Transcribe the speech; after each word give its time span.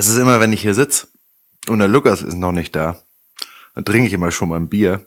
es 0.00 0.08
ist 0.08 0.16
immer, 0.16 0.40
wenn 0.40 0.54
ich 0.54 0.62
hier 0.62 0.72
sitze 0.72 1.08
und 1.68 1.78
der 1.78 1.86
Lukas 1.86 2.22
ist 2.22 2.34
noch 2.34 2.52
nicht 2.52 2.74
da, 2.74 2.98
dann 3.74 3.84
trinke 3.84 4.06
ich 4.06 4.14
immer 4.14 4.30
schon 4.30 4.48
mal 4.48 4.56
ein 4.56 4.70
Bier 4.70 5.04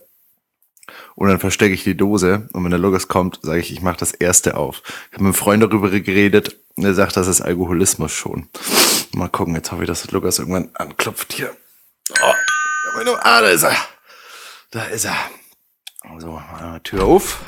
und 1.15 1.29
dann 1.29 1.39
verstecke 1.39 1.73
ich 1.73 1.83
die 1.83 1.97
Dose 1.97 2.47
und 2.53 2.63
wenn 2.63 2.69
der 2.69 2.79
Lukas 2.79 3.07
kommt, 3.07 3.39
sage 3.41 3.59
ich, 3.59 3.71
ich 3.71 3.81
mache 3.81 3.97
das 3.97 4.11
erste 4.11 4.55
auf. 4.55 4.83
Ich 4.85 5.13
habe 5.13 5.23
mit 5.23 5.29
einem 5.29 5.33
Freund 5.33 5.63
darüber 5.63 5.89
geredet 5.89 6.57
und 6.75 6.85
er 6.85 6.93
sagt, 6.93 7.17
das 7.17 7.25
ist 7.25 7.41
Alkoholismus 7.41 8.11
schon. 8.11 8.49
Mal 9.13 9.29
gucken, 9.29 9.55
jetzt 9.55 9.71
hoffe 9.71 9.81
ich, 9.81 9.87
dass 9.87 10.11
Lukas 10.11 10.37
irgendwann 10.37 10.69
anklopft 10.75 11.33
hier. 11.33 11.55
Oh, 12.21 13.15
ah, 13.19 13.41
da 13.41 13.47
ist 13.47 13.63
er. 13.63 13.75
Da 14.69 14.83
ist 14.85 15.05
er. 15.05 15.17
So, 16.19 16.39
Tür 16.83 17.05
auf. 17.05 17.43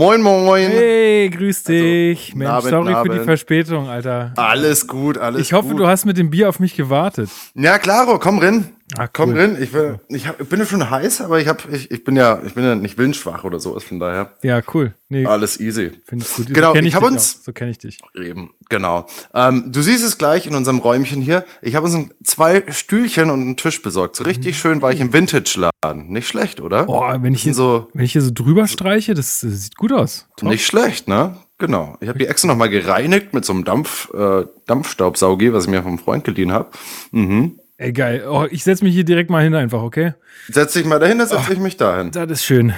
Moin, 0.00 0.22
moin. 0.22 0.70
Hey, 0.70 1.28
grüß 1.28 1.58
also, 1.58 1.72
dich. 1.72 2.28
Also, 2.28 2.38
Mensch, 2.38 2.50
Abend, 2.50 2.70
sorry 2.70 2.94
Abend. 2.94 3.12
für 3.12 3.18
die 3.18 3.24
Verspätung, 3.26 3.86
Alter. 3.86 4.32
Alles 4.34 4.86
gut, 4.86 5.18
alles 5.18 5.36
gut. 5.36 5.46
Ich 5.46 5.52
hoffe, 5.52 5.68
gut. 5.68 5.80
du 5.80 5.86
hast 5.86 6.06
mit 6.06 6.16
dem 6.16 6.30
Bier 6.30 6.48
auf 6.48 6.58
mich 6.58 6.74
gewartet. 6.74 7.28
Ja, 7.54 7.78
klaro, 7.78 8.18
komm 8.18 8.38
rein. 8.38 8.70
Ah, 8.96 9.02
cool. 9.02 9.08
Komm 9.12 9.36
rein. 9.36 9.58
Ich, 9.60 9.72
will, 9.72 10.00
ich, 10.08 10.26
hab, 10.26 10.40
ich 10.40 10.48
bin 10.48 10.58
ja 10.58 10.66
schon 10.66 10.90
heiß, 10.90 11.20
aber 11.20 11.40
ich, 11.40 11.48
hab, 11.48 11.70
ich, 11.72 11.90
ich 11.90 12.04
bin 12.04 12.16
ja 12.16 12.40
ich 12.44 12.54
bin 12.54 12.64
ja 12.64 12.74
nicht 12.74 12.98
willensschwach 12.98 13.44
oder 13.44 13.60
so, 13.60 13.78
von 13.80 14.00
daher. 14.00 14.32
Ja, 14.42 14.60
cool. 14.74 14.94
Nee, 15.08 15.26
Alles 15.26 15.58
easy. 15.60 15.92
Finde 16.04 16.24
ich 16.24 16.34
gut. 16.34 16.54
Genau, 16.54 16.72
so 16.72 16.78
ich, 16.78 16.86
ich 16.86 16.94
habe 16.94 17.06
uns. 17.06 17.36
Auch. 17.36 17.44
So 17.44 17.52
kenne 17.52 17.70
ich 17.70 17.78
dich. 17.78 17.98
Eben, 18.14 18.50
genau. 18.68 19.06
Ähm, 19.34 19.72
du 19.72 19.82
siehst 19.82 20.04
es 20.04 20.18
gleich 20.18 20.46
in 20.46 20.54
unserem 20.54 20.78
Räumchen 20.78 21.20
hier. 21.20 21.44
Ich 21.62 21.74
habe 21.74 21.86
uns 21.86 22.10
zwei 22.24 22.64
Stühlchen 22.70 23.30
und 23.30 23.40
einen 23.40 23.56
Tisch 23.56 23.82
besorgt. 23.82 24.16
So 24.16 24.24
richtig 24.24 24.56
mhm. 24.56 24.58
schön 24.58 24.82
war 24.82 24.92
ich 24.92 25.00
im 25.00 25.12
Vintage-Laden. 25.12 26.08
Nicht 26.08 26.28
schlecht, 26.28 26.60
oder? 26.60 26.84
Boah, 26.84 27.22
wenn 27.22 27.34
ich, 27.34 27.42
hier, 27.42 27.54
so, 27.54 27.88
wenn 27.92 28.04
ich 28.04 28.12
hier 28.12 28.22
so 28.22 28.30
drüber 28.32 28.66
streiche, 28.66 29.14
das, 29.14 29.40
das 29.40 29.64
sieht 29.64 29.76
gut 29.76 29.92
aus. 29.92 30.28
Top. 30.36 30.48
Nicht 30.48 30.66
schlecht, 30.66 31.08
ne? 31.08 31.36
Genau. 31.60 31.96
Ich 32.00 32.08
habe 32.08 32.18
die 32.18 32.26
extra 32.26 32.48
nochmal 32.48 32.70
gereinigt 32.70 33.34
mit 33.34 33.44
so 33.44 33.52
einem 33.52 33.64
Dampf, 33.64 34.12
äh, 34.14 34.46
Dampfstaubsauger, 34.66 35.52
was 35.52 35.64
ich 35.64 35.70
mir 35.70 35.82
vom 35.82 35.98
Freund 35.98 36.24
geliehen 36.24 36.52
habe. 36.52 36.70
Mhm. 37.12 37.59
Ey, 37.80 37.94
geil. 37.94 38.26
Oh, 38.28 38.46
ich 38.50 38.62
setze 38.62 38.84
mich 38.84 38.92
hier 38.92 39.04
direkt 39.04 39.30
mal 39.30 39.42
hin 39.42 39.54
einfach, 39.54 39.80
okay? 39.80 40.12
Setz 40.50 40.74
dich 40.74 40.84
mal 40.84 40.98
dahin, 40.98 41.16
dann 41.16 41.26
setze 41.26 41.46
oh, 41.48 41.52
ich 41.52 41.58
mich 41.58 41.78
dahin. 41.78 42.10
Das 42.10 42.30
ist 42.30 42.44
schön. 42.44 42.74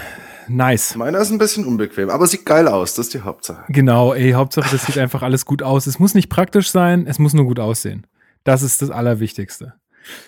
Nice. 0.47 0.94
Meiner 0.94 1.19
ist 1.19 1.33
ein 1.33 1.39
bisschen 1.39 1.64
unbequem, 1.64 2.09
aber 2.09 2.28
sieht 2.28 2.47
geil 2.47 2.69
aus. 2.69 2.94
Das 2.94 3.06
ist 3.06 3.14
die 3.14 3.22
Hauptsache. 3.22 3.64
Genau, 3.69 4.14
ey, 4.14 4.31
Hauptsache, 4.31 4.70
das 4.70 4.86
sieht 4.86 4.98
einfach 4.98 5.22
alles 5.22 5.44
gut 5.44 5.61
aus. 5.61 5.89
Es 5.89 5.98
muss 5.98 6.14
nicht 6.14 6.28
praktisch 6.28 6.70
sein, 6.70 7.09
es 7.09 7.19
muss 7.19 7.34
nur 7.34 7.47
gut 7.47 7.59
aussehen. 7.59 8.06
Das 8.44 8.62
ist 8.62 8.81
das 8.81 8.91
Allerwichtigste. 8.91 9.75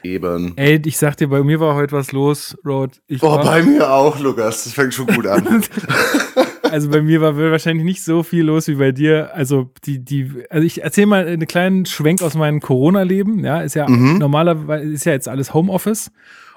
Eben. 0.02 0.54
Ey, 0.56 0.82
ich 0.84 0.98
sag 0.98 1.18
dir, 1.18 1.28
bei 1.28 1.44
mir 1.44 1.60
war 1.60 1.76
heute 1.76 1.92
was 1.92 2.10
los, 2.10 2.58
Road. 2.66 3.00
Ich 3.06 3.20
Boah, 3.20 3.44
bei 3.44 3.62
mir 3.62 3.88
auch, 3.88 4.18
Lukas. 4.18 4.64
Das 4.64 4.72
fängt 4.72 4.92
schon 4.92 5.06
gut 5.06 5.28
an. 5.28 5.62
also 6.74 6.90
bei 6.90 7.02
mir 7.02 7.20
war 7.20 7.36
wahrscheinlich 7.36 7.84
nicht 7.84 8.02
so 8.02 8.24
viel 8.24 8.44
los 8.44 8.66
wie 8.66 8.74
bei 8.74 8.90
dir. 8.90 9.30
Also 9.32 9.70
die, 9.84 10.04
die, 10.04 10.28
also 10.50 10.66
ich 10.66 10.82
erzähle 10.82 11.06
mal 11.06 11.24
einen 11.24 11.46
kleinen 11.46 11.86
Schwenk 11.86 12.20
aus 12.20 12.34
meinem 12.34 12.58
Corona-Leben. 12.58 13.44
Ja, 13.44 13.60
ist 13.60 13.74
ja 13.74 13.88
mhm. 13.88 14.18
normalerweise 14.18 14.90
ist 14.90 15.04
ja 15.04 15.12
jetzt 15.12 15.28
alles 15.28 15.54
Homeoffice. 15.54 16.10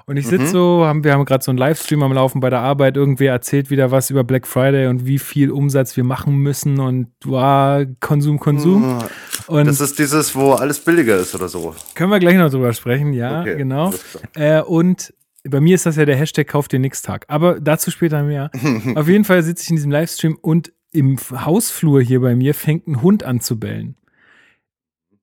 Und 0.08 0.18
ich 0.18 0.26
sitze 0.26 0.46
mhm. 0.46 0.48
so, 0.48 0.86
haben, 0.86 1.04
wir 1.04 1.14
haben 1.14 1.26
gerade 1.26 1.44
so 1.44 1.52
einen 1.52 1.60
Livestream 1.60 2.02
am 2.02 2.14
Laufen 2.14 2.40
bei 2.40 2.50
der 2.50 2.62
Arbeit. 2.62 2.98
Irgendwer 2.98 3.34
erzählt 3.34 3.70
wieder 3.70 3.92
was 3.92 4.10
über 4.10 4.24
Black 4.24 4.48
Friday 4.48 4.88
und 4.88 5.06
wie 5.06 5.20
viel 5.20 5.52
Umsatz 5.52 5.96
wir 5.98 6.04
machen 6.04 6.38
müssen 6.38 6.80
und 6.80 7.10
wow, 7.24 7.86
Konsum, 8.00 8.40
Konsum. 8.40 9.04
Und 9.46 9.68
das 9.68 9.82
ist 9.82 10.00
dieses, 10.00 10.34
wo 10.34 10.54
alles 10.54 10.80
billiger 10.80 11.18
ist 11.18 11.36
oder 11.36 11.48
so. 11.48 11.76
Können 11.94 12.10
wir 12.10 12.20
gleich 12.20 12.38
noch 12.38 12.50
drüber 12.50 12.74
sprechen, 12.74 13.14
ja, 13.14 13.42
okay, 13.42 13.58
genau. 13.58 13.94
Äh, 14.34 14.62
und 14.62 15.14
bei 15.50 15.60
mir 15.60 15.76
ist 15.76 15.86
das 15.86 15.96
ja 15.96 16.06
der 16.06 16.16
Hashtag 16.16 16.48
Kauf 16.48 16.68
dir 16.68 16.80
nix 16.80 17.02
Tag. 17.02 17.26
Aber 17.28 17.60
dazu 17.60 17.92
später 17.92 18.24
mehr. 18.24 18.52
Auf 18.96 19.08
jeden 19.08 19.24
Fall 19.24 19.44
sitze 19.44 19.64
ich 19.64 19.70
in 19.70 19.76
diesem 19.76 19.92
Livestream 19.92 20.38
und 20.42 20.72
im 20.92 21.18
Hausflur 21.18 22.02
hier 22.02 22.22
bei 22.22 22.36
mir 22.36 22.54
fängt 22.54 22.88
ein 22.88 23.02
Hund 23.02 23.24
an 23.24 23.40
zu 23.40 23.60
bellen. 23.60 23.96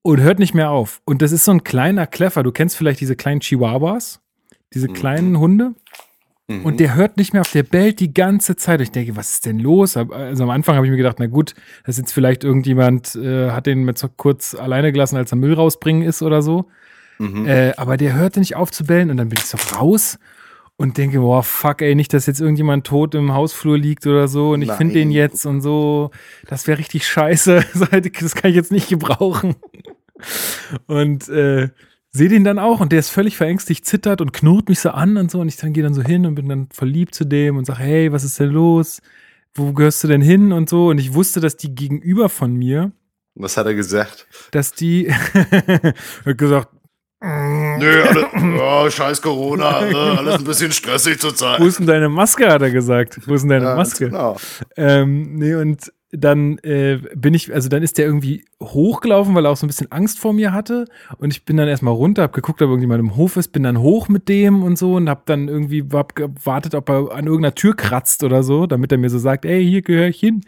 Und 0.03 0.21
hört 0.21 0.39
nicht 0.39 0.55
mehr 0.55 0.71
auf. 0.71 1.01
Und 1.07 1.23
das 1.23 1.33
ist 1.33 1.47
so 1.47 1.53
ein 1.53 1.65
kleiner 1.65 2.07
Kleffer. 2.07 2.43
Du 2.43 2.53
kennst 2.53 2.77
vielleicht 2.77 3.01
diese 3.01 3.17
kleinen 3.17 3.41
Chihuahuas, 3.41 4.21
diese 4.75 4.89
mhm. 4.89 4.93
kleinen 4.93 5.39
Hunde. 5.39 5.75
Mhm. 6.47 6.67
Und 6.67 6.81
der 6.81 6.95
hört 6.95 7.17
nicht 7.17 7.33
mehr 7.33 7.41
auf, 7.41 7.53
der 7.53 7.62
bellt 7.62 8.01
die 8.01 8.12
ganze 8.12 8.56
Zeit. 8.56 8.83
Ich 8.83 8.93
denke, 8.93 9.17
was 9.17 9.31
ist 9.31 9.47
denn 9.47 9.59
los? 9.59 9.97
Also 9.97 10.45
am 10.45 10.51
Anfang 10.51 10.77
habe 10.77 10.87
ich 10.87 10.91
mir 10.91 10.99
gedacht, 10.99 11.17
na 11.19 11.27
gut, 11.27 11.55
das 11.85 11.97
ist 11.97 12.03
jetzt 12.03 12.12
vielleicht 12.12 12.45
irgendjemand, 12.45 13.15
äh, 13.15 13.51
hat 13.51 13.67
den 13.67 13.85
mit 13.85 13.97
so 13.97 14.09
kurz 14.09 14.55
alleine 14.55 14.93
gelassen, 14.93 15.17
als 15.17 15.33
er 15.33 15.37
Müll 15.37 15.55
rausbringen 15.55 16.03
ist 16.03 16.21
oder 16.23 16.43
so. 16.43 16.69
Mhm. 17.19 17.47
Äh, 17.47 17.73
aber 17.77 17.97
der 17.97 18.15
hörte 18.15 18.41
nicht 18.41 18.57
auf 18.57 18.71
zu 18.71 18.85
bellen 18.85 19.11
und 19.11 19.17
dann 19.17 19.29
bin 19.29 19.39
ich 19.39 19.47
so 19.47 19.59
raus 19.77 20.19
und 20.77 20.99
denke, 20.99 21.21
boah, 21.21 21.43
fuck, 21.43 21.83
ey, 21.83 21.95
nicht, 21.95 22.13
dass 22.13 22.27
jetzt 22.27 22.41
irgendjemand 22.41 22.87
tot 22.87 23.15
im 23.15 23.33
Hausflur 23.33 23.79
liegt 23.79 24.07
oder 24.07 24.27
so 24.27 24.53
und 24.53 24.63
ich 24.63 24.73
finde 24.73 24.95
den 24.95 25.11
jetzt 25.11 25.47
und 25.47 25.61
so. 25.61 26.11
Das 26.49 26.67
wäre 26.67 26.79
richtig 26.79 27.07
scheiße. 27.07 27.65
Das 28.21 28.35
kann 28.35 28.51
ich 28.51 28.57
jetzt 28.57 28.73
nicht 28.73 28.89
gebrauchen. 28.89 29.55
Und 30.87 31.29
äh, 31.29 31.69
sehe 32.11 32.29
den 32.29 32.45
dann 32.45 32.59
auch 32.59 32.81
und 32.81 32.93
der 32.93 33.01
ist 33.01 33.11
völlig 33.11 33.37
verängstigt, 33.37 33.85
zittert 33.85 34.21
und 34.21 34.33
knurrt 34.33 34.69
mich 34.69 34.81
so 34.81 34.91
an 34.91 35.17
und 35.17 35.31
so 35.31 35.41
und 35.41 35.49
ich 35.49 35.57
dann 35.57 35.73
gehe 35.73 35.83
dann 35.83 35.95
so 35.95 36.03
hin 36.03 36.27
und 36.27 36.35
bin 36.35 36.49
dann 36.49 36.69
verliebt 36.71 37.15
zu 37.15 37.25
dem 37.25 37.57
und 37.57 37.67
sage, 37.67 37.81
hey, 37.81 38.13
was 38.13 38.25
ist 38.25 38.39
denn 38.41 38.51
los? 38.51 39.01
Wo 39.55 39.73
gehörst 39.73 40.03
du 40.03 40.09
denn 40.09 40.23
hin 40.23 40.53
und 40.53 40.69
so 40.69 40.89
und 40.89 40.99
ich 40.99 41.15
wusste, 41.15 41.41
dass 41.41 41.57
die 41.57 41.75
gegenüber 41.75 42.29
von 42.29 42.55
mir 42.55 42.93
was 43.35 43.57
hat 43.57 43.67
er 43.67 43.75
gesagt? 43.75 44.29
Dass 44.53 44.73
die 44.73 45.13
hat 46.25 46.39
gesagt, 46.39 46.69
Nö, 47.25 48.03
alle, 48.03 48.27
oh, 48.61 48.91
scheiß 48.91 49.23
Corona, 49.23 49.87
äh, 49.89 49.95
alles 50.19 50.35
ein 50.41 50.45
bisschen 50.45 50.73
stressig 50.73 51.19
zurzeit. 51.19 51.59
Wo 51.59 51.67
ist 51.67 51.79
denn 51.79 51.87
deine 51.87 52.11
Maske, 52.11 52.47
hat 52.51 52.61
er 52.61 52.71
gesagt. 52.71 53.19
Wo 53.27 53.35
ist 53.35 53.43
denn 53.43 53.51
deine 53.51 53.65
ja, 53.65 53.75
Maske? 53.77 54.11
Genau. 54.11 54.37
Ähm, 54.77 55.37
nee, 55.37 55.55
und 55.55 55.91
dann 56.17 56.59
äh, 56.59 56.99
bin 57.15 57.35
ich, 57.35 57.53
also 57.53 57.69
dann 57.69 57.83
ist 57.83 57.99
der 57.99 58.07
irgendwie 58.07 58.45
hochgelaufen, 58.63 59.35
weil 59.35 59.47
er 59.47 59.51
auch 59.51 59.57
so 59.57 59.67
ein 59.67 59.69
bisschen 59.69 59.91
Angst 59.91 60.19
vor 60.19 60.33
mir 60.33 60.53
hatte. 60.53 60.87
Und 61.19 61.33
ich 61.33 61.45
bin 61.45 61.57
dann 61.57 61.69
erstmal 61.69 61.95
runter, 61.95 62.23
hab 62.23 62.33
geguckt, 62.33 62.63
ob 62.63 62.69
irgendjemand 62.69 63.01
im 63.01 63.17
Hof 63.17 63.37
ist, 63.37 63.49
bin 63.49 63.63
dann 63.63 63.81
hoch 63.81 64.09
mit 64.09 64.29
dem 64.29 64.63
und 64.63 64.79
so 64.79 64.95
und 64.95 65.09
hab 65.09 65.27
dann 65.27 65.49
irgendwie 65.49 65.85
hab 65.93 66.15
gewartet, 66.15 66.75
ob 66.75 66.89
er 66.89 67.13
an 67.13 67.27
irgendeiner 67.27 67.55
Tür 67.55 67.75
kratzt 67.75 68.23
oder 68.23 68.43
so, 68.43 68.67
damit 68.67 68.93
er 68.93 68.99
mir 68.99 69.11
so 69.11 69.19
sagt, 69.19 69.45
ey, 69.45 69.65
hier 69.65 69.83
gehöre 69.83 70.09
ich 70.09 70.21
hin. 70.21 70.43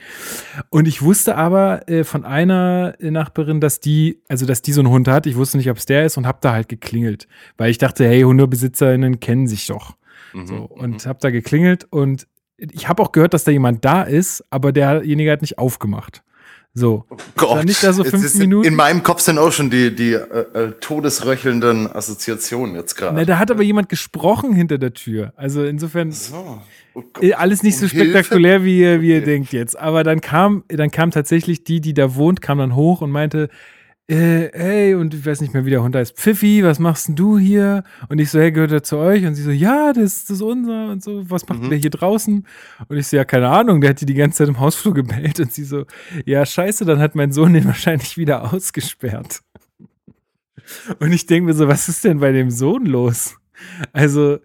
Und 0.71 0.87
ich 0.89 1.03
wusste 1.03 1.37
aber 1.37 1.89
äh, 1.89 2.05
von 2.05 2.25
einer 2.25 2.95
Nachbarin, 3.01 3.61
dass 3.61 3.81
die, 3.81 4.21
also 4.29 4.47
dass 4.47 4.63
die 4.63 4.73
so 4.73 4.81
einen 4.81 4.91
Hund 4.91 5.09
hat. 5.09 5.27
Ich 5.27 5.37
wusste 5.37 5.59
nicht, 5.59 5.71
ob 5.71 5.77
es 5.77 5.87
der 5.87 6.07
ist 6.07 6.17
und 6.17 6.27
hab 6.27 6.41
da 6.41 6.53
halt 6.53 6.69
geklingelt, 6.69 7.27
weil 7.57 7.71
ich 7.71 7.79
dachte, 7.79 8.07
hey, 8.07 8.23
HundebesitzerInnen 8.23 9.21
kennen 9.21 9.47
sich 9.47 9.67
doch. 9.67 9.97
Mhm, 10.33 10.47
so, 10.47 10.57
und 10.57 11.05
mhm. 11.05 11.09
hab 11.09 11.21
da 11.21 11.31
geklingelt 11.31 11.87
und 11.91 12.27
ich 12.59 12.89
habe 12.89 13.03
auch 13.03 13.13
gehört, 13.13 13.35
dass 13.35 13.45
da 13.45 13.51
jemand 13.51 13.85
da 13.85 14.03
ist, 14.03 14.45
aber 14.51 14.73
derjenige 14.73 15.31
hat 15.31 15.43
nicht 15.43 15.59
aufgemacht. 15.59 16.23
So. 16.79 17.07
Oh 17.09 17.17
Gott. 17.37 17.65
Nicht 17.65 17.83
da 17.83 17.95
so 17.95 18.05
fünf 18.05 18.35
Minuten. 18.35 18.69
In 18.69 18.75
meinem 18.75 19.03
Kopf 19.03 19.21
sind 19.21 19.39
auch 19.39 19.51
schon 19.51 19.71
die, 19.71 19.95
die 19.97 20.13
äh, 20.13 20.19
äh 20.53 20.73
todesröchelnden 20.79 21.91
Assoziationen 21.91 22.77
jetzt 22.77 22.97
gerade. 22.97 23.25
da 23.25 23.39
hat 23.39 23.51
aber 23.51 23.63
jemand 23.63 23.89
gesprochen 23.89 24.53
hinter 24.53 24.77
der 24.77 24.93
Tür. 24.93 25.33
Also 25.37 25.65
insofern 25.65 26.13
so. 26.13 26.61
oh 26.93 27.03
äh, 27.23 27.33
alles 27.33 27.63
nicht 27.63 27.79
so 27.79 27.89
spektakulär, 27.89 28.63
wie 28.63 28.81
ihr, 28.81 29.01
wie 29.01 29.09
ihr 29.13 29.17
okay. 29.19 29.25
denkt 29.25 29.53
jetzt. 29.55 29.79
Aber 29.79 30.05
dann 30.05 30.21
kam, 30.21 30.65
dann 30.69 30.91
kam 30.91 31.11
tatsächlich 31.11 31.65
die, 31.65 31.81
die 31.81 31.95
da 31.95 32.15
wohnt, 32.15 32.43
kam 32.43 32.59
dann 32.59 32.75
hoch 32.75 33.01
und 33.01 33.11
meinte, 33.11 33.49
äh, 34.09 34.51
hey, 34.53 34.95
und 34.95 35.15
ich 35.15 35.27
weiß 35.27 35.41
nicht 35.41 35.53
mehr, 35.53 35.65
wie 35.65 35.71
der 35.71 35.83
Hund 35.83 35.97
heißt, 35.97 36.17
Pfiffi, 36.17 36.63
was 36.63 36.79
machst 36.79 37.09
denn 37.09 37.17
du 37.17 37.39
hier? 37.39 37.83
Und 38.09 38.21
ich 38.21 38.31
so, 38.31 38.39
hey, 38.39 38.53
gehört 38.53 38.71
er 38.71 38.85
zu 38.85 38.99
euch? 38.99 39.27
Und 39.27 39.35
sie 39.35 39.43
so, 39.43 39.51
ja, 39.51 39.93
das, 39.93 40.27
das 40.27 40.37
ist 40.37 40.43
unser 40.43 40.91
und 40.91 41.03
so, 41.03 41.29
was 41.29 41.49
macht 41.49 41.63
mhm. 41.63 41.71
der 41.71 41.79
hier 41.79 41.91
draußen? 41.91 42.47
Und 42.87 42.97
ich 42.97 43.09
so, 43.09 43.17
ja, 43.17 43.25
keine 43.25 43.49
Ahnung, 43.49 43.81
der 43.81 43.91
hat 43.91 44.01
die 44.01 44.07
die 44.07 44.15
ganze 44.15 44.39
Zeit 44.39 44.49
im 44.49 44.61
Hausflur 44.61 44.95
gebellt 44.95 45.41
und 45.41 45.53
sie 45.53 45.65
so, 45.65 45.87
ja, 46.25 46.47
scheiße, 46.47 46.85
dann 46.85 47.01
hat 47.01 47.17
mein 47.17 47.33
Sohn 47.33 47.53
den 47.53 47.65
wahrscheinlich 47.65 48.17
wieder 48.17 48.53
ausgesperrt. 48.53 49.41
Und 51.01 51.13
ich 51.13 51.27
denke 51.27 51.47
mir 51.47 51.55
so, 51.55 51.67
was 51.67 51.89
ist 51.89 52.05
denn 52.05 52.21
bei 52.21 52.33
dem 52.33 52.51
Sohn 52.51 52.87
los? 52.87 53.37
Also, 53.93 54.39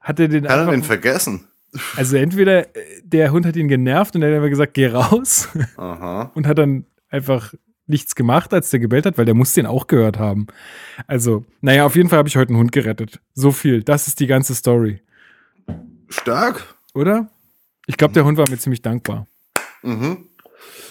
hat 0.00 0.20
er 0.20 0.28
den 0.28 0.44
Kann 0.44 0.60
einfach, 0.60 0.72
er 0.72 0.76
den 0.78 0.84
vergessen? 0.84 1.48
Also 1.96 2.16
entweder 2.16 2.74
äh, 2.76 3.00
der 3.02 3.32
Hund 3.32 3.46
hat 3.46 3.56
ihn 3.56 3.68
genervt 3.68 4.14
und 4.14 4.22
er 4.22 4.30
hat 4.30 4.36
einfach 4.36 4.50
gesagt, 4.50 4.74
geh 4.74 4.86
raus. 4.86 5.48
Aha. 5.76 6.30
Und 6.34 6.46
hat 6.46 6.58
dann 6.58 6.84
einfach 7.08 7.54
nichts 7.86 8.14
gemacht, 8.14 8.52
als 8.54 8.70
der 8.70 8.80
gebellt 8.80 9.06
hat, 9.06 9.18
weil 9.18 9.24
der 9.24 9.34
muss 9.34 9.52
den 9.54 9.66
auch 9.66 9.86
gehört 9.86 10.18
haben. 10.18 10.46
Also, 11.06 11.44
naja, 11.60 11.84
auf 11.84 11.96
jeden 11.96 12.08
Fall 12.08 12.18
habe 12.18 12.28
ich 12.28 12.36
heute 12.36 12.50
einen 12.50 12.58
Hund 12.58 12.72
gerettet. 12.72 13.20
So 13.34 13.52
viel. 13.52 13.82
Das 13.82 14.08
ist 14.08 14.20
die 14.20 14.26
ganze 14.26 14.54
Story. 14.54 15.00
Stark. 16.08 16.74
Oder? 16.94 17.30
Ich 17.86 17.96
glaube, 17.96 18.14
der 18.14 18.24
Hund 18.24 18.38
war 18.38 18.48
mir 18.48 18.58
ziemlich 18.58 18.82
dankbar. 18.82 19.26
Mhm. 19.82 20.28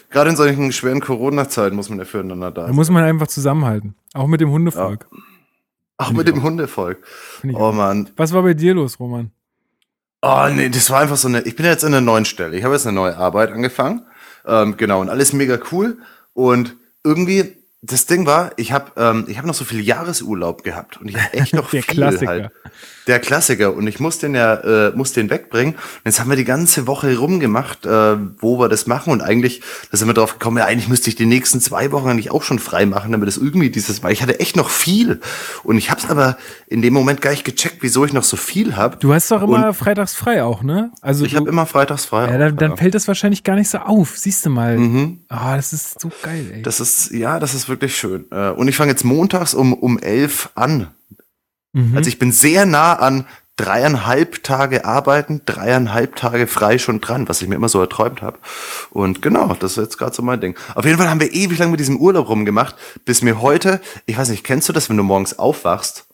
Gerade 0.09 0.29
in 0.29 0.35
solchen 0.35 0.71
schweren 0.73 0.99
Corona-Zeiten 0.99 1.75
muss 1.75 1.89
man 1.89 1.99
ja 1.99 2.05
füreinander 2.05 2.51
da 2.51 2.61
sein. 2.61 2.71
Da 2.71 2.75
muss 2.75 2.89
man 2.89 3.03
einfach 3.03 3.27
zusammenhalten. 3.27 3.95
Auch 4.13 4.27
mit 4.27 4.41
dem 4.41 4.51
Hundevolk. 4.51 5.07
Ja. 5.09 5.17
Auch 5.97 6.11
mit 6.11 6.27
dem 6.27 6.39
auch. 6.39 6.43
Hundevolk. 6.43 6.97
Oh 7.53 7.71
Mann. 7.71 8.09
Was 8.17 8.33
war 8.33 8.41
bei 8.41 8.53
dir 8.53 8.73
los, 8.73 8.99
Roman? 8.99 9.31
Oh 10.21 10.47
nee, 10.53 10.69
das 10.69 10.89
war 10.89 10.99
einfach 10.99 11.17
so 11.17 11.27
eine. 11.27 11.41
Ich 11.43 11.55
bin 11.55 11.65
jetzt 11.65 11.83
in 11.83 11.93
einer 11.93 12.01
neuen 12.01 12.25
Stelle. 12.25 12.57
Ich 12.57 12.63
habe 12.63 12.73
jetzt 12.73 12.85
eine 12.85 12.95
neue 12.95 13.15
Arbeit 13.15 13.51
angefangen. 13.51 14.05
Ähm, 14.45 14.75
genau, 14.77 14.99
und 14.99 15.09
alles 15.09 15.33
mega 15.33 15.57
cool. 15.71 15.99
Und 16.33 16.75
irgendwie 17.03 17.60
das 17.83 18.05
Ding 18.05 18.27
war, 18.27 18.51
ich 18.57 18.71
habe 18.71 18.91
ähm, 18.95 19.25
ich 19.27 19.39
hab 19.39 19.45
noch 19.45 19.55
so 19.55 19.65
viel 19.65 19.79
Jahresurlaub 19.81 20.63
gehabt 20.63 21.01
und 21.01 21.09
ich 21.09 21.17
habe 21.17 21.33
echt 21.33 21.53
noch 21.55 21.71
Der 21.71 21.81
viel 21.81 21.95
Klassiker. 21.95 22.27
halt. 22.27 22.51
Der 23.07 23.19
Klassiker 23.19 23.73
und 23.73 23.87
ich 23.87 23.99
muss 23.99 24.19
den 24.19 24.35
ja, 24.35 24.53
äh, 24.89 24.91
muss 24.95 25.11
den 25.13 25.31
wegbringen. 25.31 25.73
Und 25.73 25.81
jetzt 26.05 26.19
haben 26.19 26.29
wir 26.29 26.35
die 26.37 26.45
ganze 26.45 26.85
Woche 26.85 27.17
rumgemacht, 27.17 27.87
äh, 27.87 28.17
wo 28.39 28.59
wir 28.59 28.69
das 28.69 28.85
machen 28.85 29.11
und 29.11 29.21
eigentlich, 29.21 29.61
da 29.89 29.97
sind 29.97 30.07
wir 30.07 30.13
drauf 30.13 30.33
gekommen, 30.37 30.57
ja 30.59 30.65
eigentlich 30.65 30.87
müsste 30.87 31.09
ich 31.09 31.15
die 31.15 31.25
nächsten 31.25 31.59
zwei 31.59 31.91
Wochen 31.91 32.07
eigentlich 32.09 32.29
auch 32.29 32.43
schon 32.43 32.59
frei 32.59 32.85
machen, 32.85 33.11
damit 33.11 33.27
es 33.27 33.37
irgendwie 33.37 33.71
dieses 33.71 34.03
Mal. 34.03 34.11
Ich 34.11 34.21
hatte 34.21 34.39
echt 34.39 34.55
noch 34.55 34.69
viel 34.69 35.19
und 35.63 35.77
ich 35.79 35.89
habe 35.89 35.99
es 35.99 36.07
aber 36.07 36.37
in 36.67 36.83
dem 36.83 36.93
Moment 36.93 37.21
gar 37.21 37.31
nicht 37.31 37.43
gecheckt, 37.45 37.77
wieso 37.81 38.05
ich 38.05 38.13
noch 38.13 38.23
so 38.23 38.37
viel 38.37 38.75
habe. 38.75 38.97
Du 38.97 39.11
hast 39.11 39.31
doch 39.31 39.41
immer 39.41 39.73
freitags 39.73 40.13
frei 40.13 40.43
auch, 40.43 40.61
ne? 40.61 40.91
Also 41.01 41.25
Ich 41.25 41.35
habe 41.35 41.49
immer 41.49 41.65
freitags 41.65 42.05
frei. 42.05 42.27
ja, 42.27 42.35
auch, 42.35 42.37
dann, 42.37 42.55
dann 42.57 42.71
ja. 42.71 42.77
fällt 42.77 42.93
das 42.93 43.07
wahrscheinlich 43.07 43.43
gar 43.43 43.55
nicht 43.55 43.69
so 43.69 43.79
auf. 43.79 44.15
Siehst 44.15 44.45
du 44.45 44.51
mal. 44.51 44.77
Ah, 45.29 45.55
das 45.55 45.73
ist 45.73 45.99
so 45.99 46.11
geil, 46.21 46.45
ey. 46.53 46.61
Das 46.61 46.79
ist, 46.79 47.09
ja, 47.11 47.39
das 47.39 47.55
ist 47.55 47.67
wirklich 47.71 47.97
schön. 47.97 48.25
Äh, 48.31 48.51
Und 48.51 48.67
ich 48.67 48.75
fange 48.75 48.91
jetzt 48.91 49.03
montags 49.03 49.55
um, 49.55 49.73
um 49.73 49.97
elf 49.97 50.49
an. 50.53 50.87
Mhm. 51.73 51.97
Also 51.97 52.07
ich 52.07 52.19
bin 52.19 52.31
sehr 52.31 52.67
nah 52.67 52.93
an 52.93 53.25
dreieinhalb 53.57 54.43
Tage 54.43 54.85
arbeiten, 54.85 55.41
dreieinhalb 55.45 56.15
Tage 56.15 56.47
frei 56.47 56.77
schon 56.77 57.01
dran, 57.01 57.29
was 57.29 57.41
ich 57.41 57.47
mir 57.47 57.55
immer 57.55 57.69
so 57.69 57.79
erträumt 57.79 58.21
habe. 58.21 58.39
Und 58.89 59.21
genau, 59.21 59.55
das 59.59 59.73
ist 59.73 59.77
jetzt 59.77 59.97
gerade 59.97 60.15
so 60.15 60.21
mein 60.21 60.41
Ding. 60.41 60.55
Auf 60.73 60.85
jeden 60.85 60.97
Fall 60.97 61.09
haben 61.09 61.19
wir 61.19 61.33
ewig 61.33 61.59
lang 61.59 61.71
mit 61.71 61.79
diesem 61.79 61.97
Urlaub 61.97 62.29
rumgemacht, 62.29 62.75
bis 63.05 63.21
mir 63.21 63.41
heute, 63.41 63.81
ich 64.05 64.17
weiß 64.17 64.29
nicht, 64.29 64.43
kennst 64.43 64.69
du 64.69 64.73
das, 64.73 64.89
wenn 64.89 64.97
du 64.97 65.03
morgens 65.03 65.37
aufwachst, 65.37 66.05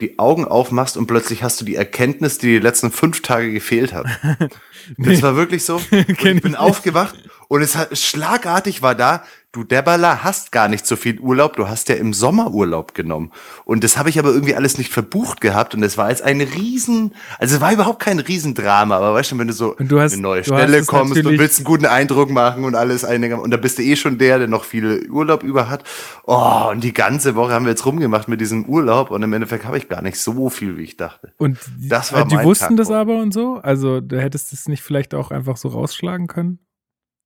die 0.00 0.18
Augen 0.18 0.44
aufmachst 0.44 0.96
und 0.96 1.06
plötzlich 1.06 1.42
hast 1.42 1.60
du 1.60 1.64
die 1.64 1.76
Erkenntnis, 1.76 2.38
die 2.38 2.48
die 2.48 2.58
letzten 2.58 2.90
fünf 2.90 3.22
Tage 3.22 3.52
gefehlt 3.52 3.92
hat. 3.92 4.06
Das 4.98 5.22
war 5.22 5.34
wirklich 5.34 5.64
so. 5.64 5.80
Ich 5.90 6.18
bin 6.42 6.56
aufgewacht 6.56 7.14
und 7.48 7.62
es 7.62 7.76
hat 7.76 7.96
schlagartig 7.96 8.82
war 8.82 8.94
da, 8.94 9.22
du 9.52 9.62
Debala 9.62 10.24
hast 10.24 10.50
gar 10.50 10.66
nicht 10.66 10.84
so 10.84 10.96
viel 10.96 11.20
Urlaub, 11.20 11.54
du 11.54 11.68
hast 11.68 11.88
ja 11.88 11.94
im 11.94 12.12
Sommer 12.12 12.50
Urlaub 12.52 12.92
genommen. 12.92 13.30
Und 13.64 13.84
das 13.84 13.96
habe 13.96 14.08
ich 14.10 14.18
aber 14.18 14.30
irgendwie 14.30 14.56
alles 14.56 14.78
nicht 14.78 14.90
verbucht 14.92 15.40
gehabt 15.40 15.76
und 15.76 15.82
es 15.84 15.96
war 15.96 16.10
jetzt 16.10 16.22
ein 16.22 16.40
riesen, 16.40 17.14
also 17.38 17.54
es 17.54 17.60
war 17.60 17.72
überhaupt 17.72 18.00
kein 18.02 18.18
Riesendrama, 18.18 18.96
aber 18.96 19.14
weißt 19.14 19.30
du, 19.30 19.38
wenn 19.38 19.46
du 19.46 19.52
so 19.52 19.76
du 19.78 20.00
hast- 20.00 20.14
eine 20.14 20.22
neue 20.22 20.42
du 20.42 20.46
Stelle 20.46 20.82
kommst 20.84 21.16
und 21.24 21.38
willst 21.38 21.58
einen 21.58 21.64
guten 21.66 21.86
Eindruck 21.86 22.30
machen 22.30 22.64
und 22.64 22.74
alles 22.74 23.04
einigermaßen, 23.04 23.44
und 23.44 23.50
da 23.52 23.56
bist 23.56 23.78
du 23.78 23.82
eh 23.82 23.94
schon 23.94 24.18
der, 24.18 24.38
der 24.38 24.48
noch 24.48 24.64
viel 24.64 25.08
Urlaub 25.08 25.44
über 25.44 25.68
hat. 25.70 25.84
Oh, 26.24 26.68
und 26.72 26.82
die 26.82 26.92
ganze 26.92 27.36
Woche 27.36 27.52
haben 27.52 27.64
wir 27.64 27.70
jetzt 27.70 27.86
rumgemacht 27.86 28.26
mit 28.26 28.40
diesem 28.40 28.64
Urlaub 28.64 29.12
und 29.12 29.22
im 29.22 29.32
Endeffekt 29.32 29.66
habe 29.66 29.78
ich 29.78 29.88
gar 29.88 30.02
nicht 30.02 30.18
so 30.18 30.50
viel, 30.50 30.76
wie 30.78 30.82
ich 30.82 30.96
dachte. 30.96 31.32
Und 31.38 31.58
die, 31.78 31.88
Das 31.88 32.12
war 32.12 32.26
die 32.26 32.34
mein 32.34 32.44
wussten 32.46 32.76
Tag, 32.76 32.76
das 32.78 32.90
aber 32.90 33.18
und 33.18 33.32
so? 33.32 33.60
Also, 33.62 34.00
du 34.00 34.20
hättest 34.20 34.52
es 34.52 34.66
nicht 34.66 34.82
vielleicht 34.82 35.14
auch 35.14 35.30
einfach 35.30 35.56
so 35.56 35.68
rausschlagen 35.68 36.26
können? 36.26 36.58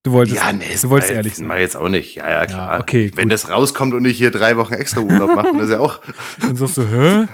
Du 0.05 0.13
wolltest, 0.13 0.37
Ja, 0.37 0.53
nee, 0.53 0.65
du 0.81 0.91
wolltest 0.91 1.11
ehrlich 1.11 1.35
sein. 1.35 1.49
war 1.49 1.59
jetzt 1.59 1.77
auch 1.77 1.89
nicht. 1.89 2.15
Ja, 2.15 2.31
ja, 2.31 2.47
klar. 2.47 2.79
okay, 2.81 3.11
Wenn 3.17 3.25
gut. 3.25 3.33
das 3.33 3.51
rauskommt 3.51 3.95
und 3.95 4.05
ich 4.05 4.17
hier 4.17 4.31
drei 4.31 4.57
Wochen 4.57 4.75
extra 4.75 5.01
Urlaub 5.01 5.35
mache, 5.35 5.49
dann 5.49 5.59
ist 5.59 5.71
ja 5.71 5.81
auch. 5.81 5.99
Dann 6.41 6.55
sagst 6.55 6.77
du, 6.77 6.83
hä? 6.89 7.27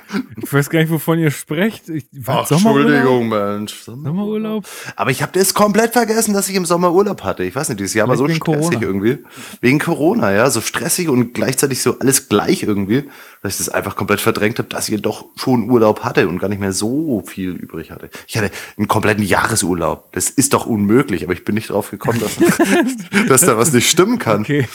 Ich 0.42 0.50
weiß 0.52 0.70
gar 0.70 0.78
nicht, 0.80 0.90
wovon 0.90 1.18
ihr 1.18 1.30
sprecht. 1.30 1.90
Ich, 1.90 2.06
was, 2.12 2.50
Ach? 2.50 2.52
Entschuldigung, 2.52 3.28
Mensch. 3.28 3.74
Sommerurlaub? 3.74 4.64
Aber 4.96 5.10
ich 5.10 5.20
habe 5.22 5.32
das 5.38 5.52
komplett 5.52 5.92
vergessen, 5.92 6.32
dass 6.32 6.48
ich 6.48 6.54
im 6.56 6.64
Sommer 6.64 6.92
Urlaub 6.92 7.22
hatte. 7.22 7.44
Ich 7.44 7.54
weiß 7.54 7.68
nicht, 7.68 7.80
dieses 7.80 7.92
Jahr 7.94 8.08
war 8.08 8.16
so 8.16 8.24
stressig 8.28 8.40
Corona. 8.40 8.80
irgendwie. 8.80 9.18
Wegen 9.60 9.78
Corona, 9.78 10.32
ja. 10.32 10.48
So 10.50 10.62
stressig 10.62 11.10
und 11.10 11.34
gleichzeitig 11.34 11.82
so 11.82 11.98
alles 11.98 12.30
gleich 12.30 12.62
irgendwie, 12.62 13.04
dass 13.42 13.52
ich 13.52 13.58
das 13.66 13.68
einfach 13.68 13.94
komplett 13.94 14.20
verdrängt 14.22 14.58
habe, 14.58 14.70
dass 14.70 14.88
ich 14.88 15.00
doch 15.02 15.26
schon 15.36 15.68
Urlaub 15.68 16.02
hatte 16.02 16.28
und 16.28 16.38
gar 16.38 16.48
nicht 16.48 16.60
mehr 16.60 16.72
so 16.72 17.22
viel 17.26 17.50
übrig 17.50 17.90
hatte. 17.90 18.08
Ich 18.26 18.38
hatte 18.38 18.50
einen 18.78 18.88
kompletten 18.88 19.22
Jahresurlaub. 19.22 20.10
Das 20.12 20.30
ist 20.30 20.54
doch 20.54 20.64
unmöglich, 20.64 21.24
aber 21.24 21.34
ich 21.34 21.44
bin 21.44 21.54
nicht 21.56 21.68
drauf 21.68 21.90
gekommen, 21.90 22.20
dass, 22.20 22.36
dass 23.28 23.42
da 23.42 23.56
was 23.58 23.72
nicht 23.72 23.88
stimmen 23.90 24.18
kann. 24.18 24.40
Okay. 24.42 24.66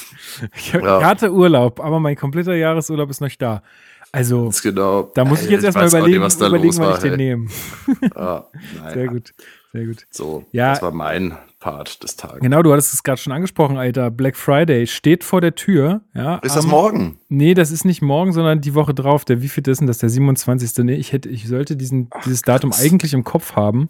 Ich, 0.56 0.74
Ja. 0.74 1.04
hatte 1.04 1.32
Urlaub, 1.34 1.80
aber 1.80 2.00
mein 2.00 2.16
kompletter 2.16 2.56
Jahresurlaub 2.56 3.10
ist 3.10 3.22
noch 3.22 3.28
nicht 3.28 3.42
da. 3.42 3.62
Also, 4.12 4.48
Das 4.48 4.62
genau. 4.64 5.12
da 5.14 5.24
muss 5.24 5.44
ich 5.44 5.52
jetzt 5.52 5.64
erstmal 5.64 5.86
auch 5.88 5.92
nicht, 5.92 6.00
überlegen, 6.00 6.24
was 6.24 6.36
überlegen 6.38 6.78
war, 6.80 6.96
ich 6.96 7.02
den 7.04 7.12
ey. 7.12 7.18
nehme. 7.18 7.48
Ja, 8.16 8.48
naja. 8.82 8.94
Sehr 8.94 9.08
gut, 9.08 9.34
sehr 9.72 9.86
gut. 9.86 10.08
So, 10.10 10.46
Ja. 10.52 10.72
das 10.72 10.82
war 10.82 10.92
mein 10.92 11.38
Part 11.60 12.02
des 12.02 12.16
Tages. 12.16 12.40
Genau, 12.40 12.64
du 12.64 12.72
hattest 12.72 12.94
es 12.94 13.04
gerade 13.04 13.22
schon 13.22 13.34
angesprochen, 13.34 13.78
Alter. 13.78 14.10
Black 14.10 14.36
Friday 14.36 14.88
steht 14.88 15.24
vor 15.24 15.42
der 15.42 15.54
Tür. 15.54 16.02
Ja, 16.16 16.38
Ist 16.38 16.56
das 16.56 16.64
am- 16.64 16.72
morgen? 16.72 17.20
Nee, 17.28 17.54
das 17.54 17.70
ist 17.70 17.86
nicht 17.86 18.02
morgen, 18.02 18.32
sondern 18.32 18.62
die 18.62 18.74
Woche 18.74 18.96
drauf. 18.96 19.26
Der 19.26 19.44
wie 19.44 19.50
viel 19.50 19.68
ist 19.68 19.80
denn 19.80 19.88
das? 19.88 20.00
Der 20.00 20.10
27. 20.10 20.72
Nee, 20.86 20.96
ich 20.96 21.12
hätte, 21.12 21.30
ich 21.30 21.48
sollte 21.48 21.76
diesen, 21.76 22.10
dieses 22.26 22.42
Datum 22.42 22.72
krass. 22.72 22.82
eigentlich 22.82 23.14
im 23.14 23.24
Kopf 23.24 23.56
haben, 23.56 23.90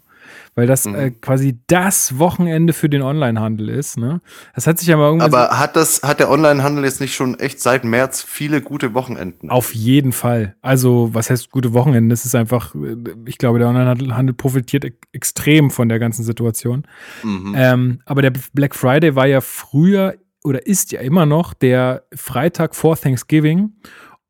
weil 0.54 0.66
das 0.66 0.84
Mhm. 0.84 0.94
äh, 0.94 1.10
quasi 1.10 1.58
das 1.66 2.18
Wochenende 2.18 2.72
für 2.72 2.88
den 2.88 3.02
Onlinehandel 3.02 3.68
ist. 3.68 3.96
Ne? 3.98 4.20
Das 4.54 4.66
hat 4.66 4.78
sich 4.78 4.92
aber 4.92 5.06
irgendwie 5.06 5.24
Aber 5.26 5.58
hat 5.58 5.76
das, 5.76 6.02
hat 6.02 6.20
der 6.20 6.30
Onlinehandel 6.30 6.84
jetzt 6.84 7.00
nicht 7.00 7.14
schon 7.14 7.38
echt 7.38 7.60
seit 7.60 7.84
März 7.84 8.22
viele 8.22 8.60
gute 8.62 8.94
Wochenenden? 8.94 9.50
Auf 9.50 9.74
jeden 9.74 10.12
Fall. 10.12 10.56
Also, 10.62 11.10
was 11.12 11.30
heißt 11.30 11.50
gute 11.50 11.72
Wochenende? 11.72 12.12
Das 12.12 12.24
ist 12.24 12.34
einfach, 12.34 12.74
äh, 12.74 12.96
ich 13.26 13.38
glaube, 13.38 13.58
der 13.58 13.68
Onlinehandel 13.68 14.34
profitiert 14.34 14.84
e- 14.84 14.92
extrem 15.12 15.70
von 15.70 15.88
der 15.88 15.98
ganzen 15.98 16.24
Situation. 16.24 16.84
Mhm. 17.22 17.54
Ähm, 17.56 18.00
aber 18.04 18.22
der 18.22 18.32
Black 18.52 18.74
Friday 18.74 19.14
war 19.16 19.26
ja 19.26 19.40
früher 19.40 20.14
oder 20.42 20.66
ist 20.66 20.90
ja 20.92 21.00
immer 21.00 21.26
noch 21.26 21.52
der 21.52 22.04
Freitag 22.14 22.74
vor 22.74 22.96
Thanksgiving. 22.96 23.72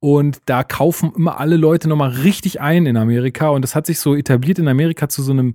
Und 0.00 0.38
da 0.46 0.64
kaufen 0.64 1.12
immer 1.14 1.38
alle 1.38 1.56
Leute 1.56 1.87
nochmal 1.88 2.08
richtig 2.11 2.61
ein 2.61 2.87
in 2.87 2.96
Amerika. 2.96 3.50
Und 3.50 3.62
das 3.62 3.75
hat 3.75 3.85
sich 3.87 3.99
so 4.00 4.17
etabliert 4.17 4.58
in 4.58 4.67
Amerika 4.67 5.08
zu 5.11 5.23
so 5.23 5.32
einem 5.32 5.55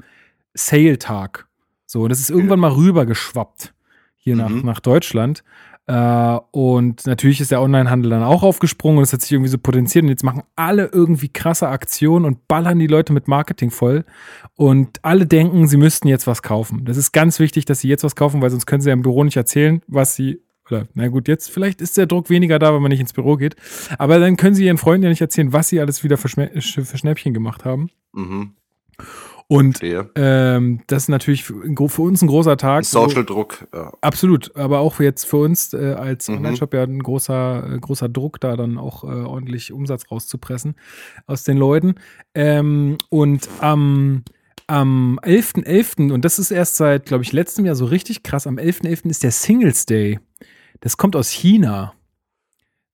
Sale-Tag. 0.55 1.47
So, 1.85 2.01
und 2.03 2.09
das 2.09 2.19
ist 2.19 2.29
irgendwann 2.31 2.59
mal 2.59 2.71
rübergeschwappt 2.71 3.73
hier 4.17 4.35
nach, 4.35 4.49
Mhm. 4.49 4.61
nach 4.65 4.79
Deutschland. 4.79 5.43
Äh, 5.87 6.39
und 6.49 7.05
natürlich 7.05 7.39
ist 7.41 7.51
der 7.51 7.61
Onlinehandel 7.61 8.09
dann 8.09 8.23
auch 8.23 8.41
aufgesprungen 8.41 8.97
und 8.97 9.03
es 9.03 9.13
hat 9.13 9.21
sich 9.21 9.31
irgendwie 9.31 9.51
so 9.51 9.59
potenziert. 9.59 10.01
Und 10.03 10.09
jetzt 10.09 10.23
machen 10.23 10.41
alle 10.55 10.89
irgendwie 10.91 11.29
krasse 11.29 11.67
Aktionen 11.69 12.25
und 12.25 12.47
ballern 12.47 12.79
die 12.79 12.87
Leute 12.87 13.13
mit 13.13 13.27
Marketing 13.27 13.69
voll. 13.69 14.03
Und 14.55 14.97
alle 15.03 15.27
denken, 15.27 15.67
sie 15.67 15.77
müssten 15.77 16.07
jetzt 16.07 16.25
was 16.25 16.41
kaufen. 16.41 16.85
Das 16.85 16.97
ist 16.97 17.11
ganz 17.11 17.39
wichtig, 17.39 17.65
dass 17.65 17.81
sie 17.81 17.87
jetzt 17.87 18.03
was 18.03 18.15
kaufen, 18.15 18.41
weil 18.41 18.49
sonst 18.49 18.65
können 18.65 18.81
sie 18.81 18.89
ja 18.89 18.93
im 18.93 19.03
Büro 19.03 19.23
nicht 19.23 19.37
erzählen, 19.37 19.81
was 19.87 20.15
sie. 20.15 20.41
Oder, 20.71 20.87
na 20.95 21.07
gut, 21.09 21.27
jetzt 21.27 21.51
vielleicht 21.51 21.79
ist 21.79 21.95
der 21.95 22.07
Druck 22.07 22.31
weniger 22.31 22.57
da, 22.57 22.73
wenn 22.73 22.81
man 22.81 22.89
nicht 22.89 22.99
ins 23.01 23.13
Büro 23.13 23.35
geht. 23.35 23.55
Aber 23.99 24.17
dann 24.17 24.37
können 24.37 24.55
sie 24.55 24.65
ihren 24.65 24.79
Freunden 24.79 25.03
ja 25.03 25.09
nicht 25.09 25.21
erzählen, 25.21 25.53
was 25.53 25.67
sie 25.67 25.79
alles 25.79 26.03
wieder 26.03 26.17
für, 26.17 26.27
Schmä- 26.29 26.49
für 26.83 26.97
Schnäppchen 26.97 27.35
gemacht 27.35 27.63
haben. 27.65 27.91
Mhm. 28.13 28.53
Und 29.47 29.79
ähm, 29.83 30.81
das 30.87 31.03
ist 31.03 31.09
natürlich 31.09 31.43
für, 31.43 31.53
für 31.89 32.01
uns 32.01 32.21
ein 32.23 32.27
großer 32.27 32.57
Tag. 32.57 32.83
Social 32.83 33.23
Druck. 33.23 33.67
Ja. 33.73 33.93
Absolut, 34.01 34.55
aber 34.55 34.79
auch 34.79 34.99
jetzt 34.99 35.25
für 35.25 35.37
uns 35.37 35.71
äh, 35.73 35.93
als 35.93 36.27
Mhm. 36.27 36.37
Online-Shop 36.37 36.73
ja 36.73 36.83
ein 36.83 37.03
großer, 37.03 37.73
äh, 37.75 37.79
großer 37.79 38.09
Druck, 38.09 38.39
da 38.39 38.55
dann 38.57 38.79
auch 38.79 39.03
äh, 39.03 39.07
ordentlich 39.07 39.71
Umsatz 39.71 40.09
rauszupressen 40.09 40.75
aus 41.27 41.43
den 41.43 41.57
Leuten. 41.57 41.95
Ähm, 42.33 42.97
und 43.09 43.47
am 43.59 44.23
am 44.67 45.19
11.11., 45.21 46.11
und 46.11 46.25
das 46.25 46.39
ist 46.39 46.49
erst 46.49 46.77
seit, 46.77 47.05
glaube 47.05 47.23
ich, 47.23 47.31
letztem 47.31 47.65
Jahr 47.65 47.75
so 47.75 47.85
richtig 47.85 48.23
krass, 48.23 48.47
am 48.47 48.57
11.11. 48.57 49.09
ist 49.11 49.21
der 49.21 49.29
Singles 49.29 49.85
Day. 49.85 50.19
Das 50.79 50.97
kommt 50.97 51.15
aus 51.15 51.29
China. 51.29 51.93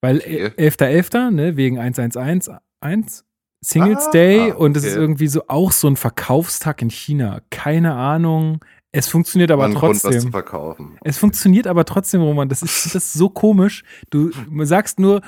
Weil 0.02 0.18
Okay. 0.18 0.48
11.11., 0.58 1.32
ne, 1.32 1.56
wegen 1.56 1.78
1111, 1.80 3.24
Singles 3.64 4.08
Ah, 4.08 4.12
Day 4.12 4.52
und 4.52 4.76
das 4.76 4.84
ist 4.84 4.96
irgendwie 4.96 5.28
so 5.28 5.44
auch 5.48 5.72
so 5.72 5.88
ein 5.88 5.96
Verkaufstag 5.96 6.82
in 6.82 6.90
China. 6.90 7.42
Keine 7.52 7.94
Ahnung. 7.94 8.60
Es 8.92 9.08
funktioniert 9.08 9.52
aber 9.52 9.62
War 9.62 9.70
ein 9.70 9.76
Grund, 9.76 9.94
was 9.96 10.02
zu 10.02 10.10
trotzdem. 10.10 10.32
verkaufen. 10.32 10.98
Es 11.04 11.18
funktioniert 11.18 11.68
aber 11.68 11.86
trotzdem, 11.86 12.22
Roman. 12.22 12.50
Das 12.50 12.62
ist, 12.64 12.86
das 12.88 12.96
ist 12.96 13.14
so 13.14 13.30
komisch. 13.30 13.84
Du 14.10 14.32
sagst 14.64 15.00
nur, 15.00 15.22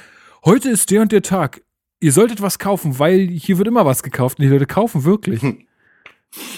heute 0.43 0.69
ist 0.69 0.89
der 0.91 1.01
und 1.03 1.11
der 1.11 1.21
Tag. 1.21 1.61
Ihr 1.99 2.11
solltet 2.11 2.41
was 2.41 2.59
kaufen, 2.59 2.99
weil 2.99 3.27
hier 3.29 3.57
wird 3.57 3.67
immer 3.67 3.85
was 3.85 4.03
gekauft 4.03 4.39
und 4.39 4.43
die 4.45 4.49
Leute 4.49 4.65
kaufen 4.65 5.05
wirklich. 5.05 5.41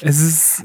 Es 0.01 0.20
ist, 0.22 0.63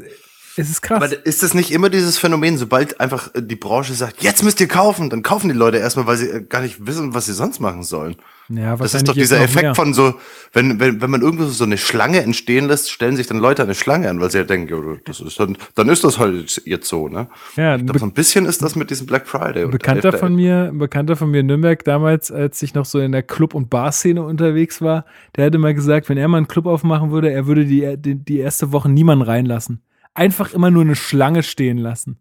es 0.60 0.70
ist 0.70 0.82
krass. 0.82 1.02
Aber 1.02 1.26
ist 1.26 1.42
das 1.42 1.54
nicht 1.54 1.70
immer 1.72 1.90
dieses 1.90 2.18
Phänomen, 2.18 2.56
sobald 2.58 3.00
einfach 3.00 3.34
äh, 3.34 3.42
die 3.42 3.56
Branche 3.56 3.94
sagt, 3.94 4.22
jetzt 4.22 4.42
müsst 4.44 4.60
ihr 4.60 4.68
kaufen, 4.68 5.10
dann 5.10 5.22
kaufen 5.22 5.48
die 5.48 5.54
Leute 5.54 5.78
erstmal, 5.78 6.06
weil 6.06 6.16
sie 6.16 6.28
äh, 6.28 6.42
gar 6.42 6.60
nicht 6.62 6.86
wissen, 6.86 7.14
was 7.14 7.26
sie 7.26 7.32
sonst 7.32 7.60
machen 7.60 7.82
sollen. 7.82 8.16
ja, 8.48 8.76
Das 8.76 8.94
ist 8.94 9.08
doch 9.08 9.14
dieser 9.14 9.40
Effekt 9.40 9.62
mehr. 9.62 9.74
von 9.74 9.94
so, 9.94 10.14
wenn, 10.52 10.80
wenn, 10.80 11.00
wenn 11.00 11.10
man 11.10 11.22
irgendwo 11.22 11.44
so 11.46 11.64
eine 11.64 11.78
Schlange 11.78 12.22
entstehen 12.22 12.66
lässt, 12.68 12.90
stellen 12.90 13.16
sich 13.16 13.26
dann 13.26 13.38
Leute 13.38 13.62
eine 13.62 13.74
Schlange 13.74 14.08
an, 14.10 14.20
weil 14.20 14.30
sie 14.30 14.38
ja 14.38 14.44
denken, 14.44 14.68
ja, 14.74 14.96
das 15.04 15.20
ist 15.20 15.38
dann, 15.38 15.56
dann 15.74 15.88
ist 15.88 16.02
das 16.04 16.18
halt 16.18 16.60
jetzt 16.64 16.88
so, 16.88 17.08
ne? 17.08 17.28
Ja, 17.56 17.76
Ich 17.76 17.84
glaube, 17.84 17.98
so 18.00 18.06
ein 18.06 18.12
bisschen 18.12 18.46
ist 18.46 18.62
das 18.62 18.74
mit 18.76 18.90
diesem 18.90 19.06
Black 19.06 19.26
Friday. 19.28 19.64
und 19.64 19.70
Bekannter 19.70 20.10
11.11.. 20.10 20.18
von 20.18 20.34
mir, 20.34 20.68
ein 20.72 20.78
Bekannter 20.78 21.16
von 21.16 21.30
mir 21.30 21.40
in 21.40 21.46
Nürnberg 21.46 21.84
damals, 21.84 22.30
als 22.32 22.60
ich 22.62 22.74
noch 22.74 22.84
so 22.84 22.98
in 22.98 23.12
der 23.12 23.22
Club- 23.22 23.54
und 23.54 23.70
Barszene 23.70 24.22
unterwegs 24.22 24.80
war, 24.82 25.04
der 25.36 25.46
hatte 25.46 25.58
mal 25.58 25.74
gesagt, 25.74 26.08
wenn 26.08 26.18
er 26.18 26.26
mal 26.28 26.38
einen 26.38 26.48
Club 26.48 26.66
aufmachen 26.66 27.10
würde, 27.12 27.30
er 27.30 27.46
würde 27.46 27.64
die, 27.64 27.96
die, 27.96 28.16
die 28.16 28.38
erste 28.38 28.72
Woche 28.72 28.88
niemanden 28.90 29.22
reinlassen. 29.22 29.80
Einfach 30.14 30.52
immer 30.52 30.70
nur 30.70 30.82
eine 30.82 30.96
Schlange 30.96 31.42
stehen 31.42 31.78
lassen. 31.78 32.18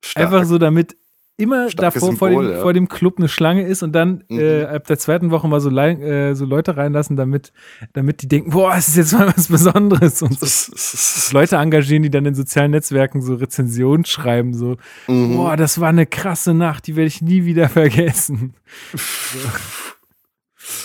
Stark. 0.00 0.26
Einfach 0.26 0.44
so, 0.44 0.58
damit 0.58 0.96
immer 1.36 1.68
Starkes 1.68 1.94
davor 1.94 2.10
Symbol, 2.10 2.32
vor, 2.32 2.42
dem, 2.42 2.52
ja. 2.52 2.60
vor 2.60 2.72
dem 2.72 2.88
Club 2.88 3.14
eine 3.18 3.28
Schlange 3.28 3.62
ist 3.62 3.82
und 3.82 3.92
dann 3.92 4.22
mhm. 4.28 4.38
äh, 4.38 4.64
ab 4.64 4.86
der 4.86 4.98
zweiten 4.98 5.30
Woche 5.30 5.48
mal 5.48 5.60
so, 5.60 5.70
äh, 5.70 6.34
so 6.34 6.44
Leute 6.44 6.76
reinlassen, 6.76 7.16
damit, 7.16 7.52
damit 7.92 8.22
die 8.22 8.28
denken, 8.28 8.50
boah, 8.50 8.74
es 8.76 8.88
ist 8.88 8.96
jetzt 8.96 9.12
mal 9.14 9.32
was 9.34 9.48
Besonderes. 9.48 10.22
Und 10.22 10.38
so. 10.38 11.36
Leute 11.36 11.56
engagieren, 11.56 12.02
die 12.02 12.10
dann 12.10 12.24
in 12.26 12.34
sozialen 12.34 12.70
Netzwerken 12.70 13.20
so 13.20 13.34
Rezensionen 13.34 14.04
schreiben, 14.04 14.54
so, 14.54 14.76
mhm. 15.08 15.36
boah, 15.36 15.56
das 15.56 15.80
war 15.80 15.88
eine 15.88 16.06
krasse 16.06 16.54
Nacht, 16.54 16.86
die 16.86 16.96
werde 16.96 17.08
ich 17.08 17.20
nie 17.20 17.44
wieder 17.44 17.68
vergessen. 17.70 18.54
so. 18.94 19.38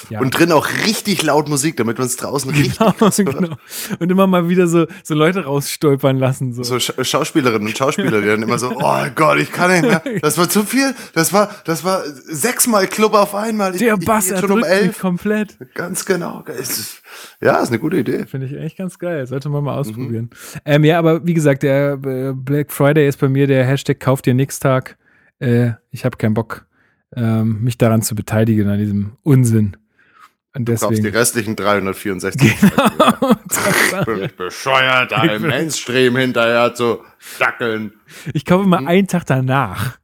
Ja. 0.09 0.19
Und 0.19 0.31
drin 0.31 0.51
auch 0.51 0.67
richtig 0.86 1.24
laut 1.24 1.48
Musik, 1.50 1.77
damit 1.77 1.98
man 1.98 2.07
es 2.07 2.15
draußen 2.15 2.50
richtig 2.51 2.77
genau, 2.98 3.09
genau. 3.09 3.55
Und 4.00 4.12
immer 4.12 4.27
mal 4.27 4.50
wieder 4.50 4.67
so, 4.67 4.88
so 5.03 5.15
Leute 5.15 5.45
rausstolpern 5.45 6.17
lassen. 6.17 6.53
So, 6.53 6.63
so 6.63 6.79
Sch 6.79 6.93
Schauspielerinnen 7.01 7.67
und 7.67 7.77
Schauspieler, 7.77 8.21
die 8.21 8.27
dann 8.27 8.43
immer 8.43 8.59
so, 8.59 8.71
oh 8.75 9.05
Gott, 9.15 9.39
ich 9.39 9.51
kann 9.51 9.71
nicht 9.71 9.83
mehr. 9.83 10.01
Das 10.21 10.38
war 10.38 10.50
zu 10.50 10.63
viel. 10.63 10.93
Das 11.13 11.33
war, 11.33 11.50
das 11.65 11.83
war 11.83 12.03
sechsmal 12.05 12.88
Club 12.88 13.13
auf 13.13 13.36
einmal. 13.36 13.74
Ich, 13.74 13.79
Der 13.79 13.98
Bass 13.98 14.31
ich 14.31 14.39
schon 14.39 14.51
um 14.51 14.63
elf. 14.63 15.00
komplett. 15.00 15.57
Ganz 15.74 16.05
genau. 16.05 16.43
Ja, 17.41 17.62
ist 17.62 17.69
eine 17.69 17.79
gute 17.79 17.98
Idee. 17.98 18.25
Finde 18.25 18.48
ich 18.48 18.53
echt 18.53 18.77
ganz 18.77 19.00
geil. 19.00 19.25
Sollte 19.27 19.50
man 19.50 19.63
mal 19.63 19.74
mhm. 19.74 19.79
ausprobieren. 19.79 20.29
Mhm. 20.31 20.59
Ähm, 20.65 20.83
ja, 20.83 21.00
aber 21.00 21.25
wie 21.25 21.33
gesagt, 21.33 21.63
der 21.63 21.93
äh, 21.93 22.33
Black 22.33 22.71
Friday 22.71 23.07
ist 23.07 23.19
bei 23.19 23.29
mir 23.29 23.48
der 23.48 23.65
Hashtag 23.65 24.00
Kauft 24.00 24.25
dir 24.25 24.33
nix 24.33 24.59
Tag. 24.59 24.98
Äh, 25.39 25.71
ich 25.91 26.05
habe 26.05 26.17
keinen 26.17 26.33
Bock 26.33 26.65
ähm, 27.15 27.63
mich 27.63 27.77
daran 27.77 28.01
zu 28.01 28.15
beteiligen, 28.15 28.69
an 28.69 28.79
diesem 28.79 29.17
Unsinn. 29.23 29.77
Und 30.55 30.67
deswegen, 30.67 30.95
du 30.95 31.11
die 31.11 31.17
restlichen 31.17 31.55
364. 31.55 32.59
Genau. 32.59 34.03
Völlig 34.03 34.35
bescheuert, 34.37 35.11
da 35.11 35.23
im 35.23 35.43
Mainstream 35.43 36.17
hinterher 36.17 36.73
zu 36.73 36.99
dackeln. 37.37 37.93
Ich 38.33 38.45
kaufe 38.45 38.67
mal 38.67 38.79
hm. 38.79 38.87
einen 38.87 39.07
Tag 39.07 39.25
danach. 39.25 39.98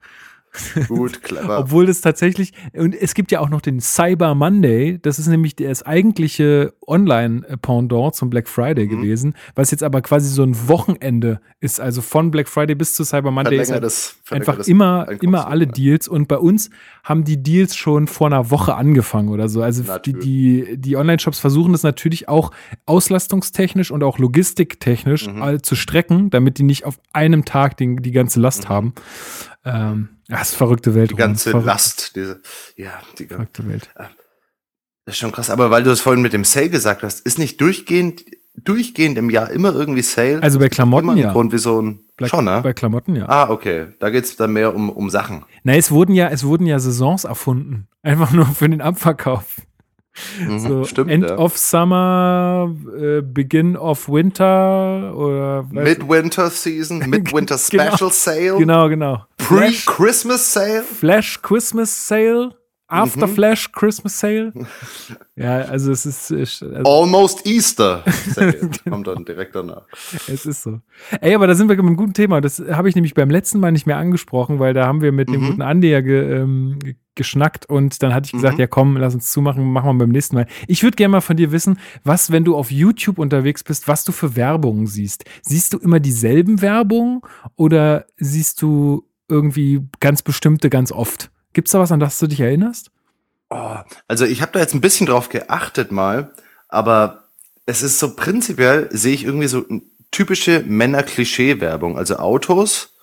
Gut, 0.87 1.21
clever. 1.21 1.59
Obwohl 1.59 1.89
es 1.89 2.01
tatsächlich, 2.01 2.53
und 2.73 2.95
es 2.95 3.13
gibt 3.13 3.31
ja 3.31 3.39
auch 3.39 3.49
noch 3.49 3.61
den 3.61 3.79
Cyber 3.79 4.35
Monday, 4.35 4.99
das 5.01 5.19
ist 5.19 5.27
nämlich 5.27 5.55
das 5.55 5.83
eigentliche 5.83 6.73
Online-Pendant 6.87 8.15
zum 8.15 8.29
Black 8.29 8.47
Friday 8.47 8.85
mhm. 8.85 8.89
gewesen, 8.89 9.33
was 9.55 9.71
jetzt 9.71 9.83
aber 9.83 10.01
quasi 10.01 10.29
so 10.29 10.43
ein 10.43 10.67
Wochenende 10.67 11.39
ist, 11.59 11.79
also 11.79 12.01
von 12.01 12.31
Black 12.31 12.47
Friday 12.47 12.75
bis 12.75 12.95
zu 12.95 13.03
Cyber 13.03 13.31
Monday 13.31 13.59
ist 13.59 13.71
das, 13.71 14.17
einfach 14.29 14.59
immer, 14.59 15.07
immer 15.21 15.47
alle 15.47 15.67
Deals 15.67 16.07
und 16.07 16.27
bei 16.27 16.37
uns 16.37 16.69
haben 17.03 17.23
die 17.23 17.41
Deals 17.41 17.75
schon 17.75 18.07
vor 18.07 18.27
einer 18.27 18.51
Woche 18.51 18.75
angefangen 18.75 19.29
oder 19.29 19.49
so. 19.49 19.61
Also 19.61 19.83
natürlich. 19.83 20.23
die, 20.23 20.65
die, 20.65 20.77
die 20.77 20.97
Online-Shops 20.97 21.39
versuchen 21.39 21.71
das 21.71 21.83
natürlich 21.83 22.27
auch 22.27 22.51
auslastungstechnisch 22.85 23.91
und 23.91 24.03
auch 24.03 24.17
logistiktechnisch 24.17 25.27
mhm. 25.27 25.63
zu 25.63 25.75
strecken, 25.75 26.29
damit 26.29 26.57
die 26.57 26.63
nicht 26.63 26.85
auf 26.85 26.99
einem 27.13 27.45
Tag 27.45 27.77
die, 27.77 27.95
die 27.97 28.11
ganze 28.11 28.39
Last 28.39 28.65
mhm. 28.65 28.69
haben. 28.69 28.93
Ähm, 29.65 30.09
das 30.27 30.51
ist 30.51 30.55
verrückte 30.55 30.95
Welt. 30.95 31.11
Die 31.11 31.15
ganze 31.15 31.51
Verrückt. 31.51 31.67
Last, 31.67 32.15
diese, 32.15 32.41
ja, 32.75 32.93
die 33.19 33.25
verrückte 33.25 33.67
Welt. 33.67 33.89
Das 35.05 35.15
ist 35.15 35.17
schon 35.17 35.31
krass. 35.31 35.49
Aber 35.49 35.69
weil 35.71 35.83
du 35.83 35.91
es 35.91 36.01
vorhin 36.01 36.21
mit 36.21 36.33
dem 36.33 36.43
Sale 36.43 36.69
gesagt 36.69 37.03
hast, 37.03 37.25
ist 37.25 37.37
nicht 37.37 37.59
durchgehend, 37.61 38.23
durchgehend 38.55 39.17
im 39.17 39.29
Jahr 39.29 39.49
immer 39.51 39.73
irgendwie 39.73 40.01
Sale? 40.01 40.41
Also 40.41 40.59
bei 40.59 40.69
Klamotten 40.69 41.09
immer 41.09 41.17
ja. 41.17 41.31
Grund 41.31 41.51
wie 41.51 41.57
so 41.57 41.81
ein, 41.81 41.99
bei, 42.17 42.27
schon, 42.27 42.45
ne? 42.45 42.61
Bei 42.63 42.73
Klamotten 42.73 43.15
ja. 43.15 43.27
Ah, 43.27 43.49
okay. 43.49 43.87
Da 43.99 44.09
geht's 44.09 44.35
dann 44.35 44.53
mehr 44.53 44.73
um, 44.73 44.89
um 44.89 45.09
Sachen. 45.09 45.45
Na, 45.63 45.75
es 45.75 45.91
wurden 45.91 46.13
ja, 46.13 46.29
es 46.29 46.43
wurden 46.43 46.65
ja 46.65 46.79
Saisons 46.79 47.23
erfunden. 47.23 47.87
Einfach 48.01 48.31
nur 48.31 48.45
für 48.45 48.69
den 48.69 48.81
Abverkauf. 48.81 49.61
Mhm, 50.39 50.59
so 50.59 50.83
stimmt, 50.85 51.11
End 51.11 51.25
ja. 51.25 51.37
of 51.37 51.57
Summer, 51.57 52.73
äh, 52.97 53.21
Begin 53.21 53.75
of 53.75 54.07
Winter 54.07 55.13
oder 55.15 55.65
Midwinter 55.69 56.49
Season, 56.49 56.99
Midwinter 57.09 57.59
genau. 57.69 57.83
Special 57.83 57.97
genau, 57.97 58.09
Sale. 58.09 58.57
Genau, 58.57 58.89
genau. 58.89 59.25
Pre-Christmas 59.37 60.53
Sale. 60.53 60.83
Flash 60.83 61.41
Christmas 61.41 62.07
Sale. 62.07 62.55
After 62.87 63.25
mhm. 63.25 63.33
Flash 63.33 63.71
Christmas 63.71 64.19
Sale. 64.19 64.53
ja, 65.35 65.61
also 65.61 65.91
es 65.91 66.05
ist. 66.05 66.31
Also 66.31 66.83
Almost 66.83 67.45
Easter. 67.47 68.03
Sale. 68.29 68.69
Kommt 68.87 69.07
dann 69.07 69.25
direkt 69.25 69.55
danach. 69.55 69.87
Es 70.27 70.45
ist 70.45 70.61
so. 70.61 70.81
Ey, 71.19 71.33
aber 71.33 71.47
da 71.47 71.55
sind 71.55 71.67
wir 71.67 71.75
mit 71.75 71.85
einem 71.85 71.97
guten 71.97 72.13
Thema. 72.13 72.41
Das 72.41 72.59
habe 72.59 72.87
ich 72.87 72.93
nämlich 72.93 73.15
beim 73.15 73.31
letzten 73.31 73.59
Mal 73.59 73.71
nicht 73.71 73.87
mehr 73.87 73.97
angesprochen, 73.97 74.59
weil 74.59 74.75
da 74.75 74.85
haben 74.85 75.01
wir 75.01 75.11
mit 75.11 75.29
mhm. 75.29 75.33
dem 75.33 75.45
guten 75.47 75.61
Andi 75.63 75.89
ja 75.89 76.01
ge, 76.01 76.41
ähm, 76.41 76.77
geschnackt 77.15 77.67
und 77.67 78.01
dann 78.03 78.13
hatte 78.13 78.27
ich 78.27 78.31
gesagt, 78.31 78.55
mhm. 78.55 78.61
ja 78.61 78.67
komm, 78.67 78.97
lass 78.97 79.13
uns 79.13 79.31
zumachen, 79.31 79.71
machen 79.71 79.87
wir 79.87 80.05
beim 80.05 80.09
nächsten 80.09 80.35
Mal. 80.35 80.47
Ich 80.67 80.83
würde 80.83 80.95
gerne 80.95 81.13
mal 81.13 81.21
von 81.21 81.37
dir 81.37 81.51
wissen, 81.51 81.79
was, 82.03 82.31
wenn 82.31 82.43
du 82.43 82.55
auf 82.55 82.71
YouTube 82.71 83.17
unterwegs 83.17 83.63
bist, 83.63 83.87
was 83.87 84.03
du 84.03 84.11
für 84.11 84.35
Werbungen 84.35 84.87
siehst. 84.87 85.25
Siehst 85.41 85.73
du 85.73 85.77
immer 85.77 85.99
dieselben 85.99 86.61
Werbungen 86.61 87.21
oder 87.55 88.05
siehst 88.17 88.61
du 88.61 89.07
irgendwie 89.27 89.81
ganz 89.99 90.21
bestimmte 90.21 90.69
ganz 90.69 90.91
oft? 90.91 91.31
Gibt 91.53 91.67
es 91.67 91.71
da 91.71 91.79
was, 91.79 91.91
an 91.91 91.99
das 91.99 92.19
du 92.19 92.27
dich 92.27 92.41
erinnerst? 92.41 92.91
Oh, 93.49 93.77
also 94.07 94.25
ich 94.25 94.41
habe 94.41 94.51
da 94.53 94.59
jetzt 94.59 94.73
ein 94.73 94.81
bisschen 94.81 95.07
drauf 95.07 95.29
geachtet 95.29 95.91
mal, 95.91 96.33
aber 96.67 97.25
es 97.65 97.81
ist 97.81 97.99
so 97.99 98.15
prinzipiell, 98.15 98.89
sehe 98.91 99.13
ich 99.13 99.23
irgendwie 99.23 99.47
so 99.47 99.65
typische 100.11 100.63
Männer-Klischee-Werbung. 100.65 101.97
Also 101.97 102.17
Autos, 102.17 102.94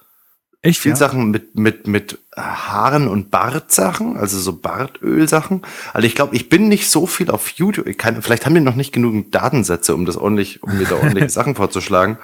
Echt, 0.64 0.78
viel 0.78 0.92
ja? 0.92 0.96
Sachen 0.96 1.32
mit, 1.32 1.56
mit, 1.58 1.88
mit 1.88 2.18
Haaren 2.36 3.08
und 3.08 3.32
Bartsachen, 3.32 4.16
also 4.16 4.38
so 4.38 4.52
Bartölsachen. 4.52 5.62
Also 5.92 6.06
ich 6.06 6.14
glaube, 6.14 6.36
ich 6.36 6.48
bin 6.48 6.68
nicht 6.68 6.88
so 6.88 7.06
viel 7.06 7.30
auf 7.32 7.48
YouTube. 7.50 7.88
Ich 7.88 7.98
kann, 7.98 8.22
vielleicht 8.22 8.46
haben 8.46 8.54
wir 8.54 8.62
noch 8.62 8.76
nicht 8.76 8.92
genug 8.92 9.32
Datensätze, 9.32 9.92
um 9.92 10.06
das 10.06 10.16
ordentlich, 10.16 10.62
um 10.62 10.78
mir 10.78 10.86
da 10.86 10.94
ordentliche 10.94 11.28
Sachen 11.30 11.56
vorzuschlagen. 11.56 12.16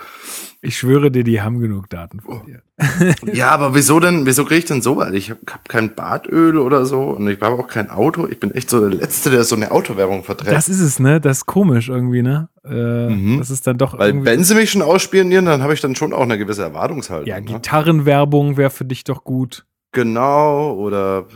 Ich 0.61 0.77
schwöre 0.77 1.13
dir, 1.13 1.23
die 1.23 1.41
haben 1.41 1.61
genug 1.61 1.89
Daten 1.89 2.21
von 2.21 2.43
dir. 2.45 2.63
ja, 3.33 3.51
aber 3.51 3.77
wieso 3.77 4.01
denn, 4.01 4.27
wieso 4.27 4.45
kriege 4.45 4.59
ich 4.59 4.65
denn 4.65 4.83
so 4.83 4.97
weit? 4.97 5.15
Ich 5.15 5.31
habe 5.31 5.41
hab 5.49 5.69
kein 5.69 5.95
Bartöl 5.95 6.59
oder 6.59 6.85
so 6.85 7.11
und 7.11 7.29
ich 7.29 7.41
habe 7.41 7.63
auch 7.63 7.69
kein 7.69 7.91
Auto. 7.91 8.27
Ich 8.27 8.41
bin 8.41 8.53
echt 8.53 8.69
so 8.69 8.81
der 8.81 8.99
Letzte, 8.99 9.31
der 9.31 9.45
so 9.45 9.55
eine 9.55 9.71
Autowerbung 9.71 10.25
verträgt. 10.25 10.51
Das 10.51 10.69
ist 10.69 10.81
es, 10.81 10.99
ne? 10.99 11.21
Das 11.21 11.39
ist 11.39 11.47
komisch 11.47 11.89
irgendwie, 11.89 12.23
ne? 12.23 12.49
Äh, 12.65 13.09
mhm. 13.09 13.39
Das 13.39 13.51
ist 13.51 13.69
dann 13.69 13.79
doch 13.79 13.97
Weil 13.99 14.25
wenn 14.25 14.43
sie 14.43 14.57
mich 14.57 14.71
schon 14.71 14.83
ausspionieren, 14.83 15.45
dann 15.45 15.63
habe 15.63 15.75
ich 15.75 15.81
dann 15.81 15.95
schon 15.95 16.13
auch 16.13 16.23
eine 16.23 16.39
gewisse 16.39 16.63
Erwartungshaltung. 16.63 17.29
Ja, 17.29 17.39
ne? 17.39 17.47
Gitarrenwerbung 17.47 18.57
wäre 18.57 18.71
für 18.71 18.85
dich 18.85 19.05
doch 19.05 19.23
gut. 19.23 19.65
Genau, 19.93 20.75
oder 20.75 21.27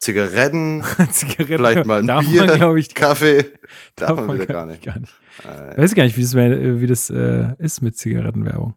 Zigaretten, 0.00 0.82
Zigaretten 1.10 1.46
vielleicht 1.46 1.86
mal 1.86 2.00
ein 2.00 2.06
darf 2.06 2.26
Bier, 2.26 2.46
man, 2.46 2.76
ich, 2.78 2.94
Kaffee, 2.94 3.44
darf, 3.96 4.16
darf 4.16 4.26
man 4.26 4.36
wieder 4.36 4.46
gar 4.46 4.66
nicht. 4.66 4.82
Gar 4.82 4.98
nicht. 4.98 5.12
Äh, 5.44 5.76
Weiß 5.76 5.94
gar 5.94 6.04
nicht, 6.04 6.16
wie 6.16 6.22
das, 6.22 6.34
wie 6.34 6.86
das 6.86 7.10
äh, 7.10 7.54
ist 7.58 7.82
mit 7.82 7.96
Zigarettenwerbung. 7.96 8.74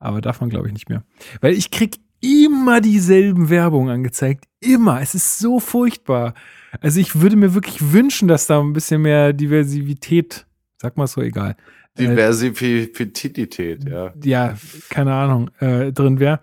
Aber 0.00 0.20
darf 0.20 0.40
man, 0.40 0.50
glaube 0.50 0.66
ich, 0.66 0.72
nicht 0.72 0.88
mehr. 0.88 1.04
Weil 1.40 1.54
ich 1.54 1.70
krieg 1.70 1.98
immer 2.20 2.80
dieselben 2.80 3.50
Werbungen 3.50 3.90
angezeigt. 3.90 4.46
Immer. 4.60 5.00
Es 5.00 5.14
ist 5.14 5.38
so 5.38 5.60
furchtbar. 5.60 6.34
Also 6.80 6.98
ich 7.00 7.20
würde 7.20 7.36
mir 7.36 7.54
wirklich 7.54 7.92
wünschen, 7.92 8.26
dass 8.28 8.48
da 8.48 8.60
ein 8.60 8.72
bisschen 8.72 9.02
mehr 9.02 9.32
Diversität, 9.32 10.46
sag 10.80 10.96
mal 10.96 11.06
so, 11.06 11.22
egal. 11.22 11.56
Äh, 11.96 12.08
Diversität, 12.08 13.88
ja. 13.88 14.12
Ja, 14.22 14.56
keine 14.90 15.14
Ahnung, 15.14 15.50
äh, 15.60 15.92
drin 15.92 16.18
wäre. 16.18 16.40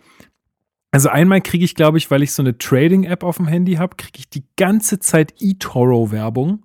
Also 0.95 1.09
einmal 1.09 1.41
kriege 1.41 1.65
ich, 1.65 1.75
glaube 1.75 1.97
ich, 1.97 2.09
weil 2.09 2.23
ich 2.23 2.31
so 2.31 2.41
eine 2.41 2.57
Trading-App 2.57 3.25
auf 3.25 3.35
dem 3.35 3.47
Handy 3.47 3.73
habe, 3.73 3.97
kriege 3.97 4.17
ich 4.17 4.29
die 4.29 4.45
ganze 4.55 4.97
Zeit 4.97 5.33
eToro-Werbung. 5.41 6.63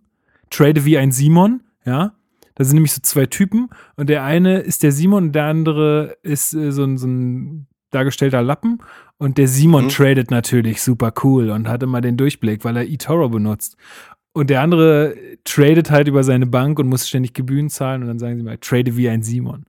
Trade 0.50 0.84
wie 0.84 0.99
ein 0.99 1.10
Simon, 1.10 1.64
ja. 1.84 2.12
Da 2.54 2.62
sind 2.62 2.75
nämlich 2.75 2.92
so 2.92 3.00
zwei 3.02 3.26
Typen 3.26 3.70
und 3.96 4.08
der 4.08 4.22
eine 4.22 4.60
ist 4.60 4.84
der 4.84 4.92
Simon 4.92 5.25
und 5.25 5.32
der 5.32 5.46
andere 5.46 6.16
ist 6.22 6.54
äh, 6.54 6.70
so, 6.70 6.84
ein, 6.84 6.96
so 6.96 7.08
ein 7.08 7.66
dargestellter 7.90 8.40
Lappen. 8.40 8.78
Und 9.18 9.37
der 9.37 9.49
Simon 9.49 9.87
mhm. 9.87 9.88
tradet 9.88 10.30
natürlich 10.30 10.80
super 10.80 11.12
cool 11.25 11.50
und 11.50 11.66
hat 11.66 11.82
immer 11.82 12.00
den 12.00 12.16
Durchblick, 12.16 12.64
weil 12.64 12.76
er 12.76 12.88
eToro 12.88 13.30
benutzt. 13.30 13.76
Und 14.32 14.49
der 14.49 14.60
andere 14.60 15.16
tradet 15.42 15.90
halt 15.90 16.06
über 16.06 16.22
seine 16.22 16.46
Bank 16.46 16.78
und 16.78 16.88
muss 16.88 17.08
ständig 17.08 17.34
Gebühren 17.34 17.68
zahlen 17.68 18.02
und 18.02 18.06
dann 18.06 18.20
sagen 18.20 18.37
sie 18.37 18.44
mal, 18.44 18.58
trade 18.58 18.96
wie 18.96 19.08
ein 19.08 19.25
Simon. 19.25 19.64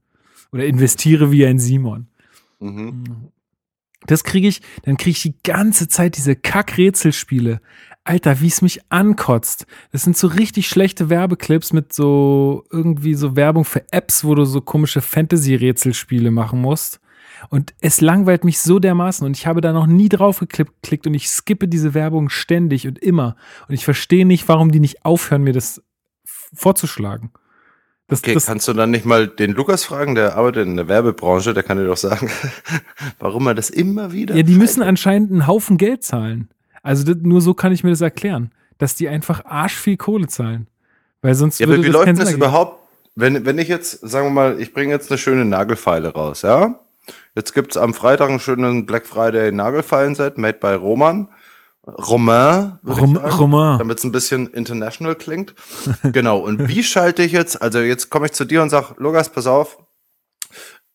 Oder 0.52 0.66
investiere 0.66 1.32
wie 1.32 1.44
ein 1.46 1.58
Simon. 1.58 2.06
Mhm. 2.60 3.31
Das 4.06 4.24
kriege 4.24 4.48
ich, 4.48 4.60
dann 4.82 4.96
kriege 4.96 5.16
ich 5.16 5.22
die 5.22 5.34
ganze 5.42 5.88
Zeit 5.88 6.16
diese 6.16 6.36
Kack-Rätselspiele. 6.36 7.60
Alter, 8.04 8.40
wie 8.40 8.48
es 8.48 8.62
mich 8.62 8.80
ankotzt. 8.88 9.66
Das 9.92 10.02
sind 10.02 10.16
so 10.16 10.26
richtig 10.26 10.68
schlechte 10.68 11.08
Werbeclips 11.08 11.72
mit 11.72 11.92
so 11.92 12.64
irgendwie 12.70 13.14
so 13.14 13.36
Werbung 13.36 13.64
für 13.64 13.84
Apps, 13.92 14.24
wo 14.24 14.34
du 14.34 14.44
so 14.44 14.60
komische 14.60 15.00
Fantasy-Rätselspiele 15.00 16.32
machen 16.32 16.60
musst. 16.60 17.00
Und 17.48 17.74
es 17.80 18.00
langweilt 18.00 18.44
mich 18.44 18.60
so 18.60 18.78
dermaßen 18.78 19.26
und 19.26 19.36
ich 19.36 19.46
habe 19.46 19.60
da 19.60 19.72
noch 19.72 19.86
nie 19.86 20.08
drauf 20.08 20.38
geklickt 20.40 21.06
und 21.06 21.14
ich 21.14 21.28
skippe 21.28 21.68
diese 21.68 21.94
Werbung 21.94 22.28
ständig 22.28 22.86
und 22.86 22.98
immer. 22.98 23.36
Und 23.68 23.74
ich 23.74 23.84
verstehe 23.84 24.26
nicht, 24.26 24.48
warum 24.48 24.70
die 24.70 24.80
nicht 24.80 25.04
aufhören, 25.04 25.42
mir 25.42 25.52
das 25.52 25.82
vorzuschlagen. 26.24 27.32
Das, 28.12 28.20
okay, 28.20 28.34
das, 28.34 28.44
kannst 28.44 28.68
du 28.68 28.74
dann 28.74 28.90
nicht 28.90 29.06
mal 29.06 29.26
den 29.26 29.52
Lukas 29.52 29.84
fragen, 29.84 30.14
der 30.14 30.36
arbeitet 30.36 30.66
in 30.66 30.76
der 30.76 30.86
Werbebranche, 30.86 31.54
der 31.54 31.62
kann 31.62 31.78
dir 31.78 31.86
doch 31.86 31.96
sagen, 31.96 32.30
warum 33.18 33.46
er 33.46 33.54
das 33.54 33.70
immer 33.70 34.12
wieder. 34.12 34.36
Ja, 34.36 34.42
die 34.42 34.54
müssen 34.54 34.82
anscheinend 34.82 35.30
einen 35.30 35.46
Haufen 35.46 35.78
Geld 35.78 36.04
zahlen. 36.04 36.50
Also 36.82 37.04
das, 37.04 37.16
nur 37.22 37.40
so 37.40 37.54
kann 37.54 37.72
ich 37.72 37.84
mir 37.84 37.88
das 37.88 38.02
erklären, 38.02 38.50
dass 38.76 38.96
die 38.96 39.08
einfach 39.08 39.46
arsch 39.46 39.76
viel 39.76 39.96
Kohle 39.96 40.26
zahlen. 40.26 40.66
Weil 41.22 41.34
sonst 41.34 41.58
ja, 41.58 41.66
würde 41.66 41.78
aber 41.78 41.86
wie 41.86 41.90
läuft 41.90 42.20
das 42.20 42.32
überhaupt, 42.32 42.82
wenn, 43.14 43.46
wenn 43.46 43.56
ich 43.56 43.68
jetzt, 43.68 44.06
sagen 44.06 44.26
wir 44.26 44.30
mal, 44.30 44.60
ich 44.60 44.74
bringe 44.74 44.92
jetzt 44.92 45.10
eine 45.10 45.16
schöne 45.16 45.46
Nagelfeile 45.46 46.12
raus, 46.12 46.42
ja? 46.42 46.80
Jetzt 47.34 47.54
gibt's 47.54 47.78
am 47.78 47.94
Freitag 47.94 48.28
einen 48.28 48.40
schönen 48.40 48.84
Black 48.84 49.06
Friday 49.06 49.52
Nagelfallen-Set, 49.52 50.36
made 50.36 50.58
by 50.58 50.74
Roman. 50.74 51.28
Romain, 51.86 52.78
Rom 52.86 53.16
Romain. 53.16 53.78
damit 53.78 53.98
es 53.98 54.04
ein 54.04 54.12
bisschen 54.12 54.46
international 54.48 55.16
klingt. 55.16 55.54
genau. 56.04 56.38
Und 56.38 56.68
wie 56.68 56.84
schalte 56.84 57.22
ich 57.22 57.32
jetzt? 57.32 57.60
Also 57.60 57.80
jetzt 57.80 58.08
komme 58.08 58.26
ich 58.26 58.32
zu 58.32 58.44
dir 58.44 58.62
und 58.62 58.70
sag, 58.70 58.94
Lukas, 58.98 59.30
pass 59.30 59.46
auf. 59.46 59.78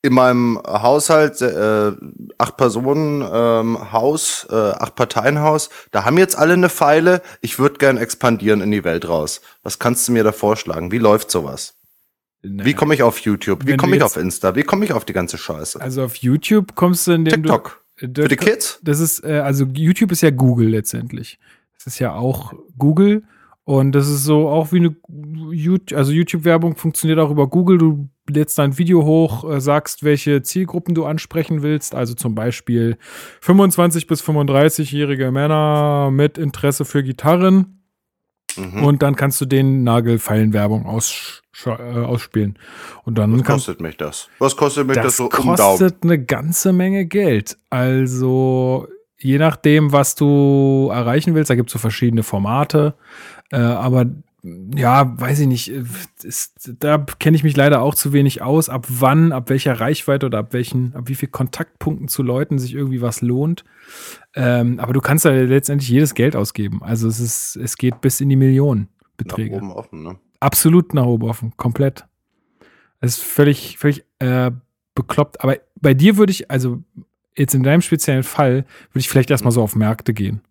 In 0.02 0.14
meinem 0.14 0.62
Haushalt, 0.66 1.42
äh, 1.42 1.92
acht 2.38 2.56
Personen 2.56 3.28
ähm, 3.30 3.92
Haus, 3.92 4.48
äh, 4.50 4.56
acht 4.56 4.96
Parteien 4.96 5.42
Haus, 5.42 5.70
da 5.92 6.06
haben 6.06 6.18
jetzt 6.18 6.38
alle 6.38 6.54
eine 6.54 6.70
Pfeile. 6.70 7.22
Ich 7.42 7.60
würde 7.60 7.80
gern 7.80 7.98
expandieren 7.98 8.62
in 8.62 8.72
die 8.72 8.86
Welt 8.86 9.10
raus. 9.10 9.42
Was 9.64 9.80
kannst 9.80 10.08
du 10.08 10.14
mir 10.14 10.24
da 10.24 10.32
vorschlagen? 10.32 10.92
Wie 10.92 11.00
läuft 11.00 11.32
sowas? 11.32 11.74
Naja. 12.44 12.66
Wie 12.66 12.74
komme 12.76 12.94
ich 12.94 13.04
auf 13.04 13.20
YouTube? 13.20 13.66
Wie 13.66 13.76
komme 13.76 13.98
ich 13.98 14.04
auf 14.04 14.16
Insta? 14.16 14.56
Wie 14.56 14.64
komme 14.64 14.86
ich 14.86 14.94
auf 14.94 15.04
die 15.04 15.14
ganze 15.14 15.38
Scheiße? 15.38 15.82
Also 15.82 16.04
auf 16.04 16.16
YouTube 16.18 16.76
kommst 16.76 17.08
du, 17.08 17.14
indem 17.14 17.44
TikTok. 17.44 17.82
Für 17.98 18.28
die 18.28 18.36
Kids? 18.36 18.80
Das 18.84 19.00
ist 19.00 19.24
äh, 19.24 19.40
also 19.40 19.66
YouTube 19.66 20.12
ist 20.12 20.22
ja 20.22 20.30
Google 20.30 20.70
letztendlich. 20.70 21.40
Das 21.76 21.88
ist 21.88 22.00
ja 22.00 22.14
auch 22.14 22.54
Google 22.78 23.24
und 23.64 23.92
das 23.92 24.08
ist 24.08 24.24
so 24.24 24.48
auch 24.48 24.72
wie 24.72 24.78
eine 24.78 24.96
YouTube, 25.52 25.98
also 25.98 26.14
YouTube-Werbung 26.14 26.78
funktioniert 26.78 27.20
auch 27.20 27.32
über 27.32 27.48
Google. 27.48 27.78
Du 27.78 28.10
lädst 28.30 28.58
dein 28.58 28.78
Video 28.78 29.04
hoch, 29.04 29.50
äh, 29.50 29.60
sagst, 29.60 30.04
welche 30.04 30.42
Zielgruppen 30.42 30.96
du 30.96 31.06
ansprechen 31.06 31.64
willst. 31.64 31.94
Also 31.94 32.14
zum 32.14 32.34
Beispiel 32.34 32.98
25 33.42 34.08
bis 34.08 34.24
35-jährige 34.24 35.32
Männer 35.32 36.12
mit 36.12 36.38
Interesse 36.38 36.86
für 36.86 37.04
Gitarren 37.04 37.77
Mhm. 38.58 38.84
Und 38.84 39.04
dann 39.04 39.16
kannst 39.16 39.40
du 39.42 39.46
den 39.46 39.84
Nagelfeilenwerbung 39.84 40.86
aus, 40.86 41.44
äh, 41.66 41.70
ausspielen. 41.70 42.58
Und 43.04 43.18
dann 43.18 43.34
Was 43.40 43.44
kostet 43.44 43.82
mich 43.82 43.98
das? 43.98 44.30
Was 44.40 44.56
kostet 44.56 44.88
mich 44.88 44.96
das, 44.96 45.06
das 45.06 45.18
so 45.18 45.26
um 45.26 45.30
kostet 45.30 46.04
eine 46.04 46.24
ganze 46.24 46.74
Menge 46.74 47.06
Geld. 47.06 47.58
Also 47.70 48.88
je 49.20 49.38
nachdem, 49.38 49.92
was 49.92 50.16
du 50.16 50.90
erreichen 50.92 51.36
willst, 51.36 51.50
da 51.50 51.56
gibt 51.56 51.70
es 51.70 51.74
so 51.74 51.80
verschiedene 51.80 52.24
Formate. 52.24 52.96
Äh, 53.52 53.58
aber 53.58 54.06
ja, 54.76 55.20
weiß 55.20 55.40
ich 55.40 55.48
nicht. 55.48 55.70
Ist, 56.24 56.76
da 56.80 56.98
kenne 56.98 57.36
ich 57.36 57.44
mich 57.44 57.56
leider 57.56 57.82
auch 57.82 57.96
zu 57.96 58.14
wenig 58.14 58.42
aus, 58.42 58.70
ab 58.70 58.86
wann, 58.90 59.32
ab 59.32 59.50
welcher 59.50 59.80
Reichweite 59.80 60.26
oder 60.26 60.40
ab 60.40 60.54
welchen, 60.54 60.96
ab 60.96 61.04
wie 61.08 61.16
viel 61.16 61.30
Kontaktpunkten 61.30 62.08
zu 62.08 62.24
Leuten 62.24 62.60
sich 62.60 62.74
irgendwie 62.74 63.02
was 63.02 63.22
lohnt. 63.22 63.64
Ähm, 64.36 64.80
aber 64.80 64.94
du 64.94 65.02
kannst 65.02 65.26
da 65.26 65.32
letztendlich 65.32 65.90
jedes 65.90 66.14
Geld 66.14 66.36
ausgeben. 66.36 66.82
Also 66.84 67.08
es 67.08 67.20
ist, 67.20 67.56
es 67.56 67.78
geht 67.78 68.02
bis 68.02 68.22
in 68.22 68.30
die 68.30 68.36
Millionen 68.36 68.88
Beträge. 69.18 69.56
Nach 69.56 69.64
oben 69.64 69.72
offen, 69.72 70.04
ne? 70.04 70.20
Absolut 70.40 70.94
nach 70.94 71.06
oben 71.06 71.28
offen, 71.28 71.54
komplett. 71.58 72.06
Es 73.00 73.18
ist 73.18 73.24
völlig, 73.24 73.78
völlig 73.78 74.06
äh, 74.20 74.52
bekloppt. 74.94 75.42
Aber 75.44 75.58
bei 75.76 75.94
dir 75.94 76.18
würde 76.18 76.32
ich, 76.32 76.52
also 76.52 76.84
jetzt 77.36 77.56
in 77.56 77.64
deinem 77.64 77.82
speziellen 77.82 78.24
Fall, 78.24 78.66
würde 78.92 79.00
ich 79.00 79.10
vielleicht 79.10 79.32
erstmal 79.32 79.52
so 79.52 79.62
auf 79.62 79.76
Märkte 79.76 80.14
gehen. 80.14 80.42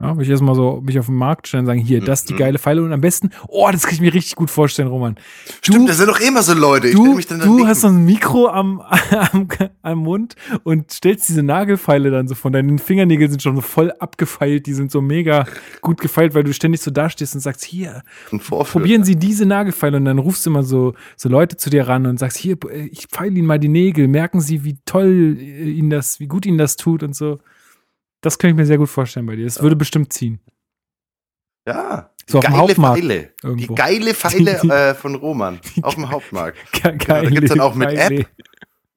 Ja, 0.00 0.08
würde 0.08 0.24
ich 0.24 0.30
erstmal 0.30 0.56
so 0.56 0.82
mich 0.84 0.98
auf 0.98 1.06
den 1.06 1.14
Markt 1.14 1.46
stellen 1.46 1.62
und 1.62 1.66
sagen, 1.66 1.78
hier, 1.78 2.00
das 2.00 2.20
ist 2.20 2.28
die 2.28 2.34
mhm. 2.34 2.38
geile 2.38 2.58
Pfeile 2.58 2.82
und 2.82 2.92
am 2.92 3.00
besten, 3.00 3.30
oh, 3.46 3.68
das 3.70 3.84
kann 3.84 3.94
ich 3.94 4.00
mir 4.00 4.12
richtig 4.12 4.34
gut 4.34 4.50
vorstellen, 4.50 4.88
Roman. 4.88 5.14
Du, 5.14 5.72
Stimmt, 5.72 5.88
das 5.88 5.98
sind 5.98 6.08
doch 6.08 6.18
immer 6.18 6.42
so 6.42 6.52
Leute. 6.52 6.88
Ich 6.88 6.94
du 6.94 7.14
mich 7.14 7.28
dann 7.28 7.38
du 7.38 7.64
hast 7.64 7.82
so 7.82 7.86
ein 7.86 8.04
Mikro 8.04 8.48
am, 8.48 8.82
am, 9.32 9.48
am 9.82 9.98
Mund 9.98 10.34
und 10.64 10.90
stellst 10.90 11.28
diese 11.28 11.44
Nagelfeile 11.44 12.10
dann 12.10 12.26
so 12.26 12.34
von 12.34 12.52
deinen 12.52 12.80
Fingernägeln 12.80 13.30
sind 13.30 13.40
schon 13.40 13.54
so 13.54 13.62
voll 13.62 13.92
abgefeilt, 13.92 14.66
die 14.66 14.74
sind 14.74 14.90
so 14.90 15.00
mega 15.00 15.46
gut 15.80 16.00
gefeilt, 16.00 16.34
weil 16.34 16.42
du 16.42 16.52
ständig 16.52 16.80
so 16.80 16.90
dastehst 16.90 17.36
und 17.36 17.40
sagst, 17.40 17.64
hier, 17.64 18.02
probieren 18.40 19.04
Sie 19.04 19.14
diese 19.14 19.46
Nagelfeile 19.46 19.96
und 19.98 20.06
dann 20.06 20.18
rufst 20.18 20.44
du 20.44 20.50
immer 20.50 20.64
so, 20.64 20.94
so 21.16 21.28
Leute 21.28 21.56
zu 21.56 21.70
dir 21.70 21.86
ran 21.86 22.06
und 22.06 22.18
sagst, 22.18 22.36
hier, 22.36 22.56
ich 22.90 23.06
feile 23.12 23.36
Ihnen 23.36 23.46
mal 23.46 23.60
die 23.60 23.68
Nägel, 23.68 24.08
merken 24.08 24.40
Sie, 24.40 24.64
wie 24.64 24.76
toll 24.84 25.38
Ihnen 25.38 25.90
das, 25.90 26.18
wie 26.18 26.26
gut 26.26 26.46
Ihnen 26.46 26.58
das 26.58 26.74
tut 26.76 27.04
und 27.04 27.14
so. 27.14 27.38
Das 28.24 28.38
kann 28.38 28.48
ich 28.48 28.56
mir 28.56 28.64
sehr 28.64 28.78
gut 28.78 28.88
vorstellen 28.88 29.26
bei 29.26 29.36
dir. 29.36 29.44
Das 29.44 29.60
würde 29.60 29.76
bestimmt 29.76 30.10
ziehen. 30.10 30.40
Ja. 31.68 32.10
So 32.26 32.38
auf 32.38 32.44
geile 32.44 32.74
Pfeile. 32.74 33.34
Irgendwo. 33.42 33.74
Die 33.74 33.74
geile 33.74 34.14
Pfeile 34.14 34.52
äh, 34.62 34.94
von 34.94 35.14
Roman. 35.14 35.60
Auf 35.82 35.96
dem 35.96 36.10
Hauptmarkt. 36.10 36.56
Ge 36.72 36.96
geile 36.96 37.24
da 37.24 37.28
gibt 37.28 37.44
es 37.44 37.50
dann 37.50 37.60
auch 37.60 37.74
mit 37.74 37.90
Pfeile. 37.90 38.20
App. 38.20 38.30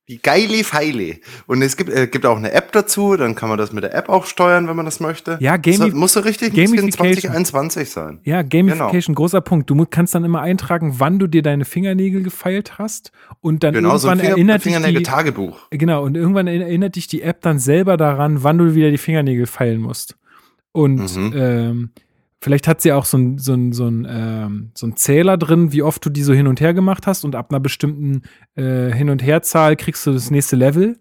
Die 0.09 0.21
geile 0.21 0.63
Pfeile. 0.63 1.17
Und 1.47 1.61
es 1.61 1.75
gibt, 1.75 1.89
äh, 1.89 2.07
gibt 2.07 2.25
auch 2.25 2.37
eine 2.37 2.53
App 2.53 2.71
dazu, 2.71 3.17
dann 3.17 3.35
kann 3.35 3.49
man 3.49 3.57
das 3.57 3.73
mit 3.73 3.83
der 3.83 3.93
App 3.93 4.07
auch 4.07 4.25
steuern, 4.25 4.69
wenn 4.69 4.77
man 4.77 4.85
das 4.85 5.01
möchte. 5.01 5.37
Ja, 5.41 5.57
Gamif 5.57 5.79
das 5.79 5.93
muss 5.93 6.13
so 6.13 6.21
richtig 6.21 6.53
Gamification 6.53 6.91
2021 6.91 7.89
sein. 7.89 8.19
Ja, 8.23 8.41
Gamification, 8.41 9.15
genau. 9.15 9.17
großer 9.17 9.41
Punkt. 9.41 9.69
Du 9.69 9.85
kannst 9.89 10.15
dann 10.15 10.23
immer 10.23 10.39
eintragen, 10.39 10.95
wann 10.97 11.19
du 11.19 11.27
dir 11.27 11.41
deine 11.41 11.65
Fingernägel 11.65 12.23
gefeilt 12.23 12.77
hast 12.77 13.11
und 13.41 13.65
dann 13.65 13.73
genau, 13.73 13.89
irgendwann 13.89 14.19
so 14.19 14.23
Finger, 14.23 14.35
erinnert 14.37 14.63
dich 14.63 14.97
die, 14.97 15.03
Tagebuch. 15.03 15.59
Genau, 15.71 16.03
und 16.03 16.15
irgendwann 16.15 16.47
erinnert 16.47 16.95
dich 16.95 17.07
die 17.07 17.21
App 17.21 17.41
dann 17.41 17.59
selber 17.59 17.97
daran, 17.97 18.43
wann 18.43 18.57
du 18.57 18.75
wieder 18.75 18.91
die 18.91 18.97
Fingernägel 18.97 19.45
feilen 19.45 19.81
musst. 19.81 20.15
Und 20.71 21.17
mhm. 21.17 21.33
ähm, 21.35 21.89
Vielleicht 22.47 22.69
hat 22.69 22.79
sie 22.79 22.93
auch 22.93 23.03
so 23.03 23.17
ein, 23.17 23.37
so 23.39 23.53
ein, 23.53 23.73
so 23.73 23.87
ein, 23.87 24.07
ähm, 24.09 24.71
so 24.73 24.87
ein 24.87 24.95
Zähler 24.95 25.35
drin, 25.35 25.73
wie 25.73 25.81
oft 25.81 26.05
du 26.05 26.09
die 26.09 26.23
so 26.23 26.31
hin 26.31 26.47
und 26.47 26.61
her 26.61 26.73
gemacht 26.73 27.05
hast 27.05 27.25
und 27.25 27.35
ab 27.35 27.51
einer 27.51 27.59
bestimmten 27.59 28.21
äh, 28.55 28.89
Hin- 28.89 29.09
und 29.09 29.21
Herzahl 29.21 29.75
kriegst 29.75 30.07
du 30.07 30.13
das 30.13 30.31
nächste 30.31 30.55
Level 30.55 30.97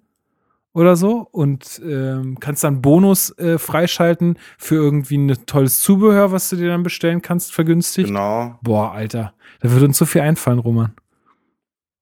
oder 0.72 0.96
so 0.96 1.28
und 1.30 1.80
ähm, 1.84 2.38
kannst 2.40 2.64
dann 2.64 2.82
Bonus 2.82 3.30
äh, 3.38 3.58
freischalten 3.58 4.40
für 4.58 4.74
irgendwie 4.74 5.18
ein 5.18 5.46
tolles 5.46 5.78
Zubehör, 5.78 6.32
was 6.32 6.48
du 6.48 6.56
dir 6.56 6.66
dann 6.66 6.82
bestellen 6.82 7.22
kannst, 7.22 7.52
vergünstigt. 7.54 8.08
Genau. 8.08 8.58
Boah, 8.60 8.90
Alter, 8.90 9.32
da 9.60 9.70
würde 9.70 9.86
uns 9.86 9.98
so 9.98 10.04
viel 10.04 10.22
einfallen, 10.22 10.58
Roman. 10.58 10.96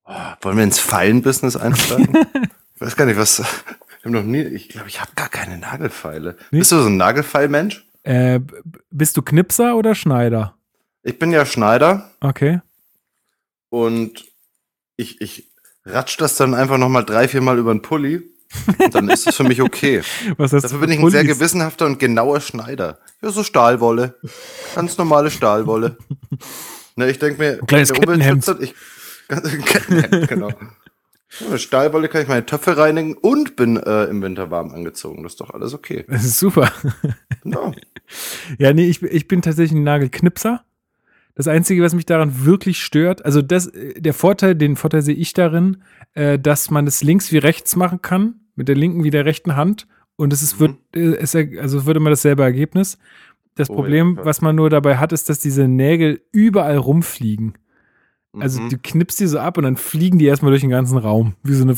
Oh, 0.07 0.14
wollen 0.40 0.57
wir 0.57 0.64
ins 0.64 0.78
Fallenbusiness 0.78 1.59
einsteigen? 1.59 2.16
ich 2.76 2.80
weiß 2.80 2.96
gar 2.96 3.04
nicht, 3.04 3.18
was. 3.18 3.40
Ich 3.98 4.04
habe 4.07 4.11
noch 4.11 4.22
nie, 4.22 4.40
ich 4.40 4.70
glaube, 4.70 4.88
ich 4.88 5.02
habe 5.02 5.11
gar 5.14 5.28
keine 5.28 5.59
Nagelfeile. 5.59 6.38
Nee? 6.50 6.61
Bist 6.61 6.72
du 6.72 6.80
so 6.80 6.88
ein 6.88 6.96
Nagelfeilmensch? 6.96 7.85
Äh, 8.04 8.40
bist 8.90 9.16
du 9.16 9.22
Knipser 9.22 9.76
oder 9.76 9.94
Schneider? 9.94 10.54
Ich 11.02 11.18
bin 11.18 11.32
ja 11.32 11.44
Schneider. 11.44 12.10
Okay. 12.20 12.60
Und 13.70 14.24
ich, 14.96 15.20
ich 15.20 15.52
ratsch 15.84 16.16
das 16.18 16.36
dann 16.36 16.54
einfach 16.54 16.78
nochmal 16.78 17.04
drei, 17.04 17.28
vier 17.28 17.40
Mal 17.40 17.58
über 17.58 17.74
den 17.74 17.82
Pulli. 17.82 18.22
Und 18.78 18.94
dann 18.94 19.08
ist 19.08 19.26
es 19.26 19.36
für 19.36 19.44
mich 19.44 19.60
okay. 19.60 20.02
Was 20.36 20.52
heißt 20.52 20.64
Dafür 20.64 20.78
bin 20.78 20.92
ich 20.92 21.00
ein 21.00 21.10
sehr 21.10 21.24
gewissenhafter 21.24 21.86
und 21.86 21.98
genauer 21.98 22.40
Schneider. 22.40 22.98
Ja, 23.22 23.30
so 23.30 23.42
Stahlwolle. 23.42 24.18
Ganz 24.74 24.96
normale 24.96 25.30
Stahlwolle. 25.30 25.96
ne, 26.96 27.10
ich 27.10 27.18
denke 27.18 27.42
mir, 27.42 27.58
ein 27.60 27.66
kleines 27.66 27.92
Kettenhemd. 27.92 28.46
Ich, 28.60 28.74
Kettenhemd, 29.28 30.28
genau. 30.28 30.50
Stahlwolle 31.56 32.08
kann 32.08 32.22
ich 32.22 32.28
meine 32.28 32.46
Töpfe 32.46 32.76
reinigen 32.76 33.14
und 33.14 33.56
bin 33.56 33.76
äh, 33.76 34.04
im 34.04 34.22
Winter 34.22 34.50
warm 34.50 34.72
angezogen. 34.72 35.22
Das 35.24 35.32
ist 35.32 35.40
doch 35.40 35.50
alles 35.50 35.74
okay. 35.74 36.04
Das 36.08 36.24
ist 36.24 36.38
super. 36.38 36.70
Ja, 37.44 37.72
ja 38.58 38.72
nee, 38.72 38.86
ich, 38.86 39.02
ich 39.02 39.28
bin 39.28 39.42
tatsächlich 39.42 39.78
ein 39.78 39.84
Nagelknipser. 39.84 40.64
Das 41.34 41.48
Einzige, 41.48 41.82
was 41.82 41.94
mich 41.94 42.06
daran 42.06 42.44
wirklich 42.44 42.80
stört, 42.80 43.24
also 43.24 43.42
das, 43.42 43.72
der 43.96 44.14
Vorteil, 44.14 44.54
den 44.54 44.76
Vorteil 44.76 45.02
sehe 45.02 45.16
ich 45.16 45.32
darin, 45.32 45.78
äh, 46.14 46.38
dass 46.38 46.70
man 46.70 46.86
es 46.86 47.02
links 47.02 47.32
wie 47.32 47.38
rechts 47.38 47.74
machen 47.74 48.02
kann, 48.02 48.40
mit 48.54 48.68
der 48.68 48.76
linken 48.76 49.02
wie 49.02 49.10
der 49.10 49.24
rechten 49.24 49.56
Hand. 49.56 49.88
Und 50.16 50.32
es 50.32 50.42
ist, 50.42 50.60
mhm. 50.60 50.60
wird, 50.60 50.76
äh, 50.94 51.16
es, 51.16 51.34
also 51.34 51.86
würde 51.86 51.98
man 51.98 52.12
dasselbe 52.12 52.44
Ergebnis. 52.44 52.98
Das 53.56 53.68
oh, 53.68 53.74
Problem, 53.74 54.16
ja, 54.16 54.24
was 54.24 54.42
man 54.42 54.54
nur 54.54 54.70
dabei 54.70 54.98
hat, 54.98 55.12
ist, 55.12 55.28
dass 55.28 55.40
diese 55.40 55.66
Nägel 55.66 56.20
überall 56.30 56.76
rumfliegen. 56.76 57.54
Also 58.38 58.60
mhm. 58.60 58.70
du 58.70 58.78
knippst 58.78 59.20
die 59.20 59.26
so 59.26 59.38
ab 59.38 59.58
und 59.58 59.64
dann 59.64 59.76
fliegen 59.76 60.18
die 60.18 60.26
erstmal 60.26 60.50
durch 60.50 60.62
den 60.62 60.70
ganzen 60.70 60.98
Raum. 60.98 61.34
Wie 61.44 61.54
so 61.54 61.62
eine, 61.62 61.76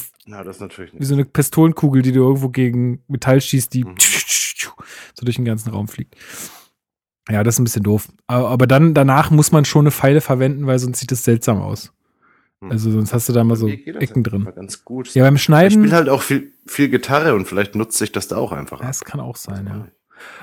nicht. 0.92 1.02
Wie 1.02 1.06
so 1.06 1.14
eine 1.14 1.24
Pistolenkugel, 1.24 2.02
die 2.02 2.12
du 2.12 2.20
irgendwo 2.20 2.48
gegen 2.48 3.02
Metall 3.08 3.40
schießt, 3.40 3.72
die 3.74 3.84
mhm. 3.84 3.94
So 5.18 5.24
durch 5.24 5.36
den 5.36 5.44
ganzen 5.44 5.70
Raum 5.70 5.88
fliegt. 5.88 6.16
Ja, 7.28 7.42
das 7.42 7.56
ist 7.56 7.58
ein 7.58 7.64
bisschen 7.64 7.82
doof. 7.82 8.08
Aber, 8.26 8.48
aber, 8.48 8.66
dann 8.66 8.94
danach 8.94 9.30
muss 9.30 9.50
man 9.50 9.64
schon 9.64 9.82
eine 9.82 9.90
Pfeile 9.90 10.20
verwenden, 10.20 10.66
weil 10.66 10.78
sonst 10.78 11.00
sieht 11.00 11.10
das 11.10 11.24
seltsam 11.24 11.60
aus. 11.60 11.92
Mhm. 12.60 12.70
Also 12.70 12.90
sonst 12.90 13.12
hast 13.12 13.28
du 13.28 13.32
da 13.32 13.42
mal 13.42 13.56
so 13.56 13.68
Ecken 13.68 14.22
drin. 14.22 14.48
Ganz 14.54 14.84
gut. 14.84 15.12
Ja, 15.14 15.24
beim 15.24 15.38
Schneiden. 15.38 15.80
Ich 15.80 15.84
spiele 15.86 15.96
halt 15.96 16.08
auch 16.08 16.22
viel, 16.22 16.52
viel 16.66 16.88
Gitarre 16.88 17.34
und 17.34 17.46
vielleicht 17.46 17.74
nutzt 17.74 17.98
sich 17.98 18.12
das 18.12 18.28
da 18.28 18.36
auch 18.36 18.52
einfach. 18.52 18.80
Ja, 18.80 18.86
das 18.86 19.04
kann 19.04 19.20
auch 19.20 19.36
sein, 19.36 19.66
ja. 19.66 19.88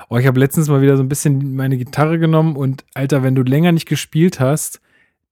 Oh, 0.08 0.18
ich 0.18 0.26
habe 0.26 0.38
letztens 0.38 0.68
mal 0.68 0.82
wieder 0.82 0.96
so 0.96 1.02
ein 1.02 1.08
bisschen 1.08 1.56
meine 1.56 1.76
Gitarre 1.76 2.18
genommen 2.18 2.54
und 2.54 2.84
Alter, 2.94 3.22
wenn 3.22 3.34
du 3.34 3.42
länger 3.42 3.72
nicht 3.72 3.86
gespielt 3.86 4.38
hast, 4.38 4.80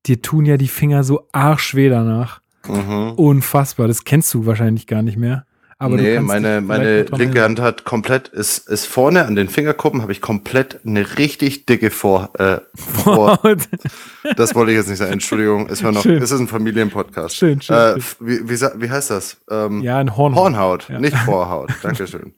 dir 0.07 0.21
tun 0.21 0.47
ja 0.47 0.57
die 0.57 0.69
Finger 0.69 1.05
so 1.05 1.29
arschweh 1.31 1.89
danach. 1.89 2.41
Mhm. 2.67 3.13
Unfassbar. 3.13 3.87
Das 3.87 4.05
kennst 4.05 4.33
du 4.35 4.47
wahrscheinlich 4.47 4.87
gar 4.87 5.03
nicht 5.03 5.17
mehr. 5.17 5.47
Aber 5.83 5.97
nee, 5.97 6.21
meine, 6.21 6.61
meine 6.61 7.03
linke 7.03 7.43
Hand 7.43 7.61
hat 7.61 7.83
komplett, 7.83 8.29
ist, 8.29 8.69
ist 8.69 8.87
vorne 8.87 9.27
an 9.27 9.35
den 9.35 9.49
Fingerkuppen 9.49 10.01
habe 10.01 10.13
ich 10.13 10.21
komplett 10.21 10.79
eine 10.87 11.19
richtig 11.19 11.67
dicke 11.67 11.91
Vor, 11.91 12.31
äh, 12.39 12.59
Vor 12.77 13.41
Das 14.37 14.55
wollte 14.55 14.71
ich 14.71 14.79
jetzt 14.79 14.89
nicht 14.89 14.99
sagen. 14.99 15.13
Entschuldigung, 15.13 15.67
ist 15.67 15.83
mir 15.83 15.91
noch, 15.91 16.03
schön. 16.03 16.23
ist 16.23 16.31
ein 16.31 16.47
Familienpodcast. 16.47 17.35
Schön, 17.35 17.61
schön. 17.61 17.75
Äh, 17.75 17.97
wie, 18.21 18.49
wie, 18.49 18.61
wie 18.61 18.91
heißt 18.91 19.11
das? 19.11 19.39
Ähm, 19.51 19.83
ja, 19.83 19.99
ein 19.99 20.17
Hornhaut. 20.17 20.41
Hornhaut, 20.41 20.89
ja. 20.89 21.01
nicht 21.01 21.17
Vorhaut. 21.17 21.71
Dankeschön. 21.83 22.33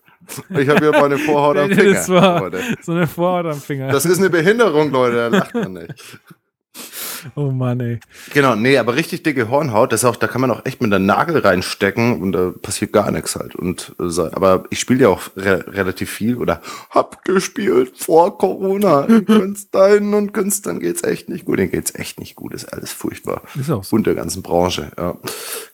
Ich 0.49 0.69
habe 0.71 0.81
hier 0.81 0.93
mal 0.93 1.05
eine 1.05 1.19
Vorhaut 1.19 1.59
am 1.59 1.71
Finger. 1.75 1.93
Das 1.93 2.09
war 2.09 2.41
Leute. 2.41 2.61
so 2.81 2.93
eine 2.93 3.07
Vorhaut 3.07 3.45
am 3.45 3.61
Finger. 3.61 3.89
Das 3.89 4.07
ist 4.07 4.21
eine 4.21 4.31
Behinderung, 4.31 4.91
Leute, 4.91 5.17
da 5.17 5.29
lacht 5.29 5.55
man 5.55 5.75
nicht. 5.75 5.93
Oh 7.37 7.51
Mann, 7.51 7.81
ey. 7.81 8.01
Genau, 8.33 8.55
nee, 8.55 8.79
aber 8.79 8.95
richtig 8.95 9.23
dicke 9.23 9.49
Hornhaut, 9.49 9.93
das 9.93 10.05
auch, 10.05 10.17
da 10.17 10.27
kann 10.27 10.41
man 10.41 10.51
auch 10.51 10.65
echt 10.65 10.81
mit 10.81 10.93
der 10.93 10.99
Nagel 10.99 11.39
reinstecken 11.39 12.21
und 12.21 12.33
da 12.33 12.53
passiert 12.63 12.93
gar 12.93 13.11
nichts 13.11 13.37
halt. 13.37 13.55
Und 13.55 13.95
äh, 13.99 14.21
aber 14.33 14.65
ich 14.71 14.81
spiele 14.81 15.03
ja 15.03 15.09
auch 15.09 15.23
re 15.37 15.65
relativ 15.69 16.11
viel 16.11 16.37
oder 16.37 16.61
hab 16.91 17.25
gespielt 17.25 17.93
vor 17.97 18.39
Corona 18.39 19.03
in 19.03 19.25
Künstlern 19.27 20.15
und 20.15 20.33
Künstlern 20.33 20.81
geht's 20.81 21.03
echt 21.03 21.29
nicht 21.29 21.45
gut. 21.45 21.59
Denen 21.59 21.71
geht's 21.71 21.95
echt 21.95 22.21
nicht 22.21 22.37
gut, 22.37 22.55
ist 22.55 22.73
alles 22.73 22.93
furchtbar. 22.93 23.43
Ist 23.59 23.71
auch 23.71 23.85
so. 23.85 23.97
Und 23.97 24.07
der 24.07 24.15
ganzen 24.15 24.43
Branche, 24.43 24.93
ja. 24.97 25.17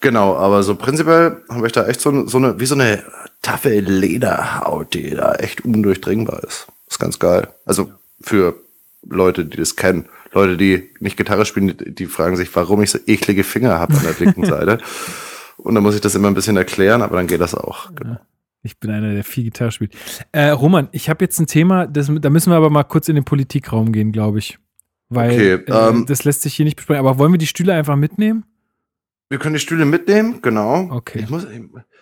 Genau, 0.00 0.36
aber 0.36 0.62
so 0.62 0.74
prinzipiell 0.74 1.42
habe 1.48 1.66
ich 1.66 1.72
da 1.72 1.86
echt 1.86 2.00
so, 2.00 2.26
so 2.26 2.38
eine, 2.38 2.60
wie 2.60 2.66
so 2.66 2.74
eine 2.74 3.02
taffe 3.42 3.80
Lederhaut, 3.80 4.94
die 4.94 5.10
da 5.10 5.34
echt 5.34 5.64
undurchdringbar 5.64 6.42
ist. 6.44 6.66
Ist 6.88 6.98
ganz 6.98 7.18
geil. 7.18 7.48
Also 7.64 7.92
für 8.20 8.54
Leute, 9.08 9.44
die 9.44 9.56
das 9.56 9.76
kennen. 9.76 10.06
Leute, 10.32 10.56
die 10.56 10.90
nicht 11.00 11.16
Gitarre 11.16 11.44
spielen, 11.44 11.74
die 11.78 12.06
fragen 12.06 12.36
sich, 12.36 12.54
warum 12.54 12.82
ich 12.82 12.90
so 12.90 12.98
eklige 13.06 13.44
Finger 13.44 13.78
habe 13.78 13.94
an 13.94 14.02
der 14.02 14.14
linken 14.18 14.44
Seite. 14.46 14.78
Und 15.56 15.74
dann 15.74 15.82
muss 15.82 15.94
ich 15.94 16.00
das 16.00 16.14
immer 16.14 16.28
ein 16.28 16.34
bisschen 16.34 16.56
erklären, 16.56 17.02
aber 17.02 17.16
dann 17.16 17.26
geht 17.26 17.40
das 17.40 17.54
auch. 17.54 17.94
Genau. 17.94 18.18
Ich 18.62 18.78
bin 18.78 18.90
einer, 18.90 19.12
der 19.12 19.24
viel 19.24 19.44
Gitarre 19.44 19.72
spielt. 19.72 19.94
Äh, 20.32 20.50
Roman, 20.50 20.88
ich 20.92 21.08
habe 21.08 21.24
jetzt 21.24 21.38
ein 21.38 21.46
Thema, 21.46 21.86
das, 21.86 22.10
da 22.20 22.30
müssen 22.30 22.50
wir 22.50 22.56
aber 22.56 22.70
mal 22.70 22.84
kurz 22.84 23.08
in 23.08 23.14
den 23.14 23.24
Politikraum 23.24 23.92
gehen, 23.92 24.12
glaube 24.12 24.38
ich. 24.38 24.58
Weil 25.08 25.32
okay, 25.32 25.52
äh, 25.54 25.88
ähm, 25.88 26.06
das 26.06 26.24
lässt 26.24 26.42
sich 26.42 26.54
hier 26.54 26.64
nicht 26.64 26.76
besprechen. 26.76 27.00
Aber 27.04 27.18
wollen 27.18 27.32
wir 27.32 27.38
die 27.38 27.46
Stühle 27.46 27.74
einfach 27.74 27.96
mitnehmen? 27.96 28.44
Wir 29.28 29.38
können 29.38 29.54
die 29.54 29.60
Stühle 29.60 29.84
mitnehmen, 29.84 30.40
genau. 30.42 30.88
Okay. 30.90 31.20
Ich 31.22 31.30
muss, 31.30 31.44
ich, 31.44 31.60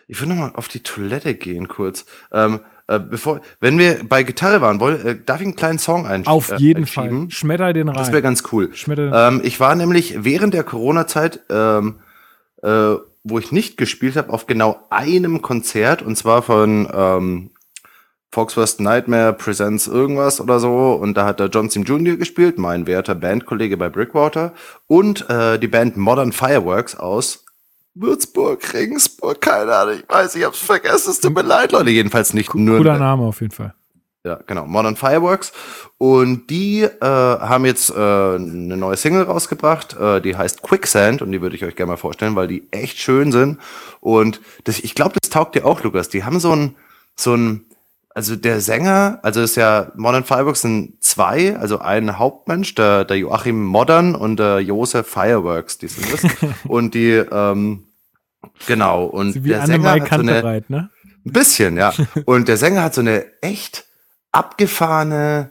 ich 0.09 0.21
will 0.21 0.29
nochmal 0.29 0.53
auf 0.55 0.69
die 0.69 0.81
Toilette 0.81 1.35
gehen 1.35 1.69
kurz. 1.69 2.07
Ähm, 2.33 2.61
äh, 2.89 2.99
bevor, 2.99 3.43
wenn 3.61 3.79
wir 3.79 4.01
bei 4.09 4.23
Gitarre 4.23 4.63
waren, 4.63 4.81
woll, 4.81 4.95
äh, 5.05 5.17
darf 5.25 5.41
ich 5.41 5.47
einen 5.47 5.57
kleinen 5.57 5.79
Song 5.79 6.07
einschieben? 6.07 6.33
Auf 6.33 6.59
jeden 6.59 6.85
äh, 6.85 6.87
Fall. 6.87 7.27
Schmetter 7.29 7.73
den 7.75 7.89
rein. 7.89 7.97
Das 7.97 8.13
wäre 8.13 8.23
ganz 8.23 8.43
cool. 8.51 8.71
Ähm, 8.89 9.43
ich 9.45 9.61
war 9.61 9.75
nämlich 9.75 10.25
während 10.25 10.55
der 10.55 10.65
Corona-Zeit, 10.65 11.41
ähm, 11.51 11.97
äh, 12.63 12.95
wo 13.25 13.39
ich 13.39 13.53
nicht 13.53 13.77
gespielt 13.77 14.17
habe, 14.17 14.33
auf 14.33 14.47
genau 14.47 14.87
einem 14.89 15.43
Konzert 15.43 16.01
und 16.01 16.17
zwar 16.17 16.41
von 16.41 16.89
ähm, 16.93 17.51
Fox 18.31 18.55
First 18.55 18.81
Nightmare 18.81 19.35
Presents 19.35 19.87
irgendwas 19.87 20.41
oder 20.41 20.59
so 20.59 20.93
und 20.93 21.15
da 21.15 21.27
hat 21.27 21.41
der 21.41 21.49
John 21.49 21.69
Sim 21.69 21.85
Jr. 21.85 22.17
gespielt, 22.17 22.59
mein 22.59 22.87
werter 22.87 23.15
Bandkollege 23.15 23.77
bei 23.77 23.91
Brickwater 23.91 24.55
und 24.87 25.29
äh, 25.29 25.59
die 25.59 25.69
Band 25.69 25.99
Modern 25.99 26.33
Fireworks 26.33 26.95
aus 26.95 27.45
Würzburg, 28.01 28.73
Regensburg, 28.75 29.41
keine 29.41 29.75
Ahnung, 29.75 29.95
ich 29.99 30.09
weiß, 30.09 30.37
ich 30.37 30.45
hab's 30.45 30.59
vergessen, 30.59 31.11
es 31.11 31.21
tut 31.21 31.35
mir 31.35 31.43
leid, 31.43 31.73
Leute, 31.73 31.91
jedenfalls 31.91 32.33
nicht 32.33 32.55
nur. 32.55 32.79
Cooler 32.79 32.99
Name 32.99 33.25
auf 33.25 33.41
jeden 33.41 33.53
Fall. 33.53 33.75
Ja, 34.25 34.41
genau, 34.47 34.67
Modern 34.67 34.95
Fireworks. 34.97 35.53
Und 35.97 36.49
die 36.51 36.83
äh, 36.83 36.91
haben 37.01 37.65
jetzt 37.65 37.91
äh, 37.91 37.95
eine 37.95 38.77
neue 38.77 38.97
Single 38.97 39.23
rausgebracht, 39.23 39.97
äh, 39.99 40.21
die 40.21 40.37
heißt 40.37 40.63
Quicksand 40.63 41.23
und 41.23 41.33
die 41.33 41.41
würde 41.41 41.57
ich 41.57 41.65
euch 41.65 41.77
gerne 41.77 41.93
mal 41.93 41.97
vorstellen, 41.97 42.37
weil 42.37 42.47
die 42.47 42.69
echt 42.71 42.99
schön 42.99 43.33
sind. 43.33 43.59
Und 44.01 44.41
das, 44.65 44.79
ich 44.81 44.95
glaube, 44.95 45.15
das 45.21 45.31
taugt 45.31 45.55
dir 45.55 45.65
auch, 45.65 45.83
Lukas. 45.83 46.09
Die 46.09 46.25
haben 46.25 46.41
so 46.41 46.53
ein, 46.53 46.75
so 47.17 47.35
ein, 47.35 47.65
also 48.15 48.37
der 48.37 48.61
Sänger, 48.61 49.19
also 49.23 49.41
ist 49.41 49.57
ja 49.57 49.93
Modern 49.97 50.25
Fireworks 50.25 50.63
sind 50.63 51.03
zwei, 51.03 51.57
also 51.57 51.79
ein 51.79 52.19
Hauptmensch, 52.19 52.75
der, 52.75 53.05
der 53.05 53.19
Joachim 53.19 53.65
Modern 53.65 54.15
und 54.15 54.39
der 54.39 54.61
Josef 54.61 55.07
Fireworks, 55.07 55.79
die 55.79 55.89
sind 55.89 56.13
das. 56.13 56.23
und 56.69 56.95
die, 56.95 57.13
ähm, 57.13 57.88
Genau, 58.67 59.05
und 59.05 59.45
wie 59.45 59.49
der 59.49 59.67
Sänger 59.67 59.93
hat 59.93 60.09
so 60.09 60.15
eine, 60.17 60.33
bereit, 60.33 60.71
ne? 60.71 60.91
Ein 61.25 61.33
bisschen, 61.33 61.77
ja. 61.77 61.93
Und 62.25 62.49
der 62.49 62.57
Sänger 62.57 62.83
hat 62.83 62.95
so 62.95 63.01
eine 63.01 63.27
echt 63.43 63.85
abgefahrene, 64.33 65.51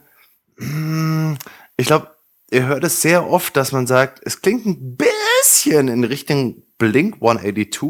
hm, 0.56 1.36
ich 1.76 1.86
glaube, 1.86 2.10
ihr 2.50 2.66
hört 2.66 2.84
es 2.84 3.00
sehr 3.00 3.28
oft, 3.28 3.56
dass 3.56 3.72
man 3.72 3.86
sagt, 3.86 4.20
es 4.24 4.40
klingt 4.40 4.66
ein 4.66 4.96
bisschen 4.96 5.88
in 5.88 6.04
Richtung 6.04 6.62
Blink 6.78 7.16
182, 7.16 7.82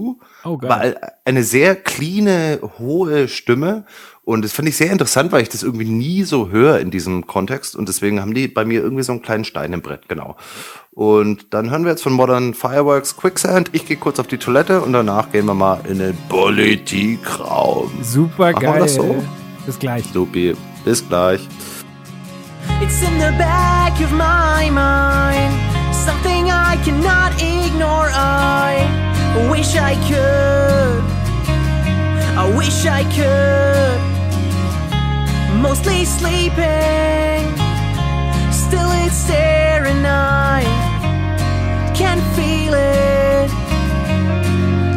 oh, 0.44 0.56
geil. 0.58 0.70
weil 0.70 1.12
eine 1.24 1.44
sehr 1.44 1.76
cleane, 1.76 2.58
hohe 2.78 3.28
Stimme 3.28 3.84
und 4.28 4.44
das 4.44 4.52
finde 4.52 4.68
ich 4.68 4.76
sehr 4.76 4.92
interessant, 4.92 5.32
weil 5.32 5.40
ich 5.40 5.48
das 5.48 5.62
irgendwie 5.62 5.88
nie 5.88 6.22
so 6.22 6.50
höre 6.50 6.80
in 6.80 6.90
diesem 6.90 7.26
Kontext. 7.26 7.74
Und 7.74 7.88
deswegen 7.88 8.20
haben 8.20 8.34
die 8.34 8.46
bei 8.46 8.66
mir 8.66 8.82
irgendwie 8.82 9.02
so 9.02 9.12
einen 9.12 9.22
kleinen 9.22 9.46
Stein 9.46 9.72
im 9.72 9.80
Brett, 9.80 10.06
genau. 10.06 10.36
Und 10.98 11.54
dann 11.54 11.70
hören 11.70 11.84
wir 11.84 11.92
jetzt 11.92 12.02
von 12.02 12.12
Modern 12.12 12.54
Fireworks 12.54 13.16
Quicksand. 13.16 13.70
Ich 13.70 13.86
gehe 13.86 13.96
kurz 13.96 14.18
auf 14.18 14.26
die 14.26 14.36
Toilette 14.36 14.80
und 14.80 14.92
danach 14.92 15.30
gehen 15.30 15.46
wir 15.46 15.54
mal 15.54 15.78
in 15.88 16.00
den 16.00 16.18
Politikraum. 16.28 17.88
Super 18.02 18.50
Machen 18.50 18.62
geil. 18.64 18.80
das 18.80 18.96
so? 18.96 19.24
Bis 19.64 19.78
gleich. 19.78 20.04
Supi. 20.12 20.56
Bis 20.84 21.08
gleich. 21.08 21.46
It's 22.82 23.00
in 23.00 23.14
the 23.20 23.30
back 23.38 23.92
of 24.00 24.10
my 24.10 24.68
mind. 24.72 25.54
Something 25.92 26.46
I 26.46 26.76
cannot 26.84 27.32
ignore. 27.40 28.10
I 28.12 28.84
wish 29.48 29.76
I 29.76 29.94
could. 30.08 31.04
I 32.36 32.56
wish 32.56 32.86
I 32.86 33.04
could. 33.14 34.00
mostly 35.62 36.04
sleeping. 36.04 37.54
Still, 38.50 38.90
it's 39.06 39.22
there, 39.28 39.84
and 39.84 40.04
I 40.04 40.87
can 41.98 42.20
feel 42.36 42.74
it. 42.74 43.50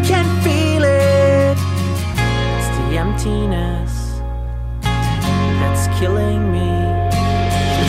Can 0.06 0.28
feel 0.44 0.84
it. 0.84 1.58
It's 2.58 2.70
the 2.78 2.98
emptiness 3.04 4.22
that's 5.60 5.88
killing 6.00 6.52
me. 6.52 6.70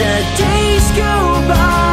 The 0.00 0.14
days 0.38 0.86
go 0.96 1.14
by, 1.46 1.91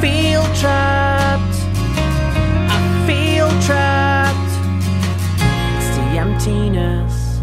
feel 0.00 0.44
trapped. 0.54 1.58
I 2.70 2.78
feel 3.06 3.48
trapped. 3.62 4.52
It's 5.76 5.90
the 5.96 6.06
emptiness 6.18 7.40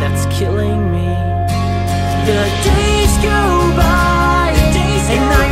that's 0.00 0.24
killing 0.38 0.90
me. 0.90 1.10
The 2.28 2.42
days 2.64 3.12
go 3.18 3.40
by, 3.76 4.54
and 4.56 5.24
I'm 5.40 5.51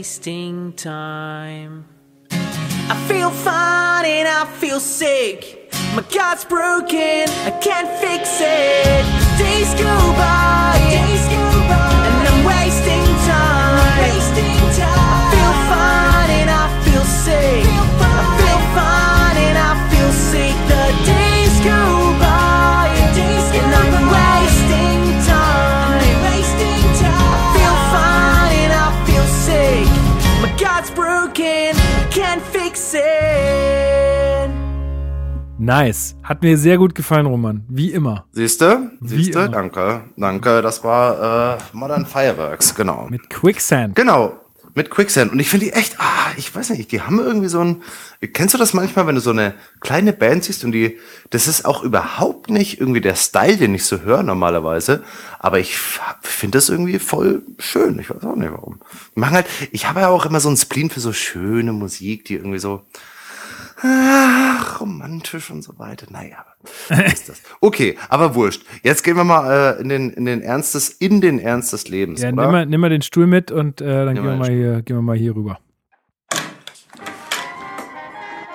wasting 0.00 0.72
time. 0.72 1.84
I 2.30 2.96
feel 3.06 3.28
fine 3.28 4.06
and 4.06 4.26
I 4.26 4.46
feel 4.58 4.80
sick. 4.80 5.70
My 5.94 6.02
God's 6.10 6.46
broken, 6.46 7.28
I 7.48 7.50
can't 7.60 7.90
fix 8.00 8.40
it. 8.40 9.04
Days 9.36 9.74
go 9.74 9.96
by, 10.16 10.78
days 10.88 11.28
go 11.28 11.49
Nice. 35.60 36.16
Hat 36.22 36.42
mir 36.42 36.56
sehr 36.56 36.78
gut 36.78 36.94
gefallen, 36.94 37.26
Roman. 37.26 37.66
Wie 37.68 37.92
immer. 37.92 38.24
Siehste? 38.32 38.92
Wie 38.98 39.24
Siehste? 39.24 39.40
immer. 39.40 39.48
Danke. 39.48 40.00
Danke. 40.16 40.62
Das 40.62 40.82
war 40.82 41.58
äh, 41.58 41.58
Modern 41.74 42.06
Fireworks, 42.06 42.74
genau. 42.74 43.08
Mit 43.10 43.28
Quicksand. 43.28 43.94
Genau, 43.94 44.40
mit 44.74 44.88
Quicksand. 44.88 45.32
Und 45.32 45.38
ich 45.38 45.50
finde 45.50 45.66
die 45.66 45.72
echt, 45.72 46.00
ah, 46.00 46.32
ich 46.38 46.54
weiß 46.54 46.70
nicht, 46.70 46.90
die 46.92 47.02
haben 47.02 47.18
irgendwie 47.18 47.48
so 47.48 47.60
ein. 47.60 47.82
Kennst 48.32 48.54
du 48.54 48.58
das 48.58 48.72
manchmal, 48.72 49.06
wenn 49.06 49.16
du 49.16 49.20
so 49.20 49.32
eine 49.32 49.52
kleine 49.80 50.14
Band 50.14 50.44
siehst 50.44 50.64
und 50.64 50.72
die, 50.72 50.98
das 51.28 51.46
ist 51.46 51.66
auch 51.66 51.82
überhaupt 51.82 52.48
nicht 52.48 52.80
irgendwie 52.80 53.02
der 53.02 53.14
Style, 53.14 53.58
den 53.58 53.74
ich 53.74 53.84
so 53.84 54.00
höre 54.00 54.22
normalerweise. 54.22 55.04
Aber 55.40 55.58
ich 55.58 55.76
finde 56.22 56.56
das 56.56 56.70
irgendwie 56.70 56.98
voll 56.98 57.42
schön. 57.58 57.98
Ich 57.98 58.08
weiß 58.08 58.24
auch 58.24 58.34
nicht 58.34 58.50
warum. 58.50 58.80
Die 59.14 59.20
machen 59.20 59.34
halt, 59.34 59.46
ich 59.72 59.86
habe 59.86 60.00
ja 60.00 60.08
auch 60.08 60.24
immer 60.24 60.40
so 60.40 60.48
einen 60.48 60.56
Spleen 60.56 60.88
für 60.88 61.00
so 61.00 61.12
schöne 61.12 61.74
Musik, 61.74 62.24
die 62.24 62.36
irgendwie 62.36 62.60
so. 62.60 62.80
Ach, 63.82 64.80
romantisch 64.80 65.50
und 65.50 65.62
so 65.62 65.78
weiter. 65.78 66.06
Naja, 66.10 66.44
ist 67.06 67.28
das. 67.28 67.40
Okay, 67.62 67.96
aber 68.08 68.34
wurscht. 68.34 68.62
Jetzt 68.82 69.02
gehen 69.04 69.16
wir 69.16 69.24
mal 69.24 69.76
äh, 69.78 69.80
in 69.80 69.88
den 69.88 70.10
in 70.10 70.24
den 70.26 70.42
Ernst 70.42 70.74
des 70.74 70.90
in 70.90 71.20
den 71.20 71.38
Ernst 71.38 71.72
des 71.72 71.88
Lebens, 71.88 72.20
Ja, 72.20 72.30
oder? 72.30 72.42
nimm 72.42 72.52
mal, 72.52 72.66
nimm 72.66 72.80
mal 72.80 72.90
den 72.90 73.02
Stuhl 73.02 73.26
mit 73.26 73.50
und 73.50 73.80
äh, 73.80 74.04
dann 74.04 74.14
gehen 74.14 74.24
wir, 74.24 74.36
mal 74.36 74.50
hier, 74.50 74.82
gehen 74.82 74.96
wir 74.96 75.02
mal 75.02 75.16
hier 75.16 75.34
rüber. 75.34 75.58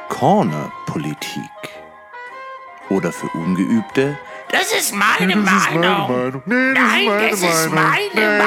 Cornerpolitik. 0.09 1.41
Oder 2.89 3.11
für 3.11 3.27
Ungeübte 3.37 4.17
Das 4.51 4.71
ist 4.71 4.93
meine 4.93 5.35
Meinung. 5.35 6.41
Nein, 6.45 7.07
das 7.31 7.41
ist 7.41 7.71
meine 7.71 8.39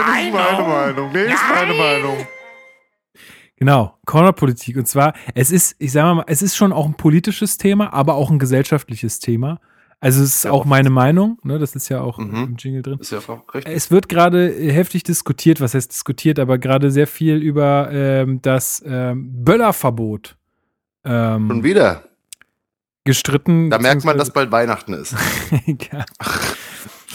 Meinung. 0.55 1.11
Nein. 1.13 2.27
Genau, 3.59 3.99
Cornerpolitik. 4.07 4.77
Und 4.77 4.87
zwar, 4.87 5.15
es 5.35 5.51
ist, 5.51 5.75
ich 5.79 5.91
sage 5.93 6.15
mal, 6.15 6.25
es 6.29 6.43
ist 6.43 6.57
schon 6.57 6.73
auch 6.73 6.87
ein 6.87 6.95
politisches 6.95 7.59
Thema, 7.59 7.93
aber 7.93 8.15
auch 8.15 8.31
ein 8.31 8.39
gesellschaftliches 8.39 9.19
Thema. 9.19 9.61
Also 10.01 10.23
es 10.23 10.37
ist 10.37 10.45
Ja, 10.45 10.53
auch 10.53 10.65
meine 10.65 10.91
Meinung, 10.91 11.39
ne? 11.43 11.59
Das 11.59 11.75
ist 11.75 11.89
ja 11.89 12.01
auch 12.01 12.19
Mhm. 12.19 12.45
im 12.45 12.57
Jingle 12.57 12.83
drin. 12.83 12.99
Ist 13.01 13.11
ja 13.11 13.19
auch 13.19 13.53
richtig. 13.53 13.75
Es 13.75 13.91
wird 13.91 14.09
gerade 14.09 14.49
heftig 14.71 15.03
diskutiert, 15.03 15.61
was 15.61 15.75
heißt 15.75 15.91
diskutiert, 15.91 16.39
aber 16.39 16.59
gerade 16.59 16.93
sehr 16.93 17.09
viel 17.09 17.37
über 17.39 17.89
ähm, 17.91 18.41
das 18.43 18.81
ähm, 18.87 19.45
Böllerverbot 19.45 20.37
Schon 21.05 21.51
ähm, 21.51 21.65
wieder. 21.65 22.05
gestritten. 23.05 23.71
Da 23.71 23.79
merkt 23.79 24.05
man, 24.05 24.19
dass 24.19 24.31
bald 24.33 24.53
Weihnachten 24.53 24.93
ist. 24.93 25.17
ja. 25.67 26.05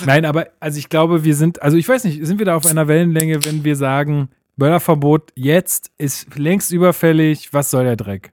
Nein, 0.06 0.26
aber 0.26 0.48
also 0.60 0.78
ich 0.80 0.90
glaube, 0.90 1.24
wir 1.24 1.36
sind, 1.36 1.62
also 1.62 1.78
ich 1.78 1.88
weiß 1.88 2.04
nicht, 2.04 2.26
sind 2.26 2.40
wir 2.40 2.46
da 2.46 2.56
auf 2.56 2.66
einer 2.66 2.88
Wellenlänge, 2.90 3.46
wenn 3.46 3.64
wir 3.64 3.76
sagen, 3.78 4.30
Böllerverbot 4.56 5.32
jetzt 5.36 5.92
ist 5.98 6.36
längst 6.38 6.72
überfällig, 6.72 7.54
was 7.54 7.72
soll 7.72 7.86
der 7.86 7.96
Dreck? 7.96 8.32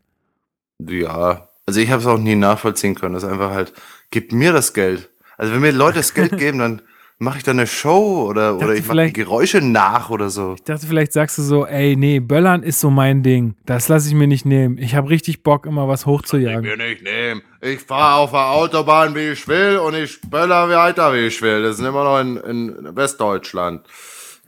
Ja, 0.79 1.49
also 1.67 1.81
ich 1.81 1.91
habe 1.91 2.01
es 2.01 2.07
auch 2.07 2.19
nie 2.19 2.35
nachvollziehen 2.35 2.95
können. 2.95 3.15
Das 3.15 3.23
ist 3.23 3.31
einfach 3.31 3.51
halt, 3.51 3.73
gib 4.11 4.33
mir 4.33 4.53
das 4.53 4.75
Geld. 4.75 5.11
Also 5.37 5.53
wenn 5.53 5.61
mir 5.61 5.73
Leute 5.73 5.99
das 5.99 6.15
Geld 6.15 6.37
geben, 6.39 6.59
dann 6.59 6.83
mache 7.19 7.39
ich 7.39 7.45
da 7.45 7.51
eine 7.51 7.67
Show 7.67 8.27
oder, 8.29 8.57
oder 8.57 8.69
dachte 8.69 8.79
ich 8.79 8.87
mache 8.87 9.13
Geräusche 9.13 9.61
nach 9.61 10.11
oder 10.11 10.31
so. 10.31 10.55
Ich 10.57 10.65
dachte, 10.65 10.87
vielleicht 10.87 11.13
sagst 11.13 11.37
du 11.39 11.43
so, 11.43 11.67
ey, 11.67 11.95
nee, 11.95 12.19
Böllern 12.19 12.63
ist 12.63 12.81
so 12.81 12.91
mein 12.91 13.23
Ding. 13.23 13.57
Das 13.67 13.89
lasse 13.89 14.09
ich 14.09 14.15
mir 14.15 14.27
nicht 14.27 14.47
nehmen. 14.47 14.79
Ich 14.79 14.95
habe 14.95 15.11
richtig 15.11 15.43
Bock, 15.43 15.67
immer 15.67 15.87
was 15.87 16.07
hochzujagen. 16.07 16.63
mir 16.63 16.77
nicht 16.77 17.03
nehmen. 17.03 17.43
Ich 17.61 17.81
fahre 17.81 18.21
auf 18.21 18.31
der 18.31 18.51
Autobahn, 18.51 19.15
wie 19.15 19.29
ich 19.29 19.47
will 19.49 19.79
und 19.79 19.95
ich 19.95 20.21
böller 20.23 20.69
weiter, 20.71 21.13
wie 21.13 21.27
ich 21.27 21.41
will. 21.43 21.63
Das 21.63 21.79
ist 21.79 21.85
immer 21.85 22.05
noch 22.05 22.21
in, 22.21 22.37
in 22.39 22.97
Westdeutschland. 22.97 23.87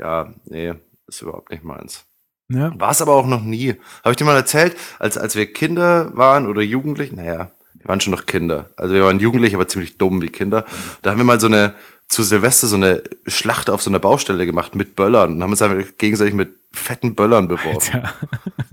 Ja, 0.01 0.33
nee, 0.47 0.73
ist 1.15 1.23
überhaupt 1.23 1.51
nicht 1.51 1.65
meins. 1.65 2.05
Ne? 2.49 2.73
War 2.77 2.91
es 2.91 3.01
aber 3.01 3.15
auch 3.15 3.27
noch 3.27 3.43
nie. 3.43 3.77
Habe 4.03 4.11
ich 4.11 4.17
dir 4.17 4.25
mal 4.25 4.37
erzählt, 4.37 4.77
als, 4.99 5.17
als 5.17 5.37
wir 5.37 5.53
Kinder 5.53 6.15
waren 6.17 6.47
oder 6.47 6.63
Jugendlich, 6.63 7.13
naja, 7.13 7.51
wir 7.83 7.89
waren 7.89 8.01
schon 8.01 8.13
noch 8.13 8.27
Kinder. 8.27 8.71
Also 8.77 8.95
wir 8.95 9.05
waren 9.05 9.21
Jugendlich, 9.21 9.55
aber 9.55 9.69
ziemlich 9.69 9.99
dumm 9.99 10.23
wie 10.23 10.29
Kinder. 10.29 10.65
Da 11.03 11.11
haben 11.11 11.19
wir 11.19 11.25
mal 11.25 11.41
so 11.41 11.47
eine, 11.49 11.75
zu 12.09 12.23
Silvester 12.23 12.67
so 12.67 12.77
eine 12.77 13.03
Schlacht 13.27 13.71
auf 13.71 13.83
so 13.83 13.91
einer 13.91 13.99
Baustelle 13.99 14.47
gemacht 14.47 14.75
mit 14.75 14.97
Böllern 14.97 15.35
und 15.35 15.43
haben 15.43 15.51
uns 15.51 15.63
einfach 15.63 15.97
gegenseitig 15.99 16.35
mit 16.35 16.51
fetten 16.73 17.15
Böllern 17.15 17.49
beworfen. 17.49 18.03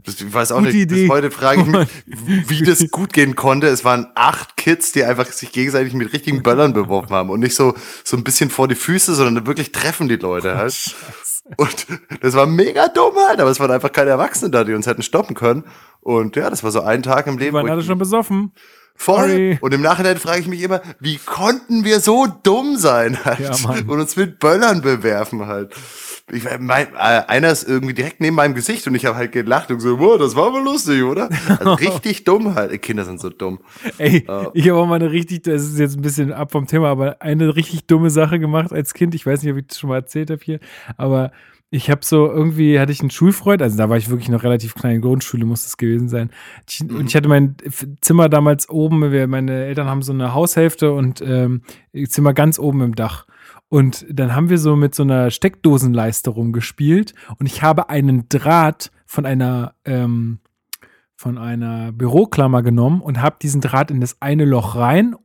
Das, 0.05 0.21
ich 0.21 0.33
weiß 0.33 0.51
auch 0.53 0.59
Gute 0.59 0.69
nicht, 0.71 0.81
Idee. 0.81 1.03
bis 1.03 1.09
heute 1.09 1.31
frage 1.31 1.61
ich 1.61 1.67
mich, 1.67 2.49
wie 2.49 2.63
das 2.63 2.89
gut 2.89 3.13
gehen 3.13 3.35
konnte. 3.35 3.67
Es 3.67 3.83
waren 3.83 4.07
acht 4.15 4.57
Kids, 4.57 4.91
die 4.91 5.03
einfach 5.03 5.25
sich 5.27 5.51
gegenseitig 5.51 5.93
mit 5.93 6.13
richtigen 6.13 6.41
Böllern 6.41 6.73
beworfen 6.73 7.11
haben 7.11 7.29
und 7.29 7.41
nicht 7.41 7.55
so, 7.55 7.75
so 8.03 8.15
ein 8.17 8.23
bisschen 8.23 8.49
vor 8.49 8.67
die 8.67 8.75
Füße, 8.75 9.13
sondern 9.15 9.45
wirklich 9.45 9.71
treffen 9.71 10.07
die 10.07 10.15
Leute 10.15 10.55
halt. 10.57 10.95
Und 11.57 11.87
das 12.21 12.33
war 12.35 12.45
mega 12.45 12.87
dumm 12.89 13.15
halt, 13.27 13.39
aber 13.39 13.49
es 13.49 13.59
waren 13.59 13.71
einfach 13.71 13.91
keine 13.91 14.11
Erwachsenen 14.11 14.51
da, 14.51 14.63
die 14.63 14.73
uns 14.73 14.87
hätten 14.87 15.01
stoppen 15.01 15.35
können. 15.35 15.63
Und 16.01 16.35
ja, 16.35 16.49
das 16.49 16.63
war 16.63 16.71
so 16.71 16.81
ein 16.81 17.03
Tag 17.03 17.27
im 17.27 17.37
Die 17.37 17.45
Leben. 17.45 17.55
waren 17.57 17.67
wo 17.67 17.71
alle 17.71 17.83
schon 17.83 17.97
besoffen. 17.97 18.51
Voll. 18.99 19.29
Sorry. 19.29 19.57
Und 19.61 19.73
im 19.73 19.81
Nachhinein 19.81 20.17
frage 20.17 20.41
ich 20.41 20.47
mich 20.47 20.61
immer, 20.61 20.81
wie 20.99 21.17
konnten 21.19 21.85
wir 21.85 22.01
so 22.01 22.27
dumm 22.43 22.75
sein 22.75 23.17
halt 23.23 23.39
Ja, 23.39 23.69
und 23.69 23.89
uns 23.89 24.17
mit 24.17 24.39
Böllern 24.39 24.81
bewerfen 24.81 25.47
halt. 25.47 25.73
Ich, 26.29 26.43
mein, 26.59 26.87
äh, 26.95 27.23
einer 27.27 27.49
ist 27.49 27.65
irgendwie 27.67 27.93
direkt 27.93 28.19
neben 28.19 28.35
meinem 28.35 28.55
Gesicht 28.55 28.85
und 28.87 28.95
ich 28.95 29.05
habe 29.05 29.15
halt 29.15 29.31
gelacht 29.31 29.71
und 29.71 29.79
so, 29.79 29.99
wow, 29.99 30.17
das 30.17 30.35
war 30.35 30.51
wohl 30.51 30.63
lustig, 30.63 31.01
oder? 31.03 31.29
Also 31.47 31.73
richtig 31.75 32.25
dumm 32.25 32.55
halt. 32.55 32.79
Kinder 32.81 33.05
sind 33.05 33.21
so 33.21 33.29
dumm. 33.29 33.59
Ey, 33.97 34.27
ich 34.53 34.69
habe 34.69 34.79
auch 34.79 34.85
mal 34.85 34.95
eine 34.95 35.11
richtig, 35.11 35.43
das 35.43 35.63
ist 35.63 35.79
jetzt 35.79 35.95
ein 35.95 36.01
bisschen 36.01 36.33
ab 36.33 36.51
vom 36.51 36.67
Thema, 36.67 36.89
aber 36.89 37.21
eine 37.21 37.55
richtig 37.55 37.85
dumme 37.87 38.09
Sache 38.09 38.37
gemacht 38.37 38.73
als 38.73 38.93
Kind. 38.93 39.15
Ich 39.15 39.25
weiß 39.25 39.41
nicht, 39.41 39.51
ob 39.53 39.59
ich 39.59 39.67
das 39.67 39.79
schon 39.79 39.89
mal 39.89 39.95
erzählt 39.95 40.29
habe 40.29 40.41
hier, 40.43 40.59
aber 40.97 41.31
ich 41.71 41.89
habe 41.89 42.03
so 42.03 42.27
irgendwie 42.27 42.79
hatte 42.79 42.91
ich 42.91 43.01
einen 43.01 43.11
Schulfreund, 43.11 43.61
also 43.61 43.77
da 43.77 43.89
war 43.89 43.97
ich 43.97 44.09
wirklich 44.09 44.29
noch 44.29 44.43
relativ 44.43 44.73
klein, 44.73 44.95
in 44.95 45.01
Grundschule 45.01 45.45
muss 45.45 45.63
das 45.63 45.77
gewesen 45.77 46.09
sein. 46.09 46.31
Und 46.81 47.07
ich 47.07 47.15
hatte 47.15 47.29
mein 47.29 47.57
Zimmer 48.01 48.27
damals 48.27 48.69
oben, 48.69 49.11
wir, 49.11 49.27
meine 49.27 49.65
Eltern 49.65 49.87
haben 49.87 50.01
so 50.01 50.11
eine 50.11 50.33
Haushälfte 50.33 50.91
und 50.91 51.21
ähm, 51.21 51.61
Zimmer 52.07 52.33
ganz 52.33 52.57
oben 52.57 52.81
im 52.81 52.95
Dach. 52.95 53.27
Und 53.67 54.05
dann 54.09 54.35
haben 54.35 54.49
wir 54.49 54.57
so 54.57 54.75
mit 54.75 54.95
so 54.95 55.03
einer 55.03 55.29
Steckdosenleiste 55.29 56.31
rumgespielt 56.31 57.13
und 57.37 57.45
ich 57.45 57.61
habe 57.61 57.89
einen 57.89 58.27
Draht 58.29 58.91
von 59.05 59.27
einer 59.27 59.75
ähm, 59.85 60.39
von 61.15 61.37
einer 61.37 61.91
Büroklammer 61.91 62.63
genommen 62.63 63.01
und 63.01 63.21
habe 63.21 63.35
diesen 63.41 63.61
Draht 63.61 63.91
in 63.91 63.99
das 63.99 64.21
eine 64.21 64.45
Loch 64.45 64.75
rein 64.75 65.15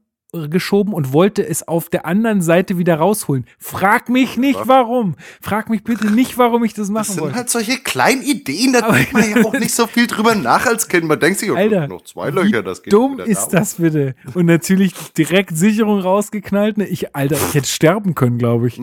geschoben 0.49 0.93
und 0.93 1.13
wollte 1.13 1.47
es 1.47 1.67
auf 1.67 1.89
der 1.89 2.07
anderen 2.07 2.43
Seite 2.43 2.79
wieder 2.79 2.97
rausholen. 2.97 3.47
Frag 3.59 4.09
mich 4.09 4.37
nicht 4.37 4.59
warum. 4.65 5.15
Frag 5.41 5.71
mich 5.71 5.85
bitte 5.85 6.11
nicht, 6.11 6.39
warum 6.39 6.65
ich 6.65 6.73
das 6.75 6.89
Das 6.89 6.91
machen 6.91 7.13
sind 7.13 7.21
wollte. 7.23 7.37
halt 7.37 7.51
solche 7.51 7.79
kleinen 7.79 8.23
Ideen, 8.23 8.73
da 8.73 8.91
denkt 8.93 9.13
man 9.13 9.31
ja 9.31 9.45
auch 9.45 9.53
nicht 9.55 9.75
so 9.75 9.87
viel 9.87 10.07
drüber 10.07 10.35
nach 10.35 10.67
als 10.67 10.89
Kind. 10.89 11.05
Man 11.07 11.19
denkt 11.21 11.39
sich, 11.39 11.51
oh, 11.51 11.55
Alter, 11.57 11.89
noch 11.89 12.03
zwei 12.03 12.31
Löcher, 12.31 12.63
das 12.63 12.83
geht 12.83 12.93
dumm 12.93 13.21
ist 13.21 13.49
da. 13.49 13.59
das 13.61 13.75
bitte? 13.77 14.15
Und 14.35 14.47
natürlich 14.47 14.93
direkt 15.17 15.57
Sicherung 15.57 16.01
rausgeknallt. 16.01 16.79
Ne? 16.79 16.87
Ich, 16.87 17.15
Alter, 17.15 17.37
ich 17.37 17.55
hätte 17.55 17.69
sterben 17.69 18.15
können, 18.15 18.39
glaube 18.39 18.69
ich. 18.69 18.79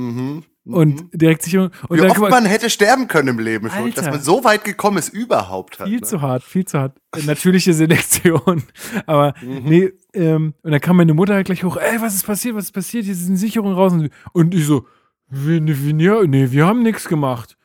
Und 0.63 1.05
direkt 1.13 1.41
Sicherung. 1.41 1.71
Und 1.87 1.97
Wie 1.97 2.01
dann 2.01 2.11
oft 2.11 2.19
man 2.29 2.45
hätte 2.45 2.69
sterben 2.69 3.07
können 3.07 3.29
im 3.29 3.39
Leben 3.39 3.67
schon, 3.69 3.85
Alter. 3.85 4.01
dass 4.03 4.11
man 4.11 4.21
so 4.21 4.43
weit 4.43 4.63
gekommen 4.63 4.97
ist 4.97 5.09
überhaupt. 5.09 5.79
Halt, 5.79 5.89
Viel 5.89 5.99
ne? 6.01 6.05
zu 6.05 6.21
hart, 6.21 6.43
viel 6.43 6.65
zu 6.65 6.77
hart. 6.79 6.95
Äh, 7.15 7.23
Natürliche 7.23 7.73
Selektion. 7.73 8.63
Aber 9.07 9.33
Mhm. 9.41 9.61
nee, 9.63 9.91
ähm, 10.13 10.53
und 10.61 10.71
dann 10.71 10.79
kam 10.79 10.97
meine 10.97 11.15
Mutter 11.15 11.33
halt 11.33 11.47
gleich 11.47 11.63
hoch, 11.63 11.77
ey, 11.77 11.99
was 11.99 12.13
ist 12.13 12.25
passiert, 12.27 12.55
was 12.55 12.65
ist 12.65 12.71
passiert? 12.73 13.05
Hier 13.05 13.15
sind 13.15 13.37
Sicherungen 13.37 13.73
raus. 13.75 13.91
Und- 14.33 14.53
ich 14.53 14.65
so, 14.67 14.85
wir, 15.29 15.65
wir, 15.65 16.27
nee, 16.27 16.51
wir 16.51 16.65
haben 16.67 16.83
nichts 16.83 17.07
gemacht. 17.07 17.57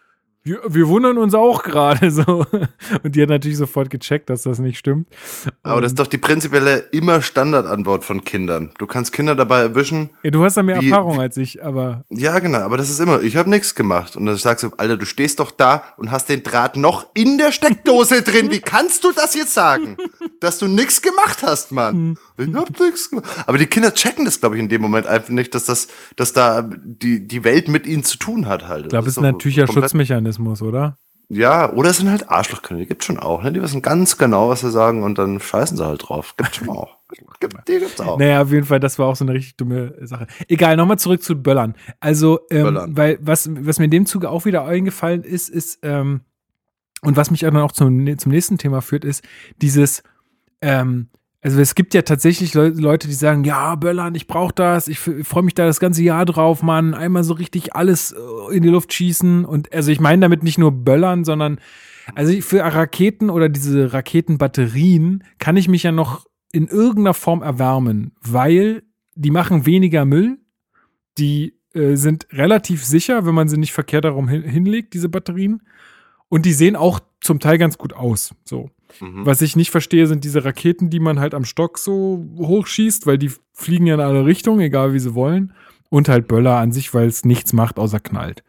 Wir, 0.46 0.60
wir 0.68 0.86
wundern 0.86 1.18
uns 1.18 1.34
auch 1.34 1.64
gerade 1.64 2.12
so. 2.12 2.46
Und 3.02 3.16
die 3.16 3.20
hat 3.22 3.30
natürlich 3.30 3.58
sofort 3.58 3.90
gecheckt, 3.90 4.30
dass 4.30 4.42
das 4.42 4.60
nicht 4.60 4.78
stimmt. 4.78 5.08
Aber 5.64 5.80
das 5.80 5.90
ist 5.90 5.98
doch 5.98 6.06
die 6.06 6.18
prinzipielle 6.18 6.84
immer 6.92 7.20
Standardantwort 7.20 8.04
von 8.04 8.22
Kindern. 8.22 8.70
Du 8.78 8.86
kannst 8.86 9.12
Kinder 9.12 9.34
dabei 9.34 9.62
erwischen, 9.62 10.10
Ja, 10.22 10.30
du 10.30 10.44
hast 10.44 10.56
da 10.56 10.62
mehr 10.62 10.80
Wie- 10.80 10.88
Erfahrung 10.88 11.20
als 11.20 11.36
ich, 11.36 11.64
aber 11.64 12.04
ja 12.10 12.38
genau, 12.38 12.58
aber 12.60 12.76
das 12.76 12.90
ist 12.90 13.00
immer, 13.00 13.22
ich 13.22 13.36
habe 13.36 13.50
nichts 13.50 13.74
gemacht. 13.74 14.14
Und 14.14 14.26
dann 14.26 14.36
sagst 14.36 14.62
du, 14.62 14.70
Alter, 14.76 14.96
du 14.96 15.04
stehst 15.04 15.40
doch 15.40 15.50
da 15.50 15.82
und 15.96 16.12
hast 16.12 16.28
den 16.28 16.44
Draht 16.44 16.76
noch 16.76 17.06
in 17.14 17.38
der 17.38 17.50
Steckdose 17.50 18.22
drin. 18.22 18.52
Wie 18.52 18.60
kannst 18.60 19.02
du 19.02 19.10
das 19.10 19.34
jetzt 19.34 19.52
sagen? 19.52 19.96
Dass 20.40 20.58
du 20.58 20.68
nichts 20.68 21.02
gemacht 21.02 21.42
hast, 21.42 21.72
Mann. 21.72 22.16
Ich 22.38 22.54
hab 22.54 22.78
nichts 22.78 23.10
gemacht. 23.10 23.24
Aber 23.46 23.58
die 23.58 23.66
Kinder 23.66 23.92
checken 23.92 24.24
das, 24.26 24.38
glaube 24.38 24.54
ich, 24.56 24.62
in 24.62 24.68
dem 24.68 24.82
Moment 24.82 25.06
einfach 25.08 25.30
nicht, 25.30 25.54
dass 25.54 25.64
das, 25.64 25.88
dass 26.14 26.32
da 26.34 26.62
die, 26.62 27.26
die 27.26 27.42
Welt 27.42 27.68
mit 27.68 27.86
ihnen 27.86 28.04
zu 28.04 28.18
tun 28.18 28.46
hat 28.46 28.68
halt. 28.68 28.84
ich 28.84 28.90
glaube, 28.90 29.08
es 29.08 29.14
ist 29.16 29.18
ein 29.18 29.24
natürlicher 29.24 29.66
Schutzmechanismus, 30.36 30.62
oder? 30.62 30.98
ja, 31.28 31.72
oder 31.72 31.90
es 31.90 31.96
sind 31.96 32.08
halt 32.08 32.30
Arschlochkinder, 32.30 32.82
die 32.82 32.86
gibt's 32.86 33.04
schon 33.04 33.18
auch, 33.18 33.42
ne? 33.42 33.52
Die 33.52 33.60
wissen 33.60 33.82
ganz 33.82 34.16
genau, 34.16 34.48
was 34.48 34.60
sie 34.60 34.70
sagen 34.70 35.02
und 35.02 35.18
dann 35.18 35.40
scheißen 35.40 35.76
sie 35.76 35.84
halt 35.84 36.08
drauf. 36.08 36.36
Gibt's 36.36 36.58
schon 36.58 36.68
auch. 36.68 36.98
Gibt, 37.40 37.68
die 37.68 37.80
gibt's 37.80 38.00
auch. 38.00 38.16
Naja, 38.16 38.42
auf 38.42 38.52
jeden 38.52 38.64
Fall, 38.66 38.78
das 38.78 38.98
war 38.98 39.08
auch 39.08 39.16
so 39.16 39.24
eine 39.24 39.34
richtig 39.34 39.56
dumme 39.56 39.94
Sache. 40.02 40.28
Egal, 40.46 40.76
nochmal 40.76 41.00
zurück 41.00 41.22
zu 41.22 41.34
Böllern. 41.34 41.74
Also, 41.98 42.40
ähm, 42.50 42.62
Böllern. 42.62 42.96
weil 42.96 43.18
was, 43.20 43.50
was 43.52 43.80
mir 43.80 43.86
in 43.86 43.90
dem 43.90 44.06
Zuge 44.06 44.30
auch 44.30 44.44
wieder 44.44 44.64
eingefallen 44.66 45.24
ist, 45.24 45.48
ist, 45.48 45.80
ähm, 45.82 46.20
und 47.02 47.16
was 47.16 47.32
mich 47.32 47.40
dann 47.40 47.56
auch 47.56 47.72
zum, 47.72 48.18
zum 48.18 48.32
nächsten 48.32 48.56
Thema 48.56 48.80
führt, 48.80 49.04
ist 49.04 49.24
dieses, 49.60 50.04
ähm, 50.60 51.08
also 51.42 51.60
es 51.60 51.74
gibt 51.74 51.94
ja 51.94 52.02
tatsächlich 52.02 52.54
Leute, 52.54 53.08
die 53.08 53.14
sagen, 53.14 53.44
ja, 53.44 53.74
Böllern, 53.76 54.14
ich 54.14 54.26
brauche 54.26 54.54
das, 54.54 54.88
ich 54.88 54.98
freue 54.98 55.42
mich 55.42 55.54
da 55.54 55.66
das 55.66 55.80
ganze 55.80 56.02
Jahr 56.02 56.24
drauf, 56.24 56.62
Mann, 56.62 56.94
einmal 56.94 57.24
so 57.24 57.34
richtig 57.34 57.74
alles 57.76 58.12
äh, 58.12 58.56
in 58.56 58.62
die 58.62 58.68
Luft 58.68 58.92
schießen 58.92 59.44
und 59.44 59.72
also 59.72 59.92
ich 59.92 60.00
meine 60.00 60.22
damit 60.22 60.42
nicht 60.42 60.58
nur 60.58 60.72
Böllern, 60.72 61.24
sondern 61.24 61.60
also 62.14 62.32
für 62.40 62.60
Raketen 62.60 63.30
oder 63.30 63.48
diese 63.48 63.92
Raketenbatterien 63.92 65.24
kann 65.38 65.56
ich 65.56 65.68
mich 65.68 65.82
ja 65.82 65.92
noch 65.92 66.26
in 66.52 66.68
irgendeiner 66.68 67.14
Form 67.14 67.42
erwärmen, 67.42 68.12
weil 68.22 68.82
die 69.14 69.30
machen 69.30 69.66
weniger 69.66 70.04
Müll, 70.04 70.38
die 71.18 71.58
äh, 71.74 71.96
sind 71.96 72.26
relativ 72.32 72.84
sicher, 72.84 73.26
wenn 73.26 73.34
man 73.34 73.48
sie 73.48 73.58
nicht 73.58 73.72
verkehrt 73.72 74.04
darum 74.04 74.28
hin 74.28 74.42
hinlegt, 74.42 74.94
diese 74.94 75.08
Batterien 75.08 75.62
und 76.28 76.46
die 76.46 76.52
sehen 76.52 76.76
auch 76.76 77.00
zum 77.20 77.40
Teil 77.40 77.58
ganz 77.58 77.78
gut 77.78 77.92
aus, 77.92 78.34
so. 78.44 78.70
Mhm. 79.00 79.26
Was 79.26 79.42
ich 79.42 79.56
nicht 79.56 79.70
verstehe, 79.70 80.06
sind 80.06 80.24
diese 80.24 80.44
Raketen, 80.44 80.90
die 80.90 81.00
man 81.00 81.20
halt 81.20 81.34
am 81.34 81.44
Stock 81.44 81.78
so 81.78 82.26
hochschießt, 82.38 83.06
weil 83.06 83.18
die 83.18 83.30
fliegen 83.52 83.86
ja 83.86 83.94
in 83.94 84.00
alle 84.00 84.24
Richtungen, 84.24 84.60
egal 84.60 84.92
wie 84.92 84.98
sie 84.98 85.14
wollen. 85.14 85.52
Und 85.88 86.08
halt 86.08 86.26
Böller 86.26 86.56
an 86.56 86.72
sich, 86.72 86.92
weil 86.94 87.06
es 87.06 87.24
nichts 87.24 87.52
macht, 87.52 87.78
außer 87.78 88.00
knallt. 88.00 88.42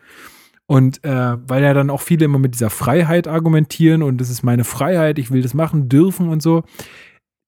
Und 0.65 1.03
äh, 1.05 1.37
weil 1.47 1.63
ja 1.63 1.73
dann 1.73 1.89
auch 1.89 2.01
viele 2.01 2.25
immer 2.25 2.39
mit 2.39 2.53
dieser 2.53 2.69
Freiheit 2.69 3.27
argumentieren 3.27 4.03
und 4.03 4.17
das 4.19 4.29
ist 4.29 4.43
meine 4.43 4.65
Freiheit, 4.65 5.17
ich 5.17 5.31
will 5.31 5.41
das 5.41 5.53
machen 5.53 5.87
dürfen 5.87 6.27
und 6.27 6.41
so. 6.41 6.63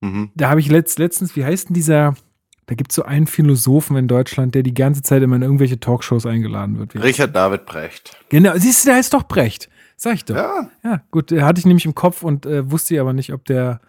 Mhm. 0.00 0.30
Da 0.34 0.48
habe 0.48 0.60
ich 0.60 0.70
letzt, 0.70 0.98
letztens, 0.98 1.36
wie 1.36 1.44
heißt 1.44 1.68
denn 1.68 1.74
dieser, 1.74 2.14
da 2.64 2.74
gibt 2.74 2.92
es 2.92 2.96
so 2.96 3.02
einen 3.02 3.26
Philosophen 3.26 3.96
in 3.96 4.08
Deutschland, 4.08 4.54
der 4.54 4.62
die 4.62 4.72
ganze 4.72 5.02
Zeit 5.02 5.22
immer 5.22 5.36
in 5.36 5.42
irgendwelche 5.42 5.78
Talkshows 5.78 6.24
eingeladen 6.24 6.78
wird. 6.78 6.94
Richard 6.94 7.36
David 7.36 7.66
Brecht. 7.66 8.16
Genau, 8.30 8.52
siehst 8.56 8.84
du, 8.84 8.88
der 8.88 8.96
heißt 8.96 9.12
doch 9.12 9.24
Brecht. 9.24 9.68
Sag 10.02 10.14
ich 10.14 10.24
doch. 10.24 10.34
Ja. 10.34 10.70
Ja, 10.82 11.02
gut, 11.10 11.30
hatte 11.30 11.58
ich 11.58 11.66
nämlich 11.66 11.84
im 11.84 11.94
Kopf 11.94 12.22
und 12.22 12.46
äh, 12.46 12.70
wusste 12.70 12.98
aber 12.98 13.12
nicht, 13.12 13.34
ob 13.34 13.44
der, 13.44 13.82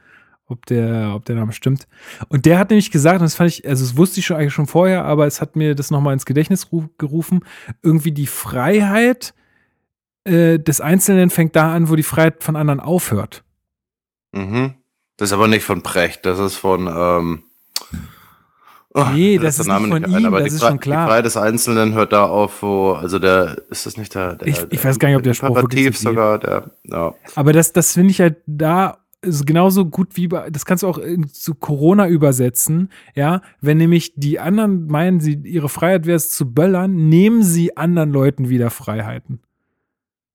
ob 0.45 0.65
der, 0.65 1.13
ob 1.15 1.23
der 1.23 1.35
Name 1.35 1.53
stimmt. 1.53 1.87
Und 2.27 2.45
der 2.45 2.59
hat 2.59 2.69
nämlich 2.69 2.91
gesagt, 2.91 3.21
und 3.21 3.23
das 3.23 3.35
fand 3.35 3.49
ich, 3.49 3.65
also 3.65 3.85
das 3.85 3.95
wusste 3.95 4.19
ich 4.19 4.25
schon 4.25 4.35
eigentlich 4.35 4.53
schon 4.53 4.67
vorher, 4.67 5.05
aber 5.05 5.25
es 5.25 5.39
hat 5.39 5.55
mir 5.55 5.73
das 5.73 5.89
nochmal 5.89 6.11
ins 6.11 6.25
Gedächtnis 6.25 6.67
gerufen, 6.97 7.45
irgendwie 7.81 8.11
die 8.11 8.27
Freiheit 8.27 9.33
äh, 10.25 10.59
des 10.59 10.81
Einzelnen 10.81 11.29
fängt 11.29 11.55
da 11.55 11.73
an, 11.73 11.87
wo 11.87 11.95
die 11.95 12.03
Freiheit 12.03 12.43
von 12.43 12.57
anderen 12.57 12.81
aufhört. 12.81 13.45
Mhm. 14.33 14.73
Das 15.15 15.29
ist 15.29 15.33
aber 15.33 15.47
nicht 15.47 15.63
von 15.63 15.81
Precht, 15.81 16.25
das 16.25 16.39
ist 16.39 16.57
von, 16.57 16.87
ähm, 16.87 17.43
Oh, 18.93 19.05
nee, 19.13 19.37
das, 19.37 19.57
das 19.57 19.67
ist 19.67 19.73
nicht 19.73 19.87
von 19.89 20.03
ihm, 20.03 20.25
aber 20.25 20.41
das 20.41 20.53
ist 20.53 20.61
schon 20.61 20.79
klar. 20.79 21.05
Die 21.05 21.09
Freiheit 21.09 21.25
des 21.25 21.37
Einzelnen 21.37 21.93
hört 21.93 22.11
da 22.11 22.25
auf, 22.25 22.61
wo, 22.61 22.91
also 22.91 23.19
der, 23.19 23.61
ist 23.69 23.85
das 23.85 23.95
nicht 23.95 24.13
der, 24.15 24.35
der 24.35 24.47
ich, 24.47 24.65
ich 24.69 24.83
weiß 24.83 24.99
gar 24.99 25.07
nicht, 25.07 25.17
ob 25.17 25.23
der 25.23 25.33
Spruch 25.33 25.55
wirklich 25.55 25.97
so 25.97 26.09
sogar, 26.09 26.39
der, 26.39 26.71
ja. 26.83 27.13
Aber 27.35 27.53
das, 27.53 27.71
das 27.71 27.93
finde 27.93 28.11
ich 28.11 28.19
halt 28.19 28.37
da 28.45 28.97
ist 29.21 29.45
genauso 29.45 29.85
gut 29.85 30.17
wie 30.17 30.27
bei, 30.27 30.49
das 30.49 30.65
kannst 30.65 30.83
du 30.83 30.87
auch 30.87 30.99
zu 31.31 31.53
Corona 31.55 32.07
übersetzen, 32.07 32.89
ja, 33.15 33.41
wenn 33.61 33.77
nämlich 33.77 34.13
die 34.15 34.39
anderen 34.39 34.87
meinen, 34.87 35.19
sie, 35.19 35.39
ihre 35.43 35.69
Freiheit 35.69 36.05
wäre 36.05 36.17
es 36.17 36.31
zu 36.31 36.51
böllern, 36.51 37.07
nehmen 37.07 37.43
sie 37.43 37.77
anderen 37.77 38.11
Leuten 38.11 38.49
wieder 38.49 38.71
Freiheiten. 38.71 39.39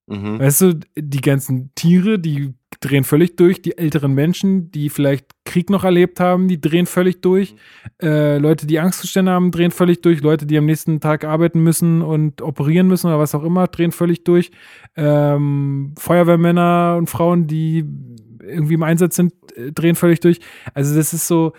Mhm. 0.06 0.38
Weißt 0.38 0.60
du, 0.60 0.80
die 0.96 1.20
ganzen 1.20 1.72
Tiere, 1.74 2.18
die 2.18 2.54
drehen 2.80 3.04
völlig 3.04 3.36
durch. 3.36 3.62
Die 3.62 3.76
älteren 3.76 4.12
Menschen, 4.12 4.70
die 4.70 4.88
vielleicht 4.88 5.26
Krieg 5.44 5.70
noch 5.70 5.84
erlebt 5.84 6.20
haben, 6.20 6.48
die 6.48 6.60
drehen 6.60 6.86
völlig 6.86 7.20
durch. 7.22 7.54
Äh, 8.00 8.38
Leute, 8.38 8.66
die 8.66 8.78
Angstzustände 8.78 9.32
haben, 9.32 9.50
drehen 9.50 9.70
völlig 9.72 10.02
durch. 10.02 10.20
Leute, 10.20 10.46
die 10.46 10.58
am 10.58 10.66
nächsten 10.66 11.00
Tag 11.00 11.24
arbeiten 11.24 11.60
müssen 11.62 12.02
und 12.02 12.42
operieren 12.42 12.86
müssen 12.86 13.08
oder 13.08 13.18
was 13.18 13.34
auch 13.34 13.42
immer, 13.42 13.66
drehen 13.66 13.92
völlig 13.92 14.24
durch. 14.24 14.52
Ähm, 14.96 15.94
Feuerwehrmänner 15.98 16.96
und 16.98 17.10
Frauen, 17.10 17.46
die 17.46 17.84
irgendwie 18.40 18.74
im 18.74 18.82
Einsatz 18.82 19.16
sind, 19.16 19.32
äh, 19.56 19.72
drehen 19.72 19.96
völlig 19.96 20.20
durch. 20.20 20.40
Also 20.74 20.94
das 20.94 21.12
ist 21.12 21.26
so, 21.26 21.52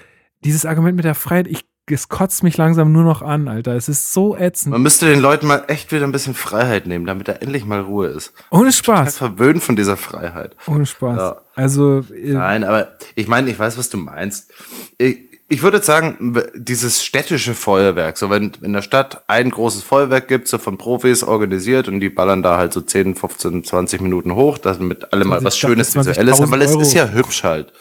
dieses 0.43 0.65
Argument 0.65 0.95
mit 0.95 1.05
der 1.05 1.15
Freiheit, 1.15 1.47
ich 1.47 1.65
es 1.89 2.09
kotzt 2.09 2.43
mich 2.43 2.57
langsam 2.57 2.91
nur 2.91 3.03
noch 3.03 3.21
an, 3.21 3.47
Alter. 3.47 3.75
Es 3.75 3.87
ist 3.87 4.13
so 4.13 4.35
ätzend. 4.35 4.71
Man 4.71 4.81
müsste 4.81 5.07
den 5.07 5.19
Leuten 5.19 5.47
mal 5.47 5.63
echt 5.67 5.91
wieder 5.91 6.05
ein 6.05 6.11
bisschen 6.11 6.33
Freiheit 6.33 6.85
nehmen, 6.85 7.05
damit 7.05 7.27
da 7.27 7.33
endlich 7.33 7.65
mal 7.65 7.81
Ruhe 7.81 8.07
ist. 8.07 8.33
Ohne 8.51 8.71
Spaß. 8.71 9.17
Verwöhnt 9.17 9.63
von 9.63 9.75
dieser 9.75 9.97
Freiheit. 9.97 10.55
Ohne 10.67 10.85
Spaß. 10.85 11.17
Ja. 11.17 11.41
Also. 11.55 12.03
Nein, 12.11 12.63
aber 12.63 12.89
ich 13.15 13.27
meine, 13.27 13.49
ich 13.49 13.57
weiß, 13.57 13.77
was 13.77 13.89
du 13.89 13.97
meinst. 13.97 14.51
Ich, 14.97 15.27
ich 15.49 15.61
würde 15.61 15.81
sagen, 15.81 16.35
dieses 16.55 17.05
städtische 17.05 17.53
Feuerwerk, 17.53 18.17
so 18.17 18.29
wenn 18.29 18.51
in 18.61 18.73
der 18.73 18.81
Stadt 18.81 19.23
ein 19.27 19.49
großes 19.49 19.81
Feuerwerk 19.81 20.27
gibt, 20.27 20.49
so 20.49 20.57
von 20.57 20.77
Profis 20.77 21.23
organisiert 21.23 21.87
und 21.87 22.01
die 22.01 22.09
ballern 22.09 22.43
da 22.43 22.57
halt 22.57 22.73
so 22.73 22.81
10, 22.81 23.15
15, 23.15 23.63
20 23.63 24.01
Minuten 24.01 24.35
hoch, 24.35 24.57
damit 24.57 25.13
alle 25.13 25.23
mal 25.23 25.41
was 25.43 25.57
Schönes 25.57 25.95
Visuelles 25.95 26.41
haben, 26.41 26.51
weil 26.51 26.61
es 26.63 26.75
ist 26.75 26.93
ja 26.93 27.07
hübsch 27.07 27.43
halt. 27.43 27.71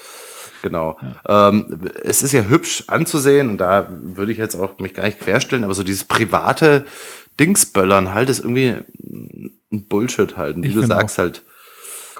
Genau. 0.63 0.99
Ja. 1.29 1.49
Ähm, 1.49 1.81
es 2.03 2.23
ist 2.23 2.33
ja 2.33 2.43
hübsch 2.43 2.85
anzusehen 2.89 3.51
und 3.51 3.59
da 3.59 3.89
würde 3.91 4.33
ich 4.33 4.39
jetzt 4.39 4.57
auch 4.57 4.79
mich 4.79 4.95
gar 4.95 5.05
nicht 5.05 5.21
querstellen, 5.21 5.65
aber 5.65 5.75
so 5.75 5.83
dieses 5.83 6.05
private 6.05 6.87
Dingsböllern 7.39 8.15
halt 8.15 8.31
ist 8.31 8.41
irgendwie 8.41 8.77
ein 9.73 9.87
Bullshit 9.89 10.37
halt. 10.37 10.57
Und 10.57 10.63
wie 10.63 10.69
ich 10.69 10.75
du 10.75 10.87
sagst 10.87 11.19
halt, 11.19 11.43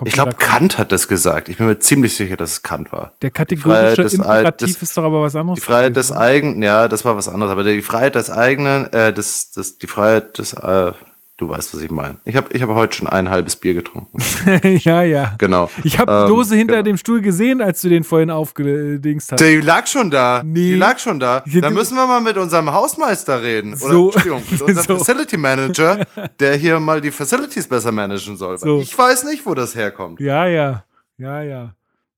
ich 0.05 0.13
glaube, 0.13 0.35
Kant 0.35 0.77
hat 0.77 0.93
das 0.93 1.09
gesagt. 1.09 1.49
Ich 1.49 1.57
bin 1.57 1.67
mir 1.67 1.79
ziemlich 1.79 2.15
sicher, 2.15 2.37
dass 2.37 2.53
es 2.53 2.63
Kant 2.63 2.93
war. 2.93 3.15
Der 3.23 3.31
kategorische 3.31 4.03
Imperativ 4.03 4.83
ist 4.83 4.97
doch 4.97 5.05
aber 5.05 5.23
was 5.23 5.35
anderes. 5.35 5.59
Die 5.59 5.65
Freiheit 5.65 5.97
des 5.97 6.13
eigenen, 6.13 6.63
ja, 6.63 6.87
das 6.89 7.05
war 7.07 7.17
was 7.17 7.29
anderes. 7.29 7.51
Aber 7.51 7.65
die 7.65 7.81
Freiheit 7.81 8.15
des 8.15 8.31
eigenen, 8.31 8.93
äh, 8.93 9.13
das, 9.13 9.53
das, 9.53 9.79
die 9.79 9.87
Freiheit 9.87 10.39
des, 10.39 10.53
äh, 10.53 10.93
Du 11.39 11.51
weißt, 11.51 11.75
was 11.75 11.83
ich 11.83 11.91
meine. 11.91 12.17
Ich 12.25 12.35
habe 12.35 12.49
ich 12.55 12.63
hab 12.63 12.71
heute 12.71 12.97
schon 12.97 13.09
ein 13.09 13.29
halbes 13.29 13.57
Bier 13.57 13.75
getrunken. 13.75 14.19
ja, 14.79 15.03
ja. 15.03 15.35
Genau. 15.37 15.69
Ich 15.85 15.99
habe 15.99 16.23
die 16.25 16.29
Dose 16.33 16.55
ähm, 16.55 16.61
hinter 16.61 16.75
genau. 16.77 16.85
dem 16.85 16.97
Stuhl 16.97 17.21
gesehen, 17.21 17.61
als 17.61 17.83
du 17.83 17.91
den 17.91 18.05
vorhin 18.05 18.31
aufgedingst 18.31 19.33
hast. 19.33 19.41
Die 19.41 19.61
lag 19.61 19.87
schon 19.87 20.11
da. 20.11 20.43
Nee. 20.43 20.71
Die 20.71 20.75
lag 20.77 20.99
schon 20.99 21.21
da. 21.21 21.45
Da 21.47 21.69
müssen 21.69 21.95
wir 21.95 22.07
mal 22.07 22.23
mit 22.23 22.39
unserem 22.39 22.73
Hausmeister 22.73 23.43
reden. 23.43 23.75
Oder, 23.75 23.93
so. 23.93 24.05
Entschuldigung, 24.07 24.43
mit 24.51 24.63
unserem 24.63 24.99
so. 24.99 25.05
Facility 25.05 25.37
Manager, 25.37 26.07
der 26.41 26.57
hier 26.57 26.81
mal 26.81 27.03
die 27.03 27.11
Facilities 27.11 27.69
besser 27.69 27.93
managen 27.93 28.39
soll. 28.39 28.57
So. 28.57 28.81
Ich 28.81 28.97
weiß 28.97 29.25
nicht, 29.25 29.45
wo 29.45 29.53
das 29.53 29.75
herkommt. 29.75 30.21
Ja, 30.21 30.47
ja. 30.47 30.85
Ja, 31.19 31.43
ja. 31.43 31.75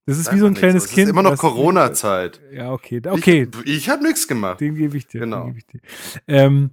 Das 0.06 0.16
ist 0.16 0.24
Sag 0.24 0.36
wie 0.36 0.38
so 0.38 0.46
ein 0.46 0.54
kleines 0.54 0.84
so. 0.84 0.88
Kind. 0.88 0.98
Es 1.00 1.04
ist 1.04 1.10
immer 1.10 1.22
noch 1.22 1.36
Corona-Zeit. 1.36 2.40
Ja, 2.50 2.72
okay. 2.72 3.02
okay. 3.06 3.48
Ich, 3.64 3.76
ich 3.76 3.90
habe 3.90 4.04
nichts 4.04 4.26
gemacht. 4.26 4.60
Den 4.60 4.74
gebe 4.74 4.96
ich 4.96 5.06
dir. 5.06 5.20
Genau. 5.20 5.52
Ich 5.54 5.66
dir. 5.66 5.80
Ähm, 6.26 6.70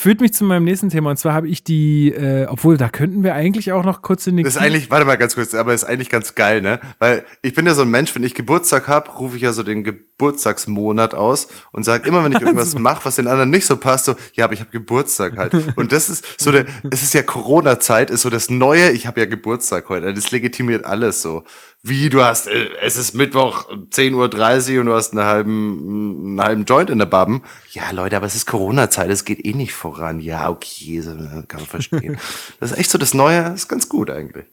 Führt 0.00 0.20
mich 0.20 0.32
zu 0.32 0.44
meinem 0.44 0.62
nächsten 0.62 0.90
Thema. 0.90 1.10
Und 1.10 1.16
zwar 1.16 1.32
habe 1.32 1.48
ich 1.48 1.64
die, 1.64 2.12
äh, 2.12 2.46
obwohl 2.46 2.76
da 2.76 2.88
könnten 2.88 3.24
wir 3.24 3.34
eigentlich 3.34 3.72
auch 3.72 3.84
noch 3.84 4.00
kurz 4.00 4.28
in 4.28 4.36
den. 4.36 4.44
Das 4.44 4.54
ist 4.54 4.60
eigentlich, 4.60 4.92
warte 4.92 5.04
mal 5.04 5.16
ganz 5.16 5.34
kurz, 5.34 5.54
aber 5.54 5.74
ist 5.74 5.82
eigentlich 5.82 6.08
ganz 6.08 6.36
geil, 6.36 6.62
ne? 6.62 6.78
Weil 7.00 7.24
ich 7.42 7.52
bin 7.52 7.66
ja 7.66 7.74
so 7.74 7.82
ein 7.82 7.90
Mensch, 7.90 8.14
wenn 8.14 8.22
ich 8.22 8.36
Geburtstag 8.36 8.86
habe, 8.86 9.10
rufe 9.10 9.34
ich 9.34 9.42
ja 9.42 9.52
so 9.52 9.64
den 9.64 9.82
Geburtstagsmonat 9.82 11.14
aus 11.14 11.48
und 11.72 11.82
sage 11.82 12.08
immer, 12.08 12.22
wenn 12.22 12.30
ich 12.30 12.40
irgendwas 12.42 12.78
mache, 12.78 13.06
was 13.06 13.16
den 13.16 13.26
anderen 13.26 13.50
nicht 13.50 13.66
so 13.66 13.76
passt, 13.76 14.04
so, 14.04 14.14
ja, 14.34 14.44
aber 14.44 14.54
ich 14.54 14.60
habe 14.60 14.70
Geburtstag 14.70 15.36
halt. 15.36 15.52
Und 15.76 15.90
das 15.90 16.08
ist 16.08 16.40
so 16.40 16.52
der, 16.52 16.66
es 16.92 17.02
ist 17.02 17.12
ja 17.12 17.24
Corona-Zeit, 17.24 18.10
ist 18.10 18.22
so 18.22 18.30
das 18.30 18.50
Neue, 18.50 18.92
ich 18.92 19.08
habe 19.08 19.18
ja 19.18 19.26
Geburtstag 19.26 19.88
heute. 19.88 20.14
Das 20.14 20.30
legitimiert 20.30 20.84
alles 20.84 21.22
so 21.22 21.42
wie 21.82 22.08
du 22.10 22.24
hast, 22.24 22.48
äh, 22.48 22.68
es 22.82 22.96
ist 22.96 23.14
Mittwoch 23.14 23.68
10.30 23.70 24.74
Uhr 24.74 24.80
und 24.80 24.86
du 24.86 24.94
hast 24.94 25.12
einen 25.12 25.24
halben, 25.24 26.26
einen 26.26 26.42
halben 26.42 26.64
Joint 26.64 26.90
in 26.90 26.98
der 26.98 27.06
Babben. 27.06 27.42
Ja, 27.70 27.90
Leute, 27.92 28.16
aber 28.16 28.26
es 28.26 28.34
ist 28.34 28.46
Corona-Zeit, 28.46 29.10
es 29.10 29.24
geht 29.24 29.44
eh 29.44 29.54
nicht 29.54 29.72
voran. 29.72 30.20
Ja, 30.20 30.50
okay, 30.50 31.02
kann 31.46 31.60
man 31.60 31.66
verstehen. 31.66 32.18
das 32.60 32.72
ist 32.72 32.78
echt 32.78 32.90
so 32.90 32.98
das 32.98 33.14
Neue, 33.14 33.42
das 33.42 33.54
ist 33.54 33.68
ganz 33.68 33.88
gut 33.88 34.10
eigentlich. 34.10 34.46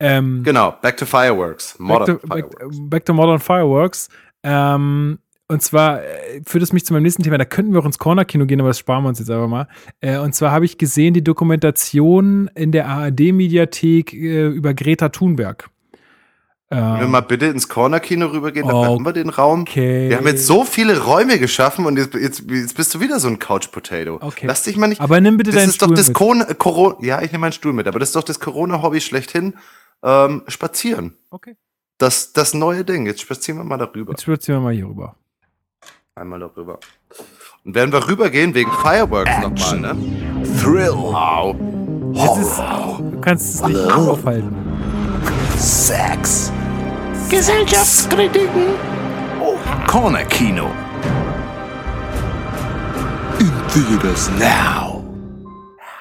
Ähm, 0.00 0.42
genau, 0.42 0.74
Back 0.82 0.96
to 0.96 1.06
Fireworks. 1.06 1.78
Modern 1.78 2.18
back, 2.18 2.20
to, 2.20 2.26
Fireworks. 2.26 2.58
Back, 2.58 2.90
back, 2.90 3.04
to 3.04 3.14
Modern 3.14 3.38
Fireworks. 3.38 4.08
Ähm, 4.42 5.18
und 5.48 5.62
zwar 5.62 6.02
äh, 6.02 6.40
führt 6.46 6.64
es 6.64 6.72
mich 6.72 6.84
zu 6.86 6.94
meinem 6.94 7.02
nächsten 7.02 7.22
Thema. 7.22 7.36
Da 7.36 7.44
könnten 7.44 7.72
wir 7.72 7.80
auch 7.80 7.84
ins 7.84 7.98
Corner-Kino 7.98 8.46
gehen, 8.46 8.58
aber 8.58 8.70
das 8.70 8.78
sparen 8.78 9.04
wir 9.04 9.10
uns 9.10 9.18
jetzt 9.18 9.30
einfach 9.30 9.48
mal. 9.48 9.68
Äh, 10.00 10.18
und 10.18 10.34
zwar 10.34 10.50
habe 10.50 10.64
ich 10.64 10.78
gesehen 10.78 11.12
die 11.12 11.22
Dokumentation 11.22 12.50
in 12.54 12.72
der 12.72 12.88
ARD-Mediathek 12.88 14.12
über 14.12 14.72
Greta 14.74 15.10
Thunberg. 15.10 15.68
Wenn 16.76 17.00
wir 17.00 17.08
mal 17.08 17.20
bitte 17.20 17.46
ins 17.46 17.68
Corner-Kino 17.68 18.26
rübergehen, 18.26 18.66
dann 18.66 18.76
okay. 18.76 18.88
haben 18.88 19.04
wir 19.04 19.12
den 19.12 19.28
Raum. 19.28 19.66
Wir 19.66 20.16
haben 20.16 20.26
jetzt 20.26 20.46
so 20.46 20.64
viele 20.64 21.00
Räume 21.00 21.38
geschaffen 21.38 21.86
und 21.86 21.98
jetzt, 21.98 22.14
jetzt, 22.14 22.44
jetzt 22.50 22.74
bist 22.76 22.94
du 22.94 23.00
wieder 23.00 23.20
so 23.20 23.28
ein 23.28 23.38
Couch-Potato. 23.38 24.18
Okay. 24.20 24.46
Lass 24.46 24.62
dich 24.62 24.76
mal 24.76 24.86
nicht. 24.86 25.00
Aber 25.00 25.20
nimm 25.20 25.36
bitte 25.36 25.50
das 25.50 25.60
deinen 25.60 25.68
ist 25.68 25.76
Stuhl 25.76 25.88
doch 25.88 25.94
das 25.94 26.08
mit. 26.08 26.16
Corona, 26.16 26.44
Corona, 26.54 26.96
ja, 27.00 27.20
ich 27.22 27.32
nehme 27.32 27.42
meinen 27.42 27.52
Stuhl 27.52 27.72
mit, 27.72 27.86
aber 27.86 27.98
das 27.98 28.10
ist 28.10 28.16
doch 28.16 28.24
das 28.24 28.40
Corona-Hobby 28.40 29.00
schlechthin. 29.00 29.54
Ähm, 30.02 30.42
spazieren. 30.48 31.14
Okay. 31.30 31.56
Das, 31.98 32.32
das 32.32 32.54
neue 32.54 32.84
Ding. 32.84 33.06
Jetzt 33.06 33.20
spazieren 33.20 33.58
wir 33.58 33.64
mal 33.64 33.76
darüber. 33.76 34.12
Jetzt 34.12 34.22
spazieren 34.22 34.60
wir 34.60 34.64
mal 34.64 34.74
hier 34.74 34.86
rüber. 34.86 35.14
Einmal 36.14 36.40
darüber. 36.40 36.80
Und 37.64 37.74
werden 37.74 37.92
wir 37.92 38.08
rübergehen 38.08 38.54
wegen 38.54 38.70
Fireworks 38.72 39.30
nochmal, 39.40 39.80
ne? 39.80 39.96
Thrill. 40.60 40.90
Wow. 40.90 41.54
Ist, 42.12 42.58
du 42.58 43.20
kannst 43.20 43.54
es 43.54 43.62
nicht 43.62 43.78
aufhalten. 43.92 44.54
Sex. 45.56 46.52
Gesellschaftskritiken. 47.36 48.74
Corner 49.86 50.22
Kino. 50.26 50.70
In 53.40 53.50
theaters 53.72 54.30
now. 54.38 55.02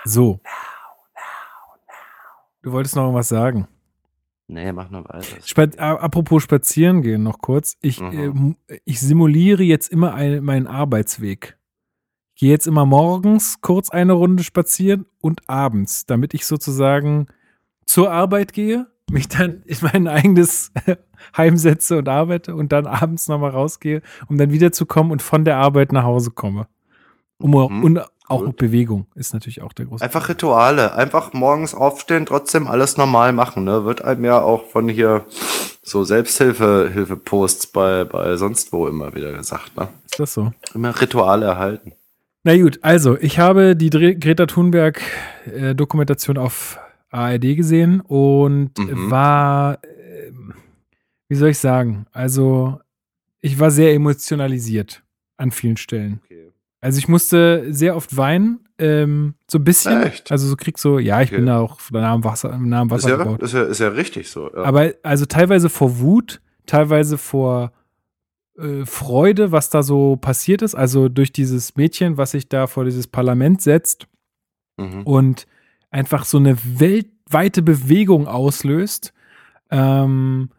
So. 0.04 0.42
Du 2.62 2.74
wolltest 2.74 2.98
noch 2.98 3.04
irgendwas 3.04 3.30
sagen. 3.30 3.70
Nee, 4.48 4.74
mach 4.74 4.90
noch 4.90 5.06
weiter. 5.08 5.38
Spa 5.46 5.64
apropos 5.78 6.44
spazieren 6.44 7.02
gehen 7.02 7.24
noch 7.24 7.40
kurz. 7.40 7.78
Ich, 7.80 8.02
Mhm. 8.02 8.58
äh, 8.68 8.80
ich 8.84 9.00
simuliere 9.00 9.64
jetzt 9.64 9.88
immer 9.90 10.14
ein, 10.14 10.44
meinen 10.44 10.68
Arbeitsweg. 10.68 11.58
Ich 12.36 12.42
gehe 12.42 12.50
jetzt 12.52 12.68
immer 12.68 12.86
morgens 12.86 13.62
kurz 13.62 13.90
eine 13.90 14.12
Runde 14.12 14.44
spazieren 14.44 15.06
und 15.22 15.48
abends, 15.50 16.06
damit 16.06 16.34
ich 16.34 16.46
sozusagen 16.46 17.28
zur 17.86 18.12
Arbeit 18.12 18.52
gehe, 18.52 18.91
mich 19.10 19.28
dann 19.28 19.64
in 19.66 19.78
mein 19.82 20.08
eigenes 20.08 20.72
Heim 21.38 21.58
setze 21.58 21.98
und 21.98 22.08
arbeite 22.08 22.56
und 22.56 22.72
dann 22.72 22.88
abends 22.88 23.28
nochmal 23.28 23.52
rausgehe, 23.52 24.02
um 24.28 24.38
dann 24.38 24.52
wiederzukommen 24.52 25.12
und 25.12 25.22
von 25.22 25.46
der 25.46 25.58
Arbeit 25.58 25.92
nach 25.92 26.04
Hause 26.04 26.32
komme. 26.32 26.68
Um, 27.38 27.52
Mhm, 27.52 27.84
und 27.84 28.02
auch 28.28 28.46
gut. 28.46 28.58
Bewegung 28.58 29.08
ist 29.16 29.34
natürlich 29.34 29.62
auch 29.62 29.74
der 29.74 29.88
große. 29.88 30.04
Einfach 30.04 30.30
Rituale. 30.30 30.94
Einfach 30.94 31.34
morgens 31.34 31.74
aufstehen, 31.74 32.26
trotzdem 32.26 32.68
alles 32.68 32.96
normal 32.98 33.34
machen. 33.34 33.66
Ne? 33.66 33.84
Wird 33.84 34.04
einem 34.04 34.24
ja 34.24 34.42
auch 34.42 34.68
von 34.68 34.88
hier 34.88 35.26
so 35.84 36.04
Selbsthilfe, 36.04 36.90
Hilfe-Posts 36.94 37.68
bei, 37.68 38.06
bei 38.06 38.38
sonst 38.38 38.72
wo 38.72 38.88
immer 38.88 39.14
wieder 39.16 39.34
gesagt. 39.34 39.76
Ne? 39.76 39.90
Ist 40.06 40.20
das 40.20 40.34
so? 40.34 40.54
Immer 40.74 41.00
Rituale 41.02 41.46
erhalten. 41.46 41.94
Na 42.44 42.58
gut, 42.58 42.80
also 42.82 43.18
ich 43.20 43.38
habe 43.38 43.76
die 43.76 43.90
Dre 43.90 44.16
Greta 44.16 44.46
Thunberg 44.46 45.02
äh, 45.46 45.76
auf 46.38 46.80
ARD 47.12 47.56
gesehen 47.56 48.02
und 48.02 48.78
Mhm. 48.80 49.12
war, 49.12 49.84
äh, 49.84 50.32
wie 51.30 51.36
soll 51.36 51.50
ich 51.50 51.60
sagen, 51.60 52.06
also 52.12 52.80
ich 53.42 53.60
war 53.60 53.72
sehr 53.72 53.94
emotionalisiert 53.94 55.04
an 55.38 55.52
vielen 55.52 55.78
Stellen. 55.78 56.22
Okay. 56.26 56.52
Also 56.80 56.98
ich 56.98 57.08
musste 57.08 57.68
sehr 57.74 57.96
oft 57.96 58.16
weinen, 58.18 58.68
ähm, 58.80 59.36
so 59.50 59.60
ein 59.60 59.64
bisschen. 59.64 60.02
Echt? 60.04 60.32
Also 60.32 60.48
so 60.48 60.56
krieg 60.56 60.78
so, 60.80 60.98
ja, 61.00 61.22
ich 61.22 61.30
Okay. 61.30 61.38
bin 61.38 61.46
da 61.46 61.60
auch 61.60 61.80
nah 61.92 62.12
am 62.14 62.24
Wasser, 62.24 62.58
nah 62.58 62.82
am 62.82 62.88
Ist 62.88 62.92
Wasser 62.94 63.10
ja, 63.10 63.16
gebaut. 63.18 63.42
ist, 63.44 63.54
ja, 63.54 63.64
ist 63.64 63.80
ja 63.80 63.90
richtig 63.90 64.30
so. 64.30 64.50
Ja. 64.52 64.64
Aber 64.64 64.92
also 65.04 65.26
teilweise 65.26 65.70
vor 65.70 66.00
Wut, 66.00 66.42
teilweise 66.66 67.18
vor 67.18 67.72
äh, 68.58 68.86
Freude, 68.86 69.52
was 69.52 69.70
da 69.70 69.84
so 69.84 70.16
passiert 70.18 70.62
ist. 70.62 70.76
Also 70.76 71.08
durch 71.10 71.32
dieses 71.32 71.76
Mädchen, 71.76 72.18
was 72.18 72.32
sich 72.32 72.50
da 72.50 72.68
vor 72.68 72.84
dieses 72.86 73.08
Parlament 73.08 73.62
setzt 73.62 74.08
mhm. 74.78 75.04
und 75.04 75.46
einfach 75.92 76.26
so 76.26 76.38
eine 76.38 76.58
weltweite 76.64 77.62
Bewegung 77.62 78.28
auslöst. 78.28 79.14
Ähm, 79.70 80.50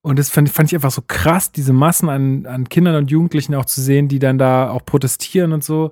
und 0.00 0.18
das 0.18 0.30
fand, 0.30 0.48
fand 0.48 0.70
ich 0.70 0.76
einfach 0.76 0.92
so 0.92 1.02
krass, 1.06 1.52
diese 1.52 1.72
Massen 1.72 2.08
an, 2.08 2.46
an 2.46 2.68
Kindern 2.68 2.94
und 2.94 3.10
Jugendlichen 3.10 3.54
auch 3.56 3.64
zu 3.64 3.80
sehen, 3.80 4.08
die 4.08 4.20
dann 4.20 4.38
da 4.38 4.70
auch 4.70 4.84
protestieren 4.84 5.52
und 5.52 5.64
so. 5.64 5.90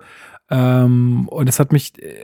Ähm, 0.51 1.29
und 1.29 1.47
das 1.47 1.59
hat 1.59 1.73
mich, 1.73 2.01
äh, 2.01 2.15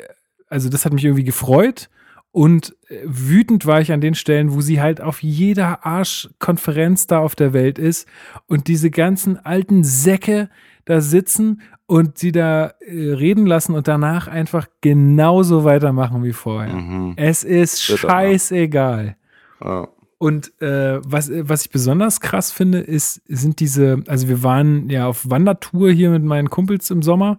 also 0.47 0.69
das 0.69 0.85
hat 0.85 0.93
mich 0.93 1.05
irgendwie 1.05 1.25
gefreut. 1.25 1.91
Und 2.33 2.77
äh, 2.89 3.01
wütend 3.05 3.67
war 3.67 3.81
ich 3.81 3.91
an 3.91 4.01
den 4.01 4.15
Stellen, 4.15 4.55
wo 4.55 4.61
sie 4.61 4.81
halt 4.81 5.01
auf 5.01 5.23
jeder 5.23 5.85
Arschkonferenz 5.85 7.09
da 7.09 7.19
auf 7.19 7.35
der 7.35 7.53
Welt 7.53 7.79
ist 7.79 8.07
und 8.47 8.69
diese 8.69 8.91
ganzen 8.91 9.45
alten 9.45 9.83
Säcke 9.83 10.49
da 10.85 11.01
sitzen 11.01 11.61
und 11.91 12.19
sie 12.19 12.31
da 12.31 12.67
äh, 12.87 13.15
reden 13.15 13.47
lassen 13.47 13.75
und 13.75 13.89
danach 13.89 14.29
einfach 14.29 14.69
genauso 14.81 15.65
weitermachen 15.65 16.23
wie 16.23 16.33
vorher. 16.33 16.73
Mhm. 16.73 17.15
Es 17.17 17.43
ist 17.43 17.85
Bitter, 17.85 18.07
ne? 18.07 18.13
scheißegal. 18.13 19.17
Ja. 19.61 19.89
Und 20.19 20.53
äh, 20.63 21.01
was, 21.05 21.33
was 21.33 21.63
ich 21.65 21.71
besonders 21.71 22.21
krass 22.21 22.53
finde, 22.53 22.79
ist, 22.79 23.23
sind 23.27 23.59
diese, 23.59 24.05
also 24.07 24.29
wir 24.29 24.45
waren 24.45 24.89
ja 24.89 25.09
auf 25.09 25.29
Wandertour 25.31 25.91
hier 25.91 26.11
mit 26.11 26.23
meinen 26.23 26.49
Kumpels 26.49 26.89
im 26.91 27.03
Sommer. 27.03 27.39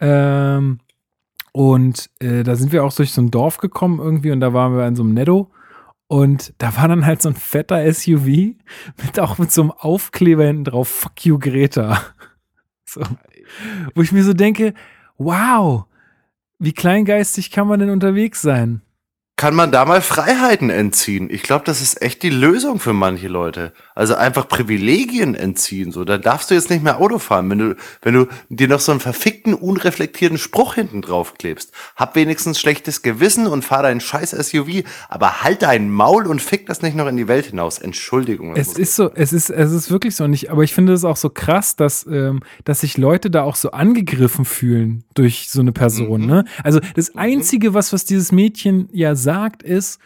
Ähm, 0.00 0.80
und 1.52 2.10
äh, 2.18 2.42
da 2.42 2.56
sind 2.56 2.72
wir 2.72 2.82
auch 2.82 2.92
durch 2.92 3.12
so 3.12 3.22
ein 3.22 3.30
Dorf 3.30 3.58
gekommen 3.58 4.00
irgendwie 4.00 4.32
und 4.32 4.40
da 4.40 4.52
waren 4.52 4.76
wir 4.76 4.88
in 4.88 4.96
so 4.96 5.04
einem 5.04 5.14
Netto. 5.14 5.52
Und 6.08 6.52
da 6.58 6.76
war 6.76 6.88
dann 6.88 7.06
halt 7.06 7.22
so 7.22 7.28
ein 7.28 7.36
fetter 7.36 7.92
SUV 7.92 8.26
mit 8.26 9.20
auch 9.20 9.38
mit 9.38 9.52
so 9.52 9.62
einem 9.62 9.70
Aufkleber 9.70 10.46
hinten 10.46 10.64
drauf, 10.64 10.88
fuck 10.88 11.24
you, 11.24 11.38
Greta. 11.38 12.02
So. 12.86 13.00
Wo 13.94 14.02
ich 14.02 14.12
mir 14.12 14.24
so 14.24 14.32
denke, 14.32 14.74
wow, 15.18 15.84
wie 16.58 16.72
kleingeistig 16.72 17.50
kann 17.50 17.68
man 17.68 17.80
denn 17.80 17.90
unterwegs 17.90 18.42
sein? 18.42 18.82
Kann 19.36 19.56
man 19.56 19.72
da 19.72 19.84
mal 19.84 20.00
Freiheiten 20.00 20.70
entziehen? 20.70 21.28
Ich 21.28 21.42
glaube, 21.42 21.64
das 21.64 21.80
ist 21.80 22.00
echt 22.00 22.22
die 22.22 22.30
Lösung 22.30 22.78
für 22.78 22.92
manche 22.92 23.26
Leute. 23.26 23.72
Also 23.96 24.14
einfach 24.14 24.46
Privilegien 24.46 25.34
entziehen. 25.34 25.90
So, 25.90 26.04
dann 26.04 26.22
darfst 26.22 26.50
du 26.50 26.54
jetzt 26.54 26.70
nicht 26.70 26.84
mehr 26.84 27.00
Auto 27.00 27.18
fahren, 27.18 27.50
wenn 27.50 27.58
du, 27.58 27.76
wenn 28.02 28.14
du 28.14 28.26
dir 28.48 28.68
noch 28.68 28.78
so 28.78 28.92
einen 28.92 29.00
verfickten, 29.00 29.54
unreflektierten 29.54 30.38
Spruch 30.38 30.74
hinten 30.76 31.02
drauf 31.02 31.34
klebst. 31.36 31.72
Hab 31.96 32.14
wenigstens 32.14 32.60
schlechtes 32.60 33.02
Gewissen 33.02 33.48
und 33.48 33.64
fahr 33.64 33.82
dein 33.82 34.00
scheiß 34.00 34.30
SUV, 34.30 34.84
aber 35.08 35.42
halt 35.42 35.62
dein 35.62 35.90
Maul 35.90 36.28
und 36.28 36.40
fick 36.40 36.66
das 36.66 36.82
nicht 36.82 36.96
noch 36.96 37.08
in 37.08 37.16
die 37.16 37.26
Welt 37.26 37.46
hinaus. 37.46 37.78
Entschuldigung. 37.80 38.54
Es 38.54 38.74
ist 38.78 38.94
so, 38.94 39.10
es 39.14 39.32
ist, 39.32 39.50
es 39.50 39.72
ist 39.72 39.90
wirklich 39.90 40.14
so 40.14 40.28
nicht, 40.28 40.52
aber 40.52 40.62
ich 40.62 40.72
finde 40.74 40.92
es 40.92 41.02
auch 41.04 41.16
so 41.16 41.28
krass, 41.28 41.74
dass, 41.74 42.06
ähm, 42.06 42.40
dass 42.64 42.82
sich 42.82 42.98
Leute 42.98 43.32
da 43.32 43.42
auch 43.42 43.56
so 43.56 43.72
angegriffen 43.72 44.44
fühlen 44.44 45.02
durch 45.14 45.48
so 45.50 45.60
eine 45.60 45.72
Person, 45.72 46.20
Mhm. 46.20 46.26
ne? 46.26 46.44
Also 46.62 46.78
das 46.94 47.16
Einzige, 47.16 47.74
was, 47.74 47.92
was 47.92 48.04
dieses 48.04 48.30
Mädchen 48.30 48.88
ja 48.92 49.16
sagt, 49.24 49.64
ist, 49.64 49.98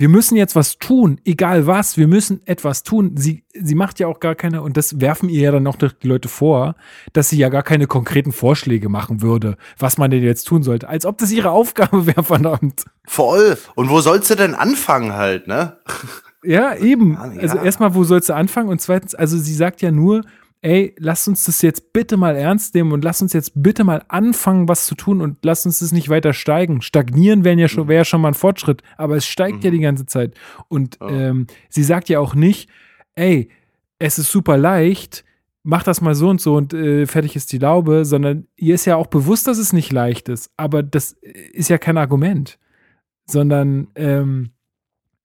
wir 0.00 0.08
müssen 0.08 0.34
jetzt 0.34 0.56
was 0.56 0.78
tun, 0.78 1.20
egal 1.26 1.66
was, 1.66 1.98
wir 1.98 2.08
müssen 2.08 2.40
etwas 2.46 2.84
tun. 2.84 3.16
Sie, 3.18 3.44
sie 3.52 3.74
macht 3.74 4.00
ja 4.00 4.06
auch 4.06 4.18
gar 4.18 4.34
keine, 4.34 4.62
und 4.62 4.78
das 4.78 4.98
werfen 4.98 5.28
ihr 5.28 5.42
ja 5.42 5.52
dann 5.52 5.66
auch 5.66 5.76
die 5.76 6.08
Leute 6.08 6.28
vor, 6.28 6.74
dass 7.12 7.28
sie 7.28 7.36
ja 7.36 7.50
gar 7.50 7.62
keine 7.62 7.86
konkreten 7.86 8.32
Vorschläge 8.32 8.88
machen 8.88 9.20
würde, 9.20 9.58
was 9.78 9.98
man 9.98 10.10
denn 10.10 10.22
jetzt 10.22 10.44
tun 10.44 10.62
sollte. 10.62 10.88
Als 10.88 11.04
ob 11.04 11.18
das 11.18 11.30
ihre 11.30 11.50
Aufgabe 11.50 12.06
wäre, 12.06 12.24
verdammt. 12.24 12.86
Voll. 13.06 13.58
Und 13.74 13.90
wo 13.90 14.00
sollst 14.00 14.30
du 14.30 14.36
denn 14.36 14.54
anfangen 14.54 15.12
halt, 15.12 15.46
ne? 15.46 15.76
Ja, 16.42 16.74
eben. 16.76 17.12
Ja. 17.12 17.42
Also 17.42 17.58
erstmal, 17.58 17.94
wo 17.94 18.02
sollst 18.02 18.30
du 18.30 18.34
anfangen? 18.34 18.70
Und 18.70 18.80
zweitens, 18.80 19.14
also 19.14 19.36
sie 19.36 19.54
sagt 19.54 19.82
ja 19.82 19.90
nur, 19.90 20.22
ey, 20.62 20.94
lass 20.98 21.26
uns 21.26 21.44
das 21.44 21.62
jetzt 21.62 21.92
bitte 21.92 22.16
mal 22.16 22.36
ernst 22.36 22.74
nehmen 22.74 22.92
und 22.92 23.02
lass 23.02 23.22
uns 23.22 23.32
jetzt 23.32 23.52
bitte 23.54 23.84
mal 23.84 24.04
anfangen, 24.08 24.68
was 24.68 24.86
zu 24.86 24.94
tun 24.94 25.20
und 25.20 25.38
lass 25.42 25.64
uns 25.64 25.78
das 25.78 25.92
nicht 25.92 26.08
weiter 26.08 26.32
steigen. 26.32 26.82
Stagnieren 26.82 27.44
wäre 27.44 27.58
ja 27.58 27.68
schon, 27.68 27.88
wäre 27.88 28.00
ja 28.00 28.04
schon 28.04 28.20
mal 28.20 28.28
ein 28.28 28.34
Fortschritt, 28.34 28.82
aber 28.96 29.16
es 29.16 29.26
steigt 29.26 29.64
ja 29.64 29.70
die 29.70 29.80
ganze 29.80 30.06
Zeit. 30.06 30.34
Und 30.68 30.98
ähm, 31.00 31.46
sie 31.68 31.82
sagt 31.82 32.08
ja 32.08 32.20
auch 32.20 32.34
nicht, 32.34 32.68
ey, 33.14 33.48
es 33.98 34.18
ist 34.18 34.30
super 34.30 34.58
leicht, 34.58 35.24
mach 35.62 35.82
das 35.82 36.00
mal 36.00 36.14
so 36.14 36.28
und 36.28 36.40
so 36.40 36.56
und 36.56 36.74
äh, 36.74 37.06
fertig 37.06 37.36
ist 37.36 37.52
die 37.52 37.58
Laube, 37.58 38.04
sondern 38.04 38.46
ihr 38.56 38.74
ist 38.74 38.84
ja 38.84 38.96
auch 38.96 39.06
bewusst, 39.06 39.46
dass 39.46 39.58
es 39.58 39.72
nicht 39.72 39.92
leicht 39.92 40.28
ist, 40.28 40.50
aber 40.56 40.82
das 40.82 41.12
ist 41.52 41.68
ja 41.68 41.78
kein 41.78 41.98
Argument, 41.98 42.58
sondern 43.26 43.88
ähm, 43.94 44.50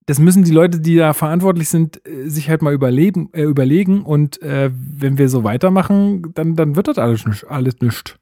das 0.06 0.20
müssen 0.20 0.44
die 0.44 0.52
Leute, 0.52 0.80
die 0.80 0.98
da 0.98 1.14
verantwortlich 1.14 1.70
sind, 1.70 2.06
äh, 2.08 2.30
sich 2.30 2.50
halt 2.50 2.62
mal 2.62 2.74
überleben, 2.74 3.30
äh, 3.34 3.44
überlegen 3.44 4.04
und 4.04 4.42
äh, 4.42 4.72
wenn 4.74 5.18
wir 5.18 5.30
so 5.30 5.44
weitermachen, 5.44 6.34
dann, 6.34 6.56
dann 6.56 6.76
wird 6.76 6.88
das 6.88 6.98
alles 6.98 7.26
nicht. 7.26 7.46
Alles 7.46 7.80
nicht. 7.82 8.20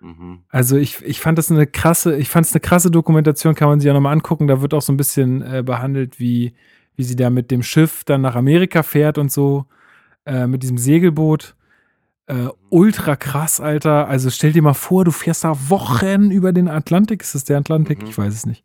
Mhm. 0.00 0.40
Also 0.48 0.76
ich, 0.76 1.02
ich 1.02 1.20
fand 1.20 1.38
das 1.38 1.50
eine 1.50 1.66
krasse, 1.66 2.16
ich 2.16 2.28
fand 2.28 2.46
es 2.46 2.52
eine 2.52 2.60
krasse 2.60 2.90
Dokumentation, 2.90 3.54
kann 3.54 3.68
man 3.68 3.80
sich 3.80 3.86
ja 3.86 3.94
nochmal 3.94 4.12
angucken. 4.12 4.46
Da 4.46 4.60
wird 4.62 4.74
auch 4.74 4.82
so 4.82 4.92
ein 4.92 4.96
bisschen 4.96 5.42
äh, 5.42 5.62
behandelt, 5.64 6.20
wie, 6.20 6.54
wie 6.94 7.04
sie 7.04 7.16
da 7.16 7.30
mit 7.30 7.50
dem 7.50 7.62
Schiff 7.62 8.04
dann 8.04 8.20
nach 8.20 8.36
Amerika 8.36 8.82
fährt 8.82 9.18
und 9.18 9.32
so, 9.32 9.66
äh, 10.24 10.46
mit 10.46 10.62
diesem 10.62 10.78
Segelboot. 10.78 11.56
Ultra 12.76 13.16
krass, 13.16 13.58
Alter. 13.58 14.06
Also 14.06 14.28
stell 14.28 14.52
dir 14.52 14.60
mal 14.60 14.74
vor, 14.74 15.04
du 15.06 15.10
fährst 15.10 15.44
da 15.44 15.56
Wochen 15.68 16.30
über 16.30 16.52
den 16.52 16.68
Atlantik. 16.68 17.22
Ist 17.22 17.34
das 17.34 17.44
der 17.44 17.56
Atlantik? 17.56 18.02
Mhm. 18.02 18.08
Ich 18.08 18.18
weiß 18.18 18.34
es 18.34 18.44
nicht. 18.44 18.62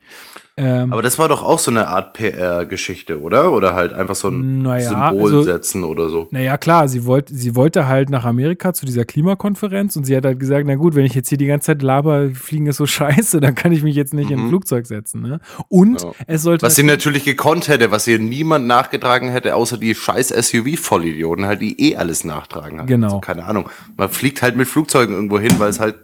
Ähm, 0.58 0.92
Aber 0.92 1.02
das 1.02 1.18
war 1.18 1.30
doch 1.30 1.44
auch 1.44 1.60
so 1.60 1.72
eine 1.72 1.88
Art 1.88 2.12
PR-Geschichte, 2.14 3.22
oder? 3.22 3.54
Oder 3.54 3.74
halt 3.74 3.94
einfach 3.94 4.16
so 4.16 4.28
ein 4.28 4.62
Naja, 4.64 4.90
Symbol 5.12 5.24
also- 5.24 5.44
setzen 5.44 5.86
oder 5.86 6.10
so. 6.10 6.28
Naja, 6.32 6.58
klar, 6.58 6.90
sie 6.90 7.06
wollte, 7.06 7.34
sie 7.34 7.56
wollte 7.56 7.88
halt 7.88 8.10
nach 8.10 8.26
Amerika 8.26 8.74
zu 8.74 8.86
dieser 8.86 9.06
Klimakonferenz 9.06 9.96
und 9.96 10.04
sie 10.04 10.16
hat 10.16 10.26
halt 10.26 10.42
gesagt, 10.42 10.66
na 10.68 10.76
gut, 10.76 10.94
wenn 10.96 11.06
ich 11.06 11.16
jetzt 11.16 11.30
hier 11.30 11.38
die 11.38 11.46
ganze 11.48 11.68
Zeit 11.68 11.82
laber, 11.82 12.32
Fliegen 12.34 12.68
ist 12.68 12.78
so 12.78 12.86
scheiße, 12.86 13.40
dann 13.40 13.56
kann 13.56 13.72
ich 13.72 13.82
mich 13.82 13.96
jetzt 13.96 14.14
nicht 14.14 14.30
in 14.30 14.40
ein 14.40 14.46
Mhm. 14.46 14.50
Flugzeug 14.50 14.88
setzen. 14.88 15.22
Ne? 15.22 15.40
Und 15.70 16.02
Ja. 16.02 16.12
es 16.28 16.42
sollte. 16.44 16.66
Was 16.66 16.76
sie 16.76 16.84
natürlich 16.84 17.24
gekonnt 17.24 17.70
hätte, 17.70 17.90
was 17.92 18.06
ihr 18.08 18.20
niemand 18.20 18.68
nachgetragen 18.68 19.30
hätte, 19.30 19.56
außer 19.56 19.78
die 19.78 19.96
scheiß 19.96 20.32
SUV-Vollidioten, 20.32 21.46
halt, 21.46 21.62
die 21.62 21.80
eh 21.92 21.96
alles 21.96 22.26
nachtragen 22.26 22.80
halt. 22.80 22.88
Genau. 22.90 23.08
Also, 23.08 23.20
keine 23.22 23.46
Ahnung. 23.46 23.70
Man 24.02 24.10
fliegt 24.10 24.42
halt 24.42 24.56
mit 24.56 24.68
Flugzeugen 24.68 25.14
irgendwo 25.14 25.40
hin, 25.40 25.60
weil 25.60 25.70
es 25.70 25.80
halt 25.80 25.96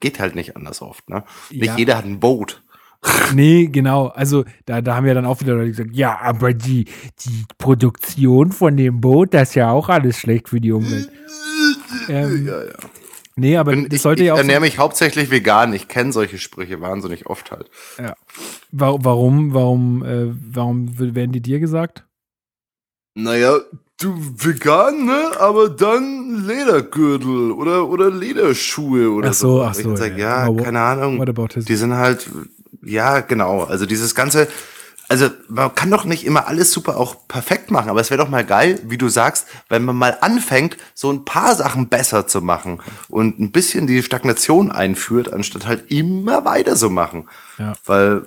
geht 0.00 0.20
halt 0.20 0.34
nicht 0.34 0.54
anders 0.54 0.82
oft, 0.82 1.08
ne? 1.08 1.24
Nicht 1.50 1.64
Ja. 1.64 1.76
jeder 1.78 1.96
hat 1.96 2.04
ein 2.04 2.20
Boot. 2.20 2.62
nee, 3.34 3.68
genau. 3.68 4.08
Also 4.08 4.44
da, 4.66 4.82
da 4.82 4.96
haben 4.96 5.06
wir 5.06 5.14
dann 5.14 5.24
auch 5.24 5.40
wieder 5.40 5.54
Leute 5.54 5.68
gesagt, 5.70 5.90
ja, 5.94 6.18
aber 6.20 6.52
die, 6.52 6.84
die 7.24 7.44
Produktion 7.56 8.52
von 8.52 8.76
dem 8.76 9.00
Boot, 9.00 9.32
das 9.32 9.48
ist 9.50 9.54
ja 9.54 9.70
auch 9.70 9.88
alles 9.88 10.18
schlecht 10.18 10.50
für 10.50 10.60
die 10.60 10.72
Umwelt. 10.72 11.08
ähm, 12.10 12.46
Ja, 12.46 12.64
ja. 12.64 12.72
Nee, 13.36 13.56
aber 13.56 13.70
Bin, 13.70 13.84
das 13.84 13.94
ich 13.94 14.02
sollte 14.02 14.22
ich 14.22 14.26
ja 14.26 14.34
auch. 14.34 14.38
ernähre 14.38 14.60
mich 14.60 14.76
hauptsächlich 14.78 15.30
vegan. 15.30 15.72
Ich 15.72 15.88
kenne 15.88 16.12
solche 16.12 16.36
Sprüche 16.38 16.82
wahnsinnig 16.82 17.26
oft 17.26 17.50
halt. 17.50 17.70
ja. 17.98 18.14
Wa- 18.72 18.98
Warum, 19.00 19.54
warum, 19.54 20.04
äh, 20.04 20.34
warum 20.52 20.98
werden 20.98 21.32
die 21.32 21.40
dir 21.40 21.60
gesagt? 21.60 22.04
Naja, 23.14 23.58
du 23.98 24.14
vegan, 24.16 25.04
ne? 25.06 25.32
Aber 25.38 25.68
dann 25.68 26.46
Ledergürtel 26.46 27.50
oder, 27.52 27.88
oder 27.88 28.10
Lederschuhe 28.10 29.10
oder 29.10 29.30
Ach 29.30 29.34
so, 29.34 29.58
so. 29.58 29.64
ach 29.64 29.74
so, 29.74 29.92
Ich 29.92 29.98
sag, 29.98 30.16
ja. 30.16 30.48
ja, 30.48 30.62
keine 30.62 30.80
Ahnung. 30.80 31.18
What 31.18 31.28
about 31.28 31.48
his? 31.54 31.64
Die 31.64 31.76
sind 31.76 31.94
halt, 31.94 32.28
ja, 32.82 33.20
genau. 33.20 33.64
Also 33.64 33.86
dieses 33.86 34.14
ganze, 34.14 34.48
also 35.08 35.28
man 35.48 35.74
kann 35.74 35.90
doch 35.90 36.04
nicht 36.04 36.24
immer 36.24 36.46
alles 36.46 36.70
super 36.70 36.96
auch 36.96 37.16
perfekt 37.28 37.70
machen, 37.70 37.90
aber 37.90 38.00
es 38.00 38.10
wäre 38.10 38.22
doch 38.22 38.30
mal 38.30 38.44
geil, 38.44 38.78
wie 38.84 38.98
du 38.98 39.08
sagst, 39.08 39.46
wenn 39.68 39.84
man 39.84 39.96
mal 39.96 40.16
anfängt, 40.20 40.76
so 40.94 41.10
ein 41.10 41.24
paar 41.24 41.54
Sachen 41.56 41.88
besser 41.88 42.26
zu 42.26 42.40
machen 42.40 42.80
und 43.08 43.40
ein 43.40 43.50
bisschen 43.50 43.86
die 43.86 44.02
Stagnation 44.02 44.70
einführt, 44.70 45.32
anstatt 45.32 45.66
halt 45.66 45.90
immer 45.90 46.44
weiter 46.44 46.76
so 46.76 46.88
machen. 46.90 47.28
Ja. 47.58 47.72
Weil, 47.84 48.26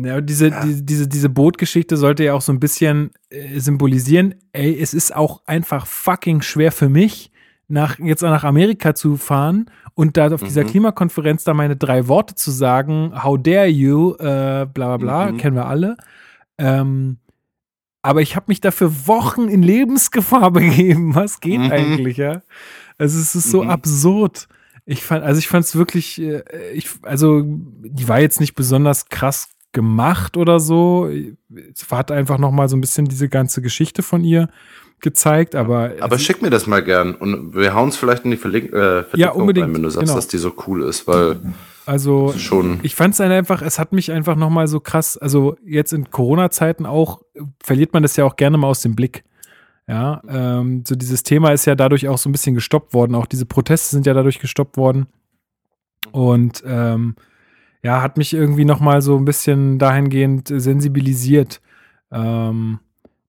Ja, 0.00 0.20
diese, 0.20 0.50
die, 0.52 0.86
diese, 0.86 1.08
diese 1.08 1.28
Bootgeschichte 1.28 1.96
sollte 1.96 2.22
ja 2.24 2.34
auch 2.34 2.40
so 2.40 2.52
ein 2.52 2.60
bisschen 2.60 3.10
äh, 3.30 3.58
symbolisieren, 3.58 4.34
ey, 4.52 4.80
es 4.80 4.94
ist 4.94 5.14
auch 5.14 5.42
einfach 5.46 5.86
fucking 5.86 6.40
schwer 6.42 6.70
für 6.70 6.88
mich, 6.88 7.32
nach, 7.66 7.98
jetzt 7.98 8.22
nach 8.22 8.44
Amerika 8.44 8.94
zu 8.94 9.16
fahren 9.16 9.70
und 9.94 10.16
da 10.16 10.32
auf 10.32 10.42
dieser 10.42 10.62
Klimakonferenz 10.64 11.42
da 11.44 11.52
meine 11.52 11.76
drei 11.76 12.06
Worte 12.08 12.34
zu 12.36 12.50
sagen, 12.52 13.12
how 13.22 13.36
dare 13.42 13.66
you, 13.66 14.14
äh, 14.14 14.66
bla 14.72 14.96
bla 14.96 14.96
bla, 14.96 15.32
Mhm. 15.32 15.36
kennen 15.36 15.56
wir 15.56 15.66
alle. 15.66 15.96
Ähm, 16.58 17.18
aber 18.02 18.22
ich 18.22 18.36
habe 18.36 18.46
mich 18.48 18.60
dafür 18.60 18.90
Wochen 19.06 19.48
in 19.48 19.62
Lebensgefahr 19.62 20.50
begeben. 20.52 21.14
Was 21.14 21.40
geht 21.40 21.60
Mhm. 21.60 21.70
eigentlich, 21.72 22.16
ja? 22.18 22.42
Also 22.98 23.18
es 23.18 23.34
ist 23.34 23.50
so 23.50 23.64
Mhm. 23.64 23.70
absurd. 23.70 24.48
Ich 24.86 25.02
fand, 25.02 25.24
also 25.24 25.38
ich 25.38 25.48
fand 25.48 25.64
es 25.66 25.76
wirklich, 25.76 26.20
äh, 26.22 26.42
ich, 26.72 26.88
also 27.02 27.42
die 27.44 28.08
war 28.08 28.20
jetzt 28.20 28.40
nicht 28.40 28.54
besonders 28.54 29.08
krass 29.10 29.48
gemacht 29.72 30.36
oder 30.36 30.60
so. 30.60 31.10
Es 31.72 31.90
hat 31.90 32.10
einfach 32.10 32.38
noch 32.38 32.50
mal 32.50 32.68
so 32.68 32.76
ein 32.76 32.80
bisschen 32.80 33.06
diese 33.06 33.28
ganze 33.28 33.62
Geschichte 33.62 34.02
von 34.02 34.24
ihr 34.24 34.48
gezeigt, 35.00 35.54
aber 35.54 35.92
aber 36.00 36.18
schick 36.18 36.42
mir 36.42 36.50
das 36.50 36.66
mal 36.66 36.82
gern 36.82 37.14
und 37.14 37.54
wir 37.54 37.74
hauen 37.74 37.90
es 37.90 37.96
vielleicht 37.96 38.24
in 38.24 38.32
die 38.32 38.36
Verlink 38.36 38.66
äh, 38.66 39.04
Verlinkung 39.04 39.20
Ja, 39.20 39.30
unbedingt, 39.30 39.66
rein, 39.66 39.74
wenn 39.74 39.82
du 39.82 39.90
sagst, 39.90 40.06
genau. 40.06 40.16
dass 40.16 40.26
die 40.26 40.38
so 40.38 40.52
cool 40.66 40.82
ist, 40.82 41.06
weil 41.06 41.36
also 41.86 42.34
schon, 42.36 42.80
ich 42.82 42.96
fand 42.96 43.14
es 43.14 43.20
einfach, 43.20 43.62
es 43.62 43.78
hat 43.78 43.92
mich 43.92 44.10
einfach 44.10 44.34
noch 44.34 44.50
mal 44.50 44.66
so 44.66 44.80
krass, 44.80 45.16
also 45.16 45.56
jetzt 45.64 45.92
in 45.92 46.10
Corona-Zeiten 46.10 46.84
auch, 46.84 47.22
äh, 47.34 47.42
verliert 47.62 47.92
man 47.92 48.02
das 48.02 48.16
ja 48.16 48.24
auch 48.24 48.36
gerne 48.36 48.58
mal 48.58 48.66
aus 48.66 48.80
dem 48.80 48.96
Blick. 48.96 49.24
Ja, 49.86 50.20
ähm, 50.28 50.84
so 50.86 50.94
dieses 50.94 51.22
Thema 51.22 51.52
ist 51.52 51.64
ja 51.64 51.74
dadurch 51.74 52.08
auch 52.08 52.18
so 52.18 52.28
ein 52.28 52.32
bisschen 52.32 52.54
gestoppt 52.54 52.92
worden. 52.92 53.14
Auch 53.14 53.24
diese 53.24 53.46
Proteste 53.46 53.88
sind 53.88 54.04
ja 54.04 54.12
dadurch 54.12 54.38
gestoppt 54.38 54.76
worden. 54.76 55.06
Und 56.12 56.62
ähm, 56.66 57.16
ja, 57.82 58.02
hat 58.02 58.16
mich 58.16 58.34
irgendwie 58.34 58.64
noch 58.64 58.80
mal 58.80 59.02
so 59.02 59.16
ein 59.16 59.24
bisschen 59.24 59.78
dahingehend 59.78 60.48
sensibilisiert, 60.48 61.60
ähm, 62.10 62.80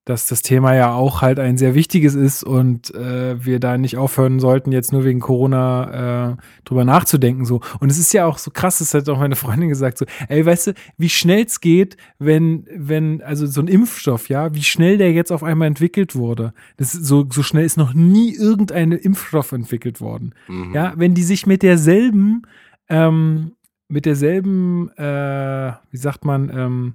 dass 0.09 0.25
das 0.25 0.41
Thema 0.41 0.73
ja 0.73 0.91
auch 0.91 1.21
halt 1.21 1.37
ein 1.39 1.59
sehr 1.59 1.75
wichtiges 1.75 2.15
ist 2.15 2.43
und 2.43 2.91
äh, 2.95 3.45
wir 3.45 3.59
da 3.59 3.77
nicht 3.77 3.95
aufhören 3.95 4.39
sollten, 4.39 4.71
jetzt 4.71 4.91
nur 4.91 5.03
wegen 5.03 5.19
Corona 5.19 6.31
äh, 6.31 6.35
drüber 6.65 6.83
nachzudenken. 6.83 7.45
So. 7.45 7.61
Und 7.79 7.91
es 7.91 7.99
ist 7.99 8.11
ja 8.11 8.25
auch 8.25 8.39
so 8.39 8.49
krass, 8.49 8.79
das 8.79 8.95
hat 8.95 9.07
auch 9.07 9.19
meine 9.19 9.35
Freundin 9.35 9.69
gesagt, 9.69 9.99
so, 9.99 10.05
ey, 10.27 10.43
weißt 10.43 10.67
du, 10.67 10.73
wie 10.97 11.09
schnell 11.09 11.45
es 11.45 11.61
geht, 11.61 11.95
wenn, 12.17 12.65
wenn, 12.75 13.21
also 13.21 13.45
so 13.45 13.61
ein 13.61 13.67
Impfstoff, 13.67 14.29
ja, 14.29 14.55
wie 14.55 14.63
schnell 14.63 14.97
der 14.97 15.13
jetzt 15.13 15.31
auf 15.31 15.43
einmal 15.43 15.67
entwickelt 15.67 16.15
wurde. 16.15 16.53
Das 16.77 16.91
so, 16.91 17.27
so 17.29 17.43
schnell 17.43 17.65
ist 17.65 17.77
noch 17.77 17.93
nie 17.93 18.33
irgendein 18.33 18.93
Impfstoff 18.93 19.51
entwickelt 19.51 20.01
worden. 20.01 20.33
mhm. 20.47 20.73
Ja, 20.73 20.93
wenn 20.95 21.13
die 21.13 21.23
sich 21.23 21.45
mit 21.45 21.61
derselben, 21.61 22.41
ähm, 22.89 23.51
mit 23.89 24.05
derselben, 24.05 24.89
äh, 24.97 25.73
wie 25.91 25.97
sagt 25.97 26.23
man, 26.25 26.49
ähm, 26.55 26.93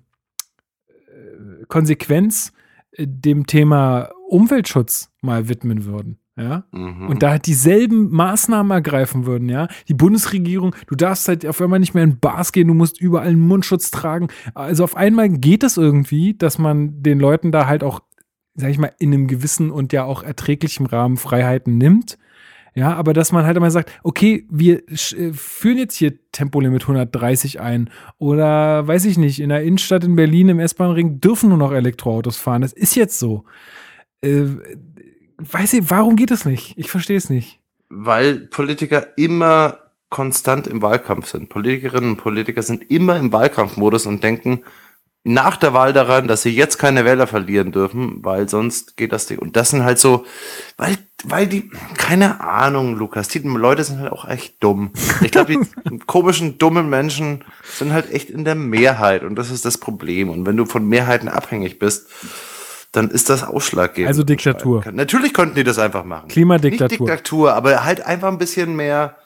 äh, 1.08 1.64
Konsequenz 1.66 2.52
äh, 2.92 3.06
dem 3.06 3.46
Thema 3.46 4.10
Umweltschutz 4.28 5.10
mal 5.20 5.48
widmen 5.48 5.84
würden. 5.84 6.18
Ja, 6.36 6.64
Mhm. 6.72 7.06
und 7.08 7.22
da 7.22 7.30
halt 7.30 7.46
dieselben 7.46 8.10
Maßnahmen 8.10 8.72
ergreifen 8.72 9.24
würden, 9.24 9.48
ja. 9.48 9.68
Die 9.86 9.94
Bundesregierung, 9.94 10.74
du 10.88 10.96
darfst 10.96 11.28
halt 11.28 11.46
auf 11.46 11.60
einmal 11.60 11.78
nicht 11.78 11.94
mehr 11.94 12.02
in 12.02 12.18
Bars 12.18 12.50
gehen, 12.50 12.66
du 12.66 12.74
musst 12.74 13.00
überall 13.00 13.28
einen 13.28 13.46
Mundschutz 13.46 13.92
tragen. 13.92 14.26
Also 14.52 14.82
auf 14.82 14.96
einmal 14.96 15.28
geht 15.28 15.62
es 15.62 15.76
irgendwie, 15.76 16.34
dass 16.34 16.58
man 16.58 17.04
den 17.04 17.20
Leuten 17.20 17.52
da 17.52 17.68
halt 17.68 17.84
auch, 17.84 18.00
sag 18.56 18.70
ich 18.70 18.78
mal, 18.78 18.90
in 18.98 19.14
einem 19.14 19.28
gewissen 19.28 19.70
und 19.70 19.92
ja 19.92 20.02
auch 20.02 20.24
erträglichen 20.24 20.86
Rahmen 20.86 21.18
Freiheiten 21.18 21.78
nimmt. 21.78 22.18
Ja, 22.74 22.94
aber 22.94 23.12
dass 23.12 23.30
man 23.30 23.46
halt 23.46 23.56
immer 23.56 23.70
sagt, 23.70 23.92
okay, 24.02 24.46
wir 24.50 24.82
äh, 24.88 25.32
führen 25.32 25.78
jetzt 25.78 25.94
hier 25.96 26.14
Tempolimit 26.32 26.82
130 26.82 27.60
ein 27.60 27.88
oder 28.18 28.86
weiß 28.86 29.04
ich 29.04 29.16
nicht, 29.16 29.40
in 29.40 29.50
der 29.50 29.62
Innenstadt 29.62 30.02
in 30.04 30.16
Berlin 30.16 30.48
im 30.48 30.58
S-Bahn-Ring 30.60 31.20
dürfen 31.20 31.50
nur 31.50 31.58
noch 31.58 31.72
Elektroautos 31.72 32.36
fahren. 32.36 32.62
Das 32.62 32.72
ist 32.72 32.96
jetzt 32.96 33.18
so. 33.18 33.44
Äh, 34.22 34.46
weiß 35.38 35.74
ich, 35.74 35.90
warum 35.90 36.16
geht 36.16 36.30
das 36.32 36.44
nicht? 36.44 36.76
Ich 36.76 36.90
verstehe 36.90 37.16
es 37.16 37.30
nicht. 37.30 37.60
weil 37.88 38.40
Politiker 38.48 39.06
immer 39.16 39.78
konstant 40.10 40.66
im 40.66 40.82
Wahlkampf 40.82 41.28
sind. 41.28 41.48
Politikerinnen 41.48 42.10
und 42.10 42.16
Politiker 42.16 42.62
sind 42.62 42.90
immer 42.90 43.16
im 43.16 43.32
Wahlkampfmodus 43.32 44.06
und 44.06 44.22
denken 44.22 44.62
nach 45.26 45.56
der 45.56 45.72
Wahl 45.72 45.94
daran, 45.94 46.28
dass 46.28 46.42
sie 46.42 46.54
jetzt 46.54 46.78
keine 46.78 47.06
Wähler 47.06 47.26
verlieren 47.26 47.72
dürfen, 47.72 48.18
weil 48.22 48.46
sonst 48.48 48.98
geht 48.98 49.10
das 49.10 49.26
Ding. 49.26 49.38
Und 49.38 49.56
das 49.56 49.70
sind 49.70 49.82
halt 49.82 49.98
so, 49.98 50.26
weil, 50.76 50.98
weil 51.24 51.46
die, 51.46 51.70
keine 51.96 52.42
Ahnung, 52.42 52.96
Lukas, 52.96 53.28
die 53.28 53.38
Leute 53.38 53.82
sind 53.84 54.00
halt 54.00 54.12
auch 54.12 54.28
echt 54.28 54.62
dumm. 54.62 54.92
Ich 55.22 55.30
glaube, 55.30 55.54
die 55.54 55.98
komischen, 56.06 56.58
dummen 56.58 56.90
Menschen 56.90 57.42
sind 57.72 57.94
halt 57.94 58.12
echt 58.12 58.28
in 58.28 58.44
der 58.44 58.54
Mehrheit 58.54 59.24
und 59.24 59.36
das 59.36 59.50
ist 59.50 59.64
das 59.64 59.78
Problem. 59.78 60.28
Und 60.28 60.44
wenn 60.44 60.58
du 60.58 60.66
von 60.66 60.86
Mehrheiten 60.86 61.28
abhängig 61.28 61.78
bist, 61.78 62.06
dann 62.92 63.10
ist 63.10 63.30
das 63.30 63.42
ausschlaggebend. 63.42 64.08
Also 64.08 64.24
Diktatur. 64.24 64.84
Natürlich 64.92 65.32
könnten 65.32 65.56
die 65.56 65.64
das 65.64 65.78
einfach 65.78 66.04
machen. 66.04 66.28
Klimadiktatur. 66.28 66.88
Nicht 66.88 67.00
Diktatur, 67.00 67.54
aber 67.54 67.82
halt 67.84 68.04
einfach 68.04 68.28
ein 68.28 68.38
bisschen 68.38 68.76
mehr. 68.76 69.16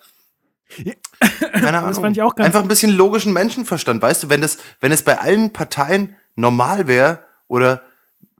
Keine 1.52 1.78
Ahnung. 1.78 1.88
Das 1.90 1.98
fand 1.98 2.16
ich 2.16 2.22
auch 2.22 2.34
ganz- 2.34 2.46
einfach 2.46 2.62
ein 2.62 2.68
bisschen 2.68 2.92
logischen 2.96 3.32
Menschenverstand. 3.32 4.02
Weißt 4.02 4.22
du, 4.22 4.30
wenn 4.30 4.40
das, 4.40 4.58
wenn 4.80 4.92
es 4.92 5.02
bei 5.02 5.18
allen 5.18 5.52
Parteien 5.52 6.16
normal 6.36 6.86
wäre 6.86 7.20
oder 7.48 7.82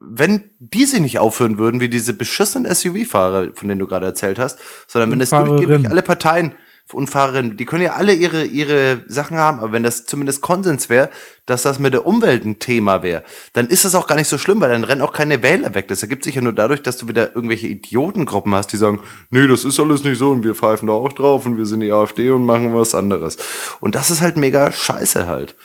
wenn 0.00 0.50
die 0.60 0.84
sich 0.84 1.00
nicht 1.00 1.18
aufhören 1.18 1.58
würden, 1.58 1.80
wie 1.80 1.88
diese 1.88 2.12
beschissenen 2.12 2.72
SUV-Fahrer, 2.72 3.48
von 3.54 3.68
denen 3.68 3.80
du 3.80 3.86
gerade 3.86 4.06
erzählt 4.06 4.38
hast, 4.38 4.58
sondern 4.86 5.10
wenn 5.10 5.20
es 5.20 5.30
durch 5.30 5.90
alle 5.90 6.02
Parteien 6.02 6.54
und 6.93 7.09
Fahrerinnen, 7.09 7.57
die 7.57 7.64
können 7.64 7.82
ja 7.82 7.93
alle 7.93 8.14
ihre, 8.14 8.45
ihre 8.45 9.03
Sachen 9.09 9.36
haben, 9.36 9.61
aber 9.61 9.72
wenn 9.72 9.82
das 9.82 10.07
zumindest 10.07 10.41
Konsens 10.41 10.89
wäre, 10.89 11.11
dass 11.47 11.62
das 11.62 11.78
mit 11.78 11.93
der 11.93 12.07
Umwelt 12.07 12.45
ein 12.45 12.59
Thema 12.59 13.03
wäre, 13.03 13.24
dann 13.53 13.68
ist 13.68 13.84
das 13.84 13.95
auch 13.95 14.07
gar 14.07 14.16
nicht 14.16 14.28
so 14.28 14.39
schlimm, 14.39 14.61
weil 14.61 14.70
dann 14.70 14.84
rennen 14.84 15.03
auch 15.03 15.12
keine 15.12 15.43
Wähler 15.43 15.74
weg. 15.74 15.89
Das 15.89 16.03
ergibt 16.03 16.24
sich 16.24 16.34
ja 16.34 16.41
nur 16.41 16.53
dadurch, 16.53 16.82
dass 16.82 16.97
du 16.97 17.09
wieder 17.09 17.34
irgendwelche 17.34 17.66
Idiotengruppen 17.66 18.55
hast, 18.55 18.72
die 18.72 18.76
sagen, 18.76 19.01
nee, 19.30 19.47
das 19.47 19.64
ist 19.64 19.80
alles 19.80 20.05
nicht 20.05 20.18
so 20.18 20.30
und 20.30 20.45
wir 20.45 20.55
pfeifen 20.55 20.89
da 20.89 20.95
auch 20.95 21.12
drauf 21.12 21.47
und 21.47 21.57
wir 21.57 21.66
sind 21.66 21.80
die 21.80 21.93
AfD 21.93 22.30
und 22.30 22.45
machen 22.45 22.74
was 22.74 22.95
anderes. 22.95 23.36
Und 23.80 23.95
das 23.95 24.11
ist 24.11 24.20
halt 24.20 24.36
mega 24.36 24.72
scheiße 24.72 25.26
halt. 25.26 25.57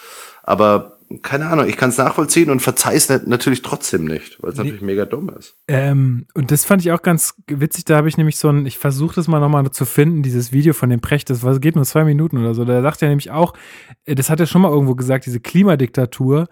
Aber 0.43 0.92
keine 1.21 1.47
Ahnung, 1.47 1.67
ich 1.67 1.77
kann 1.77 1.89
es 1.89 1.97
nachvollziehen 1.97 2.49
und 2.49 2.61
verzeih's 2.61 3.09
nat- 3.09 3.27
natürlich 3.27 3.61
trotzdem 3.61 4.05
nicht, 4.05 4.41
weil 4.41 4.51
es 4.51 4.57
natürlich 4.57 4.81
mega 4.81 5.05
dumm 5.05 5.29
ist. 5.37 5.55
Ähm, 5.67 6.25
und 6.33 6.51
das 6.51 6.65
fand 6.65 6.81
ich 6.81 6.91
auch 6.91 7.01
ganz 7.01 7.35
witzig. 7.47 7.85
Da 7.85 7.97
habe 7.97 8.09
ich 8.09 8.17
nämlich 8.17 8.37
so 8.37 8.49
ein, 8.49 8.65
ich 8.65 8.77
versuche 8.77 9.15
das 9.15 9.27
mal 9.27 9.39
nochmal 9.39 9.69
zu 9.71 9.85
finden, 9.85 10.23
dieses 10.23 10.51
Video 10.51 10.73
von 10.73 10.89
dem 10.89 11.01
Precht, 11.01 11.29
das 11.29 11.43
war, 11.43 11.57
geht 11.59 11.75
nur 11.75 11.85
zwei 11.85 12.03
Minuten 12.03 12.37
oder 12.37 12.53
so. 12.53 12.65
Da 12.65 12.81
sagt 12.81 13.01
er 13.01 13.09
nämlich 13.09 13.31
auch, 13.31 13.53
äh, 14.05 14.15
das 14.15 14.29
hat 14.29 14.39
er 14.39 14.45
schon 14.47 14.61
mal 14.61 14.71
irgendwo 14.71 14.95
gesagt, 14.95 15.25
diese 15.25 15.39
Klimadiktatur, 15.39 16.47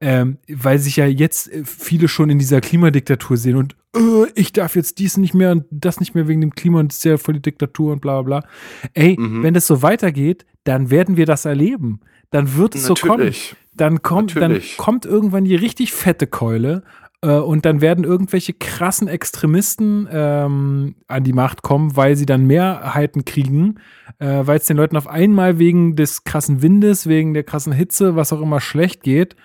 ähm, 0.00 0.38
weil 0.48 0.78
sich 0.78 0.96
ja 0.96 1.06
jetzt 1.06 1.50
äh, 1.50 1.62
viele 1.64 2.08
schon 2.08 2.28
in 2.28 2.38
dieser 2.38 2.60
Klimadiktatur 2.60 3.36
sehen 3.38 3.56
und 3.56 3.76
äh, 3.96 4.26
ich 4.34 4.52
darf 4.52 4.76
jetzt 4.76 4.98
dies 4.98 5.16
nicht 5.16 5.32
mehr 5.32 5.52
und 5.52 5.64
das 5.70 6.00
nicht 6.00 6.14
mehr 6.14 6.28
wegen 6.28 6.42
dem 6.42 6.54
Klima 6.54 6.80
und 6.80 6.92
das 6.92 6.98
ist 6.98 7.04
ja 7.04 7.16
voll 7.16 7.34
die 7.34 7.42
Diktatur 7.42 7.92
und 7.92 8.00
bla 8.02 8.20
bla 8.20 8.40
bla. 8.40 8.48
Ey, 8.92 9.16
Mhm. 9.18 9.42
wenn 9.42 9.54
das 9.54 9.66
so 9.66 9.80
weitergeht, 9.80 10.44
dann 10.64 10.90
werden 10.90 11.16
wir 11.16 11.24
das 11.26 11.44
erleben. 11.46 12.00
Dann 12.30 12.56
wird 12.56 12.74
es 12.74 12.84
so 12.84 12.94
kommen 12.94 13.18
Natürlich. 13.18 13.56
dann 13.74 14.02
kommt, 14.02 14.36
dann 14.36 14.52
Natürlich. 14.52 14.76
kommt 14.76 15.04
irgendwann 15.04 15.44
die 15.44 15.54
richtig 15.54 15.92
fette 15.92 16.26
Keule 16.26 16.82
äh, 17.22 17.38
und 17.38 17.64
dann 17.64 17.80
werden 17.80 18.04
irgendwelche 18.04 18.52
krassen 18.52 19.08
Extremisten 19.08 20.08
ähm, 20.10 20.96
an 21.08 21.24
die 21.24 21.32
Macht 21.32 21.62
kommen, 21.62 21.96
weil 21.96 22.16
sie 22.16 22.26
dann 22.26 22.46
Mehrheiten 22.46 23.24
kriegen, 23.24 23.76
äh, 24.18 24.42
weil 24.44 24.58
es 24.58 24.66
den 24.66 24.76
Leuten 24.76 24.96
auf 24.96 25.08
einmal 25.08 25.58
wegen 25.58 25.96
des 25.96 26.24
krassen 26.24 26.62
Windes, 26.62 27.06
wegen 27.06 27.34
der 27.34 27.44
krassen 27.44 27.72
Hitze, 27.72 28.16
was 28.16 28.32
auch 28.32 28.40
immer 28.40 28.60
schlecht 28.60 29.02
geht. 29.02 29.36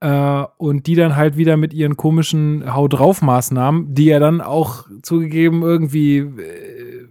Äh, 0.00 0.44
und 0.58 0.86
die 0.86 0.94
dann 0.94 1.16
halt 1.16 1.36
wieder 1.36 1.56
mit 1.56 1.72
ihren 1.72 1.96
komischen 1.96 2.74
Hau 2.74 2.86
drauf 2.86 3.22
Maßnahmen, 3.22 3.94
die 3.94 4.06
ja 4.06 4.18
dann 4.18 4.40
auch 4.40 4.86
zugegeben 5.02 5.62
irgendwie 5.62 6.18
äh, 6.18 7.08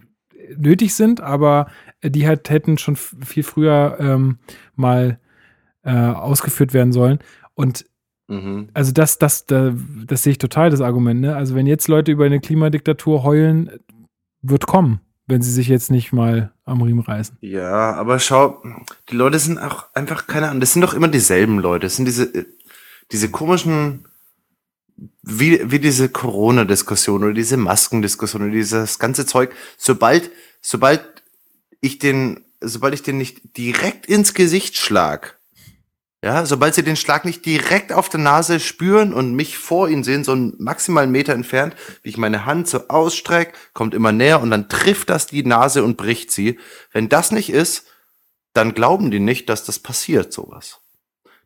nötig 0.57 0.93
sind, 0.93 1.19
aber 1.19 1.67
die 2.09 2.27
halt 2.27 2.49
hätten 2.49 2.77
schon 2.77 2.95
viel 2.95 3.43
früher 3.43 3.97
ähm, 3.99 4.37
mal 4.75 5.19
äh, 5.83 5.91
ausgeführt 5.91 6.73
werden 6.73 6.93
sollen. 6.93 7.19
Und 7.53 7.85
Mhm. 8.27 8.69
also 8.73 8.91
das, 8.91 9.19
das, 9.19 9.45
das, 9.45 9.75
das 10.07 10.23
sehe 10.23 10.31
ich 10.31 10.39
total, 10.39 10.71
das 10.71 10.81
Argument. 10.81 11.21
Ne? 11.21 11.35
Also 11.35 11.53
wenn 11.53 11.67
jetzt 11.67 11.87
Leute 11.87 12.11
über 12.11 12.25
eine 12.25 12.39
Klimadiktatur 12.39 13.21
heulen, 13.23 13.69
wird 14.41 14.65
kommen. 14.65 14.99
wenn 15.27 15.41
sie 15.43 15.51
sich 15.51 15.67
jetzt 15.67 15.91
nicht 15.91 16.11
mal 16.11 16.51
am 16.65 16.81
Riemen 16.81 17.03
reißen. 17.03 17.37
Ja, 17.41 17.93
aber 17.93 18.19
schau, 18.19 18.63
die 19.09 19.15
Leute 19.15 19.37
sind 19.39 19.57
auch 19.59 19.93
einfach, 19.93 20.25
keine 20.27 20.47
Ahnung, 20.47 20.59
das 20.59 20.73
sind 20.73 20.81
doch 20.81 20.93
immer 20.95 21.07
dieselben 21.07 21.59
Leute. 21.59 21.85
Das 21.85 21.95
sind 21.95 22.05
diese, 22.05 22.47
diese 23.11 23.29
komischen, 23.29 24.05
wie, 25.21 25.59
wie 25.71 25.79
diese 25.79 26.09
Corona-Diskussion 26.09 27.23
oder 27.23 27.33
diese 27.33 27.57
Maskendiskussion 27.57 28.43
oder 28.43 28.51
dieses 28.51 28.97
ganze 28.99 29.25
Zeug. 29.25 29.51
Sobald, 29.77 30.31
sobald 30.61 31.14
ich 31.81 31.99
den, 31.99 32.45
sobald 32.61 32.93
ich 32.93 33.03
den 33.03 33.17
nicht 33.17 33.57
direkt 33.57 34.05
ins 34.05 34.33
Gesicht 34.33 34.77
schlag, 34.77 35.37
ja, 36.25 36.43
sobald 36.43 36.73
sie 36.73 36.81
den 36.81 36.95
Schlag 36.95 37.23
nicht 37.23 37.45
direkt 37.45 37.93
auf 37.93 38.09
der 38.09 38.19
Nase 38.19 38.59
spüren 38.59 39.13
und 39.13 39.35
mich 39.35 39.59
vor 39.59 39.89
ihnen 39.89 40.03
sehen, 40.03 40.23
so 40.23 40.31
einen 40.31 40.55
maximalen 40.57 41.11
Meter 41.11 41.33
entfernt, 41.33 41.75
wie 42.01 42.09
ich 42.09 42.17
meine 42.17 42.45
Hand 42.45 42.67
so 42.67 42.87
ausstrecke, 42.87 43.53
kommt 43.73 43.93
immer 43.93 44.11
näher 44.11 44.41
und 44.41 44.49
dann 44.49 44.67
trifft 44.67 45.11
das 45.11 45.27
die 45.27 45.43
Nase 45.43 45.83
und 45.83 45.97
bricht 45.97 46.31
sie. 46.31 46.57
Wenn 46.91 47.09
das 47.09 47.31
nicht 47.31 47.51
ist, 47.51 47.85
dann 48.53 48.73
glauben 48.73 49.11
die 49.11 49.19
nicht, 49.19 49.49
dass 49.49 49.65
das 49.65 49.77
passiert, 49.77 50.33
sowas. 50.33 50.79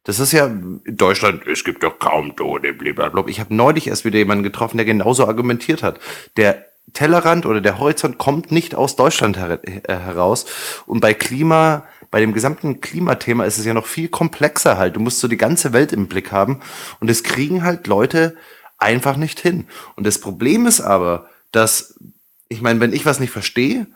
Das 0.04 0.20
ist 0.20 0.32
ja 0.32 0.46
in 0.46 0.82
Deutschland, 0.86 1.46
es 1.46 1.66
gibt 1.66 1.84
doch 1.84 2.00
kaum 2.00 2.38
Tote, 2.38 2.72
blablabla. 2.72 3.26
Ich 3.28 3.42
habe 3.42 3.54
neulich 3.54 3.88
erst 3.88 4.06
wieder 4.06 4.20
jemanden 4.20 4.44
getroffen, 4.46 4.78
der 4.78 4.86
genauso 4.86 5.28
argumentiert 5.28 5.84
hat. 5.84 6.00
Der 6.38 6.69
Tellerrand 6.94 7.46
oder 7.46 7.62
der 7.62 7.80
Horizont 7.80 8.18
kommt 8.18 8.52
nicht 8.52 8.76
aus 8.76 8.96
Deutschland 8.96 9.38
her 9.38 9.60
äh, 9.64 9.82
heraus. 9.88 10.46
Und 10.86 11.00
bei 11.00 11.14
Klima, 11.14 11.86
bei 12.12 12.20
dem 12.20 12.34
gesamten 12.34 12.82
Klimathema 12.82 13.46
ist 13.46 13.58
es 13.58 13.66
ja 13.66 13.74
noch 13.74 13.86
viel 13.86 14.08
komplexer 14.08 14.78
halt. 14.78 14.96
Du 14.96 15.00
musst 15.00 15.20
so 15.20 15.28
die 15.28 15.38
ganze 15.38 15.74
Welt 15.74 15.94
im 15.94 16.08
Blick 16.08 16.32
haben. 16.32 16.62
Und 17.00 17.10
es 17.10 17.24
kriegen 17.24 17.64
halt 17.64 17.88
Leute 17.88 18.36
einfach 18.78 19.18
nicht 19.18 19.40
hin. 19.40 19.68
Und 19.96 20.08
das 20.08 20.20
Problem 20.20 20.66
ist 20.66 20.82
aber, 20.82 21.28
dass, 21.52 22.00
ich 22.48 22.62
meine, 22.62 22.80
wenn 22.80 22.94
ich 22.94 23.06
was 23.06 23.20
nicht 23.20 23.32
verstehe, 23.32 23.88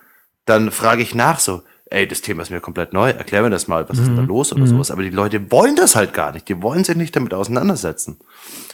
dann 0.45 0.71
frage 0.71 1.01
ich 1.01 1.15
nach 1.15 1.39
so, 1.39 1.63
ey, 1.85 2.07
das 2.07 2.21
Thema 2.21 2.43
ist 2.43 2.49
mir 2.49 2.59
komplett 2.59 2.93
neu, 2.93 3.09
erklär 3.09 3.43
mir 3.43 3.49
das 3.49 3.67
mal, 3.67 3.87
was 3.89 3.97
mhm. 3.97 4.03
ist 4.03 4.17
da 4.17 4.21
los 4.21 4.51
oder 4.51 4.61
mhm. 4.61 4.67
sowas. 4.67 4.91
Aber 4.91 5.03
die 5.03 5.09
Leute 5.09 5.51
wollen 5.51 5.75
das 5.75 5.95
halt 5.95 6.13
gar 6.13 6.31
nicht. 6.31 6.47
Die 6.49 6.61
wollen 6.61 6.83
sich 6.83 6.95
nicht 6.95 7.15
damit 7.15 7.33
auseinandersetzen. 7.33 8.17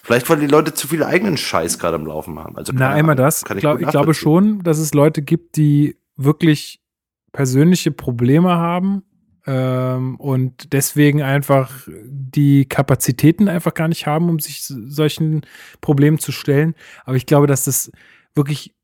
Vielleicht, 0.04 0.30
weil 0.30 0.40
die 0.40 0.48
Leute 0.48 0.74
zu 0.74 0.88
viel 0.88 1.04
eigenen 1.04 1.38
Scheiß 1.38 1.80
gerade 1.80 1.96
am 1.96 2.06
Laufen 2.06 2.40
haben. 2.40 2.56
Also, 2.58 2.72
Na, 2.76 2.90
einmal 2.90 3.16
das. 3.16 3.44
ich, 3.44 3.58
glaub, 3.58 3.82
ich 3.82 3.88
glaube 3.88 4.14
schon, 4.14 4.64
dass 4.64 4.78
es 4.78 4.94
Leute 4.94 5.22
gibt, 5.22 5.58
die 5.58 5.98
wirklich 6.16 6.82
persönliche 7.32 7.92
Probleme 7.92 8.50
haben 8.50 9.04
ähm, 9.46 10.16
und 10.18 10.74
deswegen 10.74 11.22
einfach 11.22 11.72
die 11.88 12.66
Kapazitäten 12.66 13.48
einfach 13.48 13.74
gar 13.74 13.88
nicht 13.88 14.06
haben, 14.06 14.30
um 14.30 14.40
sich 14.40 14.64
solchen 14.64 15.42
Problemen 15.82 16.20
zu 16.20 16.32
stellen. 16.32 16.76
Aber 17.06 17.18
ich 17.18 17.26
glaube, 17.26 17.48
dass 17.48 17.66
das 17.66 17.92
wirklich 18.36 18.76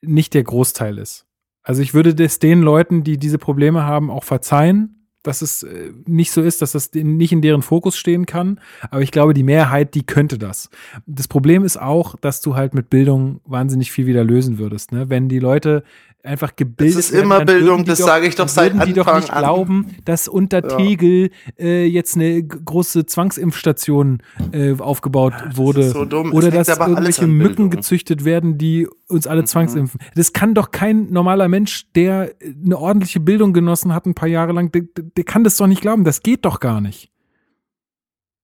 nicht 0.00 0.34
der 0.34 0.44
Großteil 0.44 0.98
ist. 0.98 1.26
Also 1.62 1.82
ich 1.82 1.94
würde 1.94 2.14
das 2.14 2.38
den 2.38 2.60
Leuten, 2.60 3.04
die 3.04 3.18
diese 3.18 3.38
Probleme 3.38 3.84
haben, 3.84 4.10
auch 4.10 4.24
verzeihen, 4.24 5.02
dass 5.22 5.42
es 5.42 5.62
äh, 5.62 5.92
nicht 6.06 6.32
so 6.32 6.42
ist, 6.42 6.62
dass 6.62 6.72
das 6.72 6.92
nicht 6.92 7.32
in 7.32 7.42
deren 7.42 7.62
Fokus 7.62 7.96
stehen 7.96 8.26
kann. 8.26 8.60
Aber 8.90 9.02
ich 9.02 9.12
glaube, 9.12 9.34
die 9.34 9.44
Mehrheit, 9.44 9.94
die 9.94 10.04
könnte 10.04 10.38
das. 10.38 10.68
Das 11.06 11.28
Problem 11.28 11.64
ist 11.64 11.80
auch, 11.80 12.16
dass 12.16 12.40
du 12.40 12.56
halt 12.56 12.74
mit 12.74 12.90
Bildung 12.90 13.40
wahnsinnig 13.44 13.92
viel 13.92 14.06
wieder 14.06 14.24
lösen 14.24 14.58
würdest. 14.58 14.92
Ne? 14.92 15.08
Wenn 15.10 15.28
die 15.28 15.38
Leute 15.38 15.84
einfach 16.22 16.54
gebildet 16.54 16.96
Das 16.96 17.10
ist 17.10 17.10
immer 17.10 17.38
werden, 17.38 17.46
Bildung, 17.46 17.84
das 17.84 17.98
sage 17.98 18.26
ich 18.26 18.34
doch 18.34 18.48
seit 18.48 18.72
Anfang 18.72 18.86
die 18.86 18.92
doch 18.94 19.14
nicht 19.14 19.30
an. 19.30 19.42
glauben, 19.42 19.96
dass 20.04 20.28
unter 20.28 20.62
ja. 20.62 20.76
Tegel 20.76 21.30
äh, 21.58 21.86
jetzt 21.86 22.16
eine 22.16 22.42
große 22.42 23.06
Zwangsimpfstation 23.06 24.22
äh, 24.52 24.74
aufgebaut 24.78 25.34
wurde. 25.54 25.80
Das 25.80 25.92
so 25.92 26.00
Oder 26.00 26.50
das 26.50 26.68
dass 26.68 26.78
irgendwelche 26.78 27.26
Mücken 27.26 27.70
gezüchtet 27.70 28.24
werden, 28.24 28.58
die 28.58 28.88
uns 29.08 29.26
alle 29.26 29.42
mhm. 29.42 29.46
zwangsimpfen. 29.46 30.00
Das 30.14 30.32
kann 30.32 30.54
doch 30.54 30.70
kein 30.70 31.10
normaler 31.12 31.48
Mensch, 31.48 31.86
der 31.94 32.32
eine 32.64 32.78
ordentliche 32.78 33.20
Bildung 33.20 33.52
genossen 33.52 33.92
hat, 33.94 34.06
ein 34.06 34.14
paar 34.14 34.28
Jahre 34.28 34.52
lang, 34.52 34.70
der, 34.70 34.82
der 34.96 35.24
kann 35.24 35.44
das 35.44 35.56
doch 35.56 35.66
nicht 35.66 35.80
glauben. 35.80 36.04
Das 36.04 36.22
geht 36.22 36.44
doch 36.44 36.60
gar 36.60 36.80
nicht. 36.80 37.10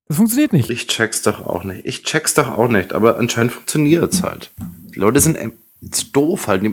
Das 0.09 0.17
funktioniert 0.17 0.53
nicht. 0.53 0.71
Ich 0.71 0.87
check's 0.87 1.23
doch 1.23 1.47
auch 1.47 1.65
nicht. 1.65 1.85
Ich 1.85 2.03
check's 2.03 2.35
doch 2.35 2.57
auch 2.57 2.69
nicht, 2.69 2.95
aber 2.95 3.19
anscheinend 3.19 3.53
funktioniert's 3.53 4.23
halt. 4.23 4.51
Die 4.95 4.99
Leute 4.99 5.21
sind 5.21 5.37
ist 5.81 6.15
doof 6.15 6.49
halt. 6.49 6.65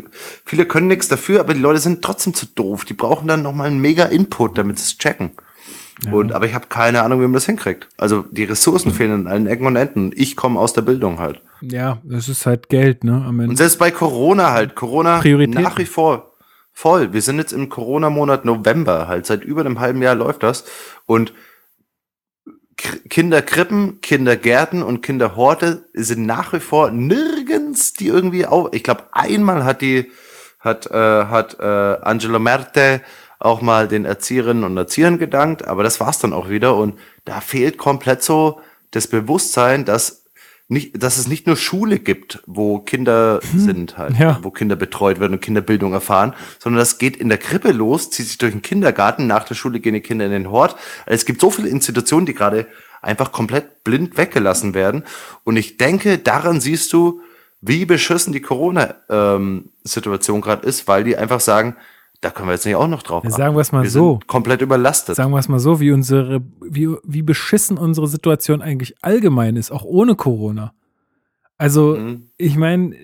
Viele 0.46 0.66
können 0.66 0.88
nichts 0.88 1.08
dafür, 1.08 1.40
aber 1.40 1.54
die 1.54 1.60
Leute 1.60 1.80
sind 1.80 2.02
trotzdem 2.02 2.34
zu 2.34 2.46
doof. 2.46 2.86
Die 2.86 2.94
brauchen 2.94 3.28
dann 3.28 3.44
nochmal 3.44 3.68
einen 3.68 3.80
mega 3.80 4.06
Input, 4.06 4.58
damit 4.58 4.80
sie 4.80 4.86
es 4.86 4.98
checken. 4.98 5.32
Ja. 6.04 6.12
Und, 6.12 6.34
aber 6.34 6.46
ich 6.46 6.54
habe 6.54 6.68
keine 6.68 7.04
Ahnung, 7.04 7.20
wie 7.20 7.26
man 7.26 7.34
das 7.34 7.46
hinkriegt. 7.46 7.88
Also 7.98 8.26
die 8.30 8.44
Ressourcen 8.44 8.92
fehlen 8.92 9.12
an 9.12 9.28
allen 9.28 9.48
Ecken 9.48 9.66
und 9.68 9.76
Enden. 9.76 10.12
Ich 10.16 10.36
komme 10.36 10.60
aus 10.60 10.74
der 10.74 10.82
Bildung 10.82 11.20
halt. 11.20 11.42
Ja, 11.62 12.00
das 12.04 12.28
ist 12.28 12.46
halt 12.46 12.68
Geld, 12.70 13.04
ne? 13.04 13.24
Am 13.26 13.40
Ende. 13.40 13.52
Und 13.52 13.58
selbst 13.58 13.80
bei 13.80 13.92
Corona 13.92 14.52
halt. 14.52 14.76
Corona 14.76 15.20
Priorität. 15.20 15.62
nach 15.62 15.78
wie 15.78 15.86
vor 15.86 16.34
voll. 16.76 17.14
Wir 17.14 17.22
sind 17.22 17.38
jetzt 17.38 17.54
im 17.54 17.70
Corona-Monat 17.70 18.46
November 18.46 19.08
halt. 19.08 19.26
Seit 19.26 19.44
über 19.44 19.62
einem 19.62 19.80
halben 19.80 20.02
Jahr 20.02 20.14
läuft 20.14 20.44
das. 20.44 20.66
Und 21.06 21.34
Kinderkrippen, 22.78 24.02
Kindergärten 24.02 24.84
und 24.84 25.02
Kinderhorte 25.02 25.86
sind 25.94 26.26
nach 26.26 26.54
wie 26.54 26.60
vor 26.60 26.92
nirgends 26.92 27.94
die 27.94 28.08
irgendwie 28.08 28.46
auf. 28.46 28.70
Ich 28.74 28.84
glaube, 28.84 29.06
einmal 29.12 29.64
hat 29.64 29.82
die 29.82 30.12
hat 30.60 30.88
äh, 30.88 31.26
hat 31.26 31.58
äh, 31.60 31.64
Angela 31.64 32.40
Merte 32.40 33.02
auch 33.40 33.62
mal 33.62 33.88
den 33.88 34.06
Erzieherinnen 34.06 34.64
und 34.64 34.76
Erziehern 34.76 35.20
gedankt, 35.20 35.66
aber 35.68 35.84
das 35.84 36.00
war's 36.00 36.20
dann 36.20 36.34
auch 36.34 36.50
wieder 36.50 36.76
und 36.76 37.00
da 37.26 37.42
fehlt 37.42 37.78
komplett 37.78 38.24
so 38.24 38.60
das 38.92 39.08
Bewusstsein, 39.08 39.86
dass 39.86 40.25
nicht, 40.68 41.02
dass 41.02 41.18
es 41.18 41.28
nicht 41.28 41.46
nur 41.46 41.58
Schule 41.58 42.00
gibt, 42.00 42.42
wo 42.48 42.80
Kinder 42.80 43.40
hm, 43.52 43.60
sind 43.60 43.98
halt, 43.98 44.18
ja. 44.18 44.40
wo 44.42 44.50
Kinder 44.50 44.76
betreut 44.76 45.20
werden 45.20 45.34
und 45.34 45.42
Kinderbildung 45.42 45.94
erfahren, 45.94 46.34
sondern 46.60 46.80
das 46.80 46.98
geht 46.98 47.18
in 47.18 47.30
der 47.30 47.38
Krippe 47.38 47.72
los, 47.72 48.10
zieht 48.10 48.26
sich 48.26 48.40
durch 48.40 48.52
den 48.52 48.64
Kindergarten, 48.64 49.28
nach 49.28 49.44
der 49.44 49.54
Schule 49.56 49.80
gehen 49.80 49.94
die 49.94 50.02
Kinder 50.02 50.26
in 50.26 50.32
den 50.32 50.50
Hort. 50.50 50.76
Es 51.06 51.26
gibt 51.26 51.40
so 51.40 51.52
viele 51.52 51.70
Institutionen, 51.70 52.26
die 52.26 52.34
gerade 52.34 52.66
einfach 53.04 53.32
komplett 53.32 53.84
blind 53.84 54.18
weggelassen 54.18 54.74
werden. 54.74 55.04
Und 55.44 55.58
ich 55.58 55.78
denke, 55.78 56.18
daran 56.18 56.60
siehst 56.60 56.92
du, 56.94 57.22
wie 57.62 57.86
beschissen 57.86 58.34
die 58.34 58.42
Corona-Situation 58.42 60.38
ähm, 60.38 60.42
gerade 60.42 60.68
ist, 60.68 60.88
weil 60.88 61.04
die 61.04 61.16
einfach 61.16 61.40
sagen, 61.40 61.76
da 62.26 62.32
können 62.32 62.48
wir 62.48 62.54
jetzt 62.54 62.66
nicht 62.66 62.76
auch 62.76 62.88
noch 62.88 63.04
drauf. 63.04 63.24
Ja, 63.24 63.30
sagen 63.30 63.56
wir 63.56 63.62
es 63.62 63.72
mal 63.72 63.84
wir 63.84 63.90
so. 63.92 64.20
komplett 64.26 64.62
überlastet. 64.62 65.16
Sagen 65.16 65.32
wir 65.32 65.38
es 65.38 65.48
mal 65.48 65.60
so, 65.60 65.80
wie 65.80 65.92
unsere, 65.92 66.42
wie, 66.60 66.90
wie 67.04 67.22
beschissen 67.22 67.78
unsere 67.78 68.08
Situation 68.08 68.64
eigentlich 68.64 68.96
allgemein 69.04 69.56
ist, 69.58 69.70
auch 69.70 69.84
ohne 69.84 70.16
Corona. 70.16 70.74
Also, 71.60 71.96
mhm. 71.96 72.30
ich 72.38 72.58
meine, 72.58 72.96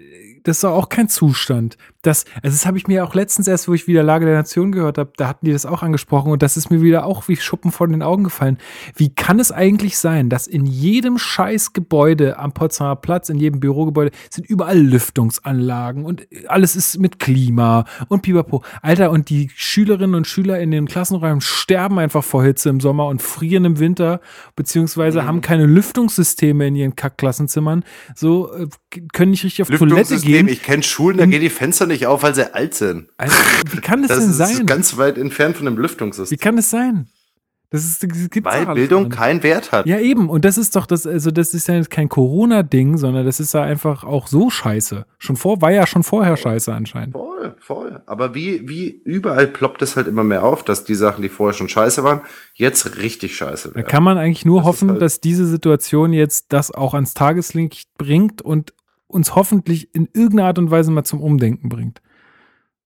das 0.43 0.57
ist 0.57 0.65
auch 0.65 0.89
kein 0.89 1.07
Zustand. 1.07 1.77
Das, 2.01 2.25
also 2.35 2.55
das 2.55 2.65
habe 2.65 2.77
ich 2.77 2.87
mir 2.87 3.03
auch 3.03 3.13
letztens 3.13 3.47
erst, 3.47 3.67
wo 3.67 3.73
ich 3.73 3.87
wieder 3.87 4.03
Lage 4.03 4.25
der 4.25 4.35
Nation 4.35 4.71
gehört 4.71 4.97
habe, 4.97 5.11
da 5.17 5.27
hatten 5.27 5.45
die 5.45 5.51
das 5.51 5.65
auch 5.65 5.83
angesprochen 5.83 6.31
und 6.31 6.41
das 6.41 6.57
ist 6.57 6.71
mir 6.71 6.81
wieder 6.81 7.05
auch 7.05 7.27
wie 7.27 7.35
Schuppen 7.35 7.71
vor 7.71 7.87
den 7.87 8.01
Augen 8.01 8.23
gefallen. 8.23 8.57
Wie 8.95 9.13
kann 9.13 9.39
es 9.39 9.51
eigentlich 9.51 9.97
sein, 9.97 10.29
dass 10.29 10.47
in 10.47 10.65
jedem 10.65 11.17
Scheißgebäude 11.17 12.39
am 12.39 12.53
Potsdamer 12.53 12.95
Platz, 12.95 13.29
in 13.29 13.37
jedem 13.37 13.59
Bürogebäude, 13.59 14.11
sind 14.29 14.49
überall 14.49 14.79
Lüftungsanlagen 14.79 16.05
und 16.05 16.27
alles 16.47 16.75
ist 16.75 16.99
mit 16.99 17.19
Klima 17.19 17.85
und 18.07 18.21
pipapo. 18.21 18.63
Alter, 18.81 19.11
und 19.11 19.29
die 19.29 19.49
Schülerinnen 19.55 20.15
und 20.15 20.27
Schüler 20.27 20.59
in 20.59 20.71
den 20.71 20.87
Klassenräumen 20.87 21.41
sterben 21.41 21.99
einfach 21.99 22.23
vor 22.23 22.43
Hitze 22.43 22.69
im 22.69 22.79
Sommer 22.79 23.07
und 23.07 23.21
frieren 23.21 23.65
im 23.65 23.79
Winter, 23.79 24.21
beziehungsweise 24.55 25.21
mhm. 25.21 25.27
haben 25.27 25.41
keine 25.41 25.65
Lüftungssysteme 25.65 26.67
in 26.67 26.75
ihren 26.75 26.95
Kackklassenzimmern, 26.95 27.83
so 28.15 28.53
äh, 28.53 28.67
können 29.13 29.31
nicht 29.31 29.43
richtig 29.43 29.61
auf 29.61 29.77
Toilette 29.77 30.19
gehen. 30.19 30.47
Ich 30.47 30.63
kenne 30.63 30.83
Schulen, 30.83 31.17
da 31.17 31.25
gehen 31.25 31.41
die 31.41 31.49
Fenster 31.49 31.90
nicht 31.91 32.07
auf, 32.07 32.23
weil 32.23 32.35
sie 32.35 32.53
alt 32.53 32.73
sind. 32.73 33.09
Also, 33.17 33.35
wie 33.71 33.81
kann 33.81 34.01
das, 34.01 34.09
das 34.09 34.19
denn 34.19 34.33
sein? 34.33 34.49
Das 34.49 34.59
ist 34.59 34.67
ganz 34.67 34.97
weit 34.97 35.17
entfernt 35.17 35.57
von 35.57 35.65
dem 35.65 35.77
Lüftungssystem. 35.77 36.35
Wie 36.35 36.41
kann 36.41 36.55
das 36.55 36.69
sein? 36.69 37.07
Das 37.71 37.85
ist, 37.85 38.03
das 38.03 38.09
Weil 38.43 38.65
Bildung 38.75 39.07
keinen 39.07 39.43
Wert 39.43 39.71
hat. 39.71 39.85
Ja, 39.85 39.97
eben. 39.97 40.29
Und 40.29 40.43
das 40.43 40.57
ist 40.57 40.75
doch 40.75 40.85
das, 40.85 41.07
also 41.07 41.31
das 41.31 41.53
ist 41.53 41.69
ja 41.69 41.81
kein 41.85 42.09
Corona-Ding, 42.09 42.97
sondern 42.97 43.25
das 43.25 43.39
ist 43.39 43.53
ja 43.53 43.61
einfach 43.63 44.03
auch 44.03 44.27
so 44.27 44.49
scheiße. 44.49 45.05
Schon 45.17 45.37
vor, 45.37 45.61
war 45.61 45.71
ja 45.71 45.87
schon 45.87 46.03
vorher 46.03 46.35
scheiße 46.35 46.73
anscheinend. 46.73 47.13
Voll, 47.13 47.55
voll. 47.59 48.01
Aber 48.07 48.35
wie, 48.35 48.67
wie 48.67 48.89
überall 48.89 49.47
ploppt 49.47 49.81
es 49.83 49.95
halt 49.95 50.07
immer 50.07 50.25
mehr 50.25 50.43
auf, 50.43 50.65
dass 50.65 50.83
die 50.83 50.95
Sachen, 50.95 51.21
die 51.21 51.29
vorher 51.29 51.53
schon 51.53 51.69
scheiße 51.69 52.03
waren, 52.03 52.19
jetzt 52.55 52.97
richtig 52.97 53.37
scheiße 53.37 53.73
werden. 53.73 53.85
Da 53.85 53.89
kann 53.89 54.03
man 54.03 54.17
eigentlich 54.17 54.43
nur 54.43 54.59
das 54.59 54.67
hoffen, 54.67 54.89
halt 54.89 55.01
dass 55.01 55.21
diese 55.21 55.47
Situation 55.47 56.11
jetzt 56.11 56.47
das 56.49 56.71
auch 56.71 56.93
ans 56.93 57.13
Tageslicht 57.13 57.87
bringt 57.97 58.41
und 58.41 58.73
uns 59.11 59.35
hoffentlich 59.35 59.93
in 59.93 60.09
irgendeiner 60.13 60.47
Art 60.47 60.59
und 60.59 60.71
Weise 60.71 60.91
mal 60.91 61.03
zum 61.03 61.21
Umdenken 61.21 61.69
bringt. 61.69 62.01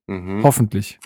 Mhm. 0.08 0.44
Hoffentlich. 0.44 1.00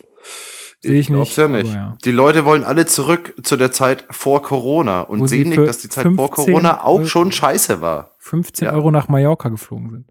Sehe 0.82 0.93
ich, 0.93 0.99
ich 0.99 1.09
nicht. 1.09 1.38
Ja 1.38 1.47
nicht. 1.47 1.74
Ja. 1.74 1.97
Die 2.05 2.11
Leute 2.11 2.45
wollen 2.45 2.63
alle 2.63 2.86
zurück 2.86 3.34
zu 3.43 3.57
der 3.57 3.72
Zeit 3.72 4.05
vor 4.11 4.41
Corona 4.41 5.01
und 5.01 5.20
Wo 5.20 5.28
sehen 5.28 5.49
nicht, 5.49 5.59
dass 5.59 5.80
die 5.80 5.89
Zeit 5.89 6.07
vor 6.15 6.32
Corona 6.32 6.84
auch 6.84 7.05
schon 7.05 7.32
scheiße 7.32 7.82
war. 7.82 8.15
15 8.20 8.67
ja. 8.67 8.74
Euro 8.74 8.89
nach 8.89 9.09
Mallorca 9.09 9.49
geflogen 9.49 9.89
sind. 9.89 10.05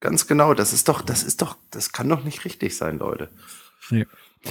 Ganz 0.00 0.28
genau. 0.28 0.54
Das 0.54 0.72
ist 0.72 0.88
doch, 0.88 1.02
das 1.02 1.24
ist 1.24 1.42
doch, 1.42 1.56
das 1.70 1.92
kann 1.92 2.08
doch 2.08 2.22
nicht 2.22 2.44
richtig 2.44 2.76
sein, 2.76 2.98
Leute. 2.98 3.30
Nee. 3.90 4.06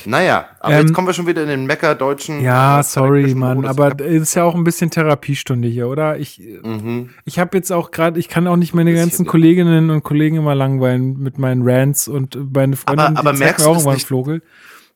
Naja, 0.05 0.45
aber 0.59 0.73
Ähm, 0.75 0.81
jetzt 0.81 0.93
kommen 0.93 1.07
wir 1.07 1.13
schon 1.13 1.27
wieder 1.27 1.41
in 1.43 1.47
den 1.47 1.65
Mecker-deutschen. 1.65 2.41
Ja, 2.41 2.81
äh, 2.81 2.83
sorry, 2.83 3.33
Mann, 3.33 3.57
Modus. 3.57 3.69
aber 3.71 3.99
es 4.01 4.21
ist 4.23 4.35
ja 4.35 4.43
auch 4.43 4.53
ein 4.53 4.63
bisschen 4.63 4.91
Therapiestunde 4.91 5.67
hier, 5.67 5.87
oder? 5.87 6.17
Ich, 6.17 6.39
Mhm. 6.63 7.09
ich 7.25 7.39
habe 7.39 7.57
jetzt 7.57 7.71
auch 7.71 7.91
gerade, 7.91 8.19
ich 8.19 8.27
kann 8.29 8.47
auch 8.47 8.57
nicht 8.57 8.73
meine 8.73 8.93
ganzen. 8.93 9.25
Kolleginnen 9.25 9.89
und 9.89 10.03
Kollegen 10.03 10.35
immer 10.37 10.55
langweilen 10.55 11.17
mit 11.19 11.37
meinen 11.39 11.61
Rants 11.67 12.07
und 12.07 12.37
meine 12.53 12.75
Freundin, 12.75 13.17
aber 13.17 13.31
die 13.33 13.39
zeigt 13.39 13.59
merkst 13.59 13.65
auch 13.67 13.93
nicht- 13.93 14.07
Vogel, 14.07 14.41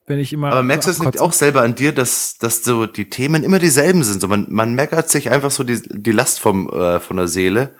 wenn 0.06 0.18
ich 0.18 0.32
immer 0.32 0.48
Aber 0.52 0.62
merkst 0.62 0.86
du 0.88 0.90
es 0.92 0.98
nicht 1.00 1.20
auch 1.20 1.32
selber 1.32 1.62
an 1.62 1.74
dir, 1.74 1.92
dass, 1.92 2.36
dass 2.38 2.62
so 2.62 2.86
die 2.86 3.08
Themen 3.08 3.44
immer 3.44 3.58
dieselben 3.58 4.02
sind? 4.04 4.20
So 4.20 4.28
man, 4.28 4.46
man 4.50 4.74
meckert 4.74 5.08
sich 5.08 5.30
einfach 5.30 5.50
so 5.50 5.64
die, 5.64 5.80
die 5.88 6.12
Last 6.12 6.38
vom, 6.40 6.68
äh, 6.70 7.00
von 7.00 7.16
der 7.16 7.28
Seele. 7.28 7.74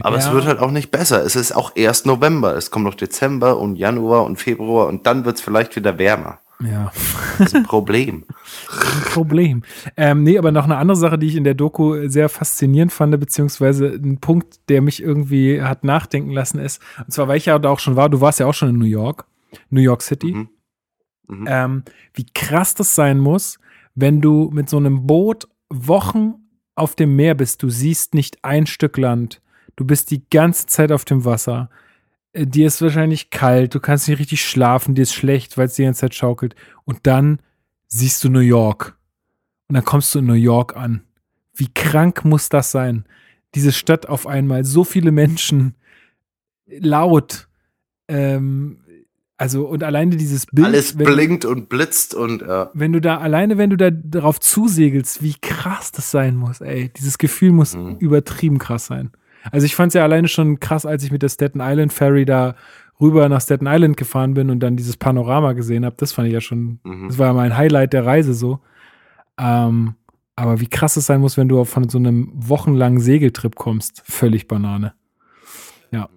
Aber 0.00 0.16
es 0.16 0.26
Ja. 0.26 0.32
wird 0.34 0.46
halt 0.46 0.58
auch 0.58 0.70
nicht 0.70 0.90
besser. 0.90 1.24
Es 1.24 1.36
ist 1.36 1.52
auch 1.52 1.72
erst 1.76 2.06
November. 2.06 2.56
Es 2.56 2.70
kommt 2.70 2.84
noch 2.84 2.94
Dezember 2.94 3.58
und 3.58 3.76
Januar 3.76 4.24
und 4.24 4.36
Februar 4.36 4.86
und 4.88 5.06
dann 5.06 5.24
wird 5.24 5.36
es 5.36 5.40
vielleicht 5.42 5.76
wieder 5.76 5.98
wärmer. 5.98 6.40
Ja. 6.62 6.92
Das 7.38 7.48
ist 7.48 7.54
ein 7.56 7.62
Problem. 7.62 8.24
Problem. 9.12 9.62
Ähm, 9.96 10.22
nee, 10.24 10.36
aber 10.38 10.52
noch 10.52 10.64
eine 10.64 10.76
andere 10.76 10.96
Sache, 10.96 11.18
die 11.18 11.26
ich 11.26 11.36
in 11.36 11.44
der 11.44 11.54
Doku 11.54 12.06
sehr 12.08 12.28
faszinierend 12.28 12.92
fand, 12.92 13.18
beziehungsweise 13.18 13.86
ein 13.88 14.18
Punkt, 14.20 14.60
der 14.68 14.82
mich 14.82 15.02
irgendwie 15.02 15.62
hat 15.62 15.84
nachdenken 15.84 16.30
lassen, 16.32 16.58
ist, 16.58 16.82
und 16.98 17.12
zwar, 17.12 17.28
weil 17.28 17.38
ich 17.38 17.46
ja 17.46 17.58
da 17.58 17.70
auch 17.70 17.78
schon 17.80 17.96
war, 17.96 18.08
du 18.10 18.20
warst 18.20 18.40
ja 18.40 18.46
auch 18.46 18.54
schon 18.54 18.68
in 18.70 18.78
New 18.78 18.84
York, 18.84 19.24
New 19.70 19.80
York 19.80 20.02
City, 20.02 20.34
Mhm. 20.34 20.48
Mhm. 21.28 21.46
ähm, 21.48 21.82
wie 22.14 22.26
krass 22.34 22.74
das 22.74 22.94
sein 22.94 23.18
muss, 23.18 23.58
wenn 23.94 24.20
du 24.20 24.50
mit 24.52 24.68
so 24.68 24.76
einem 24.76 25.06
Boot 25.06 25.48
Wochen 25.70 26.34
auf 26.74 26.94
dem 26.94 27.14
Meer 27.16 27.34
bist, 27.34 27.62
du 27.62 27.70
siehst 27.70 28.14
nicht 28.14 28.44
ein 28.44 28.66
Stück 28.66 28.96
Land, 28.98 29.40
du 29.80 29.86
bist 29.86 30.10
die 30.10 30.22
ganze 30.28 30.66
Zeit 30.66 30.92
auf 30.92 31.06
dem 31.06 31.24
Wasser, 31.24 31.70
äh, 32.34 32.46
dir 32.46 32.66
ist 32.66 32.82
wahrscheinlich 32.82 33.30
kalt, 33.30 33.74
du 33.74 33.80
kannst 33.80 34.06
nicht 34.08 34.18
richtig 34.18 34.44
schlafen, 34.44 34.94
dir 34.94 35.02
ist 35.02 35.14
schlecht, 35.14 35.56
weil 35.56 35.66
es 35.66 35.74
die 35.74 35.84
ganze 35.84 36.02
Zeit 36.02 36.14
schaukelt. 36.14 36.54
Und 36.84 37.06
dann 37.06 37.40
siehst 37.88 38.22
du 38.22 38.28
New 38.28 38.40
York. 38.40 38.98
Und 39.68 39.74
dann 39.76 39.84
kommst 39.84 40.14
du 40.14 40.18
in 40.18 40.26
New 40.26 40.34
York 40.34 40.76
an. 40.76 41.00
Wie 41.54 41.72
krank 41.72 42.26
muss 42.26 42.50
das 42.50 42.70
sein? 42.70 43.06
Diese 43.54 43.72
Stadt 43.72 44.06
auf 44.06 44.26
einmal, 44.26 44.66
so 44.66 44.84
viele 44.84 45.12
Menschen, 45.12 45.74
laut. 46.66 47.48
Ähm, 48.06 48.80
also, 49.38 49.66
und 49.66 49.82
alleine 49.82 50.16
dieses 50.16 50.44
Bild. 50.44 50.66
Alles 50.66 50.94
blinkt 50.94 51.46
und 51.46 51.70
blitzt 51.70 52.14
und 52.14 52.42
äh, 52.42 52.66
wenn 52.74 52.92
du 52.92 53.00
da, 53.00 53.16
alleine 53.16 53.56
wenn 53.56 53.70
du 53.70 53.78
da 53.78 53.90
darauf 53.90 54.40
zusegelst, 54.40 55.22
wie 55.22 55.34
krass 55.40 55.90
das 55.90 56.10
sein 56.10 56.36
muss, 56.36 56.60
ey. 56.60 56.90
Dieses 56.94 57.16
Gefühl 57.16 57.52
muss 57.52 57.74
Mhm. 57.74 57.96
übertrieben 57.98 58.58
krass 58.58 58.84
sein. 58.86 59.12
Also 59.50 59.64
ich 59.66 59.74
fand 59.76 59.88
es 59.90 59.94
ja 59.94 60.02
alleine 60.02 60.28
schon 60.28 60.60
krass, 60.60 60.84
als 60.86 61.02
ich 61.04 61.10
mit 61.12 61.22
der 61.22 61.28
Staten 61.28 61.60
Island 61.60 61.92
Ferry 61.92 62.24
da 62.24 62.56
rüber 63.00 63.28
nach 63.28 63.40
Staten 63.40 63.66
Island 63.66 63.96
gefahren 63.96 64.34
bin 64.34 64.50
und 64.50 64.60
dann 64.60 64.76
dieses 64.76 64.96
Panorama 64.96 65.52
gesehen 65.54 65.84
habe. 65.86 65.96
Das 65.98 66.12
fand 66.12 66.28
ich 66.28 66.34
ja 66.34 66.40
schon, 66.40 66.80
Mhm. 66.84 67.08
das 67.08 67.18
war 67.18 67.28
ja 67.28 67.32
mein 67.32 67.56
Highlight 67.56 67.92
der 67.94 68.04
Reise 68.04 68.34
so. 68.34 68.60
Ähm, 69.38 69.94
aber 70.36 70.60
wie 70.60 70.68
krass 70.68 70.96
es 70.96 71.06
sein 71.06 71.20
muss, 71.20 71.36
wenn 71.36 71.48
du 71.48 71.64
von 71.64 71.88
so 71.88 71.98
einem 71.98 72.30
wochenlangen 72.34 73.00
Segeltrip 73.00 73.56
kommst. 73.56 74.02
Völlig 74.06 74.48
Banane. 74.48 74.94
Ja. 75.90 76.08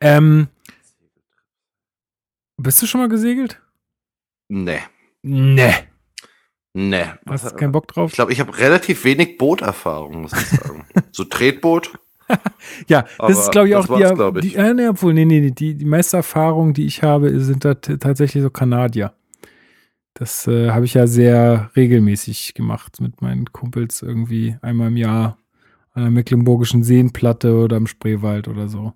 Ähm, 0.00 0.48
bist 2.58 2.80
du 2.82 2.86
schon 2.86 3.00
mal 3.00 3.08
gesegelt? 3.08 3.60
nee, 4.48 4.78
Nee. 5.22 5.72
Nee. 6.76 7.04
Hast 7.28 7.50
du 7.50 7.56
keinen 7.56 7.72
Bock 7.72 7.88
drauf? 7.88 8.10
Ich 8.10 8.16
glaube, 8.16 8.32
ich 8.32 8.40
habe 8.40 8.56
relativ 8.58 9.04
wenig 9.04 9.38
Booterfahrung, 9.38 10.22
muss 10.22 10.32
ich 10.32 10.46
sagen. 10.48 10.84
so 11.12 11.24
Tretboot. 11.24 11.92
Ja, 12.88 13.04
Aber 13.18 13.28
das 13.28 13.38
ist, 13.38 13.52
glaube 13.52 13.68
ich, 13.68 13.76
auch 13.76 13.86
die, 13.86 14.40
die 14.40 14.56
äh, 14.56 14.74
nee, 14.74 14.88
obwohl, 14.88 15.14
nee, 15.14 15.24
nee, 15.24 15.38
nee, 15.38 15.52
die, 15.52 15.76
die 15.76 15.84
meiste 15.84 16.16
Erfahrung, 16.16 16.74
die 16.74 16.84
ich 16.84 17.04
habe, 17.04 17.38
sind 17.38 17.64
da 17.64 17.74
tatsächlich 17.74 18.42
so 18.42 18.50
Kanadier. 18.50 19.12
Das 20.14 20.48
äh, 20.48 20.70
habe 20.70 20.86
ich 20.86 20.94
ja 20.94 21.06
sehr 21.06 21.70
regelmäßig 21.76 22.54
gemacht 22.54 23.00
mit 23.00 23.22
meinen 23.22 23.52
Kumpels 23.52 24.02
irgendwie 24.02 24.56
einmal 24.60 24.88
im 24.88 24.96
Jahr 24.96 25.38
an 25.96 26.02
der 26.02 26.10
Mecklenburgischen 26.10 26.84
Seenplatte 26.84 27.54
oder 27.54 27.78
im 27.78 27.86
Spreewald 27.86 28.48
oder 28.48 28.68
so. 28.68 28.92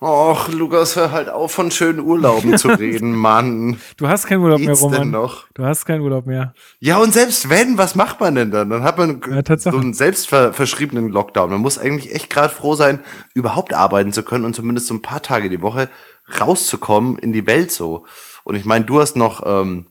Och, 0.00 0.48
Lukas, 0.52 0.94
hör 0.94 1.10
halt 1.10 1.28
auf, 1.28 1.50
von 1.50 1.72
schönen 1.72 1.98
Urlauben 1.98 2.56
zu 2.56 2.68
reden, 2.78 3.12
Mann. 3.16 3.78
Du 3.96 4.06
hast 4.06 4.26
keinen 4.26 4.42
Urlaub 4.42 4.60
mehr, 4.60 4.68
Geht's 4.68 4.80
denn 4.82 4.92
Roman. 4.92 5.10
noch? 5.10 5.46
Du 5.54 5.64
hast 5.64 5.84
keinen 5.84 6.02
Urlaub 6.02 6.26
mehr. 6.26 6.54
Ja, 6.78 6.98
und 6.98 7.12
selbst 7.12 7.48
wenn, 7.50 7.76
was 7.76 7.96
macht 7.96 8.20
man 8.20 8.36
denn 8.36 8.52
dann? 8.52 8.70
Dann 8.70 8.84
hat 8.84 8.98
man 8.98 9.20
Ja, 9.28 9.42
so 9.58 9.70
einen 9.70 9.94
selbstverschriebenen 9.94 11.08
Lockdown. 11.08 11.50
Man 11.50 11.60
muss 11.60 11.76
eigentlich 11.78 12.14
echt 12.14 12.30
gerade 12.30 12.54
froh 12.54 12.76
sein, 12.76 13.00
überhaupt 13.34 13.74
arbeiten 13.74 14.12
zu 14.12 14.22
können 14.22 14.44
und 14.44 14.54
zumindest 14.54 14.86
so 14.86 14.94
ein 14.94 15.02
paar 15.02 15.22
Tage 15.22 15.50
die 15.50 15.60
Woche 15.62 15.88
rauszukommen 16.40 17.18
in 17.18 17.32
die 17.32 17.46
Welt 17.48 17.72
so. 17.72 18.06
Und 18.44 18.54
ich 18.54 18.64
meine, 18.64 18.84
du 18.84 19.00
hast 19.00 19.16
noch 19.16 19.42
ähm, 19.44 19.86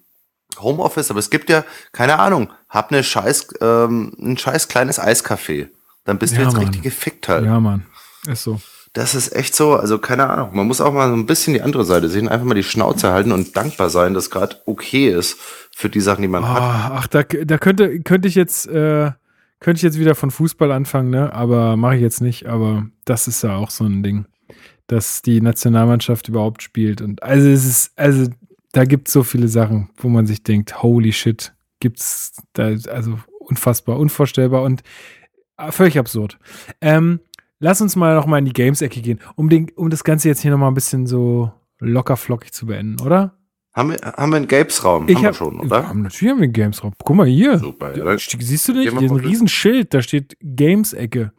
Homeoffice, 0.59 1.09
aber 1.11 1.19
es 1.19 1.29
gibt 1.29 1.49
ja, 1.49 1.65
keine 1.91 2.19
Ahnung, 2.19 2.49
hab 2.69 2.91
eine 2.91 3.03
scheiß, 3.03 3.47
ähm, 3.59 4.13
ein 4.17 4.37
scheiß 4.37 4.69
kleines 4.69 5.01
Eiscafé. 5.01 5.67
Dann 6.05 6.17
bist 6.17 6.33
Ja, 6.33 6.39
du 6.39 6.45
jetzt 6.45 6.53
Mann. 6.53 6.63
richtig 6.65 6.83
gefickt 6.83 7.27
halt. 7.29 7.45
Ja, 7.45 7.59
Mann. 7.59 7.85
Ist 8.27 8.43
so. 8.43 8.59
Das 8.93 9.15
ist 9.15 9.35
echt 9.35 9.55
so, 9.55 9.75
also 9.75 9.97
keine 9.97 10.29
Ahnung. 10.29 10.55
Man 10.55 10.67
muss 10.67 10.79
auch 10.79 10.93
mal 10.93 11.09
so 11.09 11.15
ein 11.15 11.25
bisschen 11.25 11.53
die 11.55 11.61
andere 11.63 11.83
Seite 11.83 12.09
sehen, 12.09 12.29
einfach 12.29 12.45
mal 12.45 12.53
die 12.53 12.63
Schnauze 12.63 13.11
halten 13.11 13.31
und 13.31 13.57
dankbar 13.57 13.89
sein, 13.89 14.13
dass 14.13 14.29
gerade 14.29 14.57
okay 14.67 15.09
ist 15.09 15.37
für 15.75 15.89
die 15.89 15.99
Sachen, 16.01 16.21
die 16.21 16.27
man 16.27 16.47
hat. 16.47 16.61
Ah, 16.61 16.91
ach, 16.99 17.07
da, 17.07 17.23
da 17.23 17.57
könnte, 17.57 18.01
könnte 18.01 18.27
ich 18.27 18.35
jetzt, 18.35 18.67
äh, 18.67 19.11
könnte 19.59 19.77
ich 19.77 19.81
jetzt 19.81 19.97
wieder 19.99 20.13
von 20.13 20.29
Fußball 20.29 20.71
anfangen, 20.71 21.09
ne? 21.09 21.33
Aber 21.33 21.75
mache 21.75 21.95
ich 21.95 22.01
jetzt 22.01 22.21
nicht. 22.21 22.45
Aber 22.45 22.85
das 23.05 23.27
ist 23.27 23.41
ja 23.41 23.55
auch 23.55 23.71
so 23.71 23.83
ein 23.85 24.03
Ding, 24.03 24.25
dass 24.85 25.23
die 25.23 25.41
Nationalmannschaft 25.41 26.27
überhaupt 26.29 26.61
spielt. 26.61 27.01
Und 27.01 27.23
also 27.23 27.49
es 27.49 27.65
ist, 27.65 27.91
also 27.95 28.29
da 28.73 28.85
gibt 28.85 29.07
es 29.07 29.13
so 29.13 29.23
viele 29.23 29.47
Sachen, 29.47 29.89
wo 29.97 30.07
man 30.07 30.27
sich 30.27 30.43
denkt, 30.43 30.83
holy 30.83 31.13
shit, 31.13 31.53
gibt's 31.79 32.33
da, 32.53 32.75
also 32.91 33.17
unfassbar, 33.39 33.97
unvorstellbar 33.97 34.61
und 34.61 34.83
völlig 35.69 35.97
absurd. 35.97 36.37
Ähm, 36.81 37.19
lass 37.59 37.81
uns 37.81 37.95
mal 37.95 38.15
noch 38.15 38.25
mal 38.25 38.39
in 38.39 38.45
die 38.45 38.53
Games-Ecke 38.53 39.01
gehen, 39.01 39.19
um, 39.35 39.49
den, 39.49 39.69
um 39.75 39.89
das 39.89 40.03
Ganze 40.03 40.27
jetzt 40.27 40.41
hier 40.41 40.51
noch 40.51 40.57
mal 40.57 40.67
ein 40.67 40.73
bisschen 40.73 41.07
so 41.07 41.51
locker 41.79 42.17
flockig 42.17 42.53
zu 42.53 42.65
beenden, 42.65 43.01
oder? 43.01 43.37
Haben 43.75 43.89
wir, 43.91 43.97
haben 44.01 44.31
wir 44.31 44.37
einen 44.37 44.47
Gapes-Raum? 44.47 45.09
Ich 45.09 45.15
haben 45.15 45.23
wir 45.23 45.27
hab, 45.29 45.35
schon, 45.35 45.57
Wir 45.57 45.63
oder? 45.65 45.87
haben, 45.87 46.03
natürlich 46.03 46.31
haben 46.31 46.39
wir 46.39 46.43
einen 46.43 46.53
Games-Raum. 46.53 46.93
Guck 47.03 47.15
mal 47.15 47.25
hier. 47.25 47.57
Super, 47.57 47.97
ja. 47.97 48.17
Siehst 48.17 48.67
du 48.67 48.73
nicht? 48.73 48.91
Hier 48.91 49.01
ist 49.01 49.11
ein 49.11 49.17
Riesenschild, 49.17 49.93
da 49.95 50.03
steht 50.03 50.37
Games-Ecke. 50.41 51.31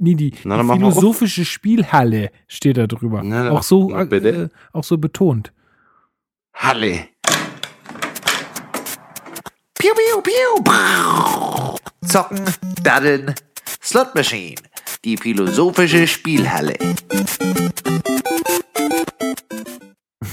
Nee, 0.00 0.16
die, 0.16 0.34
Na, 0.42 0.60
die 0.60 0.68
philosophische 0.68 1.44
Spielhalle 1.44 2.30
steht 2.48 2.76
da 2.76 2.88
drüber. 2.88 3.22
Na, 3.22 3.50
auch, 3.52 3.62
so, 3.62 3.90
na, 3.90 4.02
bitte. 4.04 4.28
äh, 4.28 4.48
auch 4.72 4.82
so 4.82 4.98
betont. 4.98 5.52
Halle. 6.54 7.06
Piu, 9.78 9.90
piu, 9.94 10.22
piu. 10.22 10.64
Zocken, 12.02 12.40
daddeln, 12.82 13.34
Slot 13.82 14.14
Machine. 14.14 14.56
Die 15.04 15.16
philosophische 15.16 16.06
Spielhalle. 16.06 16.76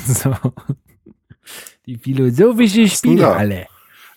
So. 0.05 0.35
Die 1.85 1.97
philosophische 1.97 2.87
Spielhalle. 2.87 3.67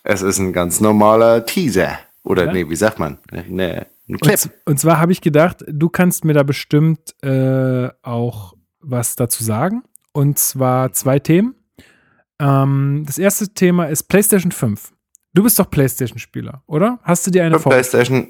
Es 0.03 0.21
ist 0.21 0.37
ein 0.39 0.53
ganz 0.53 0.79
normaler 0.79 1.45
Teaser. 1.45 1.99
Oder 2.23 2.45
Ja. 2.45 2.53
nee, 2.53 2.69
wie 2.69 2.75
sagt 2.75 2.99
man? 2.99 3.17
Ne, 3.47 3.87
ein 4.09 4.17
Clip. 4.17 4.33
Und, 4.43 4.51
und 4.65 4.79
zwar 4.79 4.99
habe 4.99 5.11
ich 5.11 5.21
gedacht, 5.21 5.63
du 5.67 5.89
kannst 5.89 6.25
mir 6.25 6.33
da 6.33 6.43
bestimmt 6.43 7.15
äh, 7.23 7.89
auch 8.01 8.53
was 8.79 9.15
dazu 9.15 9.43
sagen. 9.43 9.83
Und 10.13 10.39
zwar 10.39 10.91
zwei 10.93 11.19
Themen. 11.19 11.55
Ähm, 12.39 13.03
das 13.05 13.17
erste 13.17 13.53
Thema 13.53 13.85
ist 13.85 14.03
PlayStation 14.03 14.51
5. 14.51 14.91
Du 15.33 15.43
bist 15.43 15.57
doch 15.59 15.69
PlayStation-Spieler, 15.69 16.63
oder? 16.67 16.99
Hast 17.03 17.27
du 17.27 17.31
dir 17.31 17.43
eine 17.45 17.55
Für 17.57 17.63
vor? 17.63 17.71
PlayStation. 17.71 18.29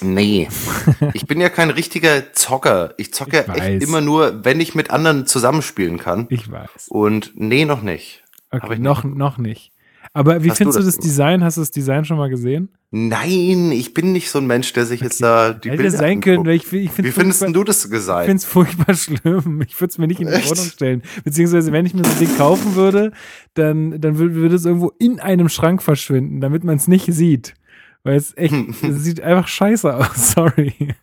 Nee. 0.00 0.48
Ich 1.14 1.26
bin 1.26 1.40
ja 1.40 1.48
kein 1.48 1.70
richtiger 1.70 2.32
Zocker. 2.32 2.94
Ich 2.96 3.12
zocke 3.12 3.44
Ich 3.54 3.62
echt 3.62 3.82
immer 3.82 4.00
nur, 4.00 4.44
wenn 4.44 4.60
ich 4.60 4.74
mit 4.74 4.90
anderen 4.90 5.26
zusammenspielen 5.26 5.98
kann. 5.98 6.26
Ich 6.30 6.50
weiß. 6.50 6.88
Und 6.88 7.32
nee, 7.34 7.64
noch 7.64 7.82
nicht. 7.82 8.22
Okay, 8.50 8.74
ich 8.74 8.78
noch, 8.78 9.04
noch 9.04 9.38
nicht. 9.38 9.72
Aber 10.14 10.42
wie 10.44 10.50
Hast 10.50 10.58
findest 10.58 10.78
du 10.78 10.84
das 10.84 10.96
das 10.96 11.02
Design? 11.04 11.42
Hast 11.42 11.56
du 11.56 11.62
das 11.62 11.70
Design 11.70 12.04
schon 12.04 12.18
mal 12.18 12.28
gesehen? 12.28 12.68
Nein, 12.90 13.72
ich 13.72 13.94
bin 13.94 14.12
nicht 14.12 14.30
so 14.30 14.38
ein 14.38 14.46
Mensch, 14.46 14.72
der 14.74 14.84
sich 14.84 15.00
jetzt 15.00 15.22
da 15.22 15.54
die 15.54 15.70
Hätte 15.70 15.82
Bilder 15.82 15.96
sein 15.96 16.20
können, 16.20 16.44
weil 16.44 16.56
ich, 16.56 16.70
ich 16.70 16.98
Wie 16.98 17.10
findest 17.10 17.40
denn 17.40 17.54
du 17.54 17.64
das 17.64 17.86
Ich 17.86 17.90
gesagt? 17.90 18.26
finde 18.26 18.36
es 18.36 18.44
furchtbar 18.44 18.94
schlimm. 18.94 19.62
Ich 19.66 19.80
würde 19.80 19.90
es 19.90 19.98
mir 19.98 20.06
nicht 20.06 20.20
in 20.20 20.26
die? 20.26 20.34
Wohnung 20.34 20.66
stellen. 20.66 21.02
Beziehungsweise, 21.24 21.72
wenn 21.72 21.86
ich 21.86 21.94
mir 21.94 22.04
so 22.04 22.10
ein 22.10 22.18
Ding 22.18 22.36
kaufen 22.36 22.74
würde, 22.74 23.12
dann, 23.54 23.98
dann 24.00 24.18
würde 24.18 24.54
es 24.54 24.66
irgendwo 24.66 24.92
in 24.98 25.20
einem 25.20 25.48
Schrank 25.48 25.82
verschwinden, 25.82 26.42
damit 26.42 26.64
man 26.64 26.76
es 26.76 26.88
nicht 26.88 27.06
sieht. 27.12 27.54
Weil 28.04 28.16
es 28.16 28.36
echt, 28.36 28.54
es 28.82 28.96
sieht 29.04 29.20
einfach 29.20 29.48
scheiße 29.48 29.94
aus. 29.94 30.32
Sorry. 30.34 30.94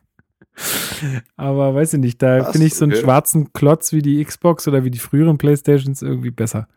Aber 1.38 1.74
weiß 1.76 1.94
ich 1.94 2.00
nicht, 2.00 2.22
da 2.22 2.52
finde 2.52 2.68
ich 2.68 2.76
so 2.76 2.84
einen 2.86 2.92
Okay. 2.94 3.02
schwarzen 3.04 3.54
Klotz 3.54 3.94
wie 3.94 4.02
die 4.02 4.24
Xbox 4.24 4.68
oder 4.68 4.84
wie 4.84 4.92
die 4.92 5.00
früheren 5.00 5.38
Playstations 5.38 6.02
irgendwie 6.02 6.32
besser. 6.32 6.68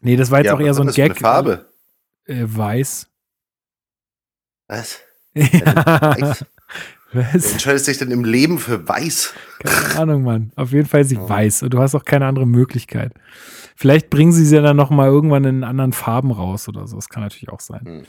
Nee, 0.00 0.16
das 0.16 0.30
war 0.30 0.40
jetzt 0.40 0.52
auch 0.52 0.60
eher 0.60 0.74
so 0.74 0.82
ein 0.82 0.88
Gag. 0.92 1.12
eine 1.12 1.14
Farbe. 1.20 1.66
Äh, 2.26 2.44
weiß. 2.46 3.08
Was? 4.68 5.00
Ja. 5.34 5.74
Weiß? 5.74 6.20
Was? 6.20 6.44
Wer 7.12 7.52
entscheidet 7.52 7.84
sich 7.84 7.98
denn 7.98 8.10
im 8.12 8.24
Leben 8.24 8.58
für 8.58 8.86
weiß? 8.88 9.34
Keine 9.64 10.00
Ahnung, 10.02 10.22
Mann. 10.24 10.52
Auf 10.56 10.70
jeden 10.72 10.86
Fall 10.88 11.00
ist 11.00 11.08
sie 11.08 11.16
Oh. 11.18 11.28
weiß 11.28 11.62
und 11.64 11.74
du 11.74 11.78
hast 11.80 11.94
auch 11.96 12.04
keine 12.04 12.26
andere 12.26 12.46
Möglichkeit. 12.46 13.12
Vielleicht 13.76 14.10
bringen 14.10 14.30
sie 14.32 14.44
sie 14.44 14.54
ja 14.56 14.62
dann 14.62 14.76
noch 14.76 14.90
mal 14.90 15.08
irgendwann 15.08 15.44
in 15.44 15.64
anderen 15.64 15.92
Farben 15.92 16.30
raus 16.30 16.68
oder 16.68 16.86
so. 16.86 16.94
Das 16.96 17.08
kann 17.08 17.22
natürlich 17.24 17.48
auch 17.48 17.60
sein. 17.60 17.84
Hm. 17.84 18.02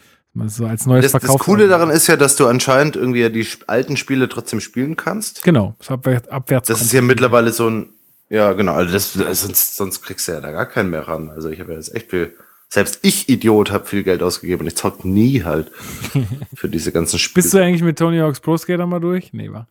So 0.48 0.66
als 0.66 0.86
neues 0.86 1.12
das, 1.12 1.22
das 1.22 1.38
Coole 1.40 1.70
daran 1.70 1.90
ist 1.90 2.08
ja, 2.08 2.18
dass 2.18 2.36
du 2.36 2.48
anscheinend 2.48 2.98
irgendwie 2.98 3.22
ja 3.22 3.30
die 3.30 3.48
alten 3.68 3.96
Spiele 3.96 4.28
trotzdem 4.28 4.60
spielen 4.60 4.98
kannst. 4.98 5.44
Genau, 5.44 5.76
das 5.80 5.92
abwärts, 5.92 6.28
abwärts 6.28 6.68
Das 6.68 6.82
ist 6.82 6.92
ja 6.92 7.02
mittlerweile 7.02 7.54
so 7.54 7.70
ein, 7.70 7.90
ja 8.30 8.52
genau, 8.52 8.74
also 8.74 8.92
das, 8.92 9.14
sonst, 9.14 9.78
sonst 9.78 10.02
kriegst 10.02 10.28
du 10.28 10.34
ja 10.34 10.42
da 10.42 10.52
gar 10.52 10.66
keinen 10.66 10.90
mehr 10.90 11.08
ran. 11.08 11.30
Also 11.30 11.50
ich 11.50 11.62
habe 11.62 11.72
ja 11.72 11.78
jetzt 11.78 11.96
echt 11.96 12.10
viel, 12.10 12.36
selbst 12.68 13.00
ich 13.02 13.30
Idiot 13.30 13.72
habe 13.72 13.86
viel 13.86 14.04
Geld 14.04 14.22
ausgegeben 14.22 14.62
und 14.62 14.68
ich 14.68 14.76
zock 14.76 15.06
nie 15.06 15.44
halt 15.44 15.72
für 16.54 16.68
diese 16.68 16.92
ganzen 16.92 17.18
Spiele. 17.18 17.44
Bist 17.44 17.54
du 17.54 17.60
eigentlich 17.60 17.84
mit 17.84 17.98
Tony 17.98 18.18
Hawk's 18.20 18.42
Pro 18.42 18.58
Skater 18.58 18.86
mal 18.88 19.00
durch? 19.00 19.32
Nee, 19.32 19.54
war. 19.54 19.70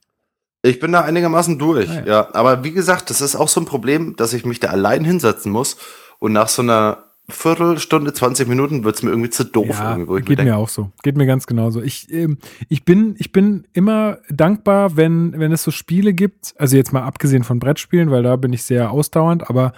Ich 0.63 0.81
bin 0.81 0.93
da 0.93 1.03
einigermaßen 1.03 1.59
durch, 1.59 1.91
ah, 1.91 2.01
ja. 2.01 2.07
ja. 2.07 2.29
Aber 2.33 2.65
wie 2.65 2.73
gesagt, 2.73 3.11
das 3.11 3.21
ist 3.21 3.37
auch 3.37 3.49
so 3.49 3.61
ein 3.61 3.67
Problem, 3.67 4.17
dass 4.17 4.33
ich 4.33 4.47
mich 4.47 4.61
da 4.61 4.69
allein 4.69 5.05
hinsetzen 5.05 5.53
muss 5.53 5.77
und 6.21 6.33
nach 6.33 6.49
so 6.49 6.63
einer 6.63 7.04
Viertelstunde, 7.29 8.13
20 8.13 8.49
Minuten 8.49 8.85
wird 8.85 8.97
es 8.97 9.03
mir 9.03 9.11
irgendwie 9.11 9.31
zu 9.31 9.45
doof. 9.45 9.69
Ja, 9.71 9.97
irgendwie, 9.97 10.21
geht 10.23 10.39
mir, 10.39 10.45
mir 10.45 10.57
auch 10.59 10.69
so. 10.69 10.91
Geht 11.03 11.17
mir 11.17 11.25
ganz 11.25 11.47
genauso. 11.47 11.81
Ich, 11.81 12.13
ähm, 12.13 12.37
ich, 12.69 12.85
bin, 12.85 13.15
ich 13.19 13.33
bin 13.33 13.67
immer 13.73 14.19
dankbar, 14.29 14.97
wenn, 14.97 15.39
wenn 15.39 15.51
es 15.51 15.63
so 15.63 15.71
Spiele 15.71 16.13
gibt, 16.13 16.55
also 16.59 16.77
jetzt 16.77 16.93
mal 16.93 17.03
abgesehen 17.03 17.43
von 17.43 17.59
Brettspielen, 17.61 18.11
weil 18.11 18.23
da 18.23 18.37
bin 18.37 18.53
ich 18.53 18.63
sehr 18.63 18.91
ausdauernd, 18.91 19.49
aber 19.49 19.73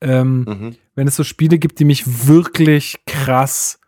ähm, 0.00 0.40
mhm. 0.40 0.76
wenn 0.96 1.06
es 1.06 1.14
so 1.14 1.22
Spiele 1.22 1.58
gibt, 1.58 1.78
die 1.78 1.84
mich 1.84 2.26
wirklich 2.26 2.98
krass 3.06 3.78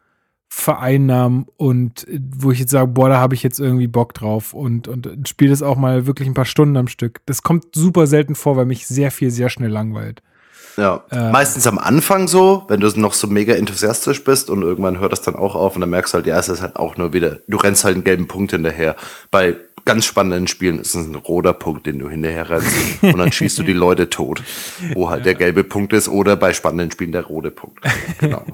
vereinnahmen 0.49 1.47
und 1.57 2.07
äh, 2.07 2.21
wo 2.37 2.53
ich 2.53 2.61
jetzt 2.61 2.71
sage, 2.71 2.89
boah, 2.89 3.09
da 3.09 3.19
habe 3.19 3.35
ich 3.35 3.43
jetzt 3.43 3.59
irgendwie 3.59 3.89
Bock 3.89 4.15
drauf 4.15 4.55
und, 4.55 4.87
und 4.87 5.29
spiele 5.29 5.51
das 5.51 5.63
auch 5.63 5.77
mal 5.77 6.07
wirklich 6.07 6.29
ein 6.29 6.35
paar 6.35 6.45
Stunden 6.45 6.77
am 6.77 6.87
Stück. 6.89 7.23
Das 7.27 7.43
kommt 7.43 7.75
super 7.75 8.07
selten 8.07 8.37
vor, 8.37 8.57
weil 8.57 8.67
mich 8.67 8.87
sehr 8.87 9.11
viel, 9.11 9.33
sehr 9.33 9.49
schnell 9.49 9.71
langweilt. 9.71 10.23
Ja, 10.81 11.05
äh, 11.11 11.31
meistens 11.31 11.67
am 11.67 11.79
Anfang 11.79 12.27
so, 12.27 12.65
wenn 12.69 12.81
du 12.81 12.89
noch 12.99 13.13
so 13.13 13.27
mega 13.27 13.53
enthusiastisch 13.53 14.25
bist 14.25 14.49
und 14.49 14.63
irgendwann 14.63 14.99
hört 14.99 15.13
das 15.13 15.21
dann 15.21 15.37
auch 15.37 15.55
auf 15.55 15.75
und 15.75 15.83
dann 15.83 15.91
merkst 15.91 16.15
du 16.15 16.17
halt, 16.17 16.27
ja, 16.27 16.39
es 16.39 16.49
ist 16.49 16.63
halt 16.63 16.77
auch 16.77 16.97
nur 16.97 17.13
wieder, 17.13 17.37
du 17.49 17.59
rennst 17.59 17.85
halt 17.85 17.97
einen 17.97 18.05
gelben 18.05 18.29
Punkt 18.29 18.53
hinterher. 18.53 18.97
Bei 19.31 19.57
ganz 19.85 20.05
spannenden 20.05 20.47
Spielen 20.47 20.79
ist 20.79 20.95
es 20.95 21.07
ein 21.07 21.15
roter 21.15 21.53
Punkt, 21.53 21.87
den 21.87 21.99
du 21.99 22.09
hinterher 22.09 22.49
rennst 22.51 23.03
und 23.03 23.19
dann 23.19 23.33
schießt 23.33 23.59
du 23.59 23.63
die 23.63 23.73
Leute 23.73 24.11
tot, 24.11 24.43
wo 24.95 25.11
halt 25.11 25.27
der 25.27 25.35
gelbe 25.35 25.65
Punkt 25.65 25.93
ist 25.93 26.09
oder 26.09 26.37
bei 26.37 26.53
spannenden 26.53 26.91
Spielen 26.91 27.13
der 27.13 27.25
rote 27.25 27.51
Punkt. 27.51 27.81
Genau. 28.19 28.45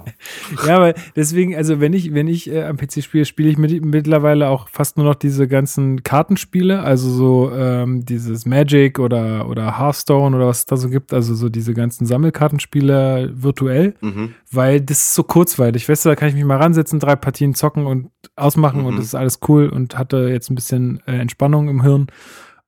ja, 0.66 0.80
weil 0.80 0.94
deswegen, 1.16 1.56
also 1.56 1.80
wenn 1.80 1.92
ich, 1.92 2.14
wenn 2.14 2.28
ich 2.28 2.50
äh, 2.50 2.64
am 2.64 2.76
PC 2.76 3.02
spiele, 3.02 3.24
spiele 3.24 3.48
ich 3.48 3.58
mit, 3.58 3.84
mittlerweile 3.84 4.48
auch 4.48 4.68
fast 4.68 4.96
nur 4.96 5.06
noch 5.06 5.14
diese 5.14 5.48
ganzen 5.48 6.02
Kartenspiele, 6.02 6.82
also 6.82 7.10
so 7.10 7.52
ähm, 7.52 8.04
dieses 8.04 8.46
Magic 8.46 8.98
oder, 8.98 9.48
oder 9.48 9.78
Hearthstone 9.78 10.36
oder 10.36 10.46
was 10.46 10.60
es 10.60 10.66
da 10.66 10.76
so 10.76 10.88
gibt, 10.88 11.12
also 11.12 11.34
so 11.34 11.48
diese 11.48 11.74
ganzen 11.74 12.06
Sammelkartenspiele 12.06 13.32
virtuell, 13.34 13.94
mhm. 14.00 14.34
weil 14.50 14.80
das 14.80 14.98
ist 14.98 15.14
so 15.14 15.24
kurzweilig. 15.24 15.88
Weißt 15.88 16.04
du, 16.04 16.10
da 16.10 16.16
kann 16.16 16.28
ich 16.28 16.34
mich 16.34 16.44
mal 16.44 16.58
ransetzen, 16.58 17.00
drei 17.00 17.16
Partien 17.16 17.54
zocken 17.54 17.86
und 17.86 18.10
ausmachen 18.36 18.80
mhm. 18.80 18.86
und 18.86 18.96
das 18.96 19.06
ist 19.06 19.14
alles 19.14 19.40
cool 19.48 19.68
und 19.68 19.98
hatte 19.98 20.28
jetzt 20.28 20.50
ein 20.50 20.54
bisschen 20.54 21.00
äh, 21.06 21.15
Entspannung 21.20 21.68
im 21.68 21.82
Hirn 21.82 22.06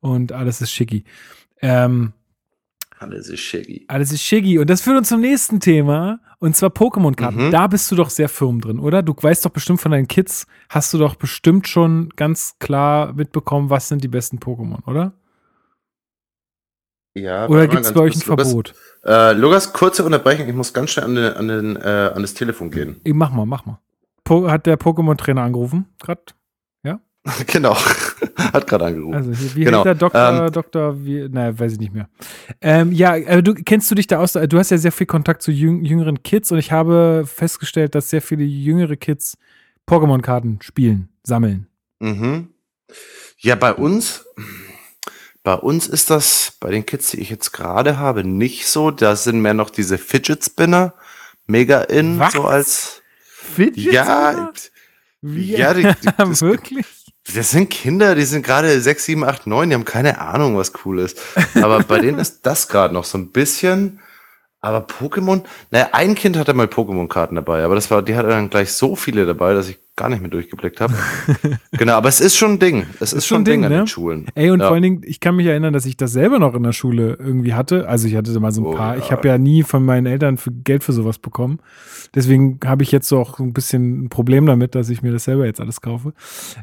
und 0.00 0.32
alles 0.32 0.60
ist 0.60 0.72
schicki. 0.72 1.04
Ähm, 1.60 2.12
alles 2.98 3.28
ist 3.28 3.40
shaggy. 3.40 3.84
Alles 3.88 4.12
ist 4.12 4.22
shaggy. 4.22 4.58
Und 4.58 4.68
das 4.68 4.80
führt 4.80 4.98
uns 4.98 5.08
zum 5.08 5.20
nächsten 5.20 5.60
Thema. 5.60 6.20
Und 6.40 6.56
zwar 6.56 6.70
Pokémon-Karten. 6.70 7.46
Mhm. 7.46 7.50
Da 7.50 7.66
bist 7.66 7.90
du 7.90 7.96
doch 7.96 8.10
sehr 8.10 8.28
firm 8.28 8.60
drin, 8.60 8.78
oder? 8.78 9.02
Du 9.02 9.14
weißt 9.20 9.44
doch 9.44 9.50
bestimmt 9.50 9.80
von 9.80 9.92
deinen 9.92 10.08
Kids, 10.08 10.46
hast 10.68 10.94
du 10.94 10.98
doch 10.98 11.16
bestimmt 11.16 11.66
schon 11.66 12.10
ganz 12.10 12.56
klar 12.58 13.12
mitbekommen, 13.12 13.70
was 13.70 13.88
sind 13.88 14.04
die 14.04 14.08
besten 14.08 14.38
Pokémon, 14.38 14.86
oder? 14.86 15.14
Ja. 17.14 17.48
Oder 17.48 17.66
gibt 17.66 17.84
es 17.84 17.92
bei 17.92 18.00
euch 18.00 18.14
ein 18.14 18.22
Lukas, 18.28 18.48
Verbot? 18.48 18.74
Äh, 19.04 19.32
Lukas, 19.32 19.72
kurze 19.72 20.04
Unterbrechung. 20.04 20.48
Ich 20.48 20.54
muss 20.54 20.72
ganz 20.72 20.90
schnell 20.90 21.06
an, 21.06 21.14
den, 21.16 21.32
an, 21.34 21.48
den, 21.48 21.76
äh, 21.76 22.12
an 22.14 22.22
das 22.22 22.34
Telefon 22.34 22.70
gehen. 22.70 23.00
Ich 23.02 23.14
mach 23.14 23.30
mal, 23.30 23.46
mach 23.46 23.66
mal. 23.66 23.80
Po 24.22 24.48
hat 24.48 24.66
der 24.66 24.78
Pokémon-Trainer 24.78 25.42
angerufen? 25.42 25.86
Gerade? 26.00 26.22
genau. 27.46 27.76
Hat 28.36 28.66
gerade 28.66 28.86
angerufen. 28.86 29.14
Also, 29.14 29.32
wie 29.54 29.64
genau. 29.64 29.78
heißt 29.78 29.86
der 29.86 29.94
Doktor, 29.94 30.46
ähm, 30.46 30.52
Doktor, 30.52 31.04
wie, 31.04 31.28
naja, 31.28 31.58
weiß 31.58 31.72
ich 31.72 31.78
nicht 31.78 31.92
mehr. 31.92 32.08
Ähm, 32.60 32.92
ja, 32.92 33.12
aber 33.12 33.42
du 33.42 33.54
kennst 33.54 33.90
du 33.90 33.94
dich 33.94 34.06
da 34.06 34.18
aus, 34.18 34.32
du 34.32 34.58
hast 34.58 34.70
ja 34.70 34.78
sehr 34.78 34.92
viel 34.92 35.06
Kontakt 35.06 35.42
zu 35.42 35.50
jüng, 35.50 35.84
jüngeren 35.84 36.22
Kids 36.22 36.52
und 36.52 36.58
ich 36.58 36.72
habe 36.72 37.24
festgestellt, 37.26 37.94
dass 37.94 38.10
sehr 38.10 38.22
viele 38.22 38.44
jüngere 38.44 38.96
Kids 38.96 39.36
Pokémon-Karten 39.86 40.60
spielen, 40.62 41.08
sammeln. 41.22 41.66
Mhm. 41.98 42.48
Ja, 43.38 43.54
bei 43.54 43.72
uns, 43.72 44.26
bei 45.42 45.54
uns 45.54 45.86
ist 45.86 46.10
das, 46.10 46.56
bei 46.60 46.70
den 46.70 46.84
Kids, 46.84 47.10
die 47.10 47.20
ich 47.20 47.30
jetzt 47.30 47.52
gerade 47.52 47.98
habe, 47.98 48.24
nicht 48.24 48.66
so. 48.66 48.90
Da 48.90 49.16
sind 49.16 49.40
mehr 49.40 49.54
noch 49.54 49.70
diese 49.70 49.98
Fidget 49.98 50.44
Spinner 50.44 50.94
mega 51.46 51.82
in, 51.82 52.18
Was? 52.18 52.34
so 52.34 52.44
als. 52.44 53.02
Fidget 53.22 53.92
ja, 53.92 54.32
Spinner? 54.32 54.52
Wie? 55.20 55.56
Ja, 55.56 55.74
die, 55.74 55.82
die, 55.82 56.06
wirklich? 56.40 56.86
Das 57.34 57.50
sind 57.50 57.68
Kinder, 57.68 58.14
die 58.14 58.24
sind 58.24 58.44
gerade 58.44 58.80
6, 58.80 59.04
7, 59.04 59.24
8, 59.24 59.46
9, 59.46 59.68
die 59.68 59.74
haben 59.74 59.84
keine 59.84 60.20
Ahnung, 60.20 60.56
was 60.56 60.72
cool 60.84 61.00
ist. 61.00 61.20
Aber 61.54 61.80
bei 61.80 61.98
denen 62.00 62.18
ist 62.18 62.46
das 62.46 62.68
gerade 62.68 62.94
noch 62.94 63.04
so 63.04 63.18
ein 63.18 63.30
bisschen. 63.32 64.00
Aber 64.60 64.86
Pokémon, 64.86 65.44
naja, 65.70 65.90
ein 65.92 66.14
Kind 66.14 66.36
hatte 66.36 66.54
mal 66.54 66.66
Pokémon-Karten 66.66 67.36
dabei, 67.36 67.64
aber 67.64 67.74
das 67.74 67.90
war, 67.90 68.02
die 68.02 68.16
hatte 68.16 68.28
dann 68.28 68.50
gleich 68.50 68.72
so 68.72 68.96
viele 68.96 69.24
dabei, 69.24 69.54
dass 69.54 69.68
ich 69.68 69.78
gar 69.98 70.08
nicht 70.08 70.20
mehr 70.20 70.30
durchgeblickt 70.30 70.80
habe. 70.80 70.94
genau, 71.72 71.94
aber 71.94 72.08
es 72.08 72.20
ist 72.20 72.36
schon 72.36 72.52
ein 72.52 72.58
Ding. 72.58 72.86
Es 72.94 73.12
ist, 73.12 73.18
ist 73.18 73.26
schon 73.26 73.42
ein 73.42 73.44
Ding, 73.44 73.60
Ding 73.60 73.64
an 73.64 73.72
ne? 73.72 73.78
den 73.78 73.86
Schulen. 73.86 74.26
Ey, 74.34 74.50
und 74.50 74.60
ja. 74.60 74.66
vor 74.66 74.74
allen 74.74 74.82
Dingen, 74.82 75.02
ich 75.04 75.20
kann 75.20 75.36
mich 75.36 75.46
erinnern, 75.46 75.74
dass 75.74 75.84
ich 75.84 75.96
das 75.96 76.12
selber 76.12 76.38
noch 76.38 76.54
in 76.54 76.62
der 76.62 76.72
Schule 76.72 77.16
irgendwie 77.18 77.52
hatte. 77.52 77.88
Also 77.88 78.08
ich 78.08 78.16
hatte 78.16 78.38
mal 78.40 78.52
so 78.52 78.62
ein 78.62 78.66
oh, 78.66 78.74
paar. 78.74 78.96
Ja. 78.96 79.02
Ich 79.02 79.12
habe 79.12 79.28
ja 79.28 79.36
nie 79.36 79.62
von 79.62 79.84
meinen 79.84 80.06
Eltern 80.06 80.38
für 80.38 80.52
Geld 80.52 80.84
für 80.84 80.92
sowas 80.92 81.18
bekommen. 81.18 81.58
Deswegen 82.14 82.58
habe 82.64 82.84
ich 82.84 82.92
jetzt 82.92 83.08
so 83.08 83.18
auch 83.18 83.38
ein 83.38 83.52
bisschen 83.52 84.04
ein 84.04 84.08
Problem 84.08 84.46
damit, 84.46 84.74
dass 84.74 84.88
ich 84.88 85.02
mir 85.02 85.12
das 85.12 85.24
selber 85.24 85.44
jetzt 85.44 85.60
alles 85.60 85.80
kaufe. 85.80 86.14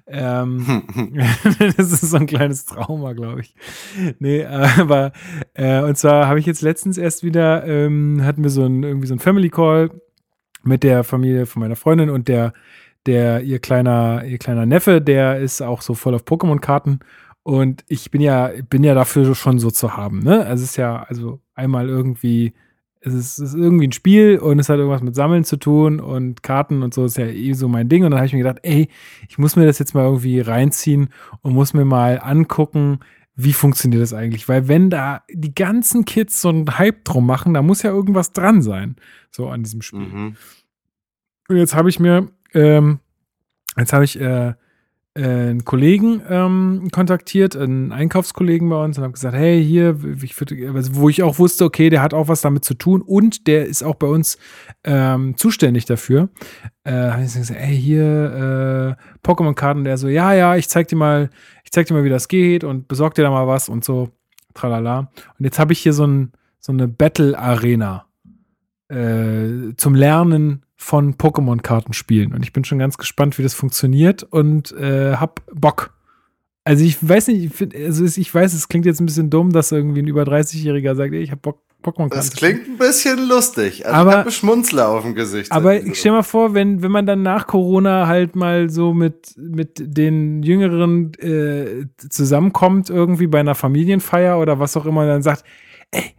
Ähm, 0.08 0.84
das 1.78 1.92
ist 1.92 2.10
so 2.10 2.18
ein 2.18 2.26
kleines 2.26 2.66
Trauma, 2.66 3.14
glaube 3.14 3.42
ich. 3.42 3.54
Nee, 4.20 4.46
aber 4.46 5.12
äh, 5.54 5.82
und 5.82 5.98
zwar 5.98 6.28
habe 6.28 6.40
ich 6.40 6.46
jetzt 6.46 6.62
letztens 6.62 6.98
erst 6.98 7.24
wieder, 7.24 7.68
ähm, 7.68 8.24
hatten 8.24 8.44
wir 8.44 8.50
so 8.50 8.64
ein 8.64 8.82
irgendwie 8.84 9.08
so 9.08 9.14
ein 9.14 9.20
Family 9.20 9.50
Call 9.50 9.92
mit 10.64 10.84
der 10.84 11.04
Familie 11.04 11.46
von 11.46 11.62
meiner 11.62 11.76
Freundin 11.76 12.10
und 12.10 12.28
der 12.28 12.54
der, 13.06 13.42
ihr 13.42 13.60
kleiner, 13.60 14.24
ihr 14.26 14.38
kleiner 14.38 14.66
Neffe, 14.66 15.02
der 15.02 15.40
ist 15.40 15.62
auch 15.62 15.82
so 15.82 15.94
voll 15.94 16.16
auf 16.16 16.24
Pokémon-Karten. 16.24 17.00
Und 17.44 17.84
ich 17.88 18.10
bin 18.10 18.22
ja, 18.22 18.52
bin 18.70 18.84
ja 18.84 18.96
dafür 18.96 19.36
schon 19.36 19.60
so 19.60 19.70
zu 19.70 19.96
haben, 19.96 20.20
ne? 20.20 20.46
Also 20.46 20.64
es 20.64 20.72
ist 20.72 20.78
ja, 20.78 21.04
also 21.04 21.40
einmal 21.54 21.88
irgendwie, 21.88 22.54
es 23.02 23.14
ist, 23.14 23.38
es 23.38 23.54
ist 23.54 23.56
irgendwie 23.56 23.88
ein 23.88 23.92
Spiel 23.92 24.40
und 24.40 24.58
es 24.58 24.68
hat 24.68 24.78
irgendwas 24.78 25.04
mit 25.04 25.14
Sammeln 25.14 25.44
zu 25.44 25.58
tun 25.58 26.00
und 26.00 26.42
Karten 26.42 26.82
und 26.82 26.96
so 26.96 27.06
ist 27.06 27.18
ja 27.18 27.28
eh 27.28 27.54
so 27.54 27.68
mein 27.68 27.88
Ding. 27.88 28.04
Und 28.04 28.12
dann 28.12 28.18
habe 28.18 28.26
ich 28.26 28.34
mir 28.34 28.40
gedacht, 28.40 28.60
ey, 28.64 28.90
ich 29.30 29.38
muss 29.38 29.56
mir 29.56 29.68
das 29.68 29.78
jetzt 29.78 29.94
mal 29.94 30.06
irgendwie 30.06 30.40
reinziehen 30.40 31.10
und 31.42 31.54
muss 31.54 31.76
mir 31.76 31.86
mal 31.86 32.20
angucken, 32.20 33.00
wie 33.36 33.54
funktioniert 33.54 34.02
das 34.02 34.14
eigentlich? 34.14 34.50
Weil 34.50 34.68
wenn 34.68 34.90
da 34.90 35.22
die 35.30 35.54
ganzen 35.54 36.06
Kids 36.06 36.42
so 36.42 36.50
einen 36.50 36.80
Hype 36.80 37.04
drum 37.04 37.28
machen, 37.28 37.54
da 37.54 37.62
muss 37.62 37.84
ja 37.84 37.92
irgendwas 37.92 38.32
dran 38.34 38.64
sein, 38.64 38.96
so 39.30 39.50
an 39.50 39.62
diesem 39.62 39.82
Spiel. 39.82 40.00
Mhm. 40.00 40.36
Und 41.48 41.58
jetzt 41.58 41.76
habe 41.76 41.90
ich 41.90 42.00
mir 42.00 42.30
ähm, 42.56 43.00
jetzt 43.78 43.94
habe 43.94 44.06
ich 44.06 44.20
äh, 44.20 44.54
äh, 45.18 45.24
einen 45.24 45.64
Kollegen 45.64 46.22
ähm, 46.30 46.90
kontaktiert, 46.92 47.56
einen 47.56 47.94
Einkaufskollegen 47.94 48.68
bei 48.68 48.84
uns 48.84 48.98
und 48.98 49.04
habe 49.06 49.14
gesagt, 49.14 49.36
hey, 49.36 49.64
hier, 49.64 49.98
ich 50.22 50.40
würd, 50.40 50.54
wo 50.94 51.08
ich 51.08 51.24
auch 51.24 51.40
wusste, 51.40 51.64
okay, 51.64 51.90
der 51.90 52.02
hat 52.02 52.14
auch 52.14 52.28
was 52.28 52.42
damit 52.42 52.66
zu 52.66 52.74
tun 52.74 53.02
und 53.02 53.48
der 53.48 53.66
ist 53.66 53.82
auch 53.82 53.96
bei 53.96 54.08
uns 54.08 54.38
ähm, 54.84 55.38
zuständig 55.38 55.86
dafür. 55.86 56.30
Äh, 56.84 56.92
habe 56.92 57.24
ich 57.24 57.34
gesagt, 57.34 57.60
hey, 57.60 57.78
hier 57.78 58.98
äh, 59.24 59.26
Pokémon-Karten, 59.26 59.86
der 59.86 59.98
so, 59.98 60.10
ja, 60.10 60.34
ja, 60.34 60.58
ich 60.58 60.68
zeig 60.68 60.90
dir 60.90 60.98
mal, 60.98 61.30
ich 61.64 61.72
zeig 61.72 61.88
dir 61.88 61.94
mal, 61.94 62.04
wie 62.04 62.10
das 62.10 62.28
geht 62.28 62.66
und 62.66 62.90
besorg 62.90 63.14
dir 63.16 63.24
da 63.24 63.32
mal 63.32 63.48
was 63.48 63.70
und 63.70 63.86
so, 63.86 64.10
tralala. 64.54 65.12
Und 65.40 65.46
jetzt 65.46 65.60
habe 65.60 65.72
ich 65.72 65.80
hier 65.80 65.94
so, 65.94 66.06
ein, 66.06 66.34
so 66.60 66.74
eine 66.74 66.90
Battle-Arena 66.90 68.06
äh, 68.90 69.74
zum 69.78 69.96
Lernen 69.96 70.65
von 70.76 71.16
Pokémon-Karten 71.16 71.94
spielen. 71.94 72.34
Und 72.34 72.44
ich 72.44 72.54
bin 72.54 72.64
schon 72.64 72.80
ganz 72.80 72.98
gespannt, 72.98 73.38
wie 73.38 73.44
das 73.44 73.54
funktioniert 73.54 74.24
und 74.24 74.72
äh, 74.74 75.16
hab 75.16 75.42
Bock. 75.54 75.94
Also 76.64 76.84
ich 76.84 76.98
weiß 77.08 77.28
nicht, 77.28 77.46
ich, 77.46 77.54
find, 77.54 77.76
also 77.76 78.04
ich 78.04 78.34
weiß, 78.34 78.54
es 78.54 78.68
klingt 78.68 78.86
jetzt 78.86 79.00
ein 79.00 79.06
bisschen 79.06 79.30
dumm, 79.30 79.52
dass 79.52 79.72
irgendwie 79.72 80.02
ein 80.02 80.08
über 80.08 80.24
30-Jähriger 80.24 80.96
sagt, 80.96 81.14
ey, 81.14 81.22
ich 81.22 81.32
hab 81.32 81.42
Bock, 81.42 81.62
Pokémon-Karten. 81.84 82.16
Das 82.16 82.32
klingt 82.32 82.68
ein 82.68 82.78
bisschen 82.78 83.28
lustig. 83.28 83.86
Also 83.86 83.98
aber, 83.98 84.28
ich 84.28 84.36
Schmunzler 84.36 84.90
auf 84.90 85.04
dem 85.04 85.14
Gesicht. 85.14 85.52
Aber 85.52 85.80
ich 85.80 86.00
stell 86.00 86.12
mal 86.12 86.24
vor, 86.24 86.56
wenn, 86.56 86.82
wenn 86.82 86.92
man 86.92 87.06
dann 87.06 87.22
nach 87.22 87.46
Corona 87.46 88.08
halt 88.08 88.36
mal 88.36 88.70
so 88.70 88.94
mit, 88.94 89.36
mit 89.38 89.74
den 89.78 90.42
Jüngeren 90.42 91.14
äh, 91.20 91.86
zusammenkommt, 92.10 92.90
irgendwie 92.90 93.28
bei 93.28 93.40
einer 93.40 93.56
Familienfeier 93.56 94.40
oder 94.40 94.60
was 94.60 94.76
auch 94.76 94.88
immer, 94.88 95.06
dann 95.06 95.22
sagt, 95.22 95.44
ey, 95.92 96.15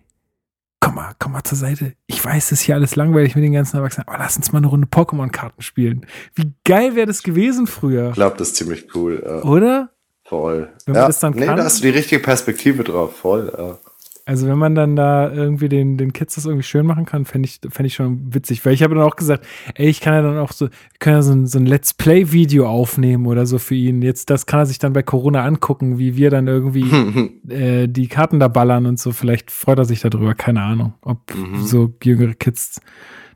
komm 0.80 0.94
mal, 0.96 1.14
komm 1.18 1.32
mal 1.32 1.44
zur 1.44 1.58
Seite. 1.58 1.94
Ich 2.06 2.24
weiß, 2.24 2.46
es 2.46 2.52
ist 2.52 2.60
hier 2.62 2.74
alles 2.74 2.96
langweilig 2.96 3.34
mit 3.34 3.44
den 3.44 3.52
ganzen 3.52 3.76
Erwachsenen, 3.76 4.08
aber 4.08 4.18
lass 4.18 4.36
uns 4.36 4.52
mal 4.52 4.58
eine 4.58 4.68
Runde 4.68 4.86
Pokémon-Karten 4.86 5.62
spielen. 5.62 6.06
Wie 6.34 6.52
geil 6.64 6.94
wäre 6.94 7.06
das 7.06 7.22
gewesen 7.22 7.66
früher? 7.66 8.10
Ich 8.10 8.14
glaube, 8.14 8.36
das 8.36 8.48
ist 8.48 8.56
ziemlich 8.56 8.94
cool. 8.94 9.22
Ja. 9.24 9.42
Oder? 9.42 9.90
Voll. 10.24 10.72
Wenn 10.86 10.94
ja, 10.94 11.02
man 11.02 11.08
das 11.08 11.20
dann 11.20 11.34
nee, 11.34 11.46
kann. 11.46 11.56
da 11.56 11.64
hast 11.64 11.78
du 11.78 11.82
die 11.82 11.96
richtige 11.96 12.20
Perspektive 12.20 12.82
drauf. 12.84 13.16
Voll, 13.16 13.52
ja. 13.56 13.78
Also 14.26 14.48
wenn 14.48 14.58
man 14.58 14.74
dann 14.74 14.96
da 14.96 15.32
irgendwie 15.32 15.68
den, 15.68 15.96
den 15.96 16.12
Kids 16.12 16.34
das 16.34 16.46
irgendwie 16.46 16.64
schön 16.64 16.84
machen 16.84 17.04
kann, 17.06 17.24
fände 17.24 17.48
ich, 17.48 17.60
fänd 17.70 17.86
ich 17.86 17.94
schon 17.94 18.34
witzig. 18.34 18.66
Weil 18.66 18.74
ich 18.74 18.82
habe 18.82 18.94
dann 18.96 19.04
auch 19.04 19.14
gesagt, 19.16 19.46
ey, 19.76 19.86
ich 19.88 20.00
kann 20.00 20.14
ja 20.14 20.22
dann 20.22 20.36
auch 20.38 20.50
so, 20.50 20.68
können 20.98 21.16
ja 21.18 21.22
so 21.22 21.32
ein, 21.32 21.46
so 21.46 21.58
ein 21.60 21.64
Let's 21.66 21.94
Play-Video 21.94 22.68
aufnehmen 22.68 23.26
oder 23.26 23.46
so 23.46 23.58
für 23.58 23.76
ihn. 23.76 24.02
Jetzt, 24.02 24.28
das 24.28 24.44
kann 24.46 24.58
er 24.60 24.66
sich 24.66 24.80
dann 24.80 24.92
bei 24.92 25.04
Corona 25.04 25.44
angucken, 25.44 25.98
wie 25.98 26.16
wir 26.16 26.30
dann 26.30 26.48
irgendwie 26.48 26.90
äh, 27.48 27.86
die 27.86 28.08
Karten 28.08 28.40
da 28.40 28.48
ballern 28.48 28.86
und 28.86 28.98
so. 28.98 29.12
Vielleicht 29.12 29.52
freut 29.52 29.78
er 29.78 29.84
sich 29.84 30.00
darüber, 30.00 30.34
keine 30.34 30.60
Ahnung, 30.62 30.94
ob 31.02 31.20
Mhm. 31.34 31.62
so 31.62 31.94
jüngere 32.02 32.34
Kids 32.34 32.80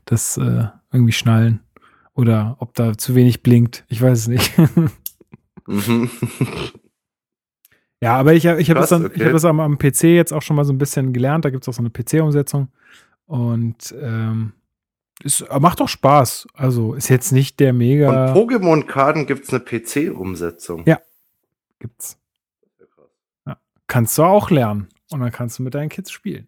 das 0.05 0.35
äh, 0.37 0.65
irgendwie 0.91 1.13
schnallen. 1.13 1.61
Oder 2.15 2.57
ob 2.59 2.73
da 2.75 2.97
zu 2.97 3.15
wenig 3.15 3.41
blinkt. 3.43 3.85
Ich 3.87 4.01
weiß 4.01 4.19
es 4.19 4.27
nicht. 4.27 4.51
Mhm. 5.67 6.09
Ja, 8.03 8.15
aber 8.17 8.33
ich, 8.33 8.45
ich 8.45 8.69
habe 8.69 8.79
das, 8.79 8.89
dann- 8.89 9.05
ich 9.05 9.11
okay. 9.11 9.25
hab 9.25 9.31
das 9.33 9.45
am, 9.45 9.59
am 9.59 9.77
PC 9.77 10.03
jetzt 10.05 10.33
auch 10.33 10.41
schon 10.41 10.55
mal 10.55 10.65
so 10.65 10.73
ein 10.73 10.77
bisschen 10.79 11.13
gelernt. 11.13 11.45
Da 11.45 11.49
gibt 11.51 11.63
es 11.63 11.69
auch 11.69 11.73
so 11.73 11.81
eine 11.81 11.91
PC-Umsetzung. 11.91 12.69
Und 13.27 13.93
ähm, 14.01 14.53
es 15.23 15.45
macht 15.59 15.79
doch 15.79 15.87
Spaß. 15.87 16.47
Also 16.53 16.95
ist 16.95 17.09
jetzt 17.09 17.31
nicht 17.31 17.59
der 17.59 17.69
Von 17.69 17.77
mega. 17.77 18.33
Pokémon-Karten 18.33 19.27
gibt 19.27 19.43
es 19.45 19.53
eine 19.53 19.59
PC-Umsetzung. 19.63 20.83
Ja. 20.87 20.99
Gibt's. 21.79 22.17
Ja. 23.45 23.57
Kannst 23.87 24.17
du 24.17 24.23
auch 24.23 24.49
lernen. 24.49 24.87
Und 25.11 25.19
dann 25.19 25.31
kannst 25.31 25.59
du 25.59 25.63
mit 25.63 25.75
deinen 25.75 25.89
Kids 25.89 26.09
spielen. 26.11 26.47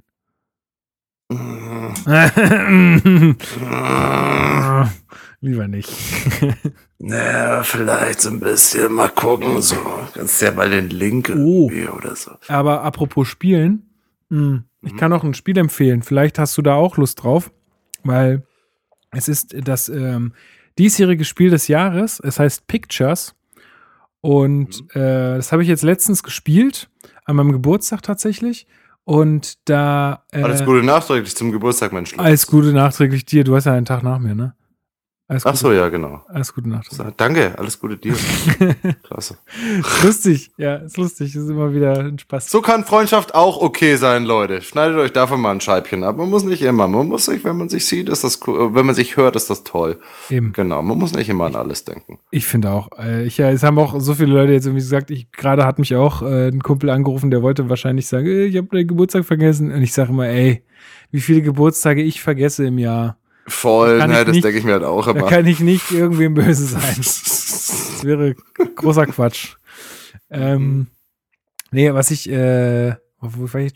Lieber 5.42 5.68
nicht. 5.68 5.90
Naja, 7.06 7.64
vielleicht 7.64 8.22
so 8.22 8.30
ein 8.30 8.40
bisschen 8.40 8.94
mal 8.94 9.10
gucken, 9.10 9.62
so. 9.62 9.76
Kannst 10.14 10.42
ja 10.42 10.52
mal 10.52 10.70
den 10.70 10.90
Link 10.90 11.30
Oh. 11.36 11.70
oder 11.98 12.16
so. 12.16 12.32
Aber 12.48 12.82
apropos 12.84 13.28
Spielen, 13.28 13.90
mh, 14.30 14.64
ich 14.82 14.94
Mhm. 14.94 14.98
kann 14.98 15.12
auch 15.14 15.24
ein 15.24 15.34
Spiel 15.34 15.58
empfehlen. 15.58 16.02
Vielleicht 16.02 16.40
hast 16.40 16.58
du 16.58 16.62
da 16.62 16.76
auch 16.76 16.96
Lust 16.98 17.22
drauf, 17.24 17.52
weil 18.04 18.44
es 19.12 19.28
ist 19.28 19.54
das 19.68 19.90
ähm, 19.90 20.34
diesjährige 20.80 21.26
Spiel 21.26 21.50
des 21.50 21.68
Jahres. 21.68 22.22
Es 22.22 22.40
heißt 22.40 22.68
Pictures. 22.68 23.36
Und 24.22 24.82
Mhm. 24.96 25.02
äh, 25.02 25.36
das 25.36 25.52
habe 25.52 25.62
ich 25.62 25.68
jetzt 25.68 25.84
letztens 25.84 26.24
gespielt, 26.24 26.90
an 27.26 27.36
meinem 27.36 27.52
Geburtstag 27.52 28.02
tatsächlich. 28.04 28.66
Und 29.04 29.58
da. 29.70 30.24
Äh, 30.32 30.44
Alles 30.44 30.64
Gute 30.64 30.82
nachträglich 30.84 31.36
zum 31.36 31.52
Geburtstag, 31.52 31.92
mein 31.92 32.06
Schlaf. 32.06 32.26
Alles 32.26 32.48
Gute 32.48 32.72
nachträglich 32.72 33.26
dir. 33.26 33.44
Du 33.44 33.54
hast 33.58 33.66
ja 33.66 33.74
einen 33.74 33.86
Tag 33.86 34.04
nach 34.04 34.20
mir, 34.20 34.34
ne? 34.36 34.56
Alles 35.34 35.46
Ach 35.46 35.56
so, 35.56 35.72
ja, 35.72 35.90
genau. 35.90 36.22
alles 36.28 36.54
Gute 36.54 36.70
Nacht. 36.70 36.88
Danke, 37.18 37.58
alles 37.58 37.80
Gute 37.80 37.98
dir. 37.98 38.14
Klasse. 39.04 39.38
lustig, 40.04 40.52
ja, 40.58 40.76
ist 40.76 40.98
lustig. 40.98 41.36
Ist 41.36 41.50
immer 41.50 41.74
wieder 41.74 42.00
ein 42.00 42.20
Spaß. 42.20 42.50
So 42.50 42.62
kann 42.62 42.84
Freundschaft 42.86 43.34
auch 43.34 43.62
okay 43.62 43.96
sein, 43.96 44.26
Leute. 44.26 44.62
Schneidet 44.62 44.98
euch 44.98 45.12
davon 45.12 45.42
mal 45.42 45.52
ein 45.52 45.62
Scheibchen 45.62 46.04
ab. 46.04 46.18
Man 46.18 46.30
muss 46.30 46.44
nicht 46.44 46.62
immer. 46.62 46.88
Man 46.88 47.08
muss 47.08 47.26
sich, 47.26 47.44
wenn 47.44 47.58
man 47.58 47.70
sich 47.70 47.86
sieht, 47.86 48.10
ist 48.10 48.24
das 48.24 48.40
cool. 48.46 48.76
Wenn 48.76 48.86
man 48.86 48.96
sich 48.96 49.18
hört, 49.18 49.36
ist 49.36 49.50
das 49.50 49.64
toll. 49.64 50.00
Eben. 50.30 50.54
Genau. 50.54 50.82
Man 50.82 50.98
muss 50.98 51.14
nicht 51.14 51.30
immer 51.30 51.46
an 51.46 51.56
alles 51.56 51.86
denken. 51.86 52.20
Ich 52.32 52.46
finde 52.46 52.72
auch. 52.72 52.90
Äh, 52.98 53.26
ich, 53.26 53.38
ja, 53.38 53.50
es 53.50 53.64
haben 53.64 53.80
auch 53.80 54.00
so 54.00 54.14
viele 54.14 54.34
Leute 54.34 54.54
jetzt 54.54 54.66
irgendwie 54.66 54.84
gesagt, 54.84 55.10
ich 55.10 55.32
gerade 55.32 55.66
hat 55.66 55.80
mich 55.80 55.96
auch 55.96 56.22
äh, 56.22 56.50
ein 56.50 56.62
Kumpel 56.62 56.90
angerufen, 56.90 57.32
der 57.32 57.42
wollte 57.42 57.70
wahrscheinlich 57.70 58.08
sagen, 58.08 58.28
äh, 58.28 58.46
ich 58.46 58.58
habe 58.58 58.68
deinen 58.68 58.88
Geburtstag 58.88 59.26
vergessen. 59.26 59.72
Und 59.72 59.82
ich 59.82 59.94
sage 59.94 60.12
immer, 60.12 60.28
ey, 60.28 60.64
wie 61.12 61.22
viele 61.22 61.42
Geburtstage 61.42 62.02
ich 62.02 62.22
vergesse 62.22 62.66
im 62.66 62.78
Jahr. 62.78 63.18
Voll, 63.48 64.00
Kann 64.00 64.10
ne, 64.10 64.24
das 64.26 64.40
denke 64.40 64.58
ich 64.58 64.64
mir 64.64 64.74
halt 64.74 64.84
auch 64.84 65.06
Da 65.06 65.12
immer. 65.12 65.28
kann 65.28 65.46
ich 65.46 65.60
nicht 65.60 65.92
irgendwem 65.92 66.34
böse 66.34 66.66
sein. 66.66 66.96
Das 66.98 68.00
wäre 68.04 68.36
großer 68.76 69.06
Quatsch. 69.08 69.56
Ähm, 70.30 70.88
nee, 71.72 71.94
was 71.94 72.12
ich, 72.12 72.30
äh? 72.30 72.96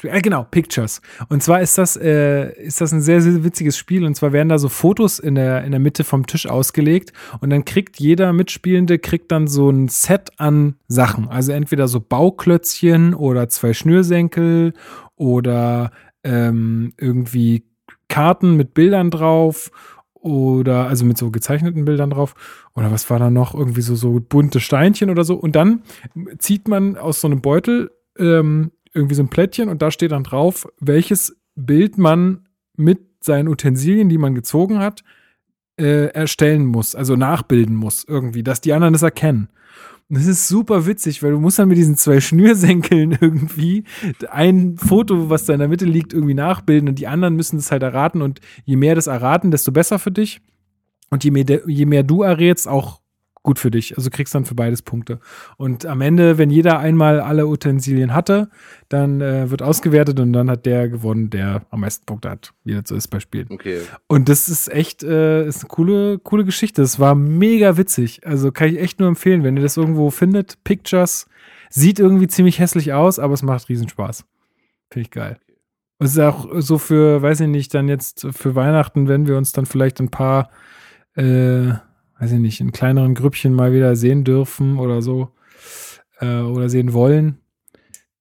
Äh, 0.03 0.21
genau, 0.21 0.43
Pictures. 0.43 1.01
Und 1.29 1.41
zwar 1.41 1.61
ist 1.61 1.77
das, 1.77 1.95
äh, 1.95 2.51
ist 2.61 2.81
das 2.81 2.91
ein 2.91 2.99
sehr, 3.01 3.21
sehr 3.21 3.45
witziges 3.45 3.77
Spiel. 3.77 4.03
Und 4.03 4.15
zwar 4.15 4.33
werden 4.33 4.49
da 4.49 4.57
so 4.57 4.67
Fotos 4.67 5.19
in 5.19 5.35
der, 5.35 5.63
in 5.63 5.71
der 5.71 5.79
Mitte 5.79 6.03
vom 6.03 6.27
Tisch 6.27 6.47
ausgelegt. 6.47 7.13
Und 7.39 7.51
dann 7.51 7.63
kriegt 7.63 7.97
jeder 7.97 8.33
Mitspielende, 8.33 8.99
kriegt 8.99 9.31
dann 9.31 9.47
so 9.47 9.69
ein 9.69 9.87
Set 9.87 10.31
an 10.37 10.75
Sachen. 10.89 11.29
Also 11.29 11.53
entweder 11.53 11.87
so 11.87 12.01
Bauklötzchen 12.01 13.13
oder 13.13 13.47
zwei 13.47 13.73
Schnürsenkel 13.73 14.73
oder 15.15 15.91
ähm, 16.25 16.93
irgendwie 16.97 17.63
Karten 18.09 18.55
mit 18.55 18.73
Bildern 18.73 19.11
drauf 19.11 19.71
oder 20.13 20.87
also 20.87 21.05
mit 21.05 21.17
so 21.17 21.31
gezeichneten 21.31 21.85
Bildern 21.85 22.09
drauf. 22.09 22.35
Oder 22.75 22.91
was 22.91 23.09
war 23.09 23.19
da 23.19 23.29
noch? 23.29 23.53
Irgendwie 23.53 23.81
so 23.81 23.95
so 23.95 24.19
bunte 24.19 24.59
Steinchen 24.59 25.09
oder 25.09 25.23
so. 25.23 25.35
Und 25.35 25.55
dann 25.55 25.83
zieht 26.39 26.67
man 26.67 26.97
aus 26.97 27.21
so 27.21 27.27
einem 27.27 27.41
Beutel 27.41 27.91
ähm, 28.17 28.71
irgendwie 28.93 29.15
so 29.15 29.23
ein 29.23 29.29
Plättchen 29.29 29.69
und 29.69 29.81
da 29.81 29.91
steht 29.91 30.11
dann 30.11 30.23
drauf, 30.23 30.67
welches 30.79 31.37
Bild 31.55 31.97
man 31.97 32.47
mit 32.75 32.99
seinen 33.21 33.47
Utensilien, 33.47 34.09
die 34.09 34.17
man 34.17 34.35
gezogen 34.35 34.79
hat, 34.79 35.03
äh, 35.79 36.07
erstellen 36.07 36.65
muss, 36.65 36.95
also 36.95 37.15
nachbilden 37.15 37.75
muss 37.75 38.03
irgendwie, 38.07 38.43
dass 38.43 38.61
die 38.61 38.73
anderen 38.73 38.93
das 38.93 39.03
erkennen. 39.03 39.49
Und 40.09 40.17
das 40.17 40.27
ist 40.27 40.47
super 40.47 40.85
witzig, 40.85 41.21
weil 41.21 41.31
du 41.31 41.39
musst 41.39 41.59
dann 41.59 41.67
mit 41.67 41.77
diesen 41.77 41.97
zwei 41.97 42.21
Schnürsenkeln 42.21 43.11
irgendwie 43.21 43.83
ein 44.29 44.77
Foto, 44.77 45.29
was 45.29 45.45
da 45.45 45.53
in 45.53 45.59
der 45.59 45.67
Mitte 45.67 45.85
liegt, 45.85 46.13
irgendwie 46.13 46.33
nachbilden 46.33 46.87
und 46.87 46.97
die 46.97 47.07
anderen 47.07 47.35
müssen 47.35 47.57
das 47.57 47.71
halt 47.71 47.83
erraten 47.83 48.21
und 48.21 48.39
je 48.63 48.77
mehr 48.77 48.95
das 48.95 49.07
erraten, 49.07 49.51
desto 49.51 49.71
besser 49.71 49.99
für 49.99 50.11
dich. 50.11 50.41
Und 51.09 51.23
je 51.23 51.31
mehr, 51.31 51.45
je 51.67 51.85
mehr 51.85 52.03
du 52.03 52.21
errätst, 52.21 52.67
auch 52.67 53.01
gut 53.47 53.59
für 53.59 53.71
dich. 53.71 53.97
Also 53.97 54.09
kriegst 54.09 54.35
dann 54.35 54.43
für 54.43 54.55
beides 54.55 54.81
Punkte. 54.81 55.21
Und 55.55 55.85
am 55.85 56.01
Ende, 56.01 56.37
wenn 56.37 56.49
jeder 56.49 56.79
einmal 56.79 57.21
alle 57.21 57.47
Utensilien 57.47 58.13
hatte, 58.13 58.49
dann 58.89 59.21
äh, 59.21 59.49
wird 59.49 59.61
ausgewertet 59.61 60.19
und 60.19 60.33
dann 60.33 60.51
hat 60.51 60.65
der 60.65 60.89
gewonnen, 60.89 61.29
der 61.29 61.61
am 61.69 61.79
meisten 61.79 62.05
Punkte 62.05 62.29
hat, 62.29 62.53
wie 62.65 62.73
das 62.73 62.89
so 62.89 62.95
ist 62.95 63.07
bei 63.07 63.21
Spielen. 63.21 63.47
Okay. 63.49 63.79
Und 64.07 64.27
das 64.27 64.49
ist 64.49 64.67
echt, 64.67 65.01
äh, 65.01 65.47
ist 65.47 65.61
eine 65.61 65.69
coole, 65.69 66.19
coole 66.19 66.43
Geschichte. 66.43 66.81
Es 66.81 66.99
war 66.99 67.15
mega 67.15 67.77
witzig. 67.77 68.27
Also 68.27 68.51
kann 68.51 68.67
ich 68.67 68.81
echt 68.81 68.99
nur 68.99 69.07
empfehlen, 69.07 69.43
wenn 69.43 69.55
ihr 69.55 69.63
das 69.63 69.77
irgendwo 69.77 70.09
findet. 70.09 70.61
Pictures 70.65 71.25
sieht 71.69 71.99
irgendwie 71.99 72.27
ziemlich 72.27 72.59
hässlich 72.59 72.91
aus, 72.91 73.17
aber 73.17 73.33
es 73.33 73.43
macht 73.43 73.69
Riesenspaß. 73.69 74.25
Finde 74.91 75.05
ich 75.05 75.11
geil. 75.11 75.37
Es 75.99 76.11
ist 76.11 76.19
auch 76.19 76.49
so 76.55 76.77
für, 76.77 77.21
weiß 77.21 77.39
ich 77.39 77.47
nicht, 77.47 77.73
dann 77.73 77.87
jetzt 77.87 78.27
für 78.31 78.55
Weihnachten, 78.55 79.07
wenn 79.07 79.25
wir 79.25 79.37
uns 79.37 79.53
dann 79.53 79.65
vielleicht 79.65 80.01
ein 80.01 80.09
paar, 80.09 80.49
äh, 81.15 81.75
weiß 82.19 82.31
ich 82.31 82.39
nicht, 82.39 82.61
in 82.61 82.71
kleineren 82.71 83.15
Grüppchen 83.15 83.53
mal 83.53 83.73
wieder 83.73 83.95
sehen 83.95 84.23
dürfen 84.23 84.77
oder 84.79 85.01
so, 85.01 85.31
äh, 86.19 86.41
oder 86.41 86.69
sehen 86.69 86.93
wollen, 86.93 87.39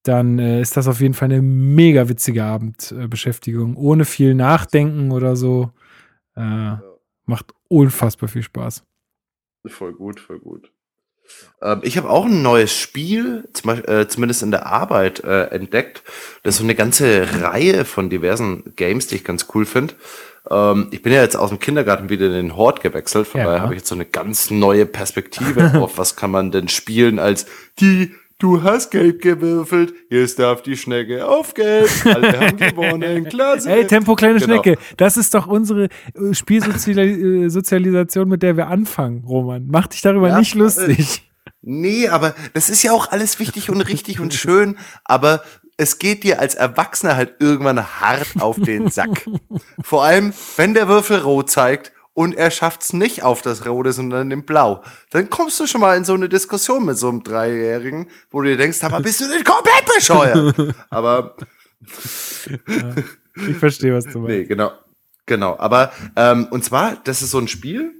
dann 0.02 0.38
äh, 0.38 0.60
ist 0.60 0.76
das 0.76 0.88
auf 0.88 1.00
jeden 1.00 1.14
Fall 1.14 1.26
eine 1.26 1.42
mega 1.42 2.08
witzige 2.08 2.44
Abendbeschäftigung. 2.44 3.76
Ohne 3.76 4.04
viel 4.04 4.34
Nachdenken 4.34 5.10
oder 5.10 5.36
so. 5.36 5.72
Äh, 6.36 6.76
macht 7.24 7.52
unfassbar 7.68 8.28
viel 8.28 8.42
Spaß. 8.42 8.84
Voll 9.66 9.94
gut, 9.94 10.20
voll 10.20 10.38
gut. 10.38 10.72
Ähm, 11.62 11.80
ich 11.82 11.96
habe 11.96 12.08
auch 12.10 12.26
ein 12.26 12.42
neues 12.42 12.72
Spiel, 12.76 13.48
zum 13.52 13.70
äh, 13.70 14.08
zumindest 14.08 14.42
in 14.42 14.50
der 14.50 14.66
Arbeit, 14.66 15.24
äh, 15.24 15.44
entdeckt. 15.46 16.02
Das 16.42 16.54
ist 16.54 16.58
so 16.58 16.64
eine 16.64 16.74
ganze 16.74 17.26
Reihe 17.42 17.84
von 17.84 18.10
diversen 18.10 18.72
Games, 18.76 19.06
die 19.06 19.16
ich 19.16 19.24
ganz 19.24 19.46
cool 19.54 19.64
finde. 19.66 19.94
Ähm, 20.50 20.88
ich 20.90 21.02
bin 21.02 21.12
ja 21.12 21.22
jetzt 21.22 21.36
aus 21.36 21.48
dem 21.50 21.58
Kindergarten 21.58 22.08
wieder 22.08 22.26
in 22.26 22.32
den 22.32 22.56
Hort 22.56 22.80
gewechselt, 22.82 23.26
von 23.26 23.40
Ja. 23.40 23.46
daher 23.46 23.62
habe 23.62 23.74
ich 23.74 23.80
jetzt 23.80 23.88
so 23.88 23.94
eine 23.94 24.04
ganz 24.04 24.50
neue 24.50 24.86
Perspektive 24.86 25.72
auf, 25.82 25.98
was 25.98 26.14
kann 26.16 26.30
man 26.30 26.50
denn 26.52 26.68
spielen 26.68 27.18
als 27.18 27.46
die, 27.80 28.14
du 28.38 28.62
hast 28.62 28.90
Gelb 28.90 29.22
gewürfelt, 29.22 29.94
jetzt 30.10 30.38
darf 30.38 30.62
die 30.62 30.76
Schnecke 30.76 31.26
auf 31.26 31.54
Gelb, 31.54 31.88
alle 32.04 32.38
haben 32.40 32.56
gewonnen, 32.58 33.24
klasse. 33.24 33.70
Ey, 33.70 33.86
Tempo, 33.86 34.14
kleine 34.14 34.38
Genau. 34.38 34.62
Schnecke. 34.62 34.78
Das 34.96 35.16
ist 35.16 35.34
doch 35.34 35.46
unsere 35.46 35.84
äh, 36.14 36.32
Spielsozialisation, 36.32 38.28
mit 38.28 38.42
der 38.42 38.56
wir 38.56 38.68
anfangen, 38.68 39.24
Roman. 39.24 39.66
Mach 39.68 39.86
dich 39.86 40.02
darüber 40.02 40.28
Ja, 40.28 40.38
nicht 40.38 40.54
lustig. 40.54 41.22
Nee, 41.62 42.08
aber 42.08 42.34
das 42.54 42.68
ist 42.70 42.82
ja 42.82 42.92
auch 42.92 43.10
alles 43.10 43.38
wichtig 43.40 43.70
und 43.70 43.80
richtig 43.80 44.20
und 44.20 44.32
schön, 44.34 44.76
aber 45.04 45.42
es 45.76 45.98
geht 45.98 46.22
dir 46.24 46.40
als 46.40 46.54
Erwachsener 46.54 47.16
halt 47.16 47.34
irgendwann 47.40 47.84
hart 48.00 48.28
auf 48.40 48.58
den 48.60 48.88
Sack. 48.88 49.28
Vor 49.82 50.04
allem, 50.04 50.32
wenn 50.56 50.74
der 50.74 50.88
Würfel 50.88 51.18
rot 51.18 51.50
zeigt 51.50 51.92
und 52.16 52.34
er 52.34 52.50
schafft's 52.50 52.94
nicht 52.94 53.22
auf 53.22 53.42
das 53.42 53.66
Rote, 53.66 53.92
sondern 53.92 54.30
in 54.30 54.46
Blau, 54.46 54.82
dann 55.10 55.28
kommst 55.28 55.60
du 55.60 55.66
schon 55.66 55.82
mal 55.82 55.98
in 55.98 56.04
so 56.06 56.14
eine 56.14 56.30
Diskussion 56.30 56.86
mit 56.86 56.96
so 56.96 57.10
einem 57.10 57.22
Dreijährigen, 57.22 58.08
wo 58.30 58.40
du 58.40 58.48
dir 58.48 58.56
denkst, 58.56 58.82
aber 58.82 59.00
bist 59.00 59.20
du 59.20 59.28
denn 59.28 59.44
komplett 59.44 59.84
bescheuert? 59.94 60.74
aber 60.90 61.36
Ich 63.46 63.56
verstehe, 63.56 63.92
was 63.92 64.06
du 64.06 64.18
meinst. 64.20 64.34
Nee, 64.34 64.44
genau. 64.44 64.72
Genau. 65.26 65.58
Aber, 65.58 65.92
ähm, 66.16 66.46
und 66.50 66.64
zwar, 66.64 66.96
das 67.04 67.20
ist 67.20 67.32
so 67.32 67.38
ein 67.38 67.48
Spiel. 67.48 67.92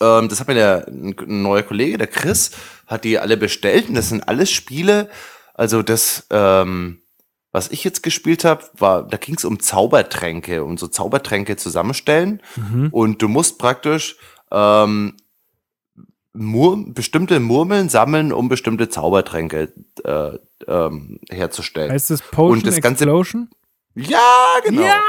Ähm, 0.00 0.30
das 0.30 0.40
hat 0.40 0.48
mir 0.48 0.54
der 0.54 0.86
ein 0.88 1.42
neuer 1.42 1.62
Kollege, 1.62 1.98
der 1.98 2.06
Chris, 2.06 2.52
hat 2.86 3.04
die 3.04 3.18
alle 3.18 3.36
bestellt. 3.36 3.90
Und 3.90 3.96
das 3.96 4.08
sind 4.08 4.26
alles 4.26 4.50
Spiele. 4.50 5.10
Also 5.52 5.82
das, 5.82 6.26
ähm, 6.30 7.02
was 7.56 7.70
ich 7.70 7.84
jetzt 7.84 8.02
gespielt 8.02 8.44
habe, 8.44 8.64
war, 8.76 9.02
da 9.08 9.16
ging 9.16 9.36
es 9.36 9.46
um 9.46 9.58
Zaubertränke, 9.60 10.62
um 10.62 10.76
so 10.76 10.88
Zaubertränke 10.88 11.56
zusammenstellen. 11.56 12.42
Mhm. 12.54 12.88
Und 12.90 13.22
du 13.22 13.28
musst 13.28 13.58
praktisch 13.58 14.18
ähm, 14.52 15.14
Mur 16.34 16.84
bestimmte 16.88 17.40
Murmeln 17.40 17.88
sammeln, 17.88 18.30
um 18.30 18.50
bestimmte 18.50 18.90
Zaubertränke 18.90 19.72
äh, 20.04 20.32
ähm, 20.68 21.18
herzustellen. 21.30 21.90
Heißt 21.92 22.10
das 22.10 22.20
Potion 22.20 22.58
Und 22.58 22.66
das 22.66 22.78
ganze- 22.82 23.04
Explosion? 23.04 23.48
Ja, 23.94 24.56
genau. 24.62 24.82
Ja! 24.82 25.00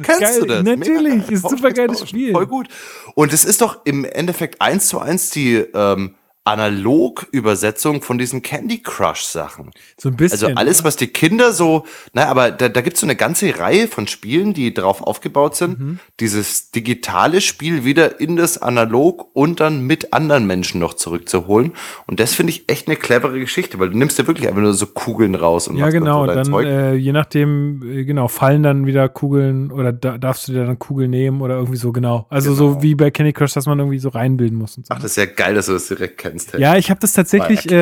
Kennst 0.00 0.20
Geil, 0.20 0.40
du 0.42 0.46
das? 0.46 0.62
natürlich, 0.62 1.14
Mega. 1.14 1.32
ist 1.32 1.44
ein 1.44 1.50
super 1.50 1.72
geiles 1.72 2.08
Spiel. 2.08 2.30
Voll 2.30 2.46
gut. 2.46 2.68
Und 3.16 3.32
es 3.32 3.44
ist 3.44 3.60
doch 3.60 3.84
im 3.84 4.04
Endeffekt 4.04 4.60
eins 4.60 4.86
zu 4.86 5.00
eins 5.00 5.30
die 5.30 5.56
ähm, 5.56 6.14
Analog-Übersetzung 6.44 8.02
von 8.02 8.18
diesen 8.18 8.42
Candy 8.42 8.78
Crush-Sachen. 8.82 9.70
So 9.98 10.08
ein 10.10 10.16
bisschen. 10.16 10.44
Also 10.48 10.56
alles, 10.56 10.78
ne? 10.80 10.84
was 10.84 10.96
die 10.96 11.06
Kinder 11.06 11.52
so, 11.52 11.84
na, 12.12 12.26
aber 12.26 12.50
da, 12.50 12.68
da 12.68 12.80
gibt's 12.80 13.00
so 13.00 13.06
eine 13.06 13.16
ganze 13.16 13.58
Reihe 13.58 13.88
von 13.88 14.06
Spielen, 14.06 14.52
die 14.54 14.72
darauf 14.74 15.02
aufgebaut 15.02 15.56
sind, 15.56 15.78
Mhm. 15.78 15.98
dieses 16.20 16.70
digitale 16.70 17.40
Spiel 17.40 17.84
wieder 17.84 18.20
in 18.20 18.36
das 18.36 18.58
Analog 18.60 19.28
und 19.34 19.60
dann 19.60 19.80
mit 19.86 20.12
anderen 20.12 20.46
Menschen 20.46 20.80
noch 20.80 20.94
zurückzuholen. 20.94 21.72
Und 22.06 22.20
das 22.20 22.34
finde 22.34 22.50
ich 22.52 22.68
echt 22.68 22.86
eine 22.88 22.96
clevere 22.96 23.38
Geschichte, 23.40 23.78
weil 23.78 23.90
du 23.90 23.96
nimmst 23.98 24.18
ja 24.18 24.26
wirklich 24.26 24.46
einfach 24.48 24.60
nur 24.60 24.74
so 24.74 24.86
Kugeln 24.86 25.34
raus 25.34 25.68
und 25.68 25.76
Ja, 25.76 25.86
machst 25.86 25.94
genau. 25.98 26.20
so 26.20 26.26
dein 26.26 26.36
Dann, 26.36 26.44
Zeug. 26.46 26.66
äh, 26.66 26.94
je 26.94 27.12
nachdem, 27.12 27.82
äh, 27.82 28.04
genau, 28.04 28.28
fallen 28.28 28.62
dann 28.62 28.86
wieder 28.86 29.08
Kugeln 29.08 29.72
oder 29.72 29.92
da, 29.92 30.18
darfst 30.18 30.48
du 30.48 30.52
dir 30.52 30.64
dann 30.66 30.78
Kugeln 30.78 31.10
nehmen 31.10 31.40
oder 31.40 31.54
irgendwie 31.56 31.78
so, 31.78 31.92
genau. 31.92 32.26
Also 32.30 32.54
so 32.54 32.82
wie 32.82 32.94
bei 32.94 33.10
Candy 33.10 33.32
Crush, 33.32 33.54
dass 33.54 33.66
man 33.66 33.78
irgendwie 33.78 33.98
so 33.98 34.10
reinbilden 34.10 34.58
muss 34.58 34.76
und 34.76 34.86
so. 34.86 34.94
Ach, 34.94 35.00
das 35.00 35.12
ist 35.12 35.16
ja 35.16 35.26
geil, 35.26 35.54
dass 35.54 35.66
du 35.66 35.72
das 35.72 35.88
direkt 35.88 36.18
kennst. 36.18 36.33
Hey. 36.52 36.60
Ja, 36.60 36.76
ich 36.76 36.90
habe 36.90 37.00
das 37.00 37.12
tatsächlich 37.12 37.70
äh, 37.70 37.74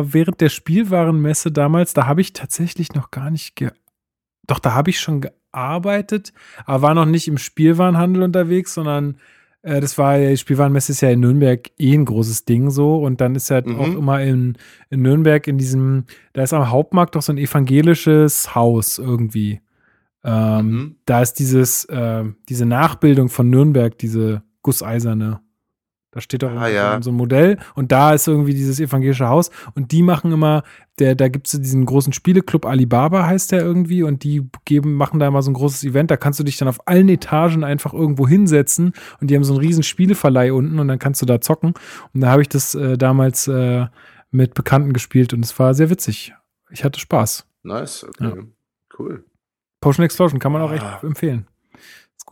äh, 0.00 0.12
während 0.12 0.40
der 0.40 0.48
Spielwarenmesse 0.48 1.52
damals, 1.52 1.94
da 1.94 2.06
habe 2.06 2.20
ich 2.20 2.32
tatsächlich 2.32 2.94
noch 2.94 3.10
gar 3.10 3.30
nicht 3.30 3.56
ge 3.56 3.70
Doch, 4.46 4.58
da 4.58 4.74
habe 4.74 4.90
ich 4.90 5.00
schon 5.00 5.20
gearbeitet, 5.22 6.32
aber 6.66 6.82
war 6.82 6.94
noch 6.94 7.06
nicht 7.06 7.28
im 7.28 7.38
Spielwarenhandel 7.38 8.22
unterwegs, 8.22 8.74
sondern 8.74 9.16
äh, 9.62 9.80
das 9.80 9.96
war 9.98 10.16
ja, 10.18 10.30
die 10.30 10.36
Spielwarenmesse 10.36 10.92
ist 10.92 11.00
ja 11.00 11.10
in 11.10 11.20
Nürnberg 11.20 11.70
eh 11.78 11.94
ein 11.94 12.04
großes 12.04 12.44
Ding 12.44 12.70
so 12.70 12.96
und 13.02 13.20
dann 13.20 13.34
ist 13.34 13.48
ja 13.50 13.62
Mhm. 13.64 13.80
auch 13.80 13.94
immer 13.94 14.20
in, 14.22 14.56
in 14.90 15.02
Nürnberg 15.02 15.46
in 15.46 15.56
diesem, 15.58 16.04
da 16.34 16.42
ist 16.42 16.52
am 16.52 16.70
Hauptmarkt 16.70 17.14
doch 17.14 17.22
so 17.22 17.32
ein 17.32 17.38
evangelisches 17.38 18.54
Haus 18.54 18.98
irgendwie. 18.98 19.60
Ähm, 20.24 20.70
Mhm. 20.70 20.96
Da 21.06 21.20
ist 21.22 21.34
dieses, 21.34 21.84
äh, 21.86 22.24
diese 22.48 22.64
Nachbildung 22.66 23.28
von 23.28 23.48
Nürnberg, 23.50 23.96
diese 23.98 24.42
gusseiserne. 24.62 25.40
Da 26.14 26.20
steht 26.20 26.44
doch 26.44 26.50
Ah, 26.50 26.68
irgendwie 26.68 26.74
ja. 26.76 27.02
so 27.02 27.10
ein 27.10 27.16
Modell 27.16 27.58
und 27.74 27.90
da 27.90 28.12
ist 28.14 28.28
irgendwie 28.28 28.54
dieses 28.54 28.78
evangelische 28.78 29.28
Haus 29.28 29.50
und 29.74 29.90
die 29.90 30.02
machen 30.02 30.30
immer, 30.30 30.62
der, 31.00 31.16
da 31.16 31.26
gibt 31.26 31.48
es 31.48 31.60
diesen 31.60 31.84
großen 31.86 32.12
Spieleclub 32.12 32.66
Alibaba 32.66 33.26
heißt 33.26 33.50
der 33.50 33.62
irgendwie 33.62 34.04
und 34.04 34.22
die 34.22 34.48
geben, 34.64 34.94
machen 34.94 35.18
da 35.18 35.26
immer 35.26 35.42
so 35.42 35.50
ein 35.50 35.54
großes 35.54 35.82
Event, 35.82 36.12
da 36.12 36.16
kannst 36.16 36.38
du 36.38 36.44
dich 36.44 36.56
dann 36.56 36.68
auf 36.68 36.86
allen 36.86 37.08
Etagen 37.08 37.64
einfach 37.64 37.92
irgendwo 37.92 38.28
hinsetzen 38.28 38.92
und 39.20 39.28
die 39.28 39.34
haben 39.34 39.42
so 39.42 39.54
einen 39.54 39.60
riesen 39.60 39.82
Spieleverleih 39.82 40.52
unten 40.52 40.78
und 40.78 40.86
dann 40.86 41.00
kannst 41.00 41.20
du 41.20 41.26
da 41.26 41.40
zocken 41.40 41.74
und 42.12 42.20
da 42.20 42.28
habe 42.30 42.42
ich 42.42 42.48
das 42.48 42.76
äh, 42.76 42.96
damals 42.96 43.48
äh, 43.48 43.86
mit 44.30 44.54
Bekannten 44.54 44.92
gespielt 44.92 45.32
und 45.34 45.44
es 45.44 45.58
war 45.58 45.74
sehr 45.74 45.90
witzig. 45.90 46.32
Ich 46.70 46.84
hatte 46.84 47.00
Spaß. 47.00 47.44
Nice, 47.64 48.04
okay. 48.08 48.44
Cool. 48.96 49.24
Potion 49.80 50.04
Explosion 50.04 50.38
kann 50.38 50.52
man 50.52 50.62
auch 50.62 50.70
echt 50.72 50.84
Ah. 50.84 51.00
empfehlen. 51.02 51.48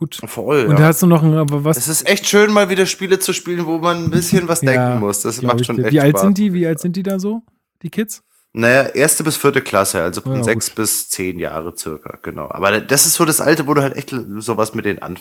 Gut. 0.03 0.19
Voll. 0.25 0.65
Und 0.65 0.79
ja. 0.79 0.87
hast 0.87 1.01
du 1.01 1.07
noch 1.07 1.23
ein, 1.23 1.33
aber 1.33 1.63
was? 1.63 1.77
Es 1.77 1.87
ist 1.87 2.09
echt 2.09 2.27
schön, 2.27 2.51
mal 2.51 2.69
wieder 2.69 2.85
Spiele 2.85 3.19
zu 3.19 3.31
spielen, 3.31 3.65
wo 3.65 3.77
man 3.77 4.03
ein 4.03 4.09
bisschen 4.09 4.49
was 4.49 4.61
Ja, 4.61 4.71
denken 4.73 4.99
muss. 4.99 5.21
Das 5.21 5.41
macht 5.41 5.65
schon 5.65 5.81
echt 5.81 5.93
Wie 5.93 6.01
alt 6.01 6.19
sind 6.19 6.37
die? 6.37 6.51
Wie 6.51 6.67
alt 6.67 6.81
sind 6.81 6.97
die 6.97 7.03
da 7.03 7.19
so? 7.19 7.41
Die 7.83 7.89
Kids? 7.89 8.21
Naja, 8.51 8.83
erste 8.83 9.23
bis 9.23 9.37
vierte 9.37 9.61
Klasse, 9.61 10.01
also 10.01 10.19
von 10.19 10.35
Ja, 10.35 10.43
sechs 10.43 10.69
bis 10.69 11.07
zehn 11.09 11.39
Jahre 11.39 11.73
circa, 11.77 12.19
genau. 12.21 12.49
Aber 12.51 12.81
das 12.81 13.05
ist 13.05 13.13
so 13.13 13.23
das 13.23 13.39
Alte, 13.39 13.65
wo 13.65 13.73
du 13.73 13.81
halt 13.81 13.95
echt 13.95 14.13
sowas 14.39 14.75
mit 14.75 14.83
denen 14.83 14.99
an. 14.99 15.17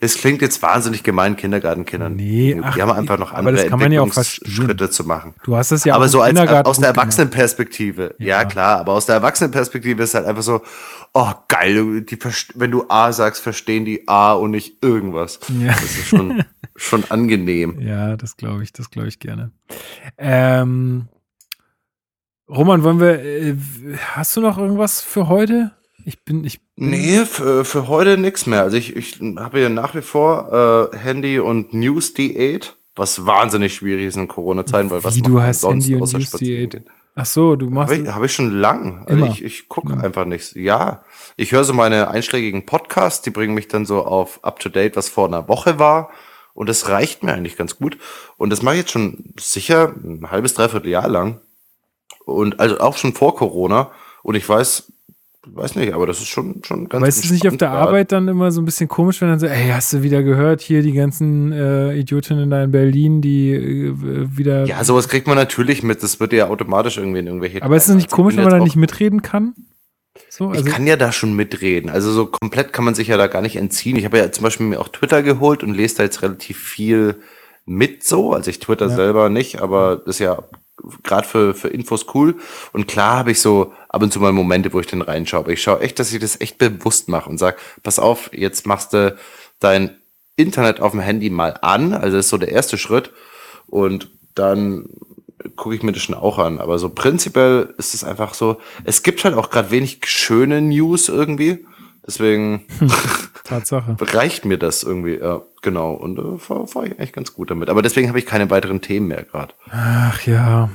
Das 0.00 0.14
klingt 0.14 0.42
jetzt 0.42 0.62
wahnsinnig 0.62 1.02
gemein, 1.02 1.36
Kindergartenkindern. 1.36 2.14
Nee, 2.14 2.54
die 2.54 2.62
ach, 2.62 2.78
haben 2.78 2.92
einfach 2.92 3.18
noch 3.18 3.32
andere 3.32 3.56
das 3.56 3.66
kann 3.66 3.78
man 3.78 3.92
ja 3.92 4.00
auch. 4.00 4.06
Entwicklungsschritte 4.06 4.90
zu 4.90 5.04
machen. 5.04 5.34
Du 5.44 5.56
hast 5.56 5.70
es 5.70 5.84
ja 5.84 5.94
aber 5.94 6.08
so 6.08 6.20
als, 6.20 6.38
aus 6.38 6.78
der. 6.78 6.90
Erwachsenenperspektive. 6.90 8.14
Ja. 8.18 8.40
Ja. 8.40 8.44
klar, 8.44 8.80
aber 8.80 8.92
aus 8.92 9.06
der 9.06 9.16
Erwachsenenperspektive 9.16 10.02
ist 10.02 10.14
halt 10.14 10.26
einfach 10.26 10.42
so, 10.42 10.62
oh 11.14 11.32
geil, 11.48 12.02
die, 12.02 12.18
wenn 12.54 12.70
du 12.70 12.84
A 12.88 13.12
sagst, 13.12 13.42
verstehen 13.42 13.84
die 13.84 14.06
A 14.08 14.32
und 14.32 14.50
nicht 14.50 14.82
irgendwas. 14.82 15.40
Ja. 15.60 15.72
Das 15.72 15.82
ist 15.82 16.08
schon, 16.08 16.44
schon 16.76 17.04
angenehm. 17.10 17.80
Ja, 17.80 18.16
das 18.16 18.36
glaube 18.36 18.62
ich, 18.62 18.72
das 18.72 18.90
glaube 18.90 19.08
ich 19.08 19.18
gerne. 19.18 19.52
Ähm, 20.18 21.08
Roman, 22.48 22.82
wollen 22.82 23.00
wir, 23.00 23.22
äh, 23.22 23.56
hast 24.14 24.36
du 24.36 24.40
noch 24.40 24.58
irgendwas 24.58 25.00
für 25.00 25.28
heute? 25.28 25.72
Ich 26.10 26.24
bin, 26.24 26.42
ich 26.44 26.58
bin, 26.74 26.90
Nee, 26.90 27.24
für, 27.24 27.64
für 27.64 27.86
heute 27.86 28.18
nix 28.18 28.44
mehr. 28.46 28.62
Also 28.62 28.76
ich, 28.76 28.96
ich 28.96 29.20
habe 29.36 29.60
ja 29.60 29.68
nach 29.68 29.94
wie 29.94 30.02
vor 30.02 30.90
äh, 30.92 30.96
Handy- 30.96 31.38
und 31.38 31.72
News-Diät, 31.72 32.74
was 32.96 33.26
wahnsinnig 33.26 33.74
schwierig 33.76 34.06
ist 34.06 34.16
in 34.16 34.26
Corona-Zeiten, 34.26 34.90
weil 34.90 35.04
was 35.04 35.14
Wie, 35.14 35.22
du 35.22 35.40
hast 35.40 35.60
sonst 35.60 35.84
Handy- 35.84 35.94
und 35.94 36.02
außer 36.02 36.18
News-Diät? 36.18 36.82
ach 37.14 37.26
so, 37.26 37.54
du 37.54 37.70
machst, 37.70 37.92
Habe 37.92 38.02
ich, 38.02 38.08
hab 38.12 38.24
ich 38.24 38.32
schon 38.34 38.50
lang. 38.50 39.04
Also 39.06 39.12
Immer. 39.12 39.32
ich, 39.32 39.44
ich 39.44 39.68
gucke 39.68 39.92
Ja. 39.92 40.00
einfach 40.00 40.24
nichts. 40.24 40.52
Ja, 40.56 41.04
ich 41.36 41.52
höre 41.52 41.62
so 41.62 41.74
meine 41.74 42.08
einschlägigen 42.08 42.66
Podcasts, 42.66 43.22
die 43.22 43.30
bringen 43.30 43.54
mich 43.54 43.68
dann 43.68 43.86
so 43.86 44.04
auf 44.04 44.42
up-to-date, 44.42 44.96
was 44.96 45.08
vor 45.08 45.28
einer 45.28 45.46
Woche 45.46 45.78
war. 45.78 46.10
Und 46.54 46.68
das 46.68 46.88
reicht 46.88 47.22
mir 47.22 47.34
eigentlich 47.34 47.56
ganz 47.56 47.76
gut. 47.76 47.98
Und 48.36 48.50
das 48.50 48.62
mache 48.62 48.74
ich 48.74 48.80
jetzt 48.80 48.90
schon 48.90 49.32
sicher 49.38 49.94
ein 50.02 50.28
halbes, 50.32 50.54
dreiviertel 50.54 50.90
Jahr 50.90 51.06
lang. 51.08 51.38
Und 52.24 52.58
also 52.58 52.80
auch 52.80 52.96
schon 52.96 53.12
vor 53.12 53.36
Corona. 53.36 53.92
Und 54.24 54.34
ich 54.34 54.46
weiß, 54.48 54.89
weiß 55.46 55.76
nicht, 55.76 55.94
aber 55.94 56.06
das 56.06 56.18
ist 56.20 56.28
schon, 56.28 56.62
schon 56.64 56.88
ganz 56.88 57.04
weißt 57.06 57.22
du 57.22 57.26
es 57.26 57.30
nicht 57.32 57.48
auf 57.48 57.56
der. 57.56 57.70
Arbeit 57.70 58.12
dann 58.12 58.28
immer 58.28 58.52
so 58.52 58.60
ein 58.60 58.64
bisschen 58.66 58.88
komisch, 58.88 59.20
wenn 59.20 59.28
dann 59.28 59.38
so, 59.38 59.46
ey, 59.46 59.68
hast 59.68 59.92
du 59.92 60.02
wieder 60.02 60.22
gehört, 60.22 60.60
hier 60.60 60.82
die 60.82 60.92
ganzen 60.92 61.52
äh, 61.52 61.94
Idiotinnen 61.94 62.50
da 62.50 62.62
in 62.62 62.70
Berlin, 62.70 63.22
die 63.22 63.52
äh, 63.52 63.94
wieder, 64.36 64.64
Ja, 64.66 64.84
sowas 64.84 65.08
kriegt 65.08 65.26
man 65.26 65.36
natürlich 65.36 65.82
mit. 65.82 66.02
Das 66.02 66.20
wird 66.20 66.32
ja 66.32 66.48
automatisch 66.48 66.98
irgendwie 66.98 67.20
in 67.20 67.26
irgendwelche. 67.26 67.62
aber 67.62 67.76
ist 67.76 67.88
es 67.88 67.94
nicht 67.94 68.04
Also 68.06 68.14
ich 68.14 68.16
komisch, 68.16 68.36
wenn 68.36 68.44
man 68.44 68.52
da 68.58 68.64
nicht 68.64 68.76
mitreden 68.76 69.22
kann? 69.22 69.54
So, 70.28 70.50
Ich 70.52 70.58
also, 70.58 70.70
kann 70.70 70.86
ja 70.86 70.96
da 70.96 71.12
schon 71.12 71.34
mitreden. 71.34 71.88
Also 71.88 72.12
so 72.12 72.26
komplett 72.26 72.72
kann 72.72 72.84
man 72.84 72.94
sich 72.94 73.08
ja 73.08 73.16
da 73.16 73.26
gar 73.26 73.40
nicht 73.42 73.56
entziehen. 73.56 73.96
Ich 73.96 74.04
habe 74.04 74.18
ja 74.18 74.30
zum 74.30 74.44
Beispiel 74.44 74.66
mir 74.66 74.80
auch 74.80 74.88
Twitter 74.88 75.22
geholt 75.22 75.62
und 75.62 75.72
lese 75.74 75.96
da 75.98 76.02
jetzt 76.02 76.22
relativ 76.22 76.58
viel 76.58 77.16
mit 77.64 78.04
so. 78.04 78.32
Also 78.32 78.50
ich 78.50 78.58
twitter 78.58 78.88
Ja. 78.88 78.94
selber 78.96 79.28
nicht, 79.30 79.60
aber 79.62 79.96
das 80.04 80.16
ist 80.16 80.18
ja 80.18 80.42
gerade 81.02 81.26
für, 81.26 81.54
für 81.54 81.68
Infos 81.68 82.06
cool. 82.14 82.36
Und 82.72 82.86
klar 82.86 83.18
habe 83.18 83.32
ich 83.32 83.40
so 83.40 83.72
ab 83.88 84.02
und 84.02 84.12
zu 84.12 84.20
mal 84.20 84.32
Momente, 84.32 84.72
wo 84.72 84.80
ich 84.80 84.86
den 84.86 85.02
reinschaue. 85.02 85.40
Aber 85.40 85.52
ich 85.52 85.62
schaue 85.62 85.80
echt, 85.80 85.98
dass 85.98 86.12
ich 86.12 86.20
das 86.20 86.40
echt 86.40 86.58
bewusst 86.58 87.08
mache 87.08 87.28
und 87.28 87.38
sag, 87.38 87.58
pass 87.82 87.98
auf, 87.98 88.30
jetzt 88.32 88.66
machst 88.66 88.92
du 88.92 89.16
dein 89.58 89.96
Internet 90.36 90.80
auf 90.80 90.92
dem 90.92 91.00
Handy 91.00 91.30
mal 91.30 91.58
an. 91.62 91.92
Also 91.92 92.16
das 92.16 92.26
ist 92.26 92.30
so 92.30 92.38
der 92.38 92.52
erste 92.52 92.78
Schritt. 92.78 93.12
Und 93.66 94.10
dann 94.34 94.88
gucke 95.56 95.74
ich 95.74 95.82
mir 95.82 95.92
das 95.92 96.02
schon 96.02 96.14
auch 96.14 96.38
an. 96.38 96.58
Aber 96.58 96.78
so 96.78 96.88
prinzipiell 96.88 97.74
ist 97.78 97.94
es 97.94 98.04
einfach 98.04 98.34
so, 98.34 98.58
es 98.84 99.02
gibt 99.02 99.24
halt 99.24 99.34
auch 99.34 99.50
gerade 99.50 99.70
wenig 99.70 100.00
schöne 100.06 100.60
News 100.60 101.08
irgendwie. 101.08 101.64
Deswegen 102.10 102.64
Tatsache. 103.44 103.96
reicht 104.00 104.44
mir 104.44 104.58
das 104.58 104.82
irgendwie, 104.82 105.14
ja, 105.18 105.42
genau. 105.62 105.92
Und 105.92 106.18
äh, 106.18 106.38
fahre 106.38 106.66
fahr 106.66 106.84
ich 106.84 106.98
eigentlich 106.98 107.12
ganz 107.12 107.32
gut 107.32 107.52
damit. 107.52 107.68
Aber 107.68 107.82
deswegen 107.82 108.08
habe 108.08 108.18
ich 108.18 108.26
keine 108.26 108.50
weiteren 108.50 108.80
Themen 108.80 109.06
mehr 109.06 109.22
gerade. 109.22 109.54
Ach 109.70 110.20
ja. 110.26 110.70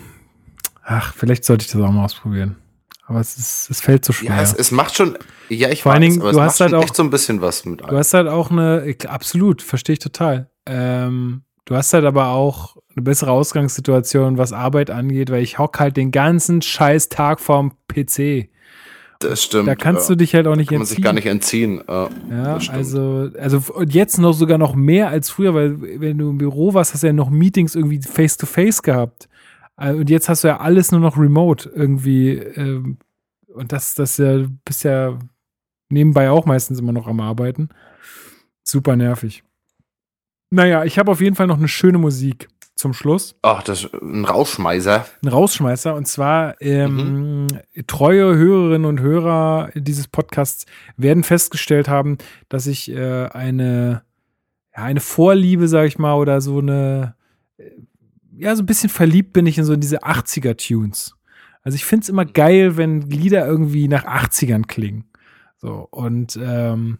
Ach, 0.85 1.13
vielleicht 1.13 1.43
sollte 1.43 1.65
ich 1.65 1.71
das 1.73 1.81
auch 1.81 1.91
mal 1.91 2.05
ausprobieren. 2.05 2.55
Aber 3.05 3.19
es, 3.19 3.37
ist, 3.37 3.69
es 3.69 3.81
fällt 3.81 4.05
so 4.05 4.13
schwer. 4.13 4.29
Ja, 4.37 4.41
es, 4.41 4.53
es 4.53 4.71
macht 4.71 4.95
schon, 4.95 5.17
ja, 5.49 5.69
ich 5.69 5.83
Vor 5.83 5.91
allen 5.91 6.03
Dingen, 6.03 6.19
du 6.21 6.27
es 6.29 6.37
hast 6.39 6.59
macht 6.59 6.71
halt 6.71 6.73
auch- 6.73 6.83
echt 6.83 6.95
so 6.95 7.03
ein 7.03 7.09
bisschen 7.09 7.41
was 7.41 7.65
mit 7.65 7.81
Du 7.81 7.97
hast 7.97 8.13
halt 8.13 8.29
auch 8.29 8.49
eine, 8.49 8.95
absolut, 9.09 9.61
verstehe 9.61 9.93
ich 9.93 9.99
total. 9.99 10.49
Ähm, 10.65 11.43
du 11.65 11.75
hast 11.75 11.93
halt 11.93 12.05
aber 12.05 12.29
auch 12.29 12.77
eine 12.95 13.03
bessere 13.03 13.31
Ausgangssituation, 13.31 14.37
was 14.37 14.53
Arbeit 14.53 14.89
angeht, 14.89 15.29
weil 15.31 15.43
ich 15.43 15.59
hock 15.59 15.79
halt 15.81 15.97
den 15.97 16.11
ganzen 16.11 16.61
scheiß 16.61 17.09
Tag 17.09 17.41
vorm 17.41 17.73
PC. 17.89 18.49
Das 19.29 19.43
stimmt. 19.43 19.67
Da 19.67 19.75
kannst 19.75 20.09
du 20.09 20.15
dich 20.15 20.33
halt 20.35 20.47
auch 20.47 20.55
nicht 20.55 20.69
Kann 20.69 20.77
man 20.79 20.85
sich 20.85 20.97
entziehen. 20.97 21.03
gar 21.03 21.13
nicht 21.13 21.25
entziehen. 21.25 21.81
Ja, 21.87 22.09
Ja, 22.29 22.57
also, 22.71 23.29
also 23.39 23.61
und 23.73 23.93
jetzt 23.93 24.17
noch 24.17 24.33
sogar 24.33 24.57
noch 24.57 24.75
mehr 24.75 25.09
als 25.09 25.29
früher, 25.29 25.53
weil 25.53 25.79
wenn 25.99 26.17
du 26.17 26.29
im 26.29 26.37
Büro 26.37 26.73
warst, 26.73 26.93
hast 26.93 27.03
du 27.03 27.07
ja 27.07 27.13
noch 27.13 27.29
Meetings 27.29 27.75
irgendwie 27.75 28.01
face 28.01 28.37
to 28.37 28.45
face 28.45 28.81
gehabt. 28.81 29.27
Äh, 29.77 29.93
Und 29.93 30.09
jetzt 30.09 30.29
hast 30.29 30.43
du 30.43 30.47
ja 30.49 30.59
alles 30.59 30.91
nur 30.91 31.01
noch 31.01 31.17
remote 31.17 31.69
irgendwie. 31.73 32.33
ähm, 32.37 32.97
Und 33.53 33.71
das, 33.71 33.95
das 33.95 34.17
ja, 34.17 34.45
bist 34.65 34.83
ja 34.83 35.17
nebenbei 35.89 36.29
auch 36.29 36.45
meistens 36.45 36.79
immer 36.79 36.91
noch 36.93 37.07
am 37.07 37.19
Arbeiten. 37.19 37.69
Super 38.63 38.95
nervig. 38.95 39.43
Naja, 40.51 40.83
ich 40.85 40.97
habe 40.99 41.11
auf 41.11 41.21
jeden 41.21 41.35
Fall 41.35 41.47
noch 41.47 41.57
eine 41.57 41.67
schöne 41.67 41.97
Musik 41.97 42.47
zum 42.75 42.93
Schluss. 42.93 43.35
Ach, 43.41 43.63
das 43.63 43.85
ist 43.85 43.93
ein 43.93 44.25
Rausschmeißer. 44.25 45.05
Ein 45.23 45.27
Rausschmeißer. 45.27 45.95
Und 45.95 46.07
zwar 46.07 46.61
ähm, 46.61 47.47
treue 47.87 48.35
Hörerinnen 48.35 48.85
und 48.85 48.99
Hörer 48.99 49.69
dieses 49.73 50.07
Podcasts 50.07 50.65
werden 50.97 51.23
festgestellt 51.23 51.87
haben, 51.87 52.17
dass 52.49 52.67
ich 52.67 52.91
äh, 52.91 53.27
eine, 53.27 54.03
ja, 54.75 54.83
eine 54.83 54.99
Vorliebe, 54.99 55.67
sag 55.67 55.87
ich 55.87 55.97
mal, 55.97 56.15
oder 56.15 56.41
so 56.41 56.59
eine, 56.59 57.15
äh, 57.57 57.71
ja, 58.37 58.55
so 58.55 58.63
ein 58.63 58.67
bisschen 58.67 58.89
verliebt 58.89 59.31
bin 59.31 59.47
ich 59.47 59.57
in 59.57 59.63
so 59.63 59.77
diese 59.77 60.03
80er-Tunes. 60.03 61.15
Also 61.63 61.75
ich 61.77 61.85
finde 61.85 62.03
es 62.03 62.09
immer 62.09 62.25
geil, 62.25 62.77
wenn 62.77 63.01
Lieder 63.01 63.47
irgendwie 63.47 63.87
nach 63.87 64.05
80ern 64.05 64.67
klingen. 64.67 65.05
So, 65.57 65.87
und 65.89 66.37
ähm, 66.41 66.99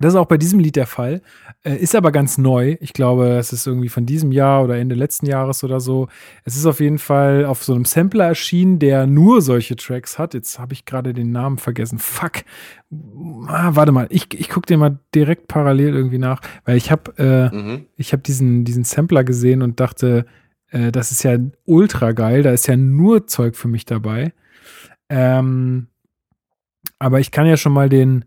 Das 0.00 0.14
ist 0.14 0.18
auch 0.18 0.26
bei 0.26 0.38
diesem 0.38 0.60
Lied 0.60 0.76
der 0.76 0.86
Fall. 0.86 1.22
Äh, 1.64 1.76
ist 1.76 1.94
aber 1.94 2.12
ganz 2.12 2.38
neu. 2.38 2.76
Ich 2.80 2.92
glaube, 2.92 3.30
es 3.30 3.52
ist 3.52 3.66
irgendwie 3.66 3.88
von 3.88 4.06
diesem 4.06 4.30
Jahr 4.30 4.62
oder 4.62 4.76
Ende 4.76 4.94
letzten 4.94 5.26
Jahres 5.26 5.64
oder 5.64 5.80
so. 5.80 6.08
Es 6.44 6.56
ist 6.56 6.66
auf 6.66 6.80
jeden 6.80 6.98
Fall 6.98 7.44
auf 7.44 7.64
so 7.64 7.74
einem 7.74 7.84
Sampler 7.84 8.26
erschienen, 8.26 8.78
der 8.78 9.06
nur 9.06 9.42
solche 9.42 9.74
Tracks 9.76 10.18
hat. 10.18 10.34
Jetzt 10.34 10.58
habe 10.58 10.72
ich 10.72 10.84
gerade 10.84 11.12
den 11.12 11.32
Namen 11.32 11.58
vergessen. 11.58 11.98
Fuck. 11.98 12.44
Ah, 13.48 13.70
warte 13.74 13.92
mal, 13.92 14.06
ich, 14.10 14.32
ich 14.34 14.48
gucke 14.48 14.66
den 14.66 14.80
mal 14.80 14.98
direkt 15.14 15.48
parallel 15.48 15.94
irgendwie 15.94 16.18
nach, 16.18 16.40
weil 16.64 16.76
ich 16.76 16.90
habe 16.90 17.12
äh, 17.18 17.54
mhm. 17.54 17.86
ich 17.96 18.12
habe 18.12 18.22
diesen, 18.22 18.64
diesen 18.64 18.84
Sampler 18.84 19.24
gesehen 19.24 19.62
und 19.62 19.80
dachte, 19.80 20.26
äh, 20.70 20.92
das 20.92 21.10
ist 21.10 21.22
ja 21.24 21.36
ultra 21.64 22.12
geil. 22.12 22.42
Da 22.42 22.52
ist 22.52 22.68
ja 22.68 22.76
nur 22.76 23.26
Zeug 23.26 23.56
für 23.56 23.68
mich 23.68 23.84
dabei. 23.84 24.32
Ähm, 25.08 25.88
aber 26.98 27.20
ich 27.20 27.30
kann 27.30 27.46
ja 27.46 27.56
schon 27.56 27.72
mal 27.72 27.88
den, 27.88 28.24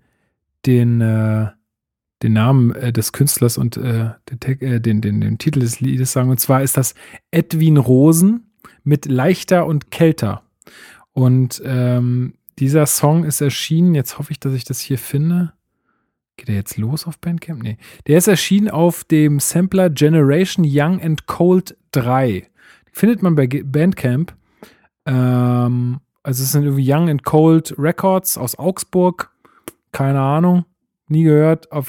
den, 0.66 1.02
äh, 1.02 1.48
den 2.24 2.34
Namen 2.34 2.74
äh, 2.76 2.94
des 2.94 3.12
Künstlers 3.12 3.58
und 3.58 3.78
äh, 3.78 4.12
den, 4.30 4.62
äh, 4.62 4.82
den, 4.82 5.02
den, 5.02 5.22
den 5.22 5.38
Titel 5.38 5.60
des 5.60 5.80
Liedes 5.80 6.12
sagen. 6.12 6.30
Und 6.30 6.40
zwar 6.40 6.62
ist 6.62 6.78
das 6.78 6.94
Edwin 7.32 7.78
Rosen 7.78 8.52
mit 8.84 9.06
Leichter 9.06 9.66
und 9.66 9.92
Kälter. 9.92 10.44
Und 11.14 11.62
ähm, 11.66 12.36
dieser 12.60 12.86
Song 12.86 13.24
ist 13.24 13.42
erschienen, 13.42 13.96
jetzt 13.96 14.20
hoffe 14.20 14.32
ich, 14.32 14.40
dass 14.40 14.54
ich 14.54 14.64
das 14.64 14.80
hier 14.80 14.98
finde. 14.98 15.54
Geht 16.38 16.48
der 16.48 16.56
jetzt 16.56 16.78
los 16.78 17.08
auf 17.08 17.20
Bandcamp? 17.20 17.62
Nee. 17.62 17.78
Der 18.08 18.18
ist 18.18 18.28
erschienen 18.28 18.70
auf 18.70 19.04
dem 19.04 19.40
Sampler 19.40 19.90
Generation 19.90 20.66
Young 20.68 21.02
and 21.02 21.28
Cold 21.28 21.76
3. 21.92 22.48
findet 22.92 23.22
man 23.22 23.36
bei 23.36 23.48
Bandcamp. 23.48 24.36
Ähm, 25.06 26.00
also 26.24 26.44
es 26.44 26.52
sind 26.52 26.64
irgendwie 26.64 26.92
Young 26.92 27.10
and 27.10 27.24
Cold 27.24 27.76
Records 27.78 28.38
aus 28.38 28.58
Augsburg. 28.58 29.32
Keine 29.92 30.22
Ahnung 30.22 30.66
nie 31.12 31.24
gehört. 31.24 31.72
Auf, 31.72 31.80